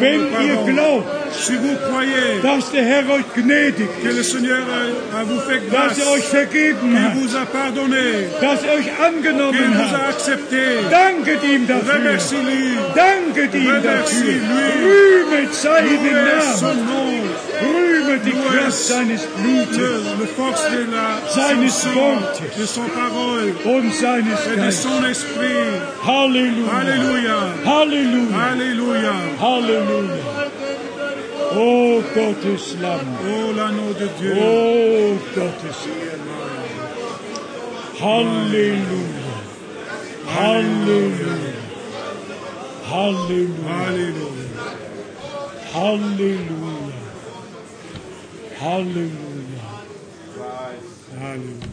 Wenn 0.00 0.20
ihr 0.46 0.72
glaubt, 0.72 1.06
dass 2.42 2.70
der 2.72 2.84
Herr 2.84 3.08
euch 3.10 3.34
gnädig 3.34 3.88
ist, 4.04 4.34
dass 5.72 5.98
er 5.98 6.10
euch 6.12 6.24
vergeben 6.24 6.98
hat, 7.02 7.14
dass 8.40 8.62
er 8.64 8.72
euch 8.74 8.90
angenommen 9.00 9.78
hat, 9.78 9.92
danket 10.90 11.42
ihm 11.44 11.66
dafür. 11.66 12.18
Danket 12.94 13.54
ihm 13.54 13.82
dafür. 13.82 14.34
Rühmet 14.84 15.54
seinen 15.54 16.04
Namen. 16.04 17.30
Rühmet 17.62 18.22
die 18.26 18.32
Kraft 18.32 18.72
seines 18.72 19.22
Blutes, 19.22 20.02
seines 21.34 21.86
Wortes 21.94 22.78
und 23.64 23.94
seines 23.94 24.40
Geistes. 24.56 24.86
Hallelujah. 26.02 26.66
Hallelujah. 26.66 27.42
Hallelujah. 27.64 28.32
Hallelujah. 28.32 29.18
Hallelujah. 29.36 30.22
Oh, 31.54 32.00
God 32.14 32.44
is 32.44 32.76
love. 32.80 33.04
Oh, 33.04 33.52
l'anneau 33.56 33.92
de 33.92 34.08
Dieu. 34.18 34.34
Oh, 34.36 35.18
God 35.34 35.64
is 35.64 35.86
love. 35.86 36.22
Hallelujah. 37.98 39.22
Hallelujah. 40.26 41.52
Hallelujah. 42.84 43.92
Hallelujah. 43.92 44.52
Hallelujah. 45.72 46.92
Hallelujah. 48.58 49.31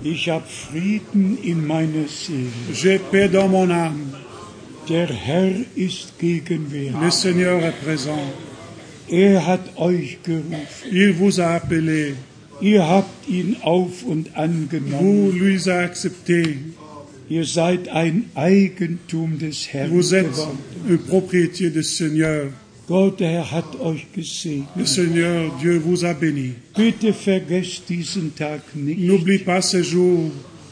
Ich 0.03 0.29
habe 0.29 0.45
Frieden 0.47 1.37
in 1.43 1.65
meiner 1.65 2.07
Seele. 2.07 2.49
J'ai 2.73 2.99
paix 2.99 3.27
dans 3.29 3.49
mon 3.49 3.69
âme. 3.69 4.13
Der 4.87 5.07
Herr 5.07 5.51
ist 5.75 6.17
gegenwärtig. 6.19 6.95
Le 7.01 7.11
Seigneur 7.11 7.61
est 7.63 7.79
présent. 7.83 8.19
Er 9.09 9.45
hat 9.45 9.59
euch 9.77 10.19
gerufen. 10.23 10.91
Il 10.91 11.13
vous 11.13 11.39
a 11.39 11.55
appelé. 11.55 12.15
Ihr 12.61 12.87
habt 12.87 13.27
ihn 13.29 13.55
auf 13.61 14.03
und 14.03 14.27
Vous 14.29 14.35
angenommen. 14.39 15.31
lui 15.37 15.59
a 15.69 15.79
accepté. 15.79 16.57
Ihr 17.29 17.45
seid 17.45 17.89
ein 17.89 18.25
Eigentum 18.35 19.37
des 19.37 19.71
Herrn 19.71 19.91
Vous 19.91 20.13
êtes 20.13 20.31
geworden. 20.31 20.57
un 20.89 20.97
propriétaire 20.97 21.71
du 21.71 21.83
Seigneur. 21.83 22.47
Gott, 22.89 23.19
der 23.19 23.29
Herr 23.29 23.51
hat 23.51 23.79
euch 23.79 24.05
gesegnet. 24.13 24.67
Le 24.75 24.85
Seigneur 24.85 25.51
Dieu 25.61 25.79
vous 25.79 26.03
a 26.03 26.13
béni. 26.13 26.53
Bitte 26.75 27.13
vergesst 27.13 27.83
diesen 27.87 28.33
Tag 28.35 28.61
nicht. 28.75 28.99
N'oublie 28.99 29.37
pas 29.39 29.61
ce 29.61 29.81
jour 29.83 30.31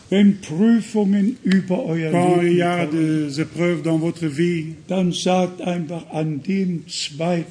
Wenn 0.09 0.37
Prüfungen 0.41 1.35
über 1.43 1.85
euer 1.85 2.09
quand 2.11 2.39
il 2.41 2.47
y 2.53 2.55
Leben 2.55 2.61
a 2.63 2.85
kommen, 2.85 3.27
des 3.27 3.39
épreuves 3.41 3.81
dans 3.83 3.97
votre 3.99 4.25
vie. 4.25 4.73
dann 4.87 5.11
sagt 5.11 5.61
einfach 5.61 6.05
an 6.13 6.41
dem 6.47 6.83
2. 6.87 7.43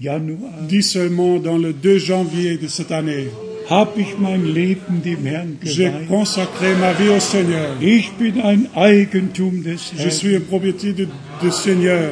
Januar, 0.00 0.52
Dis 0.70 0.82
seulement 0.92 1.38
dans 1.40 1.56
le 1.58 1.72
2 1.72 1.98
janvier 1.98 2.58
de 2.58 2.68
cette 2.68 2.92
année, 2.92 3.28
habe 3.70 3.98
ich 4.00 4.18
mein 4.18 4.44
Leben 4.44 5.00
dem 5.02 5.24
Herrn 5.26 5.56
j'ai 5.64 5.86
geweiht. 5.86 6.06
consacré 6.08 6.74
ma 6.78 6.92
vie 6.92 7.08
au 7.08 7.18
Seigneur. 7.18 7.76
Ich 7.80 8.10
bin 8.18 8.40
ein 8.42 8.68
Eigentum 8.76 9.62
des 9.64 9.78
Je 9.96 10.02
Herrn. 10.02 10.10
suis 10.10 10.36
un 10.36 10.40
propriétaire 10.40 10.94
du 10.94 11.08
du 11.42 11.50
Seigneur. 11.50 12.10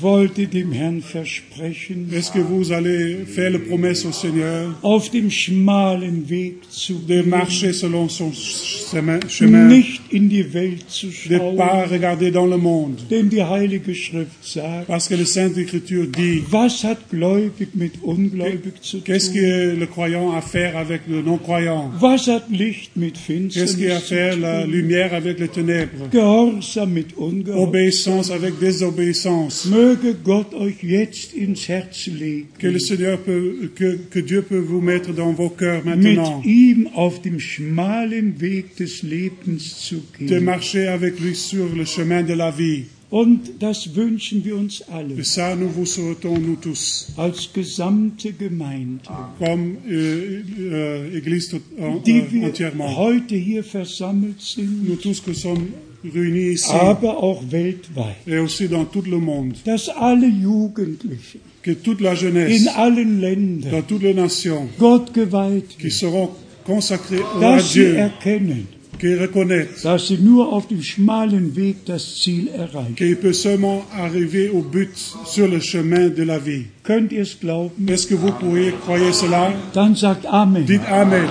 Wollte 0.00 0.46
dem 0.46 0.72
Herrn 0.72 1.02
versprechen, 1.02 2.08
Est-ce 2.12 2.30
que 2.32 2.38
vous 2.38 2.72
allez 2.72 3.24
faire 3.26 3.50
la 3.50 3.58
promesse 3.58 4.04
au 4.06 4.12
Seigneur. 4.12 4.74
auf 4.82 5.10
dem 5.10 5.30
schmalen 5.30 6.28
Weg 6.28 6.56
zu 6.70 6.94
de 7.06 7.22
marcher 7.22 7.72
selon 7.72 8.08
son 8.08 8.32
chemin, 8.32 9.20
chemin. 9.28 9.68
Nicht 9.68 10.00
in 10.10 10.28
die 10.28 10.52
Welt 10.54 10.84
zu 10.88 11.08
de 11.28 11.34
ne 11.38 11.56
pas 11.56 11.90
regarder 11.90 12.30
dans 12.30 12.46
le 12.46 12.56
monde. 12.56 12.96
denn 13.10 13.28
die 13.28 13.42
Heilige 13.42 13.94
Schrift 13.94 14.42
sagt, 14.42 14.86
Parce 14.86 15.08
que 15.08 15.14
la 15.16 15.24
Sainte 15.24 15.58
Écriture 15.58 16.06
dit 16.06 16.42
was 16.50 16.84
hat 16.84 17.10
gläubig 17.10 17.74
mit 17.74 17.92
ungläubig 18.02 18.74
zu 18.82 19.00
qu'est-ce 19.00 19.30
que 19.30 19.74
le 19.78 19.86
croyant 19.86 20.32
a 20.32 20.36
à 20.36 20.42
faire 20.42 20.76
avec 20.76 21.02
le 21.08 21.22
non-croyant? 21.22 21.90
Was 22.00 22.28
hat 22.28 22.44
Licht 22.50 22.96
mit 22.96 23.14
Qu'est-ce 23.52 23.76
qu'il 23.76 23.90
a 23.90 23.96
à 23.96 24.00
faire 24.00 24.36
la 24.38 24.66
lumière 24.66 25.14
avec 25.14 25.38
les 25.40 25.48
ténèbres? 25.48 26.08
Gehorsam 26.12 26.90
mit 26.92 27.06
Ungehorsam. 27.18 27.58
Obéissance 27.58 28.30
avec 28.30 28.58
désobéissance. 28.58 29.66
Möge 29.86 30.14
Gott 30.24 30.52
euch 30.54 30.82
jetzt 30.82 31.32
ins 31.34 31.68
Herz 31.68 32.06
legen, 32.06 32.48
Que 32.58 32.68
le 32.68 32.78
Seigneur 32.80 33.18
peut, 33.18 33.70
que, 33.74 33.98
que 34.10 34.18
Dieu 34.20 34.42
peut 34.42 34.58
vous 34.58 34.80
mettre 34.80 35.12
dans 35.14 35.32
vos 35.32 35.50
cœurs 35.50 35.84
mit 35.84 35.96
maintenant. 35.96 36.42
ihm 36.44 36.88
auf 36.94 37.22
dem 37.22 37.38
schmalen 37.38 38.40
Weg 38.40 38.76
des 38.76 39.02
Lebens 39.02 39.80
zu 39.86 39.96
De 40.18 40.26
gehen. 40.26 40.44
marcher 40.44 40.88
avec 40.88 41.20
lui 41.20 41.34
sur 41.34 41.66
le 41.74 41.84
chemin 41.84 42.22
de 42.24 42.34
la 42.34 42.50
vie. 42.50 42.84
Und 43.08 43.62
das 43.62 43.94
wünschen 43.94 44.44
wir 44.44 44.56
uns 44.56 44.82
alle 44.90 45.22
ça, 45.24 45.54
nous 45.54 45.68
vous 45.70 45.86
souhaitons, 45.86 46.38
nous 46.40 46.56
tous, 46.56 47.12
als 47.16 47.48
gesamte 47.54 48.32
Gemeinde, 48.32 48.98
comme 49.38 49.76
euh, 49.88 50.42
euh, 50.58 51.16
Église 51.16 51.48
tout- 51.50 51.62
en- 51.80 51.98
die 52.04 52.18
euh, 52.22 52.32
wir 52.32 52.44
entièrement. 52.48 52.96
heute 52.96 53.36
hier 53.36 53.62
versammelt 53.62 54.40
sind, 54.40 54.88
Nous 54.88 54.96
tous 54.96 55.20
qui 55.22 55.36
sommes 55.36 55.68
réunis 56.14 56.52
ici 56.54 56.70
aber 56.72 57.22
auch 57.22 57.42
weltweit, 57.50 58.16
et 58.26 58.38
aussi 58.38 58.68
dans 58.68 58.84
tout 58.84 59.06
le 59.06 59.18
monde. 59.18 59.54
dass 59.64 59.88
alle 59.88 60.26
Jugendlichen 60.26 61.40
Que 61.62 61.72
toute 61.72 62.00
la 62.00 62.14
jeunesse, 62.14 62.62
in 62.62 62.68
allen 62.68 63.20
Ländern 63.20 63.70
dans 63.72 63.82
toutes 63.82 64.02
les 64.02 64.14
nations, 64.14 64.68
Gott 64.78 65.12
geweiht 65.12 65.76
qui 65.78 65.90
seront 65.90 66.30
consacrées 66.64 67.22
à 67.42 67.58
Dieu, 67.60 67.96
erkennen, 67.96 68.66
qui 68.98 69.14
reconnaissent 69.14 69.82
dass 69.82 70.08
sie 70.08 70.18
nur 70.18 70.52
auf 70.52 70.66
dem 70.68 70.82
schmalen 70.82 71.54
Weg 71.56 71.84
das 71.86 72.16
Ziel 72.16 72.48
erreichen. 72.48 72.94
seulement 73.32 73.84
arriver 73.96 74.50
au 74.52 74.62
but 74.62 74.96
sur 75.24 75.48
le 75.48 75.60
chemin 75.60 76.08
de 76.08 76.22
la 76.24 76.38
vie. 76.38 76.66
Könnt 76.82 77.12
ihr 77.12 77.22
es 77.22 77.38
glauben? 77.38 77.88
Est-ce 77.88 78.06
que 78.06 78.14
vous 78.14 78.32
pourriez 78.32 78.72
croire 78.84 79.12
cela 79.12 79.52
Dann 79.72 79.94
sagt 79.94 80.26
Amen. 80.26 80.66
Dites 80.66 80.86
Amen. 80.86 81.28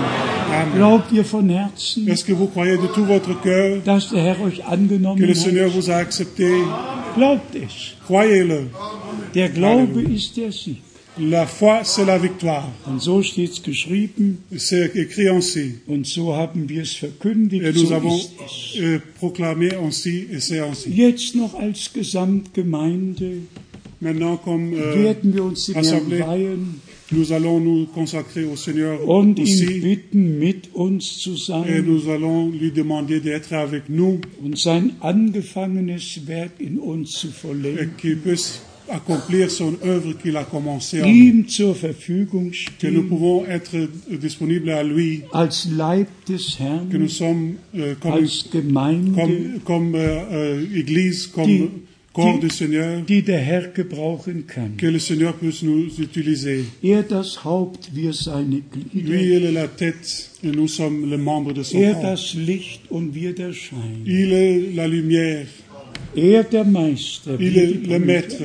Amen. 0.52 0.76
Glaubt 0.76 1.12
ihr 1.12 1.26
von 1.26 1.50
Herzen, 1.50 2.08
Est-ce 2.08 2.24
que 2.24 2.34
vous 2.34 2.48
croyez 2.48 2.78
de 2.78 2.88
tout 2.88 3.06
votre 3.06 3.34
cœur 3.42 3.82
dass 3.84 4.10
der 4.10 4.24
Herr 4.24 4.42
euch 4.42 4.58
que 4.58 4.68
angenommen 4.68 5.22
le 5.22 5.30
hat? 5.30 5.36
Seigneur 5.36 5.70
vous 5.70 5.90
a 5.90 5.96
accepté 5.96 6.50
Glaubt 7.16 7.56
es. 7.56 7.96
Croyez-le. 8.06 8.68
Der 9.34 9.50
Glaube 9.50 10.02
ist 10.02 10.36
der 10.38 10.52
Sieg. 10.52 10.82
La 11.18 11.46
foi, 11.46 11.84
c'est 11.86 12.06
la 12.06 12.18
victoire. 12.18 12.70
Und 12.86 13.02
so 13.02 13.22
steht 13.22 13.52
es 13.52 13.64
geschrieben 13.64 14.40
C'est 14.58 14.96
écrit 14.96 15.30
ainsi. 15.30 15.76
und 15.88 16.06
so 16.06 16.36
haben 16.36 16.68
wir 16.68 16.82
es 16.82 16.92
Et 16.92 16.98
verkündigt. 16.98 17.64
nous 17.74 17.88
So 17.88 17.94
avons 17.94 18.20
euh, 18.82 19.00
proclamé 19.18 19.74
ainsi 19.76 20.28
et 20.32 20.42
c'est 20.42 20.60
ainsi. 20.60 20.90
Jetzt 20.90 21.36
noch 21.36 21.54
als 21.54 21.92
Gesamtgemeinde 21.94 23.44
Maintenant, 24.02 24.36
comme 24.36 24.74
euh, 24.74 25.04
werden 25.04 25.34
wir 25.34 25.46
uns 25.46 25.66
dem 25.68 25.76
Herrn 25.76 25.86
Assemblée. 25.86 26.20
weihen 26.20 26.82
nous 27.12 27.32
allons 27.32 27.60
nous 27.60 27.86
consacrer 27.86 28.46
au 28.46 28.56
Seigneur 28.56 29.08
und 29.08 29.38
ihn 29.38 29.44
aussi 29.44 29.80
bitten, 29.80 30.40
mit 30.40 30.70
uns 30.74 31.20
zu 31.20 31.34
et 31.34 31.38
sein 31.38 31.84
nous 31.86 32.10
allons 32.10 32.50
lui 32.50 32.72
demander 32.72 33.22
d'être 33.22 33.54
avec 33.54 33.90
nous 33.90 34.20
und 34.44 34.58
sein 34.58 34.92
angefangenes 35.02 36.20
Werk 36.28 36.60
in 36.60 36.78
uns 36.80 37.12
zu 37.12 37.28
et 37.28 37.34
vollenden, 37.34 37.92
puisse 38.22 38.60
accomplir 38.90 39.49
son 39.52 39.76
œuvre 39.84 40.14
qu'il 40.22 40.36
a 40.38 40.44
commencé 40.44 41.02
en 41.02 41.07
nous. 41.07 41.14
ihm 41.14 41.45
zur 41.48 41.74
Verfügung 41.74 42.52
Que 42.80 42.88
nous 42.88 43.02
stehen 43.02 43.07
pouvons 43.07 43.45
être 43.45 43.76
disponibles 44.12 44.70
à 44.70 44.84
lui, 44.84 45.22
als 45.34 45.68
Leib 45.76 46.07
des 46.28 46.36
que 46.38 46.98
nous 46.98 47.06
Herrn, 47.06 47.10
sommes 47.10 47.53
euh, 47.78 47.95
comme, 47.99 48.14
als 48.14 48.45
Gemeinde, 48.52 49.16
comme, 49.16 49.60
comme 49.64 49.95
euh, 49.95 50.20
euh, 50.32 50.66
Église, 50.76 51.28
comme 51.28 51.45
Die- 51.48 51.70
corps 52.14 52.40
die- 52.40 52.48
du 52.48 52.49
Seigneur, 52.49 53.02
die 53.02 53.22
der 53.24 53.40
Herr 53.40 53.68
gebrauchen 53.74 54.45
kann. 54.48 54.78
que 54.78 54.88
le 54.88 54.99
Seigneur 54.99 55.34
puisse 55.34 55.64
nous 55.66 55.88
utiliser. 55.99 56.60
Er 56.82 57.03
das 57.03 57.44
Haupt, 57.44 57.90
wir 57.94 58.14
seine 58.14 58.62
Lui, 58.94 59.02
Glieder. 59.03 59.38
il 59.38 59.45
est 59.45 59.52
la 59.52 59.68
tête 59.68 60.30
et 60.44 60.48
nous 60.52 60.68
sommes 60.70 61.10
le 61.10 61.18
membre 61.18 61.53
de 61.53 61.64
son 61.64 61.78
Er 61.78 61.94
corps. 61.94 62.02
das 62.03 62.34
Licht 62.36 62.82
und 62.90 63.14
wir 63.14 63.34
der 63.36 63.52
Schein. 63.52 64.02
Il 64.06 64.32
est 64.32 64.74
la 64.76 64.88
lumière, 64.88 65.45
Er 66.16 66.44
der 66.45 66.64
Meister, 66.64 67.36
il 67.41 67.57
est 67.57 67.86
le 67.88 67.99
maître. 67.99 68.44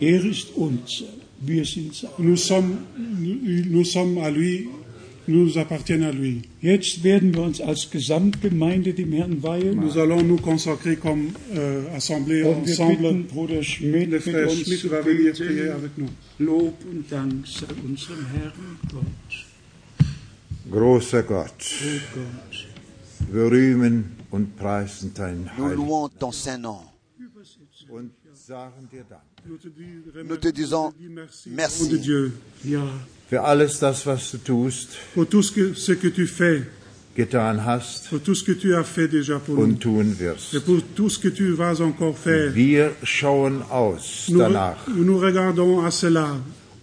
Er 0.00 0.24
ist 0.24 0.48
unser, 0.56 1.06
wir 1.40 1.64
sind 1.64 1.94
sein. 1.94 2.10
Nous 2.18 2.36
sommes, 2.36 2.78
nous, 2.96 3.64
nous 3.70 3.84
sommes 3.84 4.18
à 4.18 4.30
lui, 4.30 4.68
nous 5.26 5.56
appartiennent 5.58 6.04
à 6.04 6.10
lui. 6.12 6.42
Jetzt 6.62 7.04
werden 7.04 7.32
wir 7.34 7.42
uns 7.42 7.60
als 7.60 7.90
Gesamtgemeinde 7.90 8.94
dem 8.94 9.12
Herrn 9.12 9.42
weihen. 9.42 9.78
Nous 9.78 9.96
allons 9.98 10.22
nous 10.22 10.38
consacrer 10.40 10.96
comme 10.96 11.32
euh, 11.54 11.84
assemblée 11.94 12.42
Und 12.42 12.66
wir 12.66 12.72
ensemble. 12.72 13.12
bitten 13.12 13.26
Bruder 13.26 13.62
Schmidt, 13.62 14.10
mit 14.10 14.22
frère 14.22 14.48
uns 14.48 14.62
Schmidt 14.62 14.90
va 14.90 15.02
venir 15.04 15.32
prier 15.34 15.70
avec 15.74 15.96
nous. 15.98 16.08
Lob 16.38 16.74
und 16.90 17.04
Dank 17.10 17.46
sei 17.46 17.66
unserem 17.86 18.26
Herrn 18.34 18.78
Gott. 18.90 19.46
Großer 20.70 21.22
Gott, 21.24 21.52
Oh 21.60 22.00
Gott. 22.14 22.66
wir 23.32 23.50
rühmen 23.50 24.16
und 24.30 24.56
preisen 24.56 25.12
deinen 25.14 25.44
Nous 25.44 25.66
Heiligen 25.66 25.76
louons 25.86 26.10
ton 26.18 26.32
Saint-Nom. 26.32 26.84
und 27.88 28.10
sagen 28.34 28.88
dir 28.90 29.04
Dank 29.08 29.22
Nous 30.24 30.36
te 30.36 30.48
disant 30.52 30.92
merci 31.46 31.88
für 33.28 33.42
alles 33.42 33.78
das, 33.78 34.06
was 34.06 34.30
du 34.32 34.38
tust, 34.38 34.88
getan 37.14 37.64
hast 37.64 38.12
und 38.12 39.80
tun 39.80 40.18
wirst. 40.18 40.52
Wir 42.54 42.92
schauen 43.02 43.62
aus 43.62 44.26
danach. 44.28 44.86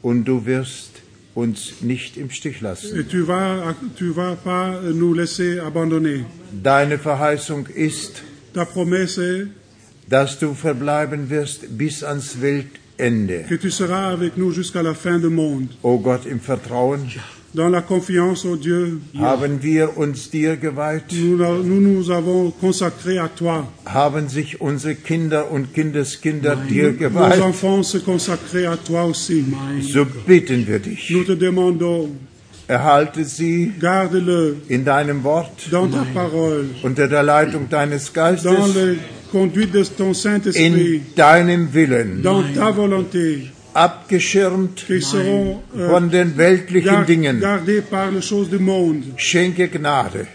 und 0.01 0.25
du 0.25 0.45
wirst 0.45 0.91
uns 1.35 1.81
nicht 1.81 2.17
im 2.17 2.29
Stich 2.31 2.61
lassen. 2.61 3.05
Deine 6.63 6.97
Verheißung 6.97 7.67
ist, 7.67 8.23
dass 10.09 10.39
du 10.39 10.53
verbleiben 10.53 11.29
wirst 11.29 11.77
bis 11.77 12.03
ans 12.03 12.41
Weltende. 12.41 13.45
que 13.49 13.55
tu 13.57 13.69
seras 13.69 14.11
avec 14.11 14.37
nous 14.37 14.51
jusqu'à 14.51 14.81
la 14.83 14.93
fin 14.93 15.19
du 15.19 15.29
monde. 15.29 15.67
O 15.83 15.97
Gott, 15.99 16.25
im 16.25 16.39
Vertrauen 16.39 16.99
Dans 17.53 17.69
la 17.69 17.81
confiance 17.81 18.45
au 18.45 18.55
Dieu, 18.57 18.99
haben 19.17 19.63
wir 19.63 19.97
uns 19.97 20.29
dir 20.29 20.57
geweiht, 20.57 21.05
nous 21.11 21.37
nous, 21.63 21.79
nous 21.81 22.11
avons 22.11 22.51
consacré 22.51 23.17
à 23.19 23.29
toi. 23.29 23.65
haben 23.85 24.27
sich 24.29 24.59
unsere 24.61 24.95
Kinder 24.95 25.49
und 25.49 25.73
Kindeskinder 25.73 26.55
dir 26.55 26.91
Nos 26.91 26.99
geweiht. 26.99 27.41
enfants 27.41 27.83
se 27.91 27.99
consacrent 27.99 28.67
à 28.67 28.77
toi 28.77 29.03
aussi. 29.05 29.43
So 29.81 30.05
bitten 30.05 30.67
wir 30.67 30.79
dich, 30.79 31.09
Nous 31.09 31.23
te 31.23 31.35
demandons, 31.35 32.09
erhalte 32.67 33.23
sie 33.23 33.71
garde-le 33.79 34.57
in 34.67 34.83
deinem 34.83 35.23
Wort 35.23 35.69
dans 35.71 35.89
ta 35.89 36.05
parole, 36.13 36.65
unter 36.83 37.07
der 37.07 37.23
Leitung 37.23 37.69
deines 37.69 38.11
dans 38.11 38.13
Geistes 38.13 38.97
in 40.55 41.05
deinem 41.15 41.73
Willen, 41.73 42.23
abgeschirmt 43.73 44.85
von 45.89 46.09
den 46.09 46.37
weltlichen 46.37 47.05
Dingen. 47.05 47.43
Schenke 49.17 49.67
Gnade. 49.67 50.27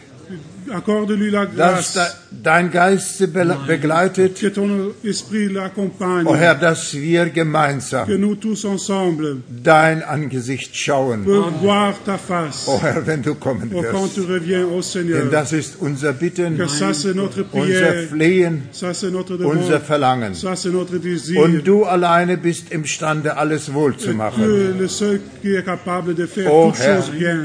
Accorde-lui 0.72 1.30
la 1.30 1.44
dass 1.46 1.92
grâce. 1.92 1.94
da, 1.94 2.06
dein 2.42 2.70
Geist 2.70 3.18
sie 3.18 3.26
be 3.26 3.44
begleitet. 3.66 4.40
Que 4.40 4.46
ton 4.48 4.92
esprit 5.04 5.48
l'accompagne. 5.48 6.24
Oh 6.26 6.34
Herr, 6.34 6.54
dass 6.54 6.94
wir 6.94 7.26
gemeinsam 7.30 8.06
Que 8.06 8.16
nous 8.16 8.34
tous 8.36 8.64
ensemble 8.64 9.36
dein 9.62 10.02
Angesicht 10.02 10.74
schauen. 10.74 11.24
peut 11.24 11.42
voir 11.60 11.94
ta 12.04 12.16
face. 12.16 12.64
Oh 12.68 12.78
Herr, 12.82 13.06
wenn 13.06 13.22
du 13.22 13.34
kommen 13.34 13.70
Oh, 13.74 13.82
quand 13.90 14.08
tu 14.14 14.22
wirst. 14.22 14.30
reviens, 14.30 14.64
oh 14.64 14.76
Denn 14.76 14.82
Seigneur. 14.82 15.30
das 15.30 15.52
ist 15.52 15.76
unser 15.80 16.12
Bitten, 16.14 16.56
Que 16.56 16.66
ça, 16.68 16.94
c'est 16.94 17.14
notre 17.14 17.40
unser 17.52 17.60
prière. 17.64 18.08
Flehen, 18.08 18.62
Ça, 18.72 18.94
c'est 18.94 19.10
notre 19.10 19.34
unser 19.34 19.68
demande. 19.68 19.82
Verlangen. 19.86 20.34
Ça, 20.34 20.56
c'est 20.56 20.70
notre 20.70 20.96
désir. 20.98 21.40
Und 21.42 21.62
du 21.64 21.84
alleine 21.84 22.36
bist 22.38 22.72
imstande, 22.72 23.26
alles 23.28 23.72
wohl 23.72 23.96
zu 23.96 24.08
Tu 24.08 24.14
machen. 24.14 24.42
es 24.42 24.78
le 24.80 24.88
seul 24.88 25.20
qui 25.42 25.54
est 25.54 25.64
capable 25.64 26.14
de 26.14 26.26
faire 26.26 26.50
Oh, 26.52 26.70
toutes 26.70 26.80
Herr. 26.80 26.96
choses 27.02 27.10
bien 27.10 27.44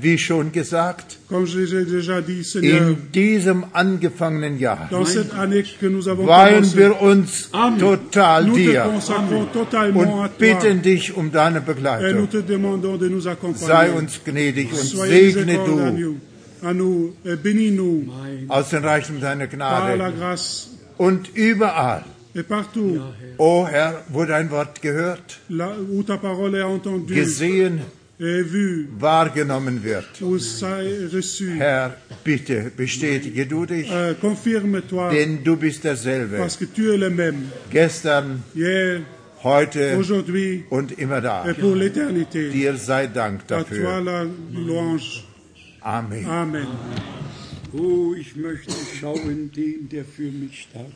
wie 0.00 0.18
schon 0.18 0.52
gesagt, 0.52 1.18
in 2.60 3.12
diesem 3.12 3.64
angefangenen 3.72 4.58
Jahr 4.58 4.88
weihen 4.90 6.76
wir 6.76 7.00
uns 7.00 7.50
total 7.78 8.50
dir 8.50 8.92
und 9.94 10.38
bitten 10.38 10.82
dich 10.82 11.16
um 11.16 11.30
deine 11.32 11.60
Begleitung. 11.60 12.28
Sei 13.54 13.92
uns 13.92 14.20
gnädig 14.24 14.72
und 14.72 14.78
segne 14.78 15.54
du. 15.54 16.16
aus 18.48 18.70
den 18.70 18.84
Reichen 18.84 19.20
deiner 19.20 19.46
Gnade 19.46 20.14
und 20.96 21.34
überall. 21.34 22.04
O 23.36 23.62
oh 23.62 23.66
Herr, 23.66 24.02
wo 24.08 24.24
dein 24.24 24.50
Wort 24.50 24.82
gehört, 24.82 25.38
gesehen, 27.06 27.80
wahrgenommen 28.98 29.82
wird. 29.84 30.04
où 30.22 30.38
ça 30.38 30.82
est 30.82 31.06
reçu. 31.12 31.56
Herr, 31.58 31.96
bitte 32.24 32.70
bestätige 32.76 33.46
du 33.48 33.66
dich, 33.66 33.90
Euh, 33.90 34.14
Confirme-toi 34.20 35.10
denn 35.10 35.42
du 35.42 35.56
bist 35.56 35.82
derselbe. 35.84 36.36
parce 36.36 36.56
que 36.56 36.64
tu 36.64 36.90
es 36.92 36.96
le 36.96 37.10
même 37.10 37.50
Gestern, 37.70 38.42
hier, 38.54 39.00
heute 39.42 39.96
aujourd'hui 39.98 40.64
und 40.70 40.92
immer 40.98 41.20
da. 41.20 41.44
et 41.48 41.54
pour 41.54 41.74
l'éternité. 41.74 42.50
Dir 42.50 42.76
sei 42.76 43.06
Dank 43.08 43.40
À 43.42 43.46
toi 43.46 43.58
dafür. 43.64 44.00
la 44.00 44.24
louange. 44.52 45.24
Amen. 45.82 46.24
Amen. 46.26 46.66
Oh, 47.76 48.14
ich 48.16 48.36
möchte 48.36 48.72
schauen 49.00 49.50
den, 49.54 49.88
der 49.90 50.04
für 50.04 50.30
mich 50.30 50.68
starb. 50.70 50.92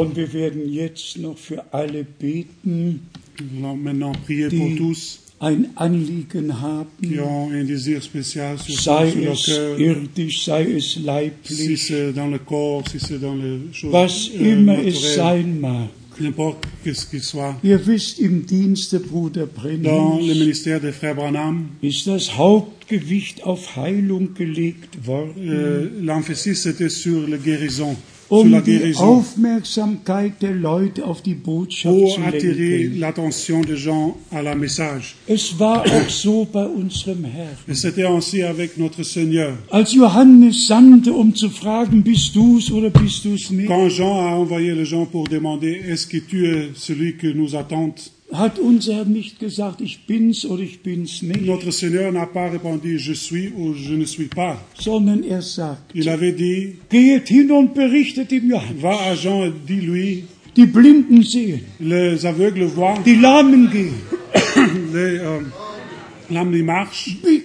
Und 0.00 0.16
wir 0.16 0.32
werden 0.32 0.72
jetzt 0.72 1.18
noch 1.18 1.38
für 1.38 1.62
alle 1.72 2.04
beten, 2.04 3.00
Nous 3.40 3.64
allons 3.64 3.76
maintenant 3.76 4.12
prier 4.26 4.48
pour 4.50 4.68
die 4.68 4.76
tous 4.76 5.20
ein 5.40 5.68
Anliegen 5.76 6.60
haben, 6.60 6.88
qui 7.02 7.18
ont 7.18 7.50
un 7.50 7.64
désir 7.64 8.02
spécial 8.02 8.58
sur, 8.58 8.78
sei 8.78 9.10
sur 9.10 9.20
leur 9.24 9.32
es 9.32 9.46
cœur. 9.46 9.78
irdisch, 9.80 10.44
sei 10.44 10.72
es 10.76 10.80
Si 10.92 11.00
leiblich, 11.00 11.86
c'est 11.86 12.12
dans 12.12 12.26
le 12.28 12.38
corps, 12.38 12.84
si 12.90 13.00
c'est 13.00 13.18
dans 13.18 13.34
les 13.34 13.58
choses 13.72 13.92
was 13.92 14.30
euh, 14.38 14.52
immer 14.52 14.78
es 14.78 14.92
naturelles, 14.92 15.16
sein 15.16 15.60
mag. 15.60 15.88
n'importe 16.20 16.66
qu'est-ce 16.84 17.06
qu'il 17.06 17.22
soit. 17.22 17.56
Ihr 17.62 17.80
wisst, 17.86 18.18
im 18.20 18.44
Dienste 18.44 19.00
Bruder 19.00 19.46
Dans 19.46 19.62
le 19.62 19.78
Brennan 19.78 20.38
ministère 20.38 20.80
des 20.80 20.92
frères 20.92 21.14
Branham, 21.16 21.70
ist 21.80 22.06
das 22.06 22.36
Hauptgewicht 22.36 23.44
auf 23.44 23.76
Heilung 23.76 24.34
gelegt 24.34 25.06
worden, 25.06 25.32
euh, 25.38 25.88
l'emphasis 26.02 26.66
était 26.66 26.90
sur 26.90 27.26
la 27.26 27.38
guérison, 27.38 27.96
sur 27.96 28.09
um 28.30 28.50
la 28.50 28.60
die 28.60 28.78
guérison, 28.78 29.02
Aufmerksamkeit 29.02 30.40
der 30.40 30.54
Leute 30.54 31.04
auf 31.04 31.20
die 31.22 31.34
Botschaft 31.34 31.94
pour 31.94 32.14
zu 32.14 32.20
attirer 32.22 32.54
lenken. 32.54 33.00
l'attention 33.00 33.60
des 33.62 33.76
gens 33.76 34.16
à 34.30 34.40
la 34.42 34.54
message. 34.54 35.14
Es 35.26 35.58
war 35.58 35.82
auch 35.84 36.08
so 36.08 36.46
bei 36.50 36.64
unserem 36.64 37.24
Herrn. 37.24 37.56
Et 37.68 37.74
c'était 37.74 38.06
ainsi 38.06 38.42
avec 38.42 38.78
notre 38.78 39.02
Seigneur. 39.04 39.58
Als 39.70 39.92
Johannes 39.92 40.66
sandte, 40.66 41.12
um 41.12 41.34
zu 41.34 41.50
fragen, 41.50 42.02
bist 42.02 42.34
du's 42.34 42.70
oder 42.70 42.90
bist 42.90 43.24
du's 43.24 43.50
nicht, 43.50 43.68
Quand 43.68 43.90
Jean 43.90 44.18
a 44.18 44.36
envoyé 44.36 44.74
les 44.74 44.86
gens 44.86 45.06
pour 45.06 45.28
demander 45.28 45.72
est-ce 45.88 46.06
que 46.06 46.18
tu 46.18 46.46
es 46.46 46.70
celui 46.74 47.16
que 47.16 47.26
nous 47.26 47.54
attendons, 47.56 47.94
hat 48.32 48.58
unser 48.58 48.94
Herr 48.94 49.04
nicht 49.04 49.38
gesagt, 49.40 49.80
ich 49.80 50.06
bin's 50.06 50.44
oder 50.44 50.62
ich 50.62 50.82
bin's 50.82 51.22
nicht, 51.22 51.44
notre 51.46 51.72
Seigneur 51.72 52.12
n'a 52.12 52.26
pas 52.26 52.48
répondu 52.50 52.98
je 52.98 53.12
suis 53.14 53.50
ou 53.56 53.74
je 53.74 53.94
ne 53.94 54.04
suis 54.06 54.28
pas. 54.28 54.56
sondern 54.78 55.22
er 55.24 55.42
sagt, 55.42 55.90
Il 55.94 56.08
avait 56.08 56.32
dit 56.36 56.76
geht 56.90 57.28
hin 57.28 57.50
und 57.50 57.74
berichtet 57.74 58.30
dem 58.30 58.48
Johannes. 58.50 58.80
va 58.80 58.94
à 59.10 59.14
Jean 59.16 59.44
et 59.44 59.52
dis-lui 59.66 60.24
Die 60.56 60.66
Blinden 60.66 61.22
sehen, 61.22 61.60
les 61.80 62.24
aveugles 62.26 62.64
voient, 62.66 62.98
die 63.04 63.14
Lahmen 63.16 63.70
gehen. 63.70 63.94
les 64.92 65.18
euh, 65.20 65.40
l'âme 66.30 66.52
die 66.52 66.62
marche, 66.62 67.16
Wie- 67.24 67.42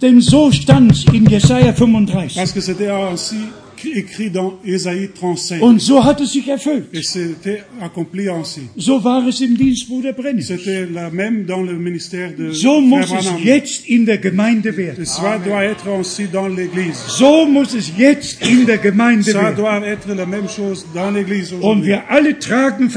Denn 0.00 0.20
so 0.22 0.50
stand's 0.50 1.04
in 1.12 1.26
Jesaja 1.26 1.72
35. 1.74 2.34
parce 2.34 2.52
que 2.52 2.60
c'était 2.60 2.88
ainsi 2.88 3.36
écrit 3.84 4.30
dans 4.30 4.58
Ésaïe 4.64 5.08
35. 5.14 5.62
Und 5.62 5.80
so 5.80 6.02
hat 6.04 6.20
es 6.20 6.32
sich 6.32 6.48
erfüllt. 6.48 6.84
Et 6.92 7.02
c'était 7.02 7.62
accompli 7.80 8.28
ainsi. 8.28 8.62
So 8.76 9.02
war 9.04 9.26
es 9.28 9.40
im 9.40 9.56
Dienst 9.56 9.88
Bruder 9.88 10.12
Brennan. 10.12 10.40
C'était 10.42 10.86
la 10.86 11.10
même 11.10 11.44
dans 11.44 11.62
le 11.62 11.74
ministère 11.78 12.32
de 12.36 12.52
So 12.52 12.72
Frère 12.74 12.80
muss 12.82 13.04
es 13.12 13.24
Branham. 13.26 13.42
jetzt 13.44 13.88
in 13.88 14.04
der 14.04 14.18
Gemeinde 14.18 14.76
werden. 14.76 15.02
Et 15.02 15.06
ça 15.06 15.38
doit 15.38 15.64
être 15.64 15.88
ainsi 15.88 16.26
dans 16.32 16.48
l'Église. 16.48 16.96
So 17.08 17.46
muss 17.46 17.74
es 17.74 17.92
jetzt 17.98 18.42
in 18.44 18.64
der 18.66 18.78
Gemeinde 18.78 19.22
Ça 19.24 19.34
werden. 19.42 19.56
doit 19.56 19.86
être 19.86 20.14
la 20.14 20.26
même 20.26 20.48
chose 20.48 20.86
dans 20.94 21.10
l'Église 21.10 21.52
Und 21.52 21.58
aujourd'hui. 21.58 21.88
wir 21.88 22.02
alle 22.10 22.38
tragen 22.38 22.88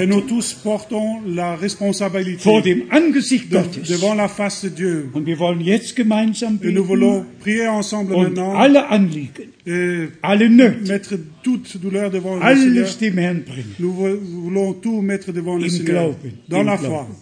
Et 0.00 0.06
nous 0.06 0.20
tous 0.22 0.54
portons 0.54 1.20
la 1.26 1.56
responsabilité 1.56 2.42
vor 2.42 2.62
dem 2.62 2.82
Angesicht 2.90 3.50
de- 3.50 3.58
Gottes. 3.58 3.88
devant 3.88 4.14
la 4.14 4.28
face 4.28 4.62
de 4.62 4.68
Dieu. 4.70 5.10
Und 5.12 5.26
wir 5.26 5.38
wollen 5.38 5.60
jetzt 5.60 5.96
gemeinsam 5.96 6.58
Et 6.62 6.72
nous 6.72 6.84
voulons 6.84 7.24
prier 7.40 7.68
ensemble 7.70 8.14
und 8.14 8.22
maintenant 8.34 8.54
alle 8.54 8.88
Anliegen, 8.88 9.48
et 9.66 10.08
alle 10.28 10.48
Nöte, 10.48 10.86
mettre 10.86 11.14
toute 11.42 11.78
douleur 11.78 12.10
devant 12.10 12.36
le 12.36 12.40
Seigneur. 12.40 12.84
alles 12.84 12.98
dem 12.98 13.18
Herrn 13.18 13.42
bringen. 13.44 13.74
Nous 13.78 13.92
voulons 13.92 14.74
tout 14.74 15.00
mettre 15.00 15.32
devant 15.32 15.56
le 15.56 15.68
Seigneur. 15.68 16.10
Glauben. 16.10 16.32
Dans 16.48 16.62
la 16.62 16.76
Glauben. 16.76 17.14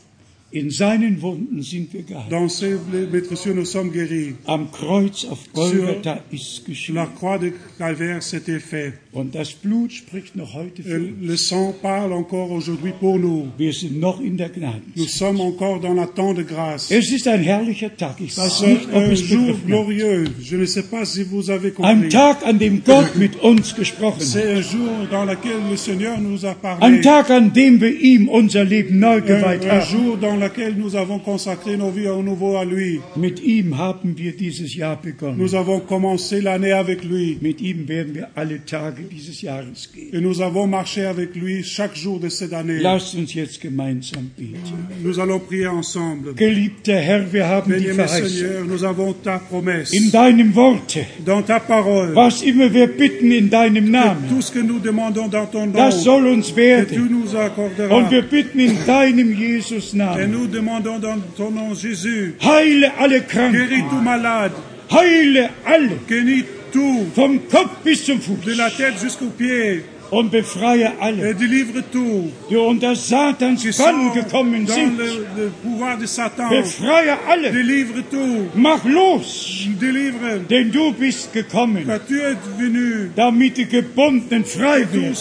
In 0.53 0.71
seinen 0.71 1.21
Wunden 1.23 1.61
sind 1.61 1.93
wir 1.93 2.03
geheilt. 2.05 2.31
Dans 2.31 2.49
ces 2.49 2.79
blessures, 3.11 3.55
nous 3.57 3.65
sommes 3.69 3.91
guéris. 3.91 4.35
Am 4.47 4.71
Kreuz 4.71 5.25
auf 5.29 5.41
Golgatha 5.53 6.21
ist 6.31 6.65
geschehen. 6.65 6.95
La 6.95 7.07
croix 7.07 7.37
de 7.39 7.53
Calvaire, 7.79 8.23
c'était 8.23 8.61
fait. 8.61 8.93
Und 9.13 9.35
das 9.35 9.53
Blut 9.53 9.93
spricht 9.93 10.37
noch 10.37 10.55
heute 10.55 10.83
Et 10.83 10.85
für 10.89 10.99
uns. 11.01 11.09
le 11.21 11.37
sang 11.37 11.75
parle 11.83 12.13
encore 12.13 12.53
aujourd'hui 12.53 12.93
pour 13.01 13.19
nous. 13.19 13.49
Wir 13.59 13.73
sind 13.73 13.99
noch 13.99 14.21
in 14.21 14.37
der 14.37 14.51
Gnade. 14.51 14.83
Nous 14.95 15.09
sommes 15.09 15.41
encore 15.41 15.81
dans 15.81 15.95
la 15.95 16.07
temps 16.07 16.33
de 16.33 16.45
grâce. 16.45 16.93
Es 16.93 17.11
ist 17.11 17.27
ein 17.27 17.43
herrlicher 17.43 17.95
Tag. 17.97 18.21
Ich 18.21 18.37
weiß 18.39 18.59
C'est 18.61 18.67
nicht, 18.69 18.89
ob 18.93 19.03
un 19.03 19.11
es 19.11 19.21
jour 19.21 19.57
glorieux. 19.67 20.25
Je 20.41 20.57
ne 20.57 20.65
sais 20.67 20.85
pas 20.85 21.05
si 21.05 21.25
vous 21.25 21.51
avez 21.51 21.73
Ein 21.81 22.03
compris. 22.03 22.09
Tag, 22.11 22.45
an 22.45 22.59
dem 22.59 22.83
Gott 22.85 23.17
mit 23.17 23.35
uns 23.43 23.75
gesprochen 23.75 24.21
hat. 24.21 24.25
C'est 24.25 24.53
un 24.59 24.63
jour 24.63 25.09
dans 25.11 25.25
lequel 25.25 25.59
le 25.71 25.77
Seigneur 25.77 26.21
nous 26.21 26.47
a 26.47 26.51
Ein 26.51 26.57
parlé. 26.63 27.01
Tag, 27.01 27.31
an 27.31 27.53
dem 27.53 27.81
wir 27.81 27.91
ihm 28.01 28.29
unser 28.29 28.65
Leben 28.65 29.01
neu 29.01 29.17
Un, 29.19 29.27
geweiht 29.27 29.65
un 29.65 29.71
haben. 29.73 29.87
jour 29.91 30.17
dans 30.19 30.36
lequel 30.37 30.75
nous 30.77 30.97
avons 30.97 31.19
consacré 31.19 31.77
nos 31.77 31.91
vies 31.91 32.09
à 32.09 32.17
nouveau 32.23 32.57
à 32.57 32.65
lui. 32.65 33.01
Mit 33.17 33.41
ihm 33.43 33.77
haben 33.79 34.15
wir 34.17 34.33
dieses 34.37 34.75
Jahr 34.75 34.97
begonnen. 35.01 35.37
Nous 35.39 35.55
avons 35.55 35.81
commencé 35.81 36.41
l'année 36.41 36.73
avec 36.73 37.05
lui. 37.05 37.39
Mit 37.41 37.61
ihm 37.61 37.87
werden 37.89 38.15
wir 38.15 38.29
alle 38.35 38.61
Tage 38.65 39.03
dieses 39.11 39.41
Jahres 39.43 39.89
gehen. 39.95 40.11
Et 40.13 40.21
nous 40.21 40.41
avons 40.41 40.67
marché 40.67 41.05
avec 41.05 41.35
lui 41.35 41.63
chaque 41.63 41.97
jour 41.97 42.19
de 42.21 42.29
cette 42.29 42.53
année. 42.53 42.79
Lasst 42.81 43.15
uns 43.15 43.33
jetzt 43.35 43.61
gemeinsam 43.63 44.29
beten. 44.37 44.57
Nous 45.03 45.19
allons 45.21 45.41
prier 45.41 45.69
ensemble. 45.69 46.35
Geliebter 46.35 46.97
Herr, 46.99 47.33
wir 47.33 47.47
haben 47.49 47.73
die 47.73 47.81
Bien-aimé 47.85 48.07
Verheißung. 48.07 48.29
Seigneur, 48.29 48.65
nous 48.67 48.85
avons 48.85 49.13
ta 49.13 49.39
promesse. 49.39 49.93
In 49.95 50.11
deinem 50.11 50.55
Worte, 50.55 51.07
Dans 51.25 51.43
ta 51.43 51.59
parole. 51.61 52.15
was 52.15 52.43
immer 52.43 52.73
wir 52.73 52.87
bitten 52.89 53.31
in 53.33 53.49
deinem 53.51 53.91
Namen, 53.91 54.25
Tout 54.29 54.43
ce 54.43 54.53
que 54.53 54.59
nous 54.61 54.79
demandons 54.79 55.29
dans 55.29 55.47
ton 55.47 55.67
nom, 55.67 55.73
das 55.73 56.03
soll 56.05 56.27
uns 56.27 56.53
que 56.55 56.85
tu 56.85 57.09
nous 57.09 57.35
accorderas. 57.37 57.95
Und 57.97 58.11
wir 58.11 58.23
bitten 58.23 58.61
in 58.61 58.75
deinem 58.87 59.33
Jesus 59.33 59.95
Et 60.27 60.29
nous 60.29 60.49
demandons 60.49 60.99
dans 60.99 61.19
ton 61.37 61.53
nom, 61.53 61.73
Jésus, 61.73 62.35
Heile 62.43 62.91
alle 62.99 63.23
guéris 63.33 63.85
tout 63.89 64.01
malade, 64.03 64.51
Heile 64.91 65.51
alle. 65.65 65.91
guéris 66.09 66.45
tout, 66.73 67.07
Vom 67.15 67.39
Kopf 67.49 67.71
bis 67.85 68.05
zum 68.05 68.19
Fuß. 68.21 68.45
de 68.45 68.55
la 68.59 68.69
tête 68.71 68.95
jusqu'aux 69.01 69.31
pieds. 69.39 69.85
und 70.13 70.31
befreie 70.31 70.89
alle, 71.01 71.31
et 71.31 71.35
délivre 71.35 71.81
tous 71.93 72.31
die 72.49 72.57
unter 72.57 72.95
Satans 72.97 73.57
Bann 73.79 74.13
gekommen 74.15 74.67
sind. 74.67 74.97
le, 74.99 75.27
le 75.37 75.49
pouvoir 75.63 75.97
de 75.99 76.07
Satan. 76.07 76.49
Befreie 76.49 77.17
alle, 77.29 77.51
Délivre 77.53 78.03
tout. 78.11 78.47
mach 78.57 78.85
los, 78.85 79.67
Délivre. 79.81 80.41
denn 80.49 80.71
du 80.73 80.93
bist 80.93 81.33
gekommen, 81.33 81.87
Car 81.87 82.01
tu 82.07 82.15
es 82.21 82.37
venu. 82.59 83.11
damit 83.17 83.57
die 83.59 83.67
Gebundenen 83.67 84.45
frei 84.45 84.87
werden. 84.93 85.15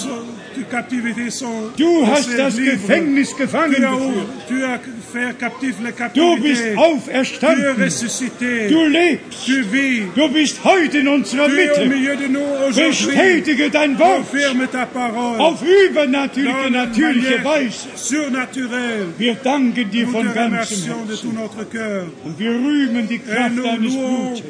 Tous 0.56 0.62
die 0.62 0.66
captivités 0.70 1.30
sont 1.30 1.72
Du 1.78 2.06
hast 2.06 2.30
sont 2.30 2.38
das 2.38 2.58
libres. 2.58 2.74
Gefängnis 2.74 3.34
gefangen 3.38 3.84
Tu 4.48 4.64
Du 6.14 6.38
bist 6.42 6.64
auferstanden. 6.78 7.76
Du 8.70 8.86
lebst. 8.86 9.48
Du 10.16 10.30
bist 10.30 10.64
heute 10.64 10.98
in 11.00 11.08
unserer 11.08 11.48
Mitte. 11.48 11.90
Bestätige 12.76 13.70
dein 13.70 13.98
Wort 14.00 14.26
auf 15.40 15.62
übernatürliche, 15.64 16.72
natürliche 16.72 17.44
Weise. 17.44 17.88
Wir 19.18 19.36
danken 19.36 19.90
dir 19.92 20.08
von 20.08 20.26
ganzem 20.34 20.58
Herzen. 20.58 20.92
Und 22.24 22.40
wir 22.40 22.52
rühmen 22.52 23.08
die 23.08 23.20
Kraft 23.20 23.58
deines 23.64 23.94
Blutes, 23.94 24.44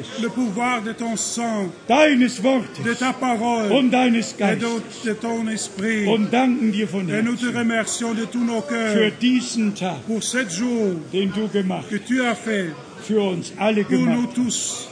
deines 1.86 2.42
Wortes 2.42 2.78
und 3.70 3.90
deines 3.90 4.36
Geistes. 4.36 4.68
Und 6.06 6.32
danken 6.32 6.72
dir 6.72 6.88
von 6.88 7.06
Herzen 7.08 7.26
für 8.92 9.10
diesen 9.20 9.74
Tag 9.74 9.98
jours 10.58 10.96
den 11.12 11.30
du 11.32 11.48
gemacht 11.48 11.88
que 11.90 11.96
tu 11.98 12.22
as 12.22 12.34
fait 12.34 12.70
für 13.02 13.20
uns 13.20 13.52
alle 13.58 13.84
pour 13.84 13.98
nous 13.98 14.22
gemacht. 14.28 14.34
tous. 14.34 14.88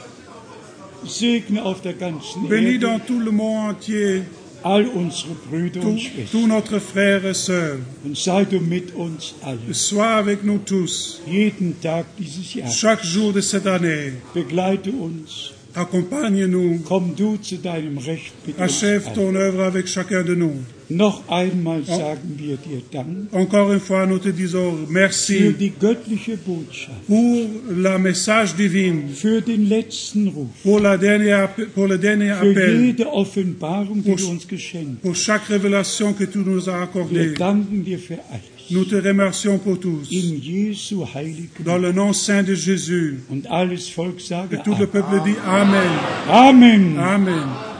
Segne 1.05 1.61
auf 1.63 1.81
der 1.81 1.93
ganzen 1.93 2.47
Bénis 2.49 2.79
dans 2.79 2.93
Erde 2.93 3.03
tout 3.07 3.19
le 3.19 3.31
monde 3.31 3.69
entier 3.75 4.23
all 4.63 4.87
unsere 4.87 5.35
Brüder 5.49 5.81
und 5.83 5.97
tous 5.97 6.01
Schwestern. 6.01 6.27
tous 6.31 6.47
notre 6.47 6.79
frères 6.79 7.23
et 7.25 7.35
sœurs. 7.35 7.77
Und 8.03 8.17
sei 8.17 8.45
du 8.45 8.59
mit 8.59 8.95
uns 8.95 9.35
allen. 9.43 9.71
Sois 9.73 10.15
avec 10.15 10.43
nous 10.43 10.57
tous, 10.65 11.21
Jeden 11.27 11.75
Tag 11.79 12.05
dieses 12.17 12.55
Jahres. 12.55 12.71
chaque 12.73 13.03
jour 13.05 13.31
de 13.33 13.41
cette 13.41 13.67
année. 13.67 14.13
Begleite 14.33 14.87
uns. 14.87 15.51
Accompagne-nous, 15.75 16.79
Komm 16.85 17.13
du 17.15 17.37
zu 17.43 17.57
deinem 17.57 17.97
Recht 17.99 18.33
mit 18.47 18.55
uns 18.57 18.63
achève 18.63 19.11
ton 19.13 19.35
œuvre 19.35 19.61
avec 19.63 19.85
chacun 19.87 20.23
de 20.23 20.33
nous. 20.33 20.55
Noch 20.89 21.27
einmal 21.29 21.83
sagen 21.83 22.37
wir 22.37 22.57
dir 22.57 22.81
Dank 22.91 23.33
Encore 23.33 23.73
une 23.73 23.79
fois, 23.79 24.05
nous 24.05 24.19
te 24.19 24.31
disons 24.31 24.85
für 24.85 24.91
merci 24.91 25.55
die 25.59 25.71
göttliche 25.79 26.37
Botschaft, 26.37 27.07
pour 27.07 27.47
le 27.69 27.97
message 27.97 28.53
divin, 28.55 29.09
für 29.09 29.41
den 29.41 29.67
letzten 29.67 30.27
Ruf, 30.27 30.47
pour, 30.63 30.79
la 30.79 30.97
dernière, 30.97 31.49
pour 31.73 31.87
le 31.87 31.97
dernier 31.97 32.35
für 32.35 32.51
appel, 32.51 32.85
jede 32.85 33.07
Offenbarung, 33.11 34.03
die 34.03 34.09
Pour- 34.11 34.17
du 34.17 34.27
uns 34.29 34.47
geschenkt 34.47 35.01
pour 35.01 35.15
chaque 35.15 35.47
révélation 35.49 36.13
que 36.13 36.25
tu 36.25 36.39
nous 36.39 36.69
as. 36.69 36.75
Wir 36.75 36.81
accordée. 36.81 37.33
danken 37.33 37.83
dir 37.83 37.97
für 37.99 38.19
alles. 38.31 38.55
Nous 38.69 38.85
te 38.85 38.95
remercions 38.95 39.59
pour 39.59 39.79
tous. 39.79 40.11
In 40.11 40.41
Jesu 40.41 41.05
heiligen 41.13 41.63
Dans 41.63 41.77
le 41.77 41.91
nom 41.91 42.13
saint 42.13 42.43
de 42.43 42.55
Jésus, 42.55 43.19
und 43.29 43.45
alles 43.49 43.89
Volk 43.89 44.17
que 44.17 44.23
sage 44.23 44.49
tout 44.63 44.75
le 44.79 44.87
peuple 44.87 45.21
dit 45.25 45.35
Amen. 45.45 45.89
Amen. 46.27 46.97
Amen. 46.97 47.74